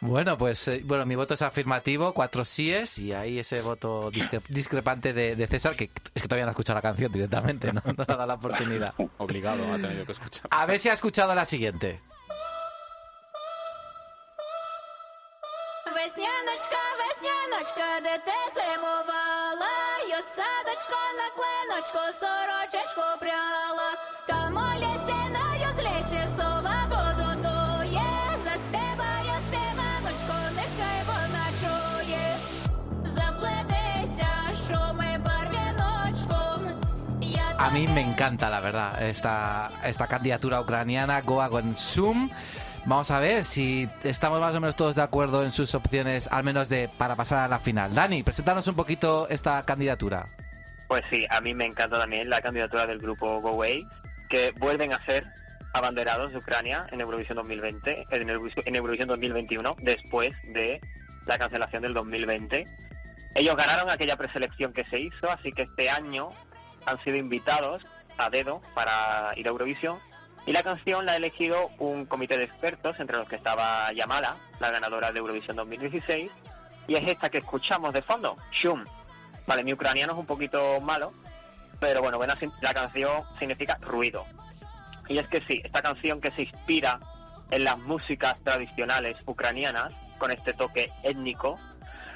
Bueno, 0.00 0.36
pues 0.36 0.66
eh, 0.68 0.82
bueno, 0.84 1.06
mi 1.06 1.14
voto 1.14 1.34
es 1.34 1.42
afirmativo, 1.42 2.12
cuatro 2.12 2.44
síes 2.44 2.98
y 2.98 3.12
ahí 3.12 3.38
ese 3.38 3.60
voto 3.62 4.10
discre- 4.10 4.42
discrepante 4.48 5.12
de, 5.12 5.36
de 5.36 5.46
César, 5.46 5.76
que 5.76 5.84
es 6.14 6.22
que 6.22 6.28
todavía 6.28 6.44
no 6.46 6.50
ha 6.50 6.52
escuchado 6.52 6.76
la 6.78 6.82
canción 6.82 7.12
directamente, 7.12 7.72
no, 7.72 7.80
no 7.86 7.92
le 7.96 8.02
ha 8.12 8.16
dado 8.16 8.26
la 8.26 8.34
oportunidad. 8.34 8.92
Obligado, 9.18 9.62
ha 9.72 9.78
tenido 9.78 10.04
que 10.04 10.12
escuchar. 10.12 10.46
A 10.50 10.66
ver 10.66 10.78
si 10.78 10.88
ha 10.88 10.92
escuchado 10.94 11.34
la 11.34 11.44
siguiente. 11.44 12.00
весняночка, 17.63 18.01
де 18.03 18.17
ти 18.17 18.37
зимувала, 18.55 19.73
я 20.09 20.21
садочко 20.21 20.99
на 21.19 21.29
клиночку, 21.35 21.99
сорочечку 22.19 23.01
пряла. 23.19 23.91
Там 24.27 24.55
у 24.55 24.79
лісі 24.79 25.29
на 25.31 25.67
юзлісі 25.67 26.27
сова 26.37 26.85
воду 26.89 27.41
дує, 27.41 28.11
заспіває 28.43 29.35
співаночку, 29.47 30.33
нехай 30.55 30.99
вона 31.07 31.45
чує. 31.61 32.35
Заплетися, 33.03 34.29
шуми 34.67 35.19
барвіночком, 35.25 36.81
я 37.21 37.55
A 37.57 37.69
mí 37.71 37.87
me 37.87 38.01
encanta, 38.01 38.49
la 38.49 38.61
verdad, 38.61 39.01
esta, 39.01 39.71
esta 39.83 40.07
candidatura 40.07 40.61
ucraniana, 40.61 41.21
Goa 41.21 41.49
con 41.49 41.75
Zoom. 41.75 42.29
Vamos 42.86 43.10
a 43.10 43.18
ver 43.18 43.44
si 43.44 43.88
estamos 44.02 44.40
más 44.40 44.54
o 44.54 44.60
menos 44.60 44.76
todos 44.76 44.94
de 44.94 45.02
acuerdo 45.02 45.42
en 45.42 45.52
sus 45.52 45.74
opciones, 45.74 46.28
al 46.30 46.44
menos 46.44 46.68
de 46.68 46.90
para 46.98 47.16
pasar 47.16 47.38
a 47.38 47.48
la 47.48 47.58
final. 47.58 47.94
Dani, 47.94 48.22
preséntanos 48.22 48.68
un 48.68 48.76
poquito 48.76 49.26
esta 49.30 49.62
candidatura. 49.62 50.26
Pues 50.86 51.02
sí, 51.08 51.26
a 51.30 51.40
mí 51.40 51.54
me 51.54 51.64
encanta 51.64 51.98
también 51.98 52.28
la 52.28 52.42
candidatura 52.42 52.86
del 52.86 52.98
grupo 52.98 53.40
Go 53.40 53.48
Away, 53.50 53.86
que 54.28 54.52
vuelven 54.58 54.92
a 54.92 54.98
ser 55.06 55.26
abanderados 55.72 56.32
de 56.32 56.38
Ucrania 56.38 56.86
en 56.92 57.00
Eurovisión 57.00 57.36
2020, 57.36 58.06
en 58.10 58.28
Eurovisión, 58.28 58.64
en 58.66 58.76
Eurovisión 58.76 59.08
2021, 59.08 59.76
después 59.80 60.32
de 60.52 60.78
la 61.26 61.38
cancelación 61.38 61.82
del 61.82 61.94
2020. 61.94 62.66
Ellos 63.34 63.56
ganaron 63.56 63.88
aquella 63.88 64.16
preselección 64.16 64.74
que 64.74 64.84
se 64.84 65.00
hizo, 65.00 65.30
así 65.30 65.52
que 65.52 65.62
este 65.62 65.88
año 65.88 66.30
han 66.84 67.02
sido 67.02 67.16
invitados 67.16 67.84
a 68.18 68.28
dedo 68.28 68.60
para 68.74 69.32
ir 69.36 69.46
a 69.46 69.50
Eurovisión. 69.50 69.98
Y 70.46 70.52
la 70.52 70.62
canción 70.62 71.06
la 71.06 71.12
ha 71.12 71.16
elegido 71.16 71.70
un 71.78 72.04
comité 72.04 72.36
de 72.36 72.44
expertos, 72.44 73.00
entre 73.00 73.16
los 73.16 73.28
que 73.28 73.36
estaba 73.36 73.90
Yamala, 73.92 74.36
la 74.60 74.70
ganadora 74.70 75.10
de 75.10 75.18
Eurovisión 75.18 75.56
2016, 75.56 76.30
y 76.86 76.94
es 76.94 77.08
esta 77.08 77.30
que 77.30 77.38
escuchamos 77.38 77.94
de 77.94 78.02
fondo, 78.02 78.36
Shum. 78.52 78.84
Vale, 79.46 79.64
mi 79.64 79.72
ucraniano 79.72 80.12
es 80.12 80.18
un 80.18 80.26
poquito 80.26 80.80
malo, 80.80 81.12
pero 81.80 82.02
bueno, 82.02 82.18
bueno, 82.18 82.34
la 82.60 82.74
canción 82.74 83.22
significa 83.38 83.78
ruido. 83.80 84.26
Y 85.08 85.18
es 85.18 85.28
que 85.28 85.40
sí, 85.42 85.60
esta 85.64 85.82
canción 85.82 86.20
que 86.20 86.30
se 86.30 86.42
inspira 86.42 87.00
en 87.50 87.64
las 87.64 87.78
músicas 87.78 88.38
tradicionales 88.42 89.16
ucranianas, 89.26 89.92
con 90.18 90.30
este 90.30 90.52
toque 90.52 90.92
étnico, 91.02 91.58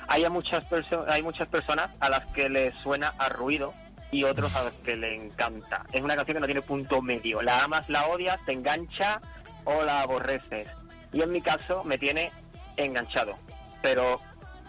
hay 0.06 0.28
muchas, 0.28 0.64
hay 1.08 1.22
muchas 1.22 1.48
personas 1.48 1.90
a 2.00 2.08
las 2.08 2.24
que 2.26 2.48
les 2.48 2.74
suena 2.76 3.12
a 3.18 3.28
ruido 3.28 3.74
y 4.10 4.24
otros 4.24 4.54
a 4.56 4.64
los 4.64 4.72
que 4.74 4.96
le 4.96 5.14
encanta. 5.14 5.84
Es 5.92 6.00
una 6.02 6.16
canción 6.16 6.36
que 6.36 6.40
no 6.40 6.46
tiene 6.46 6.62
punto 6.62 7.02
medio. 7.02 7.42
La 7.42 7.64
amas, 7.64 7.88
la 7.88 8.06
odias, 8.06 8.38
te 8.46 8.52
engancha 8.52 9.20
o 9.64 9.82
la 9.82 10.00
aborreces. 10.02 10.66
Y 11.12 11.22
en 11.22 11.30
mi 11.32 11.40
caso 11.42 11.84
me 11.84 11.98
tiene 11.98 12.30
enganchado, 12.76 13.36
pero 13.82 14.20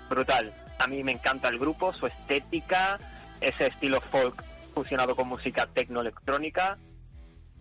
brutal. 0.09 0.53
A 0.79 0.87
mí 0.87 1.03
me 1.03 1.11
encanta 1.11 1.47
el 1.49 1.59
grupo, 1.59 1.93
su 1.93 2.07
estética, 2.07 2.99
ese 3.41 3.67
estilo 3.67 4.01
folk 4.11 4.43
fusionado 4.73 5.15
con 5.15 5.27
música 5.27 5.67
tecnoelectrónica. 5.67 6.77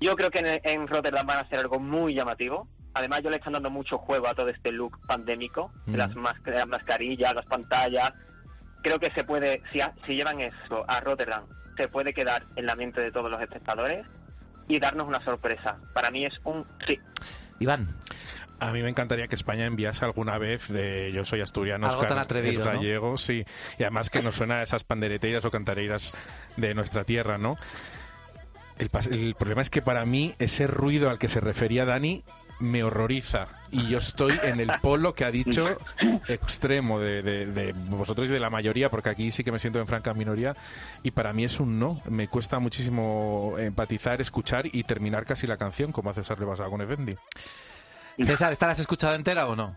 Yo 0.01 0.14
creo 0.16 0.31
que 0.31 0.39
en, 0.39 0.61
en 0.62 0.87
Rotterdam 0.87 1.26
van 1.26 1.39
a 1.39 1.41
hacer 1.41 1.59
algo 1.59 1.79
muy 1.81 2.14
llamativo. 2.14 2.68
Además, 2.95 3.22
yo 3.22 3.31
le 3.31 3.37
están 3.37 3.53
dando 3.53 3.70
mucho 3.70 3.99
juego 3.99 4.29
a 4.29 4.35
todo 4.35 4.49
este 4.49 4.72
look 4.72 4.99
pandémico, 5.07 5.72
de 5.87 5.97
las, 5.99 6.14
mas- 6.16 6.43
de 6.43 6.53
las 6.53 6.66
mascarillas, 6.66 7.35
las 7.35 7.47
pantallas. 7.47 8.12
Creo 8.83 8.99
que 9.01 9.11
se 9.11 9.24
puede, 9.24 9.62
si, 9.72 9.81
ha- 9.81 9.95
si 10.07 10.14
llevan 10.14 10.41
eso 10.41 10.85
a 10.87 11.01
Rotterdam, 11.01 11.45
se 11.79 11.89
puede 11.89 12.12
quedar 12.12 12.45
en 12.57 12.66
la 12.66 12.76
mente 12.76 13.01
de 13.01 13.11
todos 13.11 13.31
los 13.31 13.41
espectadores 13.41 14.07
y 14.66 14.79
darnos 14.79 15.09
una 15.09 15.24
sorpresa. 15.24 15.79
Para 15.95 16.11
mí 16.11 16.26
es 16.26 16.39
un 16.45 16.66
sí. 16.87 16.99
Iván. 17.61 17.97
A 18.61 18.72
mí 18.72 18.83
me 18.83 18.91
encantaría 18.91 19.29
que 19.29 19.37
España 19.37 19.64
enviase 19.66 20.05
alguna 20.05 20.37
vez 20.37 20.68
de 20.68 21.12
Yo 21.12 21.24
soy 21.24 21.41
asturiano, 21.41 21.87
Algo 21.87 22.01
Oscar 22.01 22.16
tan 22.16 22.18
atrevido, 22.18 22.53
es 22.53 22.59
¿no? 22.59 22.64
gallego, 22.64 23.16
sí. 23.16 23.45
Y 23.79 23.83
además 23.85 24.11
que 24.11 24.20
nos 24.20 24.37
suena 24.37 24.57
a 24.57 24.62
esas 24.64 24.83
pandereteiras 24.83 25.45
o 25.45 25.51
cantareiras 25.51 26.12
de 26.57 26.74
nuestra 26.74 27.05
tierra, 27.05 27.39
¿no? 27.39 27.57
El 28.79 29.35
problema 29.35 29.62
es 29.62 29.70
que 29.70 29.83
para 29.83 30.05
mí 30.05 30.35
ese 30.39 30.66
ruido 30.66 31.11
al 31.11 31.18
que 31.18 31.29
se 31.29 31.41
refería 31.41 31.85
Dani 31.85 32.22
me 32.61 32.83
horroriza. 32.83 33.49
Y 33.71 33.87
yo 33.89 33.99
estoy 33.99 34.39
en 34.43 34.61
el 34.61 34.71
polo 34.81 35.15
que 35.15 35.25
ha 35.25 35.31
dicho 35.31 35.77
extremo 36.29 36.99
de, 37.01 37.23
de- 37.23 37.73
vosotros 37.73 38.29
y 38.29 38.33
de 38.33 38.41
la 38.41 38.51
mayoría, 38.51 38.89
porque 38.89 39.11
aquí 39.11 39.31
sí 39.31 39.45
que 39.45 39.53
me 39.53 39.59
siento 39.59 39.79
en 39.79 39.87
franca 39.87 40.15
minoría. 40.15 40.55
Y 41.03 41.11
para 41.11 41.33
mí 41.33 41.45
es 41.45 41.61
un 41.61 41.79
no. 41.79 42.01
Me 42.09 42.29
cuesta 42.29 42.59
muchísimo 42.59 43.55
empatizar, 43.59 44.21
escuchar 44.21 44.67
y 44.73 44.85
terminar 44.85 45.25
casi 45.25 45.47
la 45.47 45.57
canción, 45.57 45.93
como 45.93 46.11
a 46.11 46.15
César 46.15 46.39
le 46.41 46.47
pasaba 46.47 46.71
con 46.71 46.81
Effendi. 46.81 47.15
César, 48.25 48.53
¿esta 48.53 48.67
la 48.67 48.73
has 48.73 48.81
entera 49.15 49.47
o 49.47 49.55
no? 49.55 49.77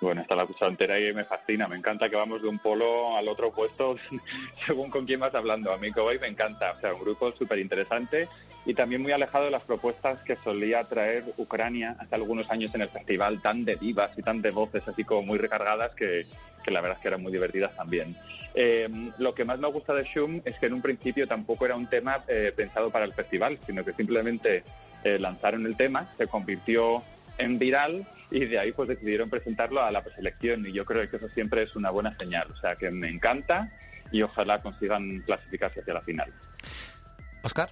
Bueno, 0.00 0.20
esta 0.20 0.36
la 0.36 0.42
escuchado 0.42 0.70
entera 0.70 0.98
y 0.98 1.12
me 1.12 1.24
fascina. 1.24 1.66
Me 1.66 1.76
encanta 1.76 2.08
que 2.08 2.16
vamos 2.16 2.40
de 2.40 2.48
un 2.48 2.58
polo 2.58 3.16
al 3.16 3.28
otro 3.28 3.48
opuesto 3.48 3.96
según 4.66 4.90
con 4.90 5.06
quién 5.06 5.20
vas 5.20 5.34
hablando. 5.34 5.72
A 5.72 5.76
mí 5.76 5.90
Cowboy 5.90 6.18
me 6.20 6.28
encanta. 6.28 6.72
O 6.72 6.80
sea, 6.80 6.94
un 6.94 7.00
grupo 7.00 7.32
súper 7.32 7.58
interesante 7.58 8.28
y 8.64 8.74
también 8.74 9.02
muy 9.02 9.12
alejado 9.12 9.46
de 9.46 9.50
las 9.50 9.62
propuestas 9.62 10.22
que 10.22 10.36
solía 10.36 10.84
traer 10.84 11.24
Ucrania 11.36 11.96
hace 11.98 12.14
algunos 12.14 12.48
años 12.50 12.72
en 12.74 12.82
el 12.82 12.88
festival, 12.88 13.40
tan 13.40 13.64
de 13.64 13.76
divas 13.76 14.16
y 14.16 14.22
tan 14.22 14.42
de 14.42 14.50
voces 14.50 14.86
así 14.86 15.04
como 15.04 15.22
muy 15.22 15.38
recargadas 15.38 15.94
que, 15.94 16.26
que 16.62 16.70
la 16.70 16.80
verdad 16.80 16.98
es 16.98 17.02
que 17.02 17.08
eran 17.08 17.22
muy 17.22 17.32
divertidas 17.32 17.74
también. 17.74 18.16
Eh, 18.54 18.88
lo 19.18 19.34
que 19.34 19.44
más 19.44 19.58
me 19.58 19.68
gusta 19.68 19.94
de 19.94 20.04
Shum 20.04 20.42
es 20.44 20.58
que 20.58 20.66
en 20.66 20.74
un 20.74 20.82
principio 20.82 21.26
tampoco 21.26 21.64
era 21.64 21.76
un 21.76 21.86
tema 21.86 22.22
eh, 22.28 22.52
pensado 22.54 22.90
para 22.90 23.04
el 23.04 23.14
festival, 23.14 23.58
sino 23.66 23.84
que 23.84 23.92
simplemente 23.94 24.62
eh, 25.02 25.18
lanzaron 25.18 25.64
el 25.66 25.76
tema, 25.76 26.12
se 26.16 26.26
convirtió 26.26 27.02
en 27.38 27.58
viral 27.58 28.06
y 28.30 28.44
de 28.44 28.58
ahí 28.58 28.72
pues 28.72 28.88
decidieron 28.88 29.30
presentarlo 29.30 29.82
a 29.82 29.90
la 29.90 30.02
preselección 30.02 30.66
y 30.66 30.72
yo 30.72 30.84
creo 30.84 31.08
que 31.08 31.16
eso 31.16 31.28
siempre 31.30 31.62
es 31.62 31.76
una 31.76 31.90
buena 31.90 32.16
señal, 32.16 32.50
o 32.50 32.56
sea 32.56 32.76
que 32.76 32.90
me 32.90 33.08
encanta 33.08 33.70
y 34.10 34.22
ojalá 34.22 34.60
consigan 34.62 35.20
clasificarse 35.20 35.80
hacia 35.80 35.94
la 35.94 36.02
final. 36.02 36.32
Oscar. 37.42 37.68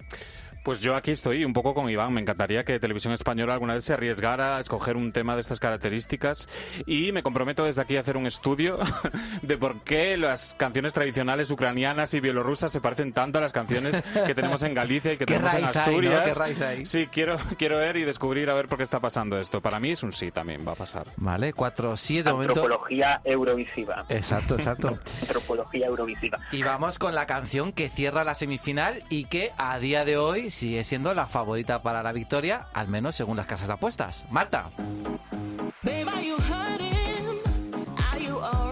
Pues 0.67 0.81
yo 0.81 0.97
aquí 0.97 1.11
estoy 1.11 1.45
un 1.45 1.53
poco 1.53 1.73
con 1.73 1.89
Iván. 1.89 2.11
Me 2.11 2.19
encantaría 2.19 2.65
que 2.65 2.77
Televisión 2.77 3.13
Española 3.13 3.53
alguna 3.53 3.75
vez 3.75 3.85
se 3.85 3.93
arriesgara 3.93 4.57
a 4.57 4.59
escoger 4.59 4.97
un 4.97 5.13
tema 5.13 5.35
de 5.35 5.39
estas 5.39 5.61
características 5.61 6.49
y 6.85 7.13
me 7.13 7.23
comprometo 7.23 7.63
desde 7.63 7.81
aquí 7.81 7.95
a 7.95 8.01
hacer 8.01 8.17
un 8.17 8.27
estudio 8.27 8.77
de 9.43 9.57
por 9.57 9.79
qué 9.85 10.17
las 10.17 10.55
canciones 10.55 10.91
tradicionales 10.91 11.51
ucranianas 11.51 12.13
y 12.15 12.19
bielorrusas 12.19 12.69
se 12.69 12.81
parecen 12.81 13.13
tanto 13.13 13.37
a 13.37 13.41
las 13.41 13.53
canciones 13.53 14.01
que 14.25 14.35
tenemos 14.35 14.61
en 14.61 14.73
Galicia 14.73 15.13
y 15.13 15.17
que 15.17 15.25
¿Qué 15.25 15.35
tenemos 15.35 15.53
en 15.53 15.61
raíz 15.61 15.75
hay, 15.77 16.01
no? 16.01 16.17
Asturias. 16.17 16.89
Sí, 16.89 17.07
quiero, 17.07 17.37
quiero 17.57 17.77
ver 17.77 17.95
y 17.95 18.03
descubrir 18.03 18.49
a 18.49 18.53
ver 18.53 18.67
por 18.67 18.77
qué 18.77 18.83
está 18.83 18.99
pasando 18.99 19.39
esto. 19.39 19.61
Para 19.61 19.79
mí 19.79 19.91
es 19.91 20.03
un 20.03 20.11
sí 20.11 20.31
también, 20.31 20.67
va 20.67 20.73
a 20.73 20.75
pasar. 20.75 21.07
Vale, 21.15 21.53
cuatro 21.53 21.95
sí 21.95 22.21
de 22.21 22.33
momento. 22.33 22.59
Antropología 22.59 23.21
eurovisiva. 23.23 24.05
Exacto, 24.09 24.55
exacto. 24.55 24.99
Antropología 25.21 25.87
eurovisiva. 25.87 26.39
Y 26.51 26.61
vamos 26.61 26.99
con 26.99 27.15
la 27.15 27.25
canción 27.25 27.71
que 27.71 27.87
cierra 27.87 28.25
la 28.25 28.35
semifinal 28.35 29.01
y 29.09 29.27
que 29.27 29.53
a 29.57 29.79
día 29.79 30.03
de 30.03 30.17
hoy 30.17 30.49
sigue 30.57 30.83
siendo 30.83 31.13
la 31.13 31.27
favorita 31.27 31.83
para 31.83 32.01
la 32.01 32.11
victoria, 32.11 32.67
al 32.73 32.87
menos 32.87 33.15
según 33.15 33.37
las 33.37 33.45
casas 33.45 33.67
de 33.67 33.73
apuestas. 33.75 34.25
Marta. 34.31 34.71
Babe, 35.83 36.09
are 36.09 36.25
you 36.25 36.35
hurting? 36.37 37.41
Are 38.11 38.19
you 38.19 38.39
alright? 38.39 38.67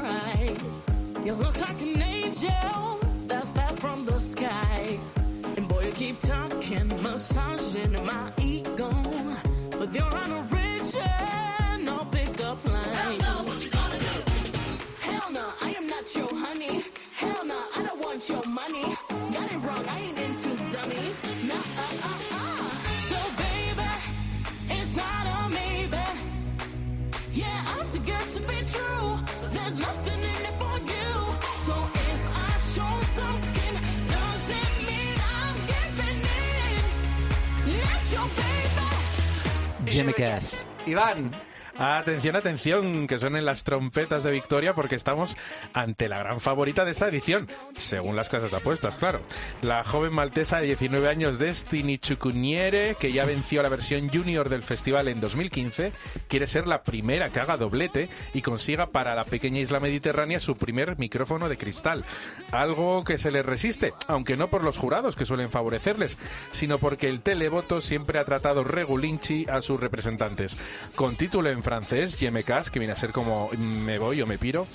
Jimmy 39.96 40.12
Cass. 40.12 40.68
Iván. 40.88 41.32
Atención, 41.78 42.38
atención, 42.38 43.05
que 43.05 43.19
suenen 43.19 43.43
las 43.43 43.65
trompetas 43.65 44.23
de 44.23 44.32
victoria 44.32 44.73
porque 44.73 44.95
estamos 44.95 45.36
ante 45.73 46.07
la 46.07 46.19
gran 46.19 46.39
favorita 46.39 46.86
de 46.86 46.91
esta 46.91 47.09
edición, 47.09 47.47
según 47.78 48.15
las 48.15 48.30
casas 48.30 48.51
de 48.51 48.57
apuestas, 48.57 48.95
claro. 48.95 49.19
La 49.61 49.84
joven 49.84 50.13
maltesa 50.13 50.59
de 50.59 50.67
19 50.67 51.09
años, 51.09 51.38
Destiny 51.38 51.97
Chukuniere, 51.97 52.95
que 52.97 53.11
ya 53.11 53.26
venció 53.26 53.61
la 53.61 53.67
versión 53.67 54.07
junior 54.07 54.47
del 54.47 54.63
festival 54.63 55.09
en 55.09 55.19
2015, 55.19 55.91
quiere 56.30 56.47
ser 56.47 56.65
la 56.65 56.84
primera 56.84 57.30
que 57.30 57.41
haga 57.41 57.57
doblete 57.57 58.07
y 58.34 58.41
consiga 58.41 58.91
para 58.91 59.13
la 59.13 59.26
pequeña 59.26 59.59
isla 59.59 59.82
mediterránea 59.82 60.39
su 60.39 60.55
primer 60.55 60.97
micrófono 60.97 61.49
de 61.49 61.57
cristal. 61.57 62.05
Algo 62.51 63.03
que 63.03 63.17
se 63.17 63.32
le 63.32 63.43
resiste, 63.43 63.93
aunque 64.07 64.38
no 64.38 64.49
por 64.49 64.63
los 64.63 64.78
jurados 64.78 65.17
que 65.17 65.26
suelen 65.26 65.49
favorecerles, 65.49 66.17
sino 66.51 66.78
porque 66.78 67.09
el 67.09 67.19
televoto 67.19 67.82
siempre 67.82 68.17
ha 68.17 68.23
tratado 68.23 68.63
regulinchi 68.63 69.45
a 69.49 69.61
sus 69.61 69.78
representantes. 69.78 70.57
Con 70.95 71.17
título 71.17 71.49
en 71.49 71.64
francés, 71.66 72.16
casse, 72.45 72.72
que 72.72 72.78
viene 72.78 72.93
a 72.93 72.95
ser 72.95 73.11
como 73.11 73.49
me 73.57 73.97
voy 73.97 74.22
o 74.22 74.28
me 74.28 74.38
piro. 74.38 74.68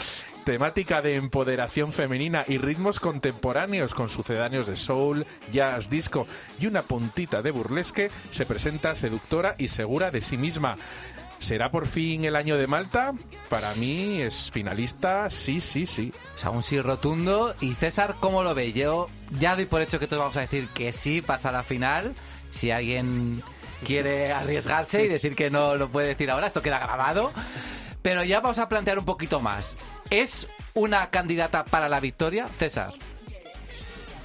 Temática 0.44 1.00
de 1.00 1.14
empoderación 1.14 1.92
femenina 1.92 2.44
y 2.48 2.58
ritmos 2.58 2.98
contemporáneos 2.98 3.94
con 3.94 4.10
sucedáneos 4.10 4.66
de 4.66 4.74
soul, 4.74 5.24
jazz, 5.52 5.88
disco 5.88 6.26
y 6.58 6.66
una 6.66 6.82
puntita 6.82 7.42
de 7.42 7.52
burlesque, 7.52 8.10
se 8.30 8.44
presenta 8.44 8.96
seductora 8.96 9.54
y 9.56 9.68
segura 9.68 10.10
de 10.10 10.20
sí 10.20 10.36
misma. 10.36 10.76
¿Será 11.38 11.70
por 11.70 11.86
fin 11.86 12.24
el 12.24 12.34
año 12.34 12.56
de 12.56 12.66
Malta? 12.66 13.12
Para 13.48 13.72
mí 13.74 14.20
es 14.20 14.50
finalista, 14.50 15.30
sí, 15.30 15.60
sí, 15.60 15.86
sí. 15.86 16.12
Sea, 16.34 16.50
un 16.50 16.62
sí 16.62 16.80
rotundo. 16.80 17.54
Y 17.60 17.74
César, 17.74 18.16
¿cómo 18.18 18.42
lo 18.42 18.52
ve? 18.52 18.72
Yo 18.72 19.06
ya 19.38 19.54
doy 19.54 19.66
por 19.66 19.80
hecho 19.80 20.00
que 20.00 20.08
todos 20.08 20.20
vamos 20.20 20.36
a 20.36 20.40
decir 20.40 20.66
que 20.74 20.92
sí 20.92 21.22
pasa 21.22 21.52
la 21.52 21.62
final. 21.62 22.14
Si 22.50 22.72
alguien 22.72 23.42
quiere 23.84 24.32
arriesgarse 24.32 25.04
y 25.04 25.08
decir 25.08 25.34
que 25.34 25.50
no 25.50 25.76
lo 25.76 25.88
puede 25.88 26.08
decir 26.08 26.30
ahora, 26.30 26.46
esto 26.46 26.62
queda 26.62 26.78
grabado. 26.78 27.32
Pero 28.02 28.24
ya 28.24 28.40
vamos 28.40 28.58
a 28.58 28.68
plantear 28.68 28.98
un 28.98 29.04
poquito 29.04 29.40
más. 29.40 29.76
¿Es 30.08 30.48
una 30.74 31.10
candidata 31.10 31.64
para 31.64 31.88
la 31.88 32.00
victoria, 32.00 32.48
César? 32.48 32.92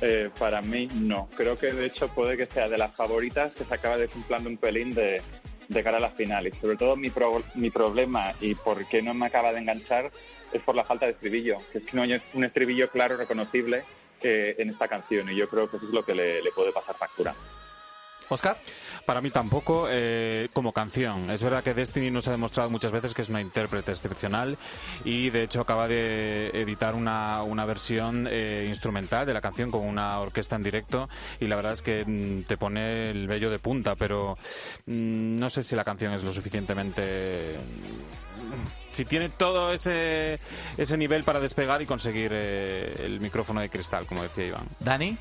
eh, 0.02 0.30
para 0.38 0.62
mí 0.62 0.88
no. 0.94 1.30
Creo 1.36 1.58
que 1.58 1.72
de 1.74 1.86
hecho 1.86 2.10
puede 2.10 2.38
que 2.38 2.46
sea 2.46 2.68
de 2.70 2.78
las 2.78 2.96
favoritas 2.96 3.56
que 3.56 3.64
se 3.64 3.74
acaba 3.74 3.98
desinflando 3.98 4.50
un 4.50 4.58
pelín 4.58 4.94
de, 4.94 5.22
de 5.68 5.84
cara 5.84 5.98
a 5.98 6.02
la 6.02 6.10
final. 6.10 6.48
Y 6.48 6.52
sobre 6.52 6.78
todo 6.78 6.96
mi, 6.96 7.10
pro- 7.10 7.44
mi 7.56 7.70
problema 7.70 8.34
y 8.42 8.56
por 8.56 8.88
qué 8.88 9.02
no 9.02 9.14
me 9.14 9.26
acaba 9.28 9.52
de 9.52 9.60
enganchar 9.60 10.12
es 10.54 10.62
por 10.62 10.76
la 10.76 10.84
falta 10.84 11.06
de 11.06 11.14
estribillo, 11.14 11.58
que 11.74 11.82
no 11.94 12.02
hay 12.04 12.22
un 12.34 12.44
estribillo 12.44 12.90
claro, 12.90 13.18
reconocible 13.18 13.84
en 14.22 14.70
esta 14.70 14.88
canción. 14.88 15.30
Y 15.32 15.36
yo 15.36 15.48
creo 15.50 15.70
que 15.70 15.78
eso 15.78 15.86
es 15.86 15.92
lo 15.94 16.04
que 16.04 16.16
le, 16.16 16.42
le 16.42 16.52
puede 16.52 16.72
pasar 16.72 16.96
factura. 16.98 17.34
Oscar. 18.30 18.58
Para 19.06 19.22
mí 19.22 19.30
tampoco 19.30 19.88
eh, 19.90 20.50
como 20.54 20.72
canción. 20.72 21.30
Es 21.30 21.44
verdad 21.44 21.64
que 21.64 21.74
Destiny 21.74 22.12
nos 22.12 22.28
ha 22.28 22.32
demostrado 22.32 22.70
muchas 22.70 22.92
veces 22.92 23.14
que 23.14 23.22
es 23.22 23.30
una 23.30 23.42
intérprete 23.42 23.92
excepcional 23.92 24.58
y 25.04 25.30
de 25.30 25.44
hecho 25.44 25.62
acaba 25.62 25.88
de 25.88 26.50
editar 26.54 26.96
una, 26.96 27.44
una 27.44 27.66
versión 27.66 28.28
eh, 28.30 28.66
instrumental 28.68 29.26
de 29.26 29.34
la 29.34 29.42
canción 29.42 29.72
con 29.72 29.82
una 29.82 30.20
orquesta 30.20 30.56
en 30.56 30.64
directo 30.64 31.10
y 31.40 31.48
la 31.48 31.56
verdad 31.56 31.74
es 31.74 31.82
que 31.82 32.04
mm, 32.06 32.44
te 32.48 32.58
pone 32.58 33.12
el 33.12 33.28
vello 33.28 33.50
de 33.50 33.60
punta, 33.60 33.96
pero 33.96 34.38
mm, 34.88 35.40
no 35.40 35.50
sé 35.50 35.64
si 35.64 35.76
la 35.76 35.84
canción 35.84 36.14
es 36.14 36.24
lo 36.24 36.34
suficientemente... 36.34 37.56
Si 38.92 39.04
tiene 39.04 39.28
todo 39.28 39.74
ese, 39.74 40.40
ese 40.78 40.98
nivel 40.98 41.26
para 41.26 41.42
despegar 41.42 41.82
y 41.82 41.86
conseguir 41.86 42.32
eh, 42.34 43.02
el 43.04 43.20
micrófono 43.20 43.60
de 43.60 43.70
cristal, 43.70 44.06
como 44.06 44.24
decía 44.24 44.46
Iván. 44.46 44.68
Dani. 44.80 45.18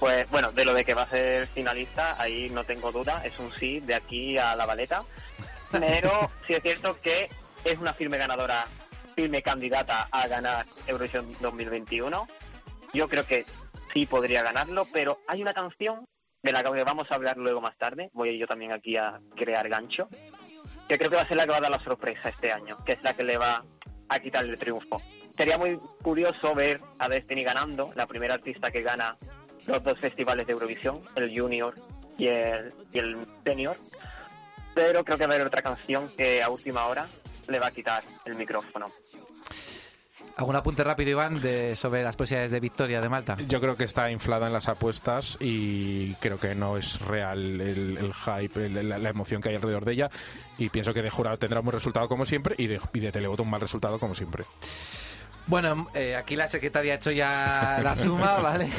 Pues 0.00 0.30
bueno, 0.30 0.50
de 0.50 0.64
lo 0.64 0.72
de 0.72 0.82
que 0.82 0.94
va 0.94 1.02
a 1.02 1.10
ser 1.10 1.46
finalista, 1.46 2.16
ahí 2.18 2.48
no 2.48 2.64
tengo 2.64 2.90
duda, 2.90 3.22
es 3.22 3.38
un 3.38 3.52
sí 3.52 3.80
de 3.80 3.94
aquí 3.94 4.38
a 4.38 4.56
la 4.56 4.64
baleta. 4.64 5.04
Pero 5.70 6.30
sí 6.46 6.54
es 6.54 6.62
cierto 6.62 6.98
que 7.00 7.28
es 7.64 7.78
una 7.78 7.92
firme 7.92 8.16
ganadora, 8.16 8.66
firme 9.14 9.42
candidata 9.42 10.08
a 10.10 10.26
ganar 10.26 10.64
Eurovisión 10.86 11.26
2021. 11.40 12.26
Yo 12.94 13.08
creo 13.08 13.26
que 13.26 13.44
sí 13.92 14.06
podría 14.06 14.42
ganarlo, 14.42 14.86
pero 14.90 15.18
hay 15.28 15.42
una 15.42 15.52
canción 15.52 16.06
de 16.42 16.52
la 16.52 16.62
que 16.62 16.82
vamos 16.82 17.10
a 17.10 17.14
hablar 17.16 17.36
luego 17.36 17.60
más 17.60 17.76
tarde. 17.76 18.08
Voy 18.14 18.38
yo 18.38 18.46
también 18.46 18.72
aquí 18.72 18.96
a 18.96 19.20
crear 19.36 19.68
gancho, 19.68 20.08
que 20.88 20.96
creo 20.96 21.10
que 21.10 21.16
va 21.16 21.22
a 21.22 21.28
ser 21.28 21.36
la 21.36 21.44
que 21.44 21.50
va 21.50 21.58
a 21.58 21.60
dar 21.60 21.70
la 21.70 21.84
sorpresa 21.84 22.30
este 22.30 22.50
año, 22.50 22.82
que 22.86 22.92
es 22.92 23.02
la 23.02 23.12
que 23.12 23.22
le 23.22 23.36
va 23.36 23.62
a 24.08 24.18
quitar 24.18 24.46
el 24.46 24.58
triunfo. 24.58 25.02
Sería 25.28 25.58
muy 25.58 25.78
curioso 26.02 26.54
ver 26.54 26.80
a 26.98 27.08
Destiny 27.08 27.44
ganando, 27.44 27.92
la 27.94 28.06
primera 28.06 28.34
artista 28.34 28.70
que 28.70 28.80
gana 28.80 29.16
los 29.66 29.82
dos 29.82 29.98
festivales 29.98 30.46
de 30.46 30.52
Eurovisión, 30.52 31.00
el 31.16 31.38
Junior 31.38 31.74
y 32.18 32.26
el, 32.28 32.72
y 32.92 32.98
el 32.98 33.16
Senior. 33.44 33.76
Pero 34.74 35.04
creo 35.04 35.18
que 35.18 35.26
va 35.26 35.32
a 35.32 35.36
haber 35.36 35.46
otra 35.46 35.62
canción 35.62 36.10
que 36.16 36.42
a 36.42 36.48
última 36.48 36.86
hora 36.86 37.06
le 37.48 37.58
va 37.58 37.66
a 37.68 37.70
quitar 37.72 38.02
el 38.24 38.34
micrófono. 38.36 38.90
¿Algún 40.36 40.56
apunte 40.56 40.82
rápido, 40.84 41.10
Iván, 41.10 41.40
de, 41.42 41.76
sobre 41.76 42.02
las 42.02 42.16
posibilidades 42.16 42.52
de 42.52 42.60
victoria 42.60 43.00
de 43.02 43.08
Malta? 43.10 43.36
Yo 43.48 43.60
creo 43.60 43.76
que 43.76 43.84
está 43.84 44.10
inflada 44.10 44.46
en 44.46 44.54
las 44.54 44.68
apuestas 44.68 45.36
y 45.40 46.14
creo 46.14 46.38
que 46.38 46.54
no 46.54 46.78
es 46.78 46.98
real 47.00 47.60
el, 47.60 47.98
el 47.98 48.14
hype, 48.14 48.66
el- 48.66 48.88
la, 48.88 48.98
la 48.98 49.08
emoción 49.10 49.42
que 49.42 49.50
hay 49.50 49.56
alrededor 49.56 49.84
de 49.84 49.92
ella. 49.92 50.10
Y 50.56 50.70
pienso 50.70 50.94
que 50.94 51.02
de 51.02 51.10
jurado 51.10 51.38
tendrá 51.38 51.60
un 51.60 51.66
buen 51.66 51.74
resultado 51.74 52.08
como 52.08 52.24
siempre 52.24 52.54
y 52.56 52.68
de, 52.68 52.80
y 52.94 53.00
de 53.00 53.12
televoto 53.12 53.42
un 53.42 53.50
mal 53.50 53.60
resultado 53.60 53.98
como 53.98 54.14
siempre. 54.14 54.44
Bueno, 55.50 55.88
eh, 55.94 56.14
aquí 56.14 56.36
la 56.36 56.46
secretaria 56.46 56.92
ha 56.92 56.96
hecho 56.96 57.10
ya 57.10 57.80
la 57.82 57.96
suma, 57.96 58.34
¿vale? 58.40 58.70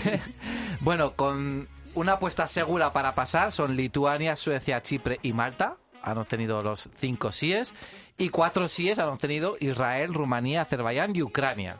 bueno, 0.80 1.18
con 1.18 1.68
una 1.96 2.14
apuesta 2.14 2.48
segura 2.48 2.94
para 2.94 3.14
pasar 3.14 3.52
son 3.52 3.76
Lituania, 3.76 4.38
Suecia, 4.38 4.82
Chipre 4.82 5.20
y 5.22 5.34
Malta. 5.34 5.76
Han 6.02 6.18
obtenido 6.18 6.64
los 6.64 6.88
cinco 6.96 7.34
síes. 7.34 7.76
Y 8.18 8.30
cuatro 8.30 8.70
síes 8.70 9.00
han 9.00 9.10
obtenido 9.10 9.58
Israel, 9.60 10.14
Rumanía, 10.14 10.62
Azerbaiyán 10.62 11.14
y 11.14 11.24
Ucrania. 11.24 11.76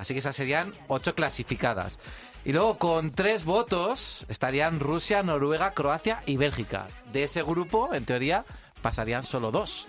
Así 0.00 0.12
que 0.12 0.18
esas 0.18 0.34
serían 0.34 0.72
ocho 0.88 1.14
clasificadas. 1.14 2.00
Y 2.44 2.52
luego 2.52 2.78
con 2.78 3.12
tres 3.12 3.44
votos 3.44 4.26
estarían 4.28 4.80
Rusia, 4.80 5.22
Noruega, 5.22 5.70
Croacia 5.70 6.20
y 6.26 6.36
Bélgica. 6.36 6.88
De 7.12 7.22
ese 7.22 7.44
grupo, 7.44 7.94
en 7.94 8.04
teoría, 8.04 8.44
pasarían 8.82 9.22
solo 9.22 9.52
dos. 9.52 9.86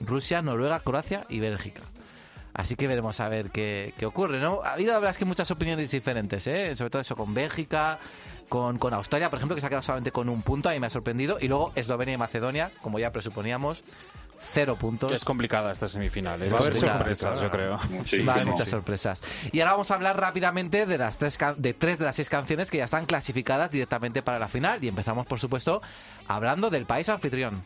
Rusia, 0.00 0.40
Noruega, 0.40 0.80
Croacia 0.80 1.26
y 1.28 1.40
Bélgica. 1.40 1.82
Así 2.52 2.74
que 2.76 2.86
veremos 2.88 3.20
a 3.20 3.28
ver 3.28 3.50
qué, 3.50 3.94
qué 3.96 4.06
ocurre, 4.06 4.40
¿no? 4.40 4.62
Ha 4.64 4.72
habido, 4.72 4.92
la 4.92 4.98
verdad, 4.98 5.12
es 5.12 5.18
que 5.18 5.24
muchas 5.24 5.50
opiniones 5.50 5.90
diferentes, 5.90 6.46
¿eh? 6.46 6.74
Sobre 6.74 6.90
todo 6.90 7.02
eso 7.02 7.14
con 7.16 7.32
Bélgica, 7.32 7.98
con, 8.48 8.78
con 8.78 8.92
Australia, 8.92 9.30
por 9.30 9.38
ejemplo, 9.38 9.54
que 9.54 9.60
se 9.60 9.66
ha 9.66 9.70
quedado 9.70 9.82
solamente 9.84 10.10
con 10.10 10.28
un 10.28 10.42
punto, 10.42 10.68
a 10.68 10.72
mí 10.72 10.80
me 10.80 10.88
ha 10.88 10.90
sorprendido. 10.90 11.38
Y 11.40 11.46
luego 11.48 11.72
Eslovenia 11.76 12.14
y 12.14 12.18
Macedonia, 12.18 12.72
como 12.82 12.98
ya 12.98 13.12
presuponíamos, 13.12 13.84
cero 14.36 14.76
puntos. 14.76 15.12
Es 15.12 15.24
complicada 15.24 15.70
esta 15.70 15.86
semifinal. 15.86 16.42
¿eh? 16.42 16.46
Es 16.48 16.52
Va 16.54 16.58
a 16.58 16.60
haber 16.62 16.72
complicada. 16.72 16.98
sorpresas, 16.98 17.40
yo 17.40 17.50
creo. 17.50 17.76
Va 18.26 18.32
a 18.32 18.34
haber 18.36 18.46
muchas 18.48 18.68
sorpresas. 18.68 19.22
Y 19.52 19.60
ahora 19.60 19.72
vamos 19.72 19.90
a 19.90 19.94
hablar 19.94 20.18
rápidamente 20.18 20.86
de 20.86 20.98
las 20.98 21.18
tres 21.18 21.38
can- 21.38 21.54
de 21.58 21.72
tres 21.74 21.98
de 22.00 22.06
las 22.06 22.16
seis 22.16 22.28
canciones 22.28 22.70
que 22.70 22.78
ya 22.78 22.84
están 22.84 23.06
clasificadas 23.06 23.70
directamente 23.70 24.22
para 24.22 24.38
la 24.40 24.48
final. 24.48 24.82
Y 24.82 24.88
empezamos, 24.88 25.26
por 25.26 25.38
supuesto, 25.38 25.82
hablando 26.26 26.68
del 26.70 26.86
país 26.86 27.08
anfitrión. 27.08 27.62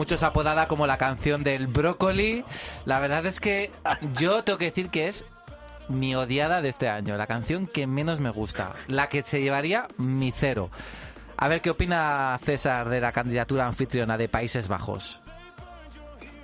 Muchos 0.00 0.22
apodada 0.22 0.66
como 0.66 0.86
la 0.86 0.96
canción 0.96 1.44
del 1.44 1.66
brócoli. 1.66 2.42
La 2.86 3.00
verdad 3.00 3.26
es 3.26 3.38
que 3.38 3.70
yo 4.14 4.42
tengo 4.44 4.58
que 4.58 4.64
decir 4.64 4.88
que 4.88 5.08
es 5.08 5.26
mi 5.90 6.14
odiada 6.14 6.62
de 6.62 6.70
este 6.70 6.88
año, 6.88 7.18
la 7.18 7.26
canción 7.26 7.66
que 7.66 7.86
menos 7.86 8.18
me 8.18 8.30
gusta, 8.30 8.76
la 8.86 9.10
que 9.10 9.22
se 9.22 9.42
llevaría 9.42 9.88
mi 9.98 10.32
cero. 10.32 10.70
A 11.36 11.48
ver 11.48 11.60
qué 11.60 11.68
opina 11.68 12.40
César 12.42 12.88
de 12.88 13.02
la 13.02 13.12
candidatura 13.12 13.66
anfitriona 13.66 14.16
de 14.16 14.30
Países 14.30 14.68
Bajos. 14.68 15.20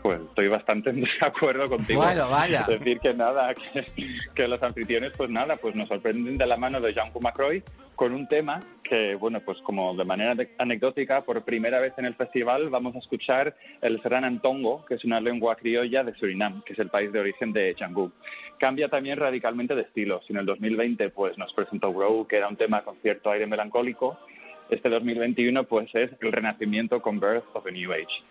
Pues 0.07 0.21
estoy 0.29 0.49
bastante 0.49 0.91
en 0.91 1.01
desacuerdo 1.03 1.69
contigo. 1.69 2.03
Bueno, 2.03 2.29
vaya. 2.31 2.61
Es 2.61 2.67
decir, 2.79 2.99
que 3.01 3.13
nada, 3.15 3.55
que, 3.73 3.87
que 4.35 4.49
los 4.49 4.63
anfitriones, 4.63 5.13
pues 5.17 5.31
nada, 5.31 5.57
pues 5.57 5.75
nos 5.75 5.89
sorprenden 5.89 6.39
de 6.39 6.47
la 6.47 6.57
mano 6.57 6.81
de 6.81 6.93
Jean 6.95 7.09
Macroy 7.21 7.63
con 7.95 8.13
un 8.13 8.29
tema 8.29 8.61
que, 8.83 9.15
bueno, 9.15 9.41
pues 9.41 9.59
como 9.63 9.95
de 9.95 10.05
manera 10.05 10.35
de- 10.35 10.55
anecdótica, 10.59 11.23
por 11.23 11.43
primera 11.43 11.81
vez 11.81 11.93
en 11.97 12.05
el 12.05 12.15
festival 12.15 12.69
vamos 12.71 12.95
a 12.95 12.99
escuchar 12.99 13.57
el 13.81 14.01
Serranantongo, 14.03 14.85
que 14.85 14.95
es 14.95 15.05
una 15.05 15.21
lengua 15.21 15.57
criolla 15.57 16.05
de 16.05 16.15
Surinam, 16.15 16.63
que 16.63 16.75
es 16.75 16.79
el 16.79 16.89
país 16.89 17.11
de 17.13 17.21
origen 17.21 17.53
de 17.53 17.75
Cangú. 17.75 18.13
Cambia 18.59 18.89
también 18.89 19.19
radicalmente 19.19 19.75
de 19.75 19.83
estilo. 19.83 20.21
Si 20.27 20.33
en 20.33 20.39
el 20.41 20.47
2020 20.47 21.11
pues 21.11 21.37
nos 21.39 21.53
presentó 21.53 21.93
Grow, 21.93 22.27
que 22.27 22.37
era 22.37 22.49
un 22.49 22.57
tema 22.57 22.83
con 22.83 22.97
cierto 23.03 23.31
aire 23.31 23.47
melancólico, 23.47 24.19
este 24.69 24.89
2021 24.89 25.65
pues 25.65 25.95
es 25.95 26.11
el 26.21 26.33
renacimiento 26.33 27.01
con 27.01 27.19
Birth 27.21 27.45
of 27.55 27.67
a 27.67 27.71
New 27.71 27.93
Age. 27.93 28.23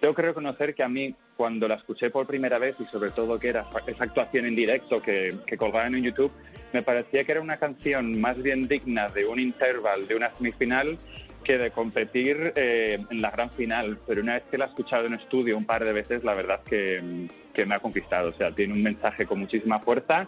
Tengo 0.00 0.14
que 0.14 0.22
reconocer 0.22 0.74
que 0.74 0.82
a 0.82 0.88
mí, 0.88 1.14
cuando 1.36 1.66
la 1.68 1.76
escuché 1.76 2.10
por 2.10 2.26
primera 2.26 2.58
vez 2.58 2.80
y 2.80 2.84
sobre 2.84 3.10
todo 3.10 3.38
que 3.38 3.48
era 3.48 3.66
esa 3.86 4.04
actuación 4.04 4.46
en 4.46 4.54
directo 4.54 5.00
que, 5.00 5.34
que 5.46 5.56
colgaban 5.56 5.94
en 5.94 6.04
YouTube, 6.04 6.32
me 6.72 6.82
parecía 6.82 7.24
que 7.24 7.32
era 7.32 7.40
una 7.40 7.56
canción 7.56 8.20
más 8.20 8.40
bien 8.42 8.68
digna 8.68 9.08
de 9.08 9.24
un 9.26 9.40
interval, 9.40 10.06
de 10.06 10.14
una 10.14 10.34
semifinal, 10.34 10.98
que 11.46 11.58
de 11.58 11.70
competir 11.70 12.52
eh, 12.56 12.98
en 13.08 13.22
la 13.22 13.30
gran 13.30 13.50
final. 13.50 13.98
Pero 14.06 14.20
una 14.20 14.34
vez 14.34 14.42
que 14.50 14.58
la 14.58 14.64
he 14.64 14.68
escuchado 14.68 15.06
en 15.06 15.14
estudio 15.14 15.56
un 15.56 15.64
par 15.64 15.84
de 15.84 15.92
veces, 15.92 16.24
la 16.24 16.34
verdad 16.34 16.60
que, 16.64 17.28
que 17.54 17.64
me 17.64 17.76
ha 17.76 17.78
conquistado. 17.78 18.30
O 18.30 18.32
sea, 18.32 18.50
tiene 18.50 18.74
un 18.74 18.82
mensaje 18.82 19.26
con 19.26 19.38
muchísima 19.38 19.78
fuerza. 19.78 20.26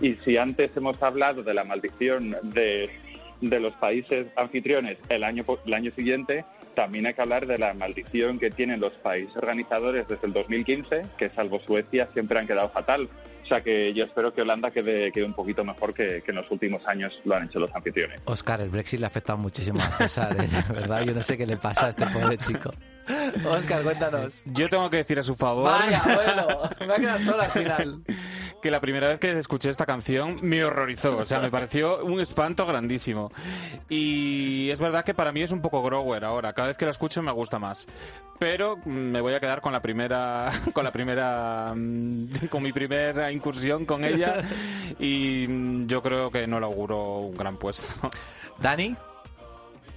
Y 0.00 0.14
si 0.16 0.36
antes 0.36 0.76
hemos 0.76 1.02
hablado 1.02 1.42
de 1.42 1.54
la 1.54 1.64
maldición 1.64 2.36
de, 2.42 2.90
de 3.40 3.60
los 3.60 3.74
países 3.76 4.26
anfitriones 4.36 4.98
el 5.08 5.24
año, 5.24 5.44
el 5.66 5.74
año 5.74 5.90
siguiente, 5.92 6.44
también 6.74 7.06
hay 7.06 7.14
que 7.14 7.22
hablar 7.22 7.46
de 7.46 7.58
la 7.58 7.74
maldición 7.74 8.38
que 8.38 8.50
tienen 8.50 8.80
los 8.80 8.92
países 8.94 9.36
organizadores 9.36 10.06
desde 10.08 10.26
el 10.26 10.32
2015, 10.32 11.06
que 11.16 11.30
salvo 11.30 11.60
Suecia 11.60 12.08
siempre 12.12 12.38
han 12.38 12.46
quedado 12.46 12.68
fatal. 12.70 13.08
O 13.48 13.54
sea 13.54 13.62
que 13.62 13.94
yo 13.94 14.04
espero 14.04 14.34
que 14.34 14.42
Holanda 14.42 14.70
quede, 14.70 15.10
quede 15.10 15.24
un 15.24 15.32
poquito 15.32 15.64
mejor 15.64 15.94
que, 15.94 16.20
que 16.22 16.32
en 16.32 16.36
los 16.36 16.50
últimos 16.50 16.86
años 16.86 17.18
lo 17.24 17.34
han 17.34 17.46
hecho 17.46 17.58
los 17.58 17.74
anfitriones. 17.74 18.20
Oscar, 18.26 18.60
el 18.60 18.68
Brexit 18.68 19.00
le 19.00 19.06
ha 19.06 19.08
afectado 19.08 19.38
muchísimo 19.38 19.80
a 19.80 19.88
César, 19.96 20.36
¿eh? 20.38 20.48
verdad. 20.68 21.02
Yo 21.06 21.14
no 21.14 21.22
sé 21.22 21.38
qué 21.38 21.46
le 21.46 21.56
pasa 21.56 21.86
a 21.86 21.88
este 21.88 22.04
pobre 22.08 22.36
chico. 22.36 22.74
Oscar, 23.46 23.82
cuéntanos. 23.82 24.42
Yo 24.44 24.68
tengo 24.68 24.90
que 24.90 24.98
decir 24.98 25.18
a 25.18 25.22
su 25.22 25.34
favor 25.34 25.64
Vaya, 25.64 26.02
bueno, 26.04 26.46
me 26.80 26.86
va 26.86 26.94
a 26.94 26.98
quedar 26.98 27.22
solo 27.22 27.42
al 27.42 27.50
final. 27.50 28.02
que 28.60 28.70
la 28.70 28.80
primera 28.80 29.08
vez 29.08 29.20
que 29.20 29.30
escuché 29.30 29.70
esta 29.70 29.86
canción 29.86 30.40
me 30.42 30.64
horrorizó, 30.64 31.16
o 31.16 31.24
sea, 31.24 31.40
me 31.40 31.50
pareció 31.50 32.04
un 32.04 32.20
espanto 32.20 32.66
grandísimo. 32.66 33.30
Y 33.88 34.68
es 34.70 34.80
verdad 34.80 35.04
que 35.04 35.14
para 35.14 35.32
mí 35.32 35.42
es 35.42 35.52
un 35.52 35.62
poco 35.62 35.82
grower 35.82 36.24
ahora, 36.24 36.52
cada 36.52 36.68
vez 36.68 36.76
que 36.76 36.84
la 36.84 36.90
escucho 36.90 37.22
me 37.22 37.32
gusta 37.32 37.58
más. 37.58 37.86
Pero 38.38 38.76
me 38.84 39.20
voy 39.20 39.34
a 39.34 39.40
quedar 39.40 39.60
con 39.60 39.72
la 39.72 39.80
primera 39.80 40.50
con 40.72 40.84
la 40.84 40.92
primera 40.92 41.72
mm, 41.74 42.46
con 42.50 42.62
mi 42.62 42.72
primera 42.72 43.32
incursión 43.38 43.86
con 43.86 44.04
ella 44.04 44.42
y 44.98 45.46
mm, 45.48 45.86
yo 45.86 46.02
creo 46.02 46.30
que 46.30 46.46
no 46.46 46.60
le 46.60 46.66
auguro 46.66 47.18
un 47.20 47.36
gran 47.36 47.56
puesto. 47.56 48.10
Dani, 48.58 48.94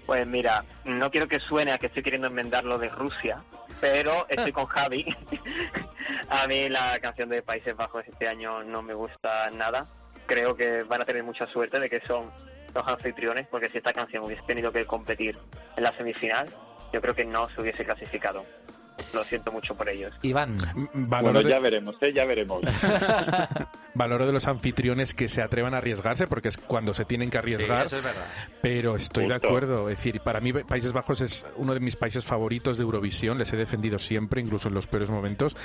Pues 0.05 0.25
mira, 0.27 0.63
no 0.85 1.09
quiero 1.11 1.27
que 1.27 1.39
suene 1.39 1.71
a 1.71 1.77
que 1.77 1.87
estoy 1.87 2.03
queriendo 2.03 2.27
enmendar 2.27 2.63
lo 2.63 2.77
de 2.77 2.89
Rusia, 2.89 3.37
pero 3.79 4.25
estoy 4.29 4.51
con 4.59 4.65
Javi. 4.65 5.05
a 6.29 6.47
mí 6.47 6.69
la 6.69 6.99
canción 6.99 7.29
de 7.29 7.41
Países 7.41 7.75
Bajos 7.75 8.03
este 8.07 8.27
año 8.27 8.63
no 8.63 8.81
me 8.81 8.93
gusta 8.93 9.49
nada. 9.51 9.85
Creo 10.27 10.55
que 10.55 10.83
van 10.83 11.01
a 11.01 11.05
tener 11.05 11.23
mucha 11.23 11.47
suerte 11.47 11.79
de 11.79 11.89
que 11.89 11.99
son 12.01 12.31
los 12.73 12.87
anfitriones, 12.87 13.47
porque 13.47 13.69
si 13.69 13.79
esta 13.79 13.91
canción 13.91 14.23
hubiese 14.23 14.43
tenido 14.43 14.71
que 14.71 14.85
competir 14.85 15.37
en 15.75 15.83
la 15.83 15.91
semifinal, 15.97 16.47
yo 16.93 17.01
creo 17.01 17.15
que 17.15 17.25
no 17.25 17.49
se 17.49 17.61
hubiese 17.61 17.83
clasificado. 17.83 18.45
Lo 19.13 19.23
siento 19.23 19.51
mucho 19.51 19.75
por 19.75 19.89
ellos. 19.89 20.13
Iván. 20.21 20.57
Valoro 20.93 21.33
Bueno, 21.33 21.43
de- 21.43 21.49
ya 21.49 21.59
veremos, 21.59 21.95
¿eh? 22.01 22.13
Ya 22.13 22.25
veremos. 22.25 22.61
Valoro 23.93 24.25
de 24.25 24.31
los 24.31 24.47
anfitriones 24.47 25.13
que 25.13 25.27
se 25.27 25.41
atrevan 25.41 25.73
a 25.73 25.77
arriesgarse, 25.79 26.25
porque 26.27 26.47
es 26.47 26.57
cuando 26.57 26.93
se 26.93 27.03
tienen 27.03 27.29
que 27.29 27.37
arriesgar. 27.37 27.85
eso 27.87 27.97
es 27.97 28.03
verdad. 28.03 28.25
Pero 28.61 28.95
estoy 28.95 29.27
de 29.27 29.33
acuerdo. 29.35 29.89
Es 29.89 29.97
decir, 29.97 30.21
para 30.21 30.39
mí 30.39 30.53
Países 30.53 30.93
Bajos 30.93 31.19
es 31.21 31.45
uno 31.57 31.73
de 31.73 31.81
mis 31.81 31.95
países 31.97 32.23
favoritos 32.23 32.77
de 32.77 32.83
Eurovisión. 32.83 33.37
Les 33.37 33.51
he 33.51 33.57
defendido 33.57 33.99
siempre, 33.99 34.41
incluso 34.41 34.69
en 34.69 34.75
los 34.75 34.87
peores 34.87 35.09
momentos. 35.09 35.57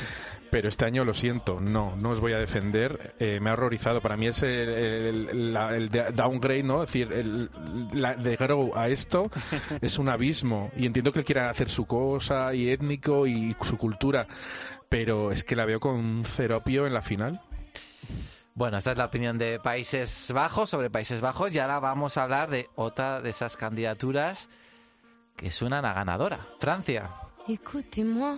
Pero 0.51 0.69
este 0.69 0.85
año 0.87 1.05
lo 1.05 1.15
siento, 1.15 1.61
no, 1.61 1.95
no 1.97 2.11
os 2.11 2.21
voy 2.21 2.33
a 2.33 2.39
defender. 2.39 3.15
Eh, 3.21 3.39
me 3.41 3.51
ha 3.51 3.53
horrorizado. 3.53 4.01
Para 4.01 4.17
mí 4.17 4.27
es 4.27 4.43
el, 4.43 4.51
el- 4.51 5.53
la- 5.53 5.77
el 5.77 5.89
de- 5.91 6.11
downgrade, 6.13 6.63
¿no? 6.65 6.83
Es 6.83 6.93
decir, 6.93 7.13
el, 7.13 7.49
la- 7.93 8.15
de 8.17 8.35
grow 8.37 8.73
a 8.75 8.89
esto 8.89 9.31
es 9.81 9.99
un 9.99 10.09
abismo. 10.09 10.73
Y 10.77 10.87
entiendo 10.87 11.13
que 11.13 11.21
él 11.21 11.25
quiera 11.25 11.49
hacer 11.49 11.71
su 11.71 11.87
cosa 11.87 12.53
y 12.55 12.71
étnico 12.71 13.27
y 13.29 13.36
su 13.63 13.77
cultura. 13.77 14.27
Pero 14.89 15.33
es 15.33 15.45
que 15.45 15.57
la 15.57 15.65
veo 15.65 15.81
con 15.81 16.25
ceropio 16.25 16.87
en 16.87 16.95
la 16.95 17.03
final. 17.03 17.41
Bueno, 18.57 18.79
esta 18.79 18.93
es 18.93 18.99
la 18.99 19.05
opinión 19.05 19.37
de 19.37 19.61
Países 19.61 20.33
Bajos 20.33 20.71
sobre 20.71 20.89
Países 20.89 21.21
Bajos 21.21 21.55
y 21.55 21.59
ahora 21.59 21.79
vamos 21.79 22.17
a 22.17 22.23
hablar 22.23 22.49
de 22.49 22.71
otra 22.75 23.21
de 23.21 23.29
esas 23.29 23.55
candidaturas 23.55 24.49
que 25.37 25.51
suenan 25.51 25.85
a 25.85 25.93
ganadora, 25.93 26.41
Francia. 26.59 27.11
Écoutez-moi, 27.49 28.35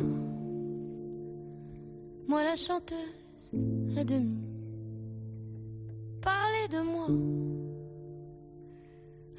moi 2.27 2.43
la 2.43 2.57
chanteuse 2.57 3.53
à 3.97 4.05
demi. 4.05 4.43
Parlez 6.21 6.69
de 6.69 6.83
moi, 6.83 7.07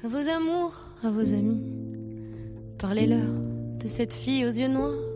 à 0.02 0.08
vos 0.08 0.28
amours, 0.28 0.74
à 1.04 1.10
vos 1.10 1.32
amis. 1.34 1.62
Parlez-leur 2.78 3.28
de 3.78 3.86
cette 3.86 4.14
fille 4.14 4.46
aux 4.46 4.50
yeux 4.50 4.68
noirs 4.68 5.09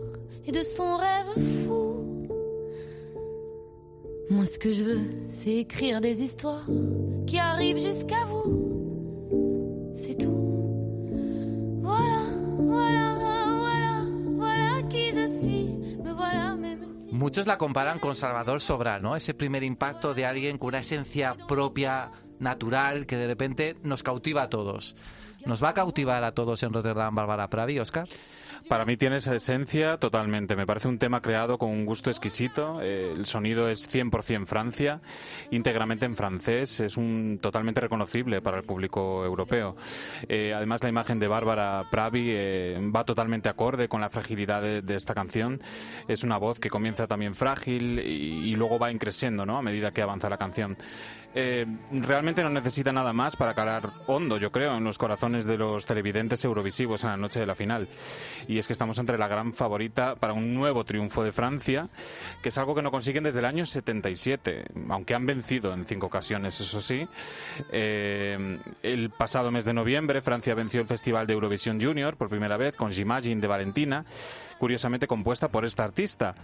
et. 16.97 17.11
Muchos 17.11 17.47
la 17.47 17.57
comparan 17.57 17.97
con 17.99 18.15
Salvador 18.15 18.61
Sobral, 18.61 19.01
¿no? 19.01 19.15
Ese 19.15 19.33
primer 19.33 19.63
impacto 19.63 20.13
de 20.13 20.25
alguien 20.25 20.57
con 20.57 20.67
una 20.69 20.79
esencia 20.79 21.35
propia, 21.47 22.11
natural, 22.39 23.05
que 23.05 23.17
de 23.17 23.27
repente 23.27 23.77
nos 23.83 24.03
cautiva 24.03 24.43
a 24.43 24.49
todos. 24.49 24.95
¿Nos 25.45 25.63
va 25.63 25.69
a 25.69 25.73
cautivar 25.73 26.23
a 26.23 26.33
todos 26.33 26.61
en 26.63 26.73
Rotterdam 26.73 27.15
Bárbara 27.15 27.49
Pravi, 27.49 27.79
Oscar? 27.79 28.07
Para 28.67 28.83
mí 28.83 28.97
tiene 28.97 29.17
esa 29.17 29.35
esencia 29.35 29.97
totalmente. 29.97 30.55
Me 30.55 30.65
parece 30.65 30.87
un 30.87 30.97
tema 30.97 31.21
creado 31.21 31.59
con 31.59 31.69
un 31.69 31.85
gusto 31.85 32.09
exquisito. 32.09 32.79
Eh, 32.81 33.13
el 33.15 33.27
sonido 33.27 33.69
es 33.69 33.87
100% 33.93 34.47
Francia, 34.47 35.01
íntegramente 35.51 36.07
en 36.07 36.15
francés. 36.15 36.79
Es 36.79 36.97
un 36.97 37.37
totalmente 37.39 37.79
reconocible 37.79 38.41
para 38.41 38.57
el 38.57 38.63
público 38.63 39.23
europeo. 39.23 39.75
Eh, 40.27 40.51
además, 40.55 40.81
la 40.81 40.89
imagen 40.89 41.19
de 41.19 41.27
Bárbara 41.27 41.85
Pravi 41.91 42.29
eh, 42.31 42.91
va 42.95 43.03
totalmente 43.03 43.49
acorde 43.49 43.87
con 43.87 44.01
la 44.01 44.09
fragilidad 44.09 44.63
de, 44.63 44.95
esta 44.95 45.13
canción. 45.13 45.61
Es 46.07 46.23
una 46.23 46.37
voz 46.37 46.59
que 46.59 46.71
comienza 46.71 47.05
también 47.05 47.35
frágil 47.35 47.99
y, 47.99 48.55
luego 48.55 48.79
va 48.79 48.89
increciendo 48.89 49.45
¿no? 49.45 49.57
a 49.57 49.61
medida 49.61 49.91
que 49.91 50.01
avanza 50.01 50.29
la 50.29 50.37
canción. 50.37 50.77
Realmente 51.91 52.41
no 52.41 52.49
necesita 52.49 52.93
nada 52.93 53.11
más 53.11 53.35
para 53.35 53.53
calar 53.53 53.91
hondo, 54.07 54.37
yo 54.37 54.53
creo, 54.53 54.77
en 54.77 54.85
los 54.85 54.97
corazones 54.97 55.43
de 55.43 55.57
los 55.57 55.85
televidentes 55.85 56.45
eurovisivos 56.45 57.03
en 57.03 57.09
la 57.09 57.17
noche 57.17 57.41
de 57.41 57.45
la 57.45 57.55
final. 57.55 57.89
Es 58.59 58.67
que 58.67 58.73
estamos 58.73 58.97
entre 58.99 59.17
la 59.17 59.27
gran 59.27 59.53
favorita 59.53 60.15
para 60.15 60.33
un 60.33 60.53
nuevo 60.53 60.83
triunfo 60.83 61.23
de 61.23 61.31
Francia, 61.31 61.89
que 62.41 62.49
es 62.49 62.57
algo 62.57 62.75
que 62.75 62.81
no 62.81 62.91
consiguen 62.91 63.23
desde 63.23 63.39
el 63.39 63.45
año 63.45 63.65
77, 63.65 64.65
aunque 64.89 65.15
han 65.15 65.25
vencido 65.25 65.73
en 65.73 65.85
cinco 65.85 66.07
ocasiones, 66.07 66.59
eso 66.59 66.81
sí. 66.81 67.07
Eh, 67.71 68.59
el 68.83 69.09
pasado 69.09 69.51
mes 69.51 69.65
de 69.65 69.73
noviembre, 69.73 70.21
Francia 70.21 70.55
venció 70.55 70.81
el 70.81 70.87
Festival 70.87 71.27
de 71.27 71.33
Eurovisión 71.33 71.81
Junior 71.81 72.17
por 72.17 72.29
primera 72.29 72.57
vez 72.57 72.75
con 72.75 72.91
J'imagine 72.91 73.41
de 73.41 73.47
Valentina, 73.47 74.05
curiosamente 74.59 75.07
compuesta 75.07 75.49
por 75.49 75.65
esta 75.65 75.83
artista 75.83 76.35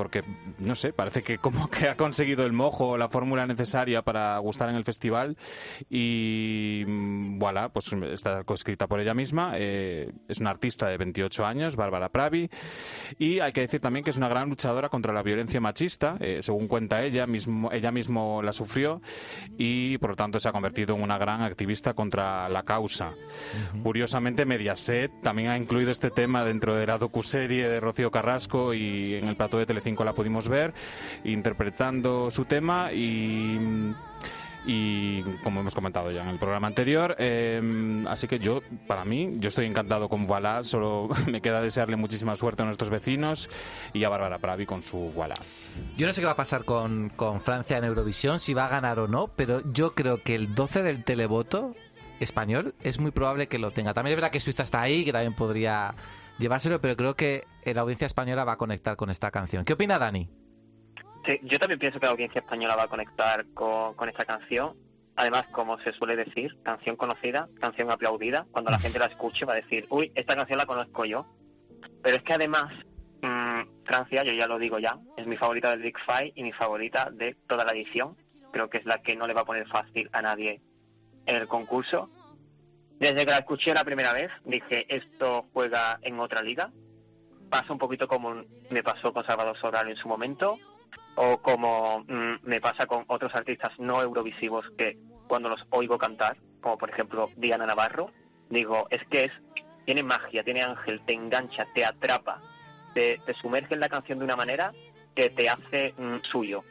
porque 0.00 0.24
no 0.58 0.74
sé, 0.76 0.94
parece 0.94 1.22
que 1.22 1.36
como 1.36 1.68
que 1.68 1.86
ha 1.86 1.94
conseguido 1.94 2.46
el 2.46 2.54
mojo, 2.54 2.96
la 2.96 3.10
fórmula 3.10 3.46
necesaria 3.46 4.00
para 4.00 4.38
gustar 4.38 4.70
en 4.70 4.76
el 4.76 4.84
festival 4.84 5.36
y 5.90 6.84
mm, 6.86 7.38
voilà, 7.38 7.68
pues 7.68 7.92
está 7.92 8.42
coescrita 8.44 8.86
por 8.86 8.98
ella 8.98 9.12
misma, 9.12 9.52
eh, 9.56 10.10
es 10.26 10.38
una 10.38 10.48
artista 10.48 10.88
de 10.88 10.96
28 10.96 11.44
años, 11.44 11.76
Bárbara 11.76 12.08
Pravi, 12.08 12.48
y 13.18 13.40
hay 13.40 13.52
que 13.52 13.60
decir 13.60 13.78
también 13.78 14.02
que 14.02 14.08
es 14.08 14.16
una 14.16 14.30
gran 14.30 14.48
luchadora 14.48 14.88
contra 14.88 15.12
la 15.12 15.22
violencia 15.22 15.60
machista, 15.60 16.16
eh, 16.20 16.38
según 16.40 16.66
cuenta 16.66 17.04
ella, 17.04 17.26
mismo, 17.26 17.70
ella 17.70 17.92
mismo 17.92 18.42
la 18.42 18.54
sufrió 18.54 19.02
y 19.58 19.98
por 19.98 20.10
lo 20.10 20.16
tanto 20.16 20.40
se 20.40 20.48
ha 20.48 20.52
convertido 20.52 20.96
en 20.96 21.02
una 21.02 21.18
gran 21.18 21.42
activista 21.42 21.92
contra 21.92 22.48
la 22.48 22.62
causa. 22.62 23.12
Curiosamente, 23.82 24.46
Mediaset 24.46 25.12
también 25.20 25.50
ha 25.50 25.58
incluido 25.58 25.90
este 25.90 26.10
tema 26.10 26.42
dentro 26.42 26.74
de 26.74 26.86
la 26.86 26.96
docuserie 26.96 27.68
de 27.68 27.80
Rocío 27.80 28.10
Carrasco 28.10 28.72
y 28.72 29.16
en 29.16 29.28
el 29.28 29.36
plató 29.36 29.58
de 29.58 29.66
Telecinco 29.66 29.89
la 29.98 30.12
pudimos 30.12 30.48
ver 30.48 30.72
interpretando 31.24 32.30
su 32.30 32.44
tema 32.44 32.92
y 32.92 33.92
y 34.66 35.22
como 35.42 35.60
hemos 35.60 35.74
comentado 35.74 36.10
ya 36.10 36.22
en 36.22 36.28
el 36.28 36.38
programa 36.38 36.66
anterior 36.66 37.16
eh, 37.18 38.04
así 38.06 38.28
que 38.28 38.38
yo 38.38 38.60
para 38.86 39.04
mí 39.04 39.36
yo 39.38 39.48
estoy 39.48 39.66
encantado 39.66 40.08
con 40.08 40.26
Voilà 40.26 40.64
solo 40.64 41.08
me 41.26 41.40
queda 41.40 41.62
desearle 41.62 41.96
muchísima 41.96 42.36
suerte 42.36 42.62
a 42.62 42.66
nuestros 42.66 42.90
vecinos 42.90 43.48
y 43.94 44.04
a 44.04 44.08
Bárbara 44.10 44.38
Pravi 44.38 44.66
con 44.66 44.82
su 44.82 45.12
Voilà 45.14 45.36
Yo 45.96 46.06
no 46.06 46.12
sé 46.12 46.20
qué 46.20 46.26
va 46.26 46.32
a 46.32 46.36
pasar 46.36 46.64
con, 46.64 47.10
con 47.16 47.40
Francia 47.40 47.78
en 47.78 47.84
Eurovisión, 47.84 48.38
si 48.38 48.52
va 48.52 48.66
a 48.66 48.68
ganar 48.68 48.98
o 48.98 49.08
no, 49.08 49.28
pero 49.28 49.62
yo 49.72 49.94
creo 49.94 50.22
que 50.22 50.34
el 50.34 50.54
12 50.54 50.82
del 50.82 51.04
televoto 51.04 51.74
español 52.20 52.74
es 52.82 53.00
muy 53.00 53.10
probable 53.10 53.48
que 53.48 53.58
lo 53.58 53.70
tenga. 53.70 53.94
También 53.94 54.12
es 54.12 54.16
verdad 54.16 54.30
que 54.30 54.40
Suiza 54.40 54.62
está 54.62 54.82
ahí, 54.82 55.04
que 55.04 55.12
también 55.12 55.34
podría 55.34 55.94
llevárselo, 56.40 56.80
pero 56.80 56.96
creo 56.96 57.14
que 57.14 57.44
la 57.64 57.82
audiencia 57.82 58.06
española 58.06 58.44
va 58.44 58.52
a 58.52 58.56
conectar 58.56 58.96
con 58.96 59.10
esta 59.10 59.30
canción. 59.30 59.64
¿Qué 59.64 59.74
opina 59.74 59.98
Dani? 59.98 60.28
Sí, 61.24 61.38
yo 61.42 61.58
también 61.58 61.78
pienso 61.78 62.00
que 62.00 62.06
la 62.06 62.12
audiencia 62.12 62.40
española 62.40 62.76
va 62.76 62.84
a 62.84 62.88
conectar 62.88 63.46
con, 63.52 63.94
con 63.94 64.08
esta 64.08 64.24
canción. 64.24 64.74
Además, 65.16 65.44
como 65.52 65.78
se 65.80 65.92
suele 65.92 66.16
decir, 66.16 66.56
canción 66.62 66.96
conocida, 66.96 67.48
canción 67.60 67.90
aplaudida. 67.90 68.46
Cuando 68.50 68.70
la 68.70 68.78
gente 68.80 68.98
la 68.98 69.06
escuche 69.06 69.44
va 69.44 69.52
a 69.52 69.56
decir, 69.56 69.86
uy, 69.90 70.10
esta 70.14 70.34
canción 70.34 70.58
la 70.58 70.66
conozco 70.66 71.04
yo. 71.04 71.26
Pero 72.02 72.16
es 72.16 72.22
que 72.22 72.32
además, 72.32 72.72
mm, 73.22 73.84
Francia, 73.84 74.24
yo 74.24 74.32
ya 74.32 74.46
lo 74.46 74.58
digo 74.58 74.78
ya, 74.78 74.98
es 75.16 75.26
mi 75.26 75.36
favorita 75.36 75.70
del 75.70 75.82
Big 75.82 75.98
Five 75.98 76.32
y 76.34 76.42
mi 76.42 76.52
favorita 76.52 77.10
de 77.10 77.36
toda 77.46 77.64
la 77.64 77.72
edición. 77.72 78.16
Creo 78.52 78.70
que 78.70 78.78
es 78.78 78.86
la 78.86 79.02
que 79.02 79.14
no 79.14 79.26
le 79.26 79.34
va 79.34 79.42
a 79.42 79.44
poner 79.44 79.68
fácil 79.68 80.08
a 80.12 80.22
nadie 80.22 80.62
en 81.26 81.36
el 81.36 81.46
concurso. 81.46 82.10
Desde 83.00 83.24
que 83.24 83.30
la 83.30 83.38
escuché 83.38 83.72
la 83.72 83.82
primera 83.82 84.12
vez, 84.12 84.30
dije, 84.44 84.84
esto 84.94 85.46
juega 85.54 85.98
en 86.02 86.20
otra 86.20 86.42
liga. 86.42 86.70
Pasa 87.48 87.72
un 87.72 87.78
poquito 87.78 88.06
como 88.06 88.44
me 88.68 88.82
pasó 88.82 89.14
con 89.14 89.24
Salvador 89.24 89.56
Sobral 89.56 89.88
en 89.88 89.96
su 89.96 90.06
momento, 90.06 90.58
o 91.16 91.38
como 91.38 92.04
mm, 92.06 92.34
me 92.42 92.60
pasa 92.60 92.84
con 92.84 93.04
otros 93.06 93.34
artistas 93.34 93.72
no 93.78 94.02
eurovisivos 94.02 94.66
que 94.76 94.98
cuando 95.28 95.48
los 95.48 95.66
oigo 95.70 95.96
cantar, 95.96 96.36
como 96.60 96.76
por 96.76 96.90
ejemplo 96.90 97.30
Diana 97.36 97.64
Navarro, 97.64 98.10
digo, 98.50 98.86
es 98.90 99.02
que 99.06 99.24
es 99.24 99.32
tiene 99.86 100.02
magia, 100.02 100.44
tiene 100.44 100.62
ángel, 100.62 101.00
te 101.06 101.14
engancha, 101.14 101.66
te 101.74 101.86
atrapa, 101.86 102.42
te, 102.92 103.18
te 103.24 103.32
sumerge 103.32 103.72
en 103.72 103.80
la 103.80 103.88
canción 103.88 104.18
de 104.18 104.26
una 104.26 104.36
manera 104.36 104.74
que 105.14 105.30
te 105.30 105.48
hace 105.48 105.94
mm, 105.96 106.18
suyo. 106.30 106.64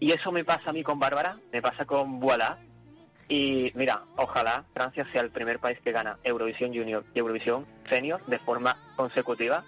Y 0.00 0.10
eso 0.10 0.32
me 0.32 0.44
pasa 0.44 0.70
a 0.70 0.72
mí 0.72 0.82
con 0.82 0.98
Bárbara, 0.98 1.36
me 1.52 1.62
pasa 1.62 1.84
con 1.84 2.20
Voilà. 2.20 2.58
Y 3.28 3.72
mira, 3.74 4.04
ojalá 4.16 4.64
Francia 4.72 5.06
sea 5.12 5.20
el 5.20 5.30
primer 5.30 5.58
país 5.58 5.78
que 5.84 5.92
gana 5.92 6.18
Eurovisión 6.24 6.72
Junior 6.74 7.04
y 7.14 7.18
Eurovisión 7.18 7.66
Senior 7.88 8.24
de 8.26 8.38
forma 8.38 8.76
consecutiva. 8.96 9.64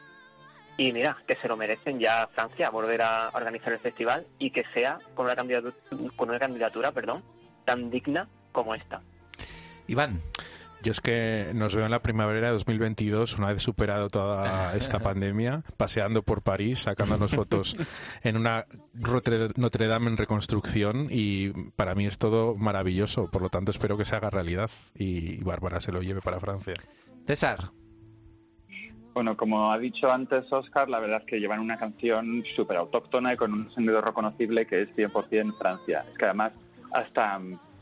Y 0.79 0.93
mira, 0.93 1.19
que 1.27 1.37
se 1.37 1.47
lo 1.47 1.59
merecen 1.59 1.99
ya 1.99 2.27
Francia 2.29 2.71
volver 2.71 3.03
a 3.03 3.29
organizar 3.35 3.73
el 3.73 3.81
festival 3.81 4.27
y 4.39 4.51
que 4.51 4.65
sea 4.73 4.99
con 5.15 5.27
una 5.27 5.37
candidatura, 5.37 5.75
con 6.17 6.31
una 6.31 6.39
candidatura 6.39 6.93
perdón, 6.93 7.23
tan 7.67 7.91
digna 7.91 8.29
como 8.53 8.75
esta. 8.75 9.03
Iván. 9.87 10.21
Yo 10.83 10.93
es 10.93 11.01
que 11.01 11.51
nos 11.55 11.75
veo 11.75 11.85
en 11.85 11.91
la 11.91 12.01
primavera 12.01 12.47
de 12.49 12.53
2022, 12.55 13.39
una 13.39 13.53
vez 13.53 13.63
superado 13.63 14.09
toda 14.09 14.75
esta 14.77 14.99
pandemia, 15.01 15.63
paseando 15.77 16.23
por 16.23 16.43
París, 16.43 16.81
sacándonos 16.81 17.35
fotos 17.35 17.77
en 18.23 18.37
una 18.37 18.65
Notre 18.95 19.87
Dame 19.87 20.09
en 20.09 20.17
reconstrucción 20.17 21.09
y 21.11 21.51
para 21.77 21.95
mí 21.95 22.07
es 22.07 22.19
todo 22.19 22.55
maravilloso, 22.55 23.31
por 23.31 23.43
lo 23.43 23.51
tanto 23.51 23.71
espero 23.71 23.99
que 23.99 24.07
se 24.07 24.17
haga 24.17 24.31
realidad 24.31 24.71
y 24.95 25.43
Bárbara 25.45 25.81
se 25.81 25.93
lo 25.93 26.01
lleve 26.01 26.23
para 26.23 26.41
Francia. 26.41 26.75
César. 27.27 27.71
Bueno, 29.13 29.37
como 29.37 29.73
ha 29.73 29.79
dicho 29.79 30.11
antes 30.11 30.51
Oscar, 30.53 30.89
la 30.89 31.01
verdad 31.01 31.21
es 31.21 31.27
que 31.27 31.41
llevan 31.41 31.61
una 31.61 31.79
canción 31.79 32.43
súper 32.55 32.77
autóctona 32.77 33.35
y 33.35 33.37
con 33.37 33.53
un 33.53 33.71
sonido 33.71 34.01
reconocible 34.01 34.67
que 34.67 34.83
es 34.83 34.89
100% 34.97 35.59
Francia. 35.59 36.07
Es 36.11 36.17
que 36.17 36.25
además 36.25 36.53
hasta 36.93 37.39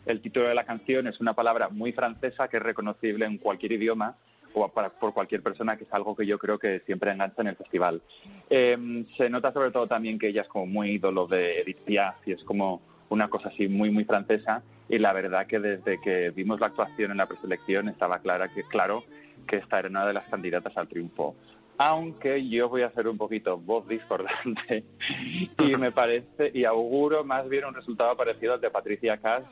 el 0.08 0.22
título 0.22 0.48
de 0.48 0.54
la 0.54 0.64
canción 0.64 1.06
es 1.06 1.20
una 1.20 1.34
palabra 1.34 1.68
muy 1.68 1.92
francesa 1.92 2.48
que 2.48 2.56
es 2.56 2.62
reconocible 2.62 3.26
en 3.26 3.36
cualquier 3.38 3.72
idioma 3.72 4.16
o 4.54 4.66
para- 4.68 4.88
por 4.88 5.12
cualquier 5.12 5.42
persona, 5.42 5.76
que 5.76 5.84
es 5.84 5.92
algo 5.92 6.16
que 6.16 6.26
yo 6.26 6.38
creo 6.38 6.58
que 6.58 6.80
siempre 6.86 7.12
engancha 7.12 7.42
en 7.42 7.48
el 7.48 7.56
festival. 7.56 8.00
Eh, 8.48 9.04
se 9.18 9.28
nota 9.28 9.52
sobre 9.52 9.70
todo 9.70 9.86
también 9.86 10.18
que 10.18 10.28
ella 10.28 10.42
es 10.42 10.48
como 10.48 10.64
muy 10.66 10.92
ídolo 10.92 11.26
de 11.26 11.60
Edith 11.60 11.84
Piaf 11.84 12.26
y 12.26 12.32
es 12.32 12.42
como 12.44 12.80
una 13.10 13.28
cosa 13.28 13.50
así 13.50 13.68
muy, 13.68 13.90
muy 13.90 14.04
francesa. 14.04 14.62
Y 14.88 14.98
la 14.98 15.12
verdad 15.12 15.46
que 15.46 15.60
desde 15.60 16.00
que 16.00 16.30
vimos 16.30 16.58
la 16.58 16.66
actuación 16.68 17.10
en 17.10 17.18
la 17.18 17.26
preselección 17.26 17.88
estaba 17.90 18.20
clara 18.20 18.48
que, 18.48 18.62
claro 18.64 19.04
que 19.46 19.56
esta 19.56 19.78
era 19.78 19.88
una 19.88 20.06
de 20.06 20.14
las 20.14 20.26
candidatas 20.28 20.74
al 20.78 20.88
triunfo. 20.88 21.36
Aunque 21.76 22.48
yo 22.48 22.70
voy 22.70 22.82
a 22.82 22.86
hacer 22.86 23.06
un 23.06 23.18
poquito 23.18 23.58
voz 23.58 23.86
discordante 23.86 24.84
y 25.58 25.76
me 25.76 25.92
parece, 25.92 26.50
y 26.54 26.64
auguro 26.64 27.22
más 27.24 27.46
bien 27.48 27.66
un 27.66 27.74
resultado 27.74 28.16
parecido 28.16 28.54
al 28.54 28.60
de 28.60 28.70
Patricia 28.70 29.18
Kass 29.18 29.44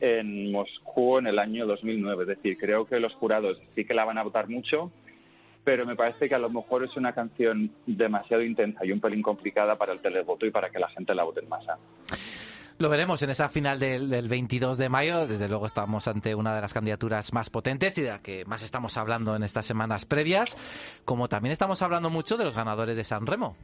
en 0.00 0.52
Moscú 0.52 1.18
en 1.18 1.26
el 1.26 1.38
año 1.38 1.66
2009. 1.66 2.22
Es 2.22 2.28
decir, 2.28 2.58
creo 2.58 2.86
que 2.86 3.00
los 3.00 3.14
jurados 3.14 3.60
sí 3.74 3.84
que 3.84 3.94
la 3.94 4.04
van 4.04 4.18
a 4.18 4.22
votar 4.22 4.48
mucho, 4.48 4.90
pero 5.64 5.84
me 5.86 5.96
parece 5.96 6.28
que 6.28 6.34
a 6.34 6.38
lo 6.38 6.50
mejor 6.50 6.84
es 6.84 6.96
una 6.96 7.12
canción 7.12 7.70
demasiado 7.86 8.42
intensa 8.42 8.84
y 8.84 8.92
un 8.92 9.00
pelín 9.00 9.22
complicada 9.22 9.76
para 9.76 9.92
el 9.92 10.00
televoto 10.00 10.46
y 10.46 10.50
para 10.50 10.70
que 10.70 10.78
la 10.78 10.88
gente 10.88 11.14
la 11.14 11.24
vote 11.24 11.40
en 11.40 11.48
masa. 11.48 11.78
Lo 12.78 12.88
veremos 12.88 13.20
en 13.22 13.30
esa 13.30 13.48
final 13.48 13.80
del, 13.80 14.08
del 14.08 14.28
22 14.28 14.78
de 14.78 14.88
mayo. 14.88 15.26
Desde 15.26 15.48
luego 15.48 15.66
estamos 15.66 16.06
ante 16.06 16.36
una 16.36 16.54
de 16.54 16.60
las 16.60 16.72
candidaturas 16.72 17.32
más 17.32 17.50
potentes 17.50 17.98
y 17.98 18.02
de 18.02 18.08
la 18.08 18.22
que 18.22 18.44
más 18.44 18.62
estamos 18.62 18.96
hablando 18.96 19.34
en 19.34 19.42
estas 19.42 19.66
semanas 19.66 20.06
previas, 20.06 20.56
como 21.04 21.28
también 21.28 21.52
estamos 21.52 21.82
hablando 21.82 22.08
mucho 22.08 22.36
de 22.36 22.44
los 22.44 22.56
ganadores 22.56 22.96
de 22.96 23.02
San 23.02 23.26
Remo. 23.26 23.56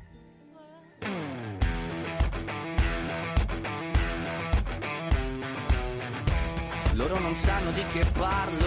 Loro 7.06 7.20
non 7.20 7.34
sanno 7.34 7.70
di 7.72 7.84
che 7.92 8.02
parlo, 8.14 8.66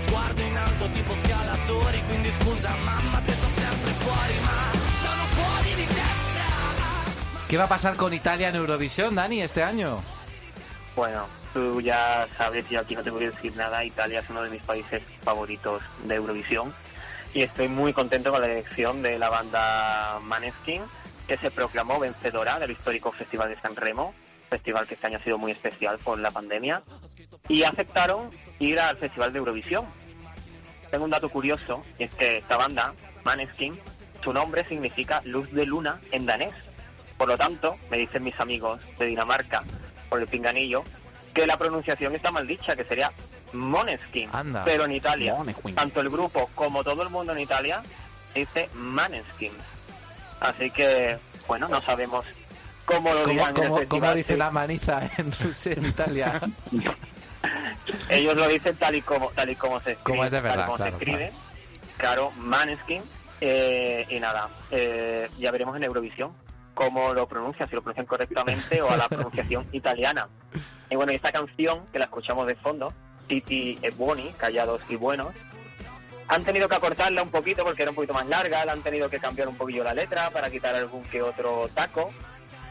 sguardo 0.00 0.40
in 0.42 0.56
alto 0.56 0.88
tipo 0.90 1.14
scalatori, 1.16 2.02
quindi 2.06 2.30
scusa 2.30 2.70
mamma 2.84 3.20
se 3.20 3.32
sto 3.32 3.48
sempre 3.48 3.90
fuori, 3.92 4.34
ma 4.42 4.78
sono 5.00 5.24
fuori 5.34 5.74
di 5.74 5.86
testa. 5.86 7.46
¿Qué 7.48 7.56
va 7.56 7.64
a 7.64 7.68
pasar 7.68 7.96
con 7.96 8.12
Italia 8.12 8.48
en 8.48 8.56
Eurovisión, 8.56 9.14
Dani, 9.14 9.42
este 9.42 9.62
año? 9.62 10.02
Bueno, 10.96 11.26
tú 11.52 11.80
ya 11.80 12.26
sabes, 12.36 12.68
yo 12.68 12.80
aquí 12.80 12.94
no 12.94 13.02
tengo 13.02 13.18
que 13.18 13.30
decir 13.30 13.54
nada, 13.56 13.84
Italia 13.84 14.20
es 14.20 14.30
uno 14.30 14.42
de 14.42 14.50
mis 14.50 14.62
países 14.62 15.02
favoritos 15.22 15.82
de 16.04 16.14
Eurovisión 16.14 16.74
y 17.32 17.42
estoy 17.42 17.68
muy 17.68 17.92
contento 17.92 18.30
con 18.30 18.40
la 18.40 18.46
elección 18.46 19.02
de 19.02 19.18
la 19.18 19.28
banda 19.28 20.20
Maneskin, 20.22 20.82
que 21.26 21.36
se 21.36 21.50
proclamó 21.50 21.98
vencedora 21.98 22.58
del 22.58 22.70
histórico 22.70 23.10
Festival 23.12 23.48
de 23.48 23.60
San 23.60 23.74
Remo, 23.74 24.14
festival 24.48 24.86
que 24.86 24.94
este 24.94 25.06
año 25.06 25.18
ha 25.18 25.24
sido 25.24 25.38
muy 25.38 25.52
especial 25.52 25.98
por 25.98 26.18
la 26.18 26.30
pandemia, 26.30 26.82
y 27.48 27.62
aceptaron 27.64 28.30
ir 28.58 28.78
al 28.80 28.96
Festival 28.96 29.32
de 29.32 29.38
Eurovisión. 29.38 29.86
Tengo 30.90 31.04
un 31.04 31.10
dato 31.10 31.28
curioso, 31.28 31.84
y 31.98 32.04
es 32.04 32.14
que 32.14 32.38
esta 32.38 32.56
banda, 32.56 32.94
Maneskin, 33.24 33.78
su 34.22 34.32
nombre 34.32 34.64
significa 34.64 35.20
luz 35.24 35.50
de 35.52 35.66
luna 35.66 36.00
en 36.12 36.26
danés. 36.26 36.54
Por 37.18 37.28
lo 37.28 37.36
tanto, 37.36 37.76
me 37.90 37.98
dicen 37.98 38.22
mis 38.22 38.38
amigos 38.40 38.80
de 38.98 39.06
Dinamarca, 39.06 39.62
por 40.08 40.20
el 40.20 40.26
pinganillo, 40.26 40.84
que 41.34 41.46
la 41.46 41.58
pronunciación 41.58 42.14
está 42.14 42.30
mal 42.30 42.46
dicha, 42.46 42.76
que 42.76 42.84
sería 42.84 43.12
Moneskin. 43.52 44.30
Anda. 44.32 44.64
Pero 44.64 44.84
en 44.84 44.92
Italia, 44.92 45.34
Moneskin. 45.34 45.74
tanto 45.74 46.00
el 46.00 46.10
grupo 46.10 46.48
como 46.54 46.84
todo 46.84 47.02
el 47.02 47.10
mundo 47.10 47.32
en 47.32 47.40
Italia 47.40 47.82
dice 48.34 48.68
Maneskin. 48.74 49.52
Así 50.40 50.70
que, 50.70 51.18
bueno, 51.46 51.68
no 51.68 51.80
sabemos 51.82 52.24
cómo 52.84 53.12
lo 53.12 53.22
¿Cómo, 53.22 53.32
dirán 53.32 53.54
cómo- 53.54 53.80
cómo 53.88 54.14
dice 54.14 54.36
la 54.36 54.50
maniza 54.50 55.02
en 55.18 55.32
Rusia, 55.32 55.72
en 55.72 55.86
Italia? 55.86 56.40
Ellos 58.08 58.34
lo 58.36 58.48
dicen 58.48 58.76
tal 58.76 58.94
y 58.94 59.02
como 59.02 59.28
tal 59.30 59.50
y 59.50 59.56
como 59.56 59.80
se 59.80 59.92
escribe, 59.92 60.04
Como 60.04 60.24
es 60.24 60.30
de 60.30 60.38
tal 60.38 60.42
verdad, 60.48 60.64
como 60.66 60.76
se 60.78 60.82
claro, 60.84 60.96
escribe. 60.96 61.32
Claro, 61.96 62.30
Maneskin. 62.38 63.02
Eh, 63.40 64.06
y 64.08 64.20
nada, 64.20 64.48
eh, 64.70 65.28
ya 65.38 65.50
veremos 65.50 65.76
en 65.76 65.84
Eurovisión 65.84 66.32
cómo 66.72 67.12
lo 67.12 67.28
pronuncian, 67.28 67.68
si 67.68 67.74
lo 67.74 67.82
pronuncian 67.82 68.06
correctamente 68.06 68.80
o 68.80 68.90
a 68.90 68.96
la 68.96 69.08
pronunciación 69.10 69.66
italiana. 69.72 70.28
Y 70.88 70.96
bueno, 70.96 71.12
y 71.12 71.16
esta 71.16 71.32
canción 71.32 71.84
que 71.92 71.98
la 71.98 72.06
escuchamos 72.06 72.46
de 72.46 72.54
fondo, 72.54 72.92
Titi 73.26 73.78
e 73.82 73.90
Buoni, 73.90 74.32
Callados 74.38 74.80
y 74.88 74.96
Buenos, 74.96 75.34
han 76.28 76.44
tenido 76.44 76.68
que 76.68 76.76
acortarla 76.76 77.22
un 77.22 77.30
poquito 77.30 77.64
porque 77.64 77.82
era 77.82 77.90
un 77.90 77.94
poquito 77.96 78.14
más 78.14 78.26
larga, 78.28 78.64
la 78.64 78.72
han 78.72 78.82
tenido 78.82 79.10
que 79.10 79.18
cambiar 79.18 79.48
un 79.48 79.56
poquillo 79.56 79.84
la 79.84 79.92
letra 79.92 80.30
para 80.30 80.48
quitar 80.50 80.74
algún 80.74 81.02
que 81.04 81.20
otro 81.20 81.68
taco. 81.74 82.12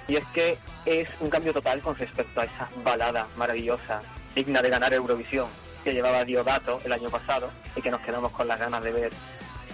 Y 0.08 0.18
es 0.18 0.26
que 0.34 0.58
es 0.86 1.08
un 1.20 1.30
cambio 1.30 1.54
total 1.54 1.82
con 1.82 1.96
respecto 1.96 2.42
a 2.42 2.46
esa 2.46 2.70
balada 2.84 3.28
maravillosa, 3.38 4.02
digna 4.36 4.62
de 4.62 4.70
ganar 4.70 4.94
Eurovisión, 4.94 5.48
que 5.84 5.94
llevaba 5.94 6.26
Diodato 6.26 6.82
el 6.84 6.92
año 6.92 7.10
pasado 7.10 7.52
y 7.76 7.82
que 7.82 7.92
nos 7.92 8.02
quedamos 8.02 8.32
con 8.32 8.48
las 8.48 8.60
ganas 8.60 8.84
de 8.84 8.92
ver 8.92 9.12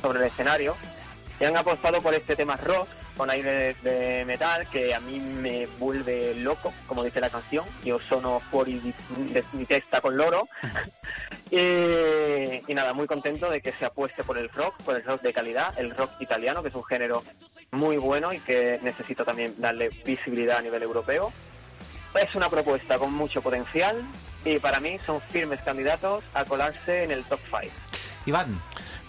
sobre 0.01 0.19
el 0.19 0.25
escenario. 0.25 0.75
Y 1.39 1.45
han 1.45 1.55
apostado 1.55 2.01
por 2.01 2.13
este 2.13 2.35
tema 2.35 2.57
rock, 2.57 2.89
con 3.15 3.29
aire 3.29 3.73
de 3.81 4.25
metal, 4.25 4.67
que 4.67 4.93
a 4.93 4.99
mí 4.99 5.19
me 5.19 5.67
vuelve 5.77 6.35
loco, 6.35 6.73
como 6.85 7.03
dice 7.03 7.21
la 7.21 7.29
canción. 7.29 7.65
Yo 7.83 7.99
sono 8.09 8.41
fuori 8.51 8.79
di, 8.79 8.93
de 9.31 9.43
mi 9.53 9.65
testa 9.65 10.01
con 10.01 10.17
loro. 10.17 10.49
y, 11.49 12.61
y 12.67 12.73
nada, 12.73 12.93
muy 12.93 13.07
contento 13.07 13.49
de 13.49 13.61
que 13.61 13.71
se 13.71 13.85
apueste 13.85 14.23
por 14.23 14.37
el 14.37 14.49
rock, 14.49 14.75
por 14.83 14.95
el 14.95 15.03
rock 15.03 15.21
de 15.21 15.31
calidad, 15.31 15.73
el 15.77 15.95
rock 15.95 16.11
italiano, 16.19 16.61
que 16.61 16.69
es 16.69 16.75
un 16.75 16.83
género 16.83 17.23
muy 17.71 17.95
bueno 17.97 18.33
y 18.33 18.39
que 18.39 18.79
necesita 18.83 19.23
también 19.23 19.55
darle 19.57 19.89
visibilidad 20.05 20.57
a 20.57 20.61
nivel 20.61 20.83
europeo. 20.83 21.31
Es 22.21 22.35
una 22.35 22.49
propuesta 22.49 22.97
con 22.97 23.13
mucho 23.13 23.41
potencial 23.41 24.03
y 24.43 24.59
para 24.59 24.79
mí 24.79 24.97
son 25.05 25.21
firmes 25.21 25.61
candidatos 25.61 26.23
a 26.33 26.43
colarse 26.43 27.03
en 27.03 27.11
el 27.11 27.23
top 27.23 27.39
5. 27.49 27.73
Iván. 28.25 28.59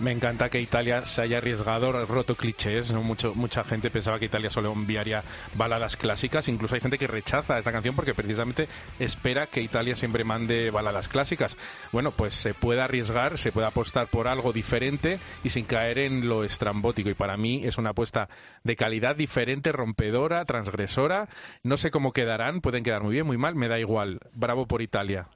Me 0.00 0.12
encanta 0.12 0.48
que 0.48 0.60
Italia 0.60 1.04
se 1.04 1.20
haya 1.20 1.38
arriesgado, 1.38 1.92
roto 2.06 2.34
clichés. 2.34 2.90
¿no? 2.90 3.02
Mucho, 3.02 3.34
mucha 3.34 3.64
gente 3.64 3.90
pensaba 3.90 4.18
que 4.18 4.24
Italia 4.24 4.50
solo 4.50 4.72
enviaría 4.72 5.22
baladas 5.56 5.98
clásicas. 5.98 6.48
Incluso 6.48 6.74
hay 6.74 6.80
gente 6.80 6.96
que 6.96 7.06
rechaza 7.06 7.58
esta 7.58 7.70
canción 7.70 7.94
porque 7.94 8.14
precisamente 8.14 8.66
espera 8.98 9.46
que 9.46 9.60
Italia 9.60 9.96
siempre 9.96 10.24
mande 10.24 10.70
baladas 10.70 11.08
clásicas. 11.08 11.58
Bueno, 11.92 12.12
pues 12.12 12.34
se 12.34 12.54
puede 12.54 12.80
arriesgar, 12.80 13.36
se 13.36 13.52
puede 13.52 13.66
apostar 13.66 14.06
por 14.06 14.26
algo 14.26 14.54
diferente 14.54 15.18
y 15.44 15.50
sin 15.50 15.66
caer 15.66 15.98
en 15.98 16.28
lo 16.28 16.44
estrambótico. 16.44 17.10
Y 17.10 17.14
para 17.14 17.36
mí 17.36 17.62
es 17.64 17.76
una 17.76 17.90
apuesta 17.90 18.30
de 18.64 18.76
calidad 18.76 19.16
diferente, 19.16 19.70
rompedora, 19.70 20.46
transgresora. 20.46 21.28
No 21.62 21.76
sé 21.76 21.90
cómo 21.90 22.14
quedarán, 22.14 22.62
pueden 22.62 22.84
quedar 22.84 23.02
muy 23.02 23.12
bien, 23.12 23.26
muy 23.26 23.36
mal, 23.36 23.54
me 23.54 23.68
da 23.68 23.78
igual. 23.78 24.20
Bravo 24.32 24.66
por 24.66 24.80
Italia. 24.80 25.28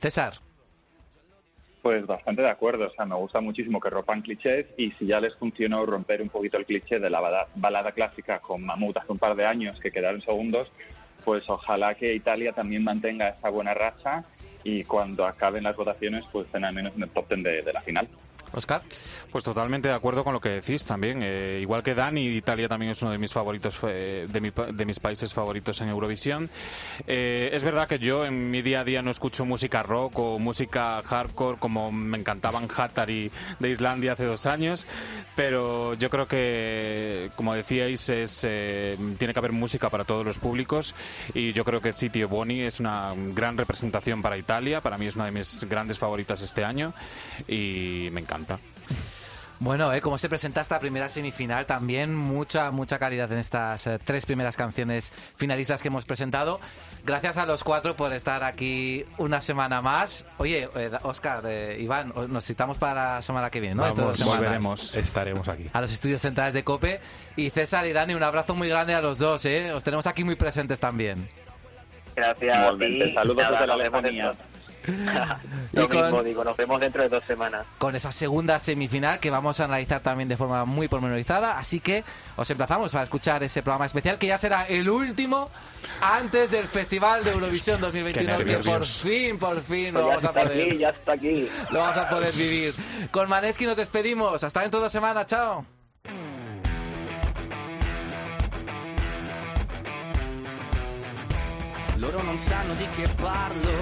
César. 0.00 0.47
Pues 1.82 2.04
bastante 2.06 2.42
de 2.42 2.50
acuerdo, 2.50 2.86
o 2.86 2.90
sea, 2.90 3.06
me 3.06 3.14
gusta 3.14 3.40
muchísimo 3.40 3.80
que 3.80 3.88
rompan 3.88 4.20
clichés 4.20 4.66
y 4.76 4.90
si 4.92 5.06
ya 5.06 5.20
les 5.20 5.36
funcionó 5.36 5.86
romper 5.86 6.20
un 6.20 6.28
poquito 6.28 6.56
el 6.56 6.66
cliché 6.66 6.98
de 6.98 7.08
la 7.08 7.20
bala- 7.20 7.46
balada 7.54 7.92
clásica 7.92 8.40
con 8.40 8.64
Mamut 8.64 8.96
hace 8.96 9.12
un 9.12 9.18
par 9.18 9.36
de 9.36 9.46
años 9.46 9.78
que 9.78 9.92
quedaron 9.92 10.20
segundos, 10.20 10.72
pues 11.24 11.48
ojalá 11.48 11.94
que 11.94 12.14
Italia 12.14 12.52
también 12.52 12.82
mantenga 12.82 13.28
esa 13.28 13.48
buena 13.50 13.74
racha 13.74 14.24
y 14.64 14.82
cuando 14.84 15.24
acaben 15.24 15.62
las 15.64 15.76
votaciones 15.76 16.24
pues 16.32 16.46
estén 16.46 16.64
al 16.64 16.74
menos 16.74 16.92
en 16.96 17.02
el 17.04 17.10
top 17.10 17.28
ten 17.28 17.42
de, 17.44 17.62
de 17.62 17.72
la 17.72 17.80
final. 17.82 18.08
Oscar. 18.52 18.82
Pues 19.30 19.44
totalmente 19.44 19.88
de 19.88 19.94
acuerdo 19.94 20.24
con 20.24 20.32
lo 20.32 20.40
que 20.40 20.48
decís 20.48 20.86
también. 20.86 21.20
Eh, 21.22 21.58
igual 21.60 21.82
que 21.82 21.94
Dani, 21.94 22.26
Italia 22.26 22.68
también 22.68 22.92
es 22.92 23.02
uno 23.02 23.10
de 23.10 23.18
mis 23.18 23.32
favoritos, 23.32 23.78
eh, 23.86 24.26
de, 24.28 24.84
mis 24.86 25.00
países 25.00 25.34
favoritos 25.34 25.80
en 25.80 25.88
Eurovisión. 25.88 26.48
Eh, 27.06 27.50
es 27.52 27.64
verdad 27.64 27.88
que 27.88 27.98
yo 27.98 28.24
en 28.24 28.50
mi 28.50 28.62
día 28.62 28.80
a 28.80 28.84
día 28.84 29.02
no 29.02 29.10
escucho 29.10 29.44
música 29.44 29.82
rock 29.82 30.18
o 30.18 30.38
música 30.38 31.02
hardcore 31.02 31.58
como 31.58 31.92
me 31.92 32.18
encantaban 32.18 32.68
Hattari 32.74 33.30
de 33.58 33.70
Islandia 33.70 34.12
hace 34.12 34.24
dos 34.24 34.46
años, 34.46 34.86
pero 35.36 35.94
yo 35.94 36.08
creo 36.10 36.26
que, 36.26 37.30
como 37.36 37.54
decíais, 37.54 38.08
es, 38.08 38.40
tiene 38.40 39.32
que 39.32 39.38
haber 39.38 39.52
música 39.52 39.90
para 39.90 40.04
todos 40.04 40.24
los 40.24 40.38
públicos 40.38 40.94
y 41.34 41.52
yo 41.52 41.64
creo 41.64 41.80
que 41.80 41.92
City 41.92 42.24
Boni 42.24 42.62
es 42.62 42.80
una 42.80 43.12
gran 43.34 43.58
representación 43.58 44.22
para 44.22 44.36
Italia. 44.38 44.80
Para 44.80 44.98
mí 44.98 45.06
es 45.06 45.16
una 45.16 45.26
de 45.26 45.32
mis 45.32 45.64
grandes 45.68 45.98
favoritas 45.98 46.42
este 46.42 46.64
año 46.64 46.94
y 47.46 48.08
me 48.12 48.20
encanta. 48.20 48.37
Bueno, 49.60 49.92
¿eh? 49.92 50.00
Como 50.00 50.18
se 50.18 50.28
presenta 50.28 50.60
esta 50.60 50.78
primera 50.78 51.08
semifinal, 51.08 51.66
también 51.66 52.14
mucha, 52.14 52.70
mucha 52.70 53.00
calidad 53.00 53.32
en 53.32 53.38
estas 53.40 53.88
eh, 53.88 53.98
tres 53.98 54.24
primeras 54.24 54.56
canciones 54.56 55.12
finalistas 55.36 55.82
que 55.82 55.88
hemos 55.88 56.04
presentado. 56.04 56.60
Gracias 57.04 57.38
a 57.38 57.44
los 57.44 57.64
cuatro 57.64 57.96
por 57.96 58.12
estar 58.12 58.44
aquí 58.44 59.04
una 59.16 59.42
semana 59.42 59.82
más. 59.82 60.24
Oye, 60.36 60.68
eh, 60.76 60.90
Oscar, 61.02 61.42
eh, 61.46 61.76
Iván, 61.80 62.12
os- 62.14 62.28
nos 62.28 62.44
citamos 62.44 62.78
para 62.78 63.14
la 63.16 63.22
semana 63.22 63.50
que 63.50 63.58
viene, 63.58 63.74
¿no? 63.74 63.82
Vamos, 63.82 64.24
volveremos. 64.24 64.94
Estaremos 64.94 65.48
aquí. 65.48 65.66
A 65.72 65.80
los 65.80 65.92
estudios 65.92 66.22
centrales 66.22 66.54
de 66.54 66.62
COPE. 66.62 67.00
Y 67.34 67.50
César 67.50 67.84
y 67.86 67.92
Dani, 67.92 68.14
un 68.14 68.22
abrazo 68.22 68.54
muy 68.54 68.68
grande 68.68 68.94
a 68.94 69.00
los 69.02 69.18
dos, 69.18 69.44
¿eh? 69.44 69.72
Os 69.72 69.82
tenemos 69.82 70.06
aquí 70.06 70.22
muy 70.22 70.36
presentes 70.36 70.78
también. 70.78 71.28
Gracias. 72.14 72.58
Igualmente, 72.60 73.12
saludos 73.12 73.44
desde 73.50 73.66
la 73.66 73.76
nos 73.76 74.36
dentro- 74.86 75.36
Y 75.72 75.76
Lo 75.76 75.88
con- 75.88 76.02
mismo 76.02 76.22
digo, 76.22 76.44
nos 76.44 76.56
vemos 76.56 76.80
dentro 76.80 77.02
de 77.02 77.08
dos 77.08 77.22
semanas. 77.24 77.66
con 77.78 77.94
esa 77.94 78.10
segunda 78.12 78.58
semifinal 78.60 79.20
que 79.20 79.30
vamos 79.30 79.60
a 79.60 79.64
analizar 79.64 80.00
también 80.00 80.28
de 80.28 80.36
forma 80.36 80.64
muy 80.64 80.88
pormenorizada. 80.88 81.58
Así 81.58 81.80
que 81.80 82.04
os 82.36 82.50
emplazamos 82.50 82.92
para 82.92 83.04
escuchar 83.04 83.42
ese 83.42 83.62
programa 83.62 83.86
especial 83.86 84.18
que 84.18 84.26
ya 84.28 84.38
será 84.38 84.66
el 84.66 84.88
último 84.88 85.50
antes 86.00 86.50
del 86.50 86.66
Festival 86.66 87.24
de 87.24 87.30
Eurovisión 87.32 87.80
2021 87.80 88.38
Qué 88.38 88.44
que 88.44 88.58
por 88.58 88.84
fin, 88.84 89.38
por 89.38 89.60
fin 89.62 89.92
Pues 89.92 90.04
lo 90.04 90.08
ya 90.10 90.16
vamos 90.16 90.24
a 90.24 90.32
poder, 90.32 90.68
aquí, 90.68 90.78
ya 90.78 90.88
está 90.90 91.12
aquí. 91.12 91.48
lo 91.70 91.78
vamos 91.80 91.96
a 91.98 92.08
poder 92.08 92.34
vivir. 92.34 92.74
Con 93.10 93.28
Maneski 93.28 93.66
nos 93.66 93.76
despedimos. 93.76 94.42
Hasta 94.44 94.60
dentro 94.62 94.80
de 94.80 94.84
dos 94.84 94.92
semanas. 94.92 95.26
Chao. 95.26 95.64
Loro 101.98 102.22
non 102.22 102.38
sanno 102.38 102.74
di 102.74 102.86
che 102.94 103.08
parlo, 103.16 103.72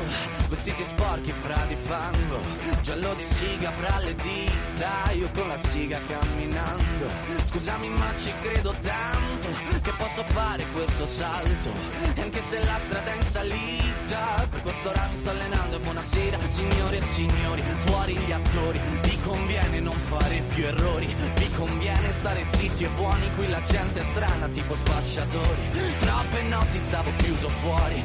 vestiti 0.48 0.82
sporchi 0.84 1.32
fra 1.32 1.66
di 1.66 1.76
fango, 1.76 2.40
giallo 2.80 3.12
di 3.12 3.24
siga 3.24 3.70
fra 3.72 3.98
le 3.98 4.14
dita, 4.14 5.10
io 5.12 5.28
con 5.34 5.46
la 5.48 5.58
siga 5.58 6.00
camminando. 6.08 7.10
Scusami 7.44 7.90
ma 7.90 8.14
ci 8.16 8.32
credo 8.40 8.74
tanto 8.80 9.48
che 9.82 9.92
posso 9.98 10.24
fare 10.24 10.64
questo 10.72 11.06
salto, 11.06 11.70
e 12.14 12.22
anche 12.22 12.40
se 12.40 12.64
la 12.64 12.78
strada 12.78 13.12
è 13.12 13.16
in 13.16 13.22
salita, 13.22 14.46
per 14.48 14.62
questo 14.62 14.88
ora 14.88 15.08
mi 15.10 15.16
sto 15.16 15.30
allenando. 15.30 15.76
E 15.76 15.80
buonasera 15.80 16.38
signore 16.48 16.96
e 16.96 17.02
signori, 17.02 17.62
fuori 17.80 18.16
gli 18.16 18.32
attori, 18.32 18.80
vi 19.02 19.20
conviene 19.20 19.78
non 19.80 19.98
fare 19.98 20.42
più 20.54 20.64
errori, 20.64 21.14
vi 21.34 21.50
conviene 21.54 22.12
stare 22.12 22.46
zitti 22.48 22.84
e 22.84 22.88
buoni, 22.88 23.30
qui 23.34 23.46
la 23.48 23.60
gente 23.60 24.00
è 24.00 24.04
strana 24.04 24.48
tipo 24.48 24.74
spacciatori, 24.74 25.68
troppe 25.98 26.42
notti 26.44 26.78
stavo 26.78 27.10
chiuso 27.18 27.48
fuori, 27.50 28.04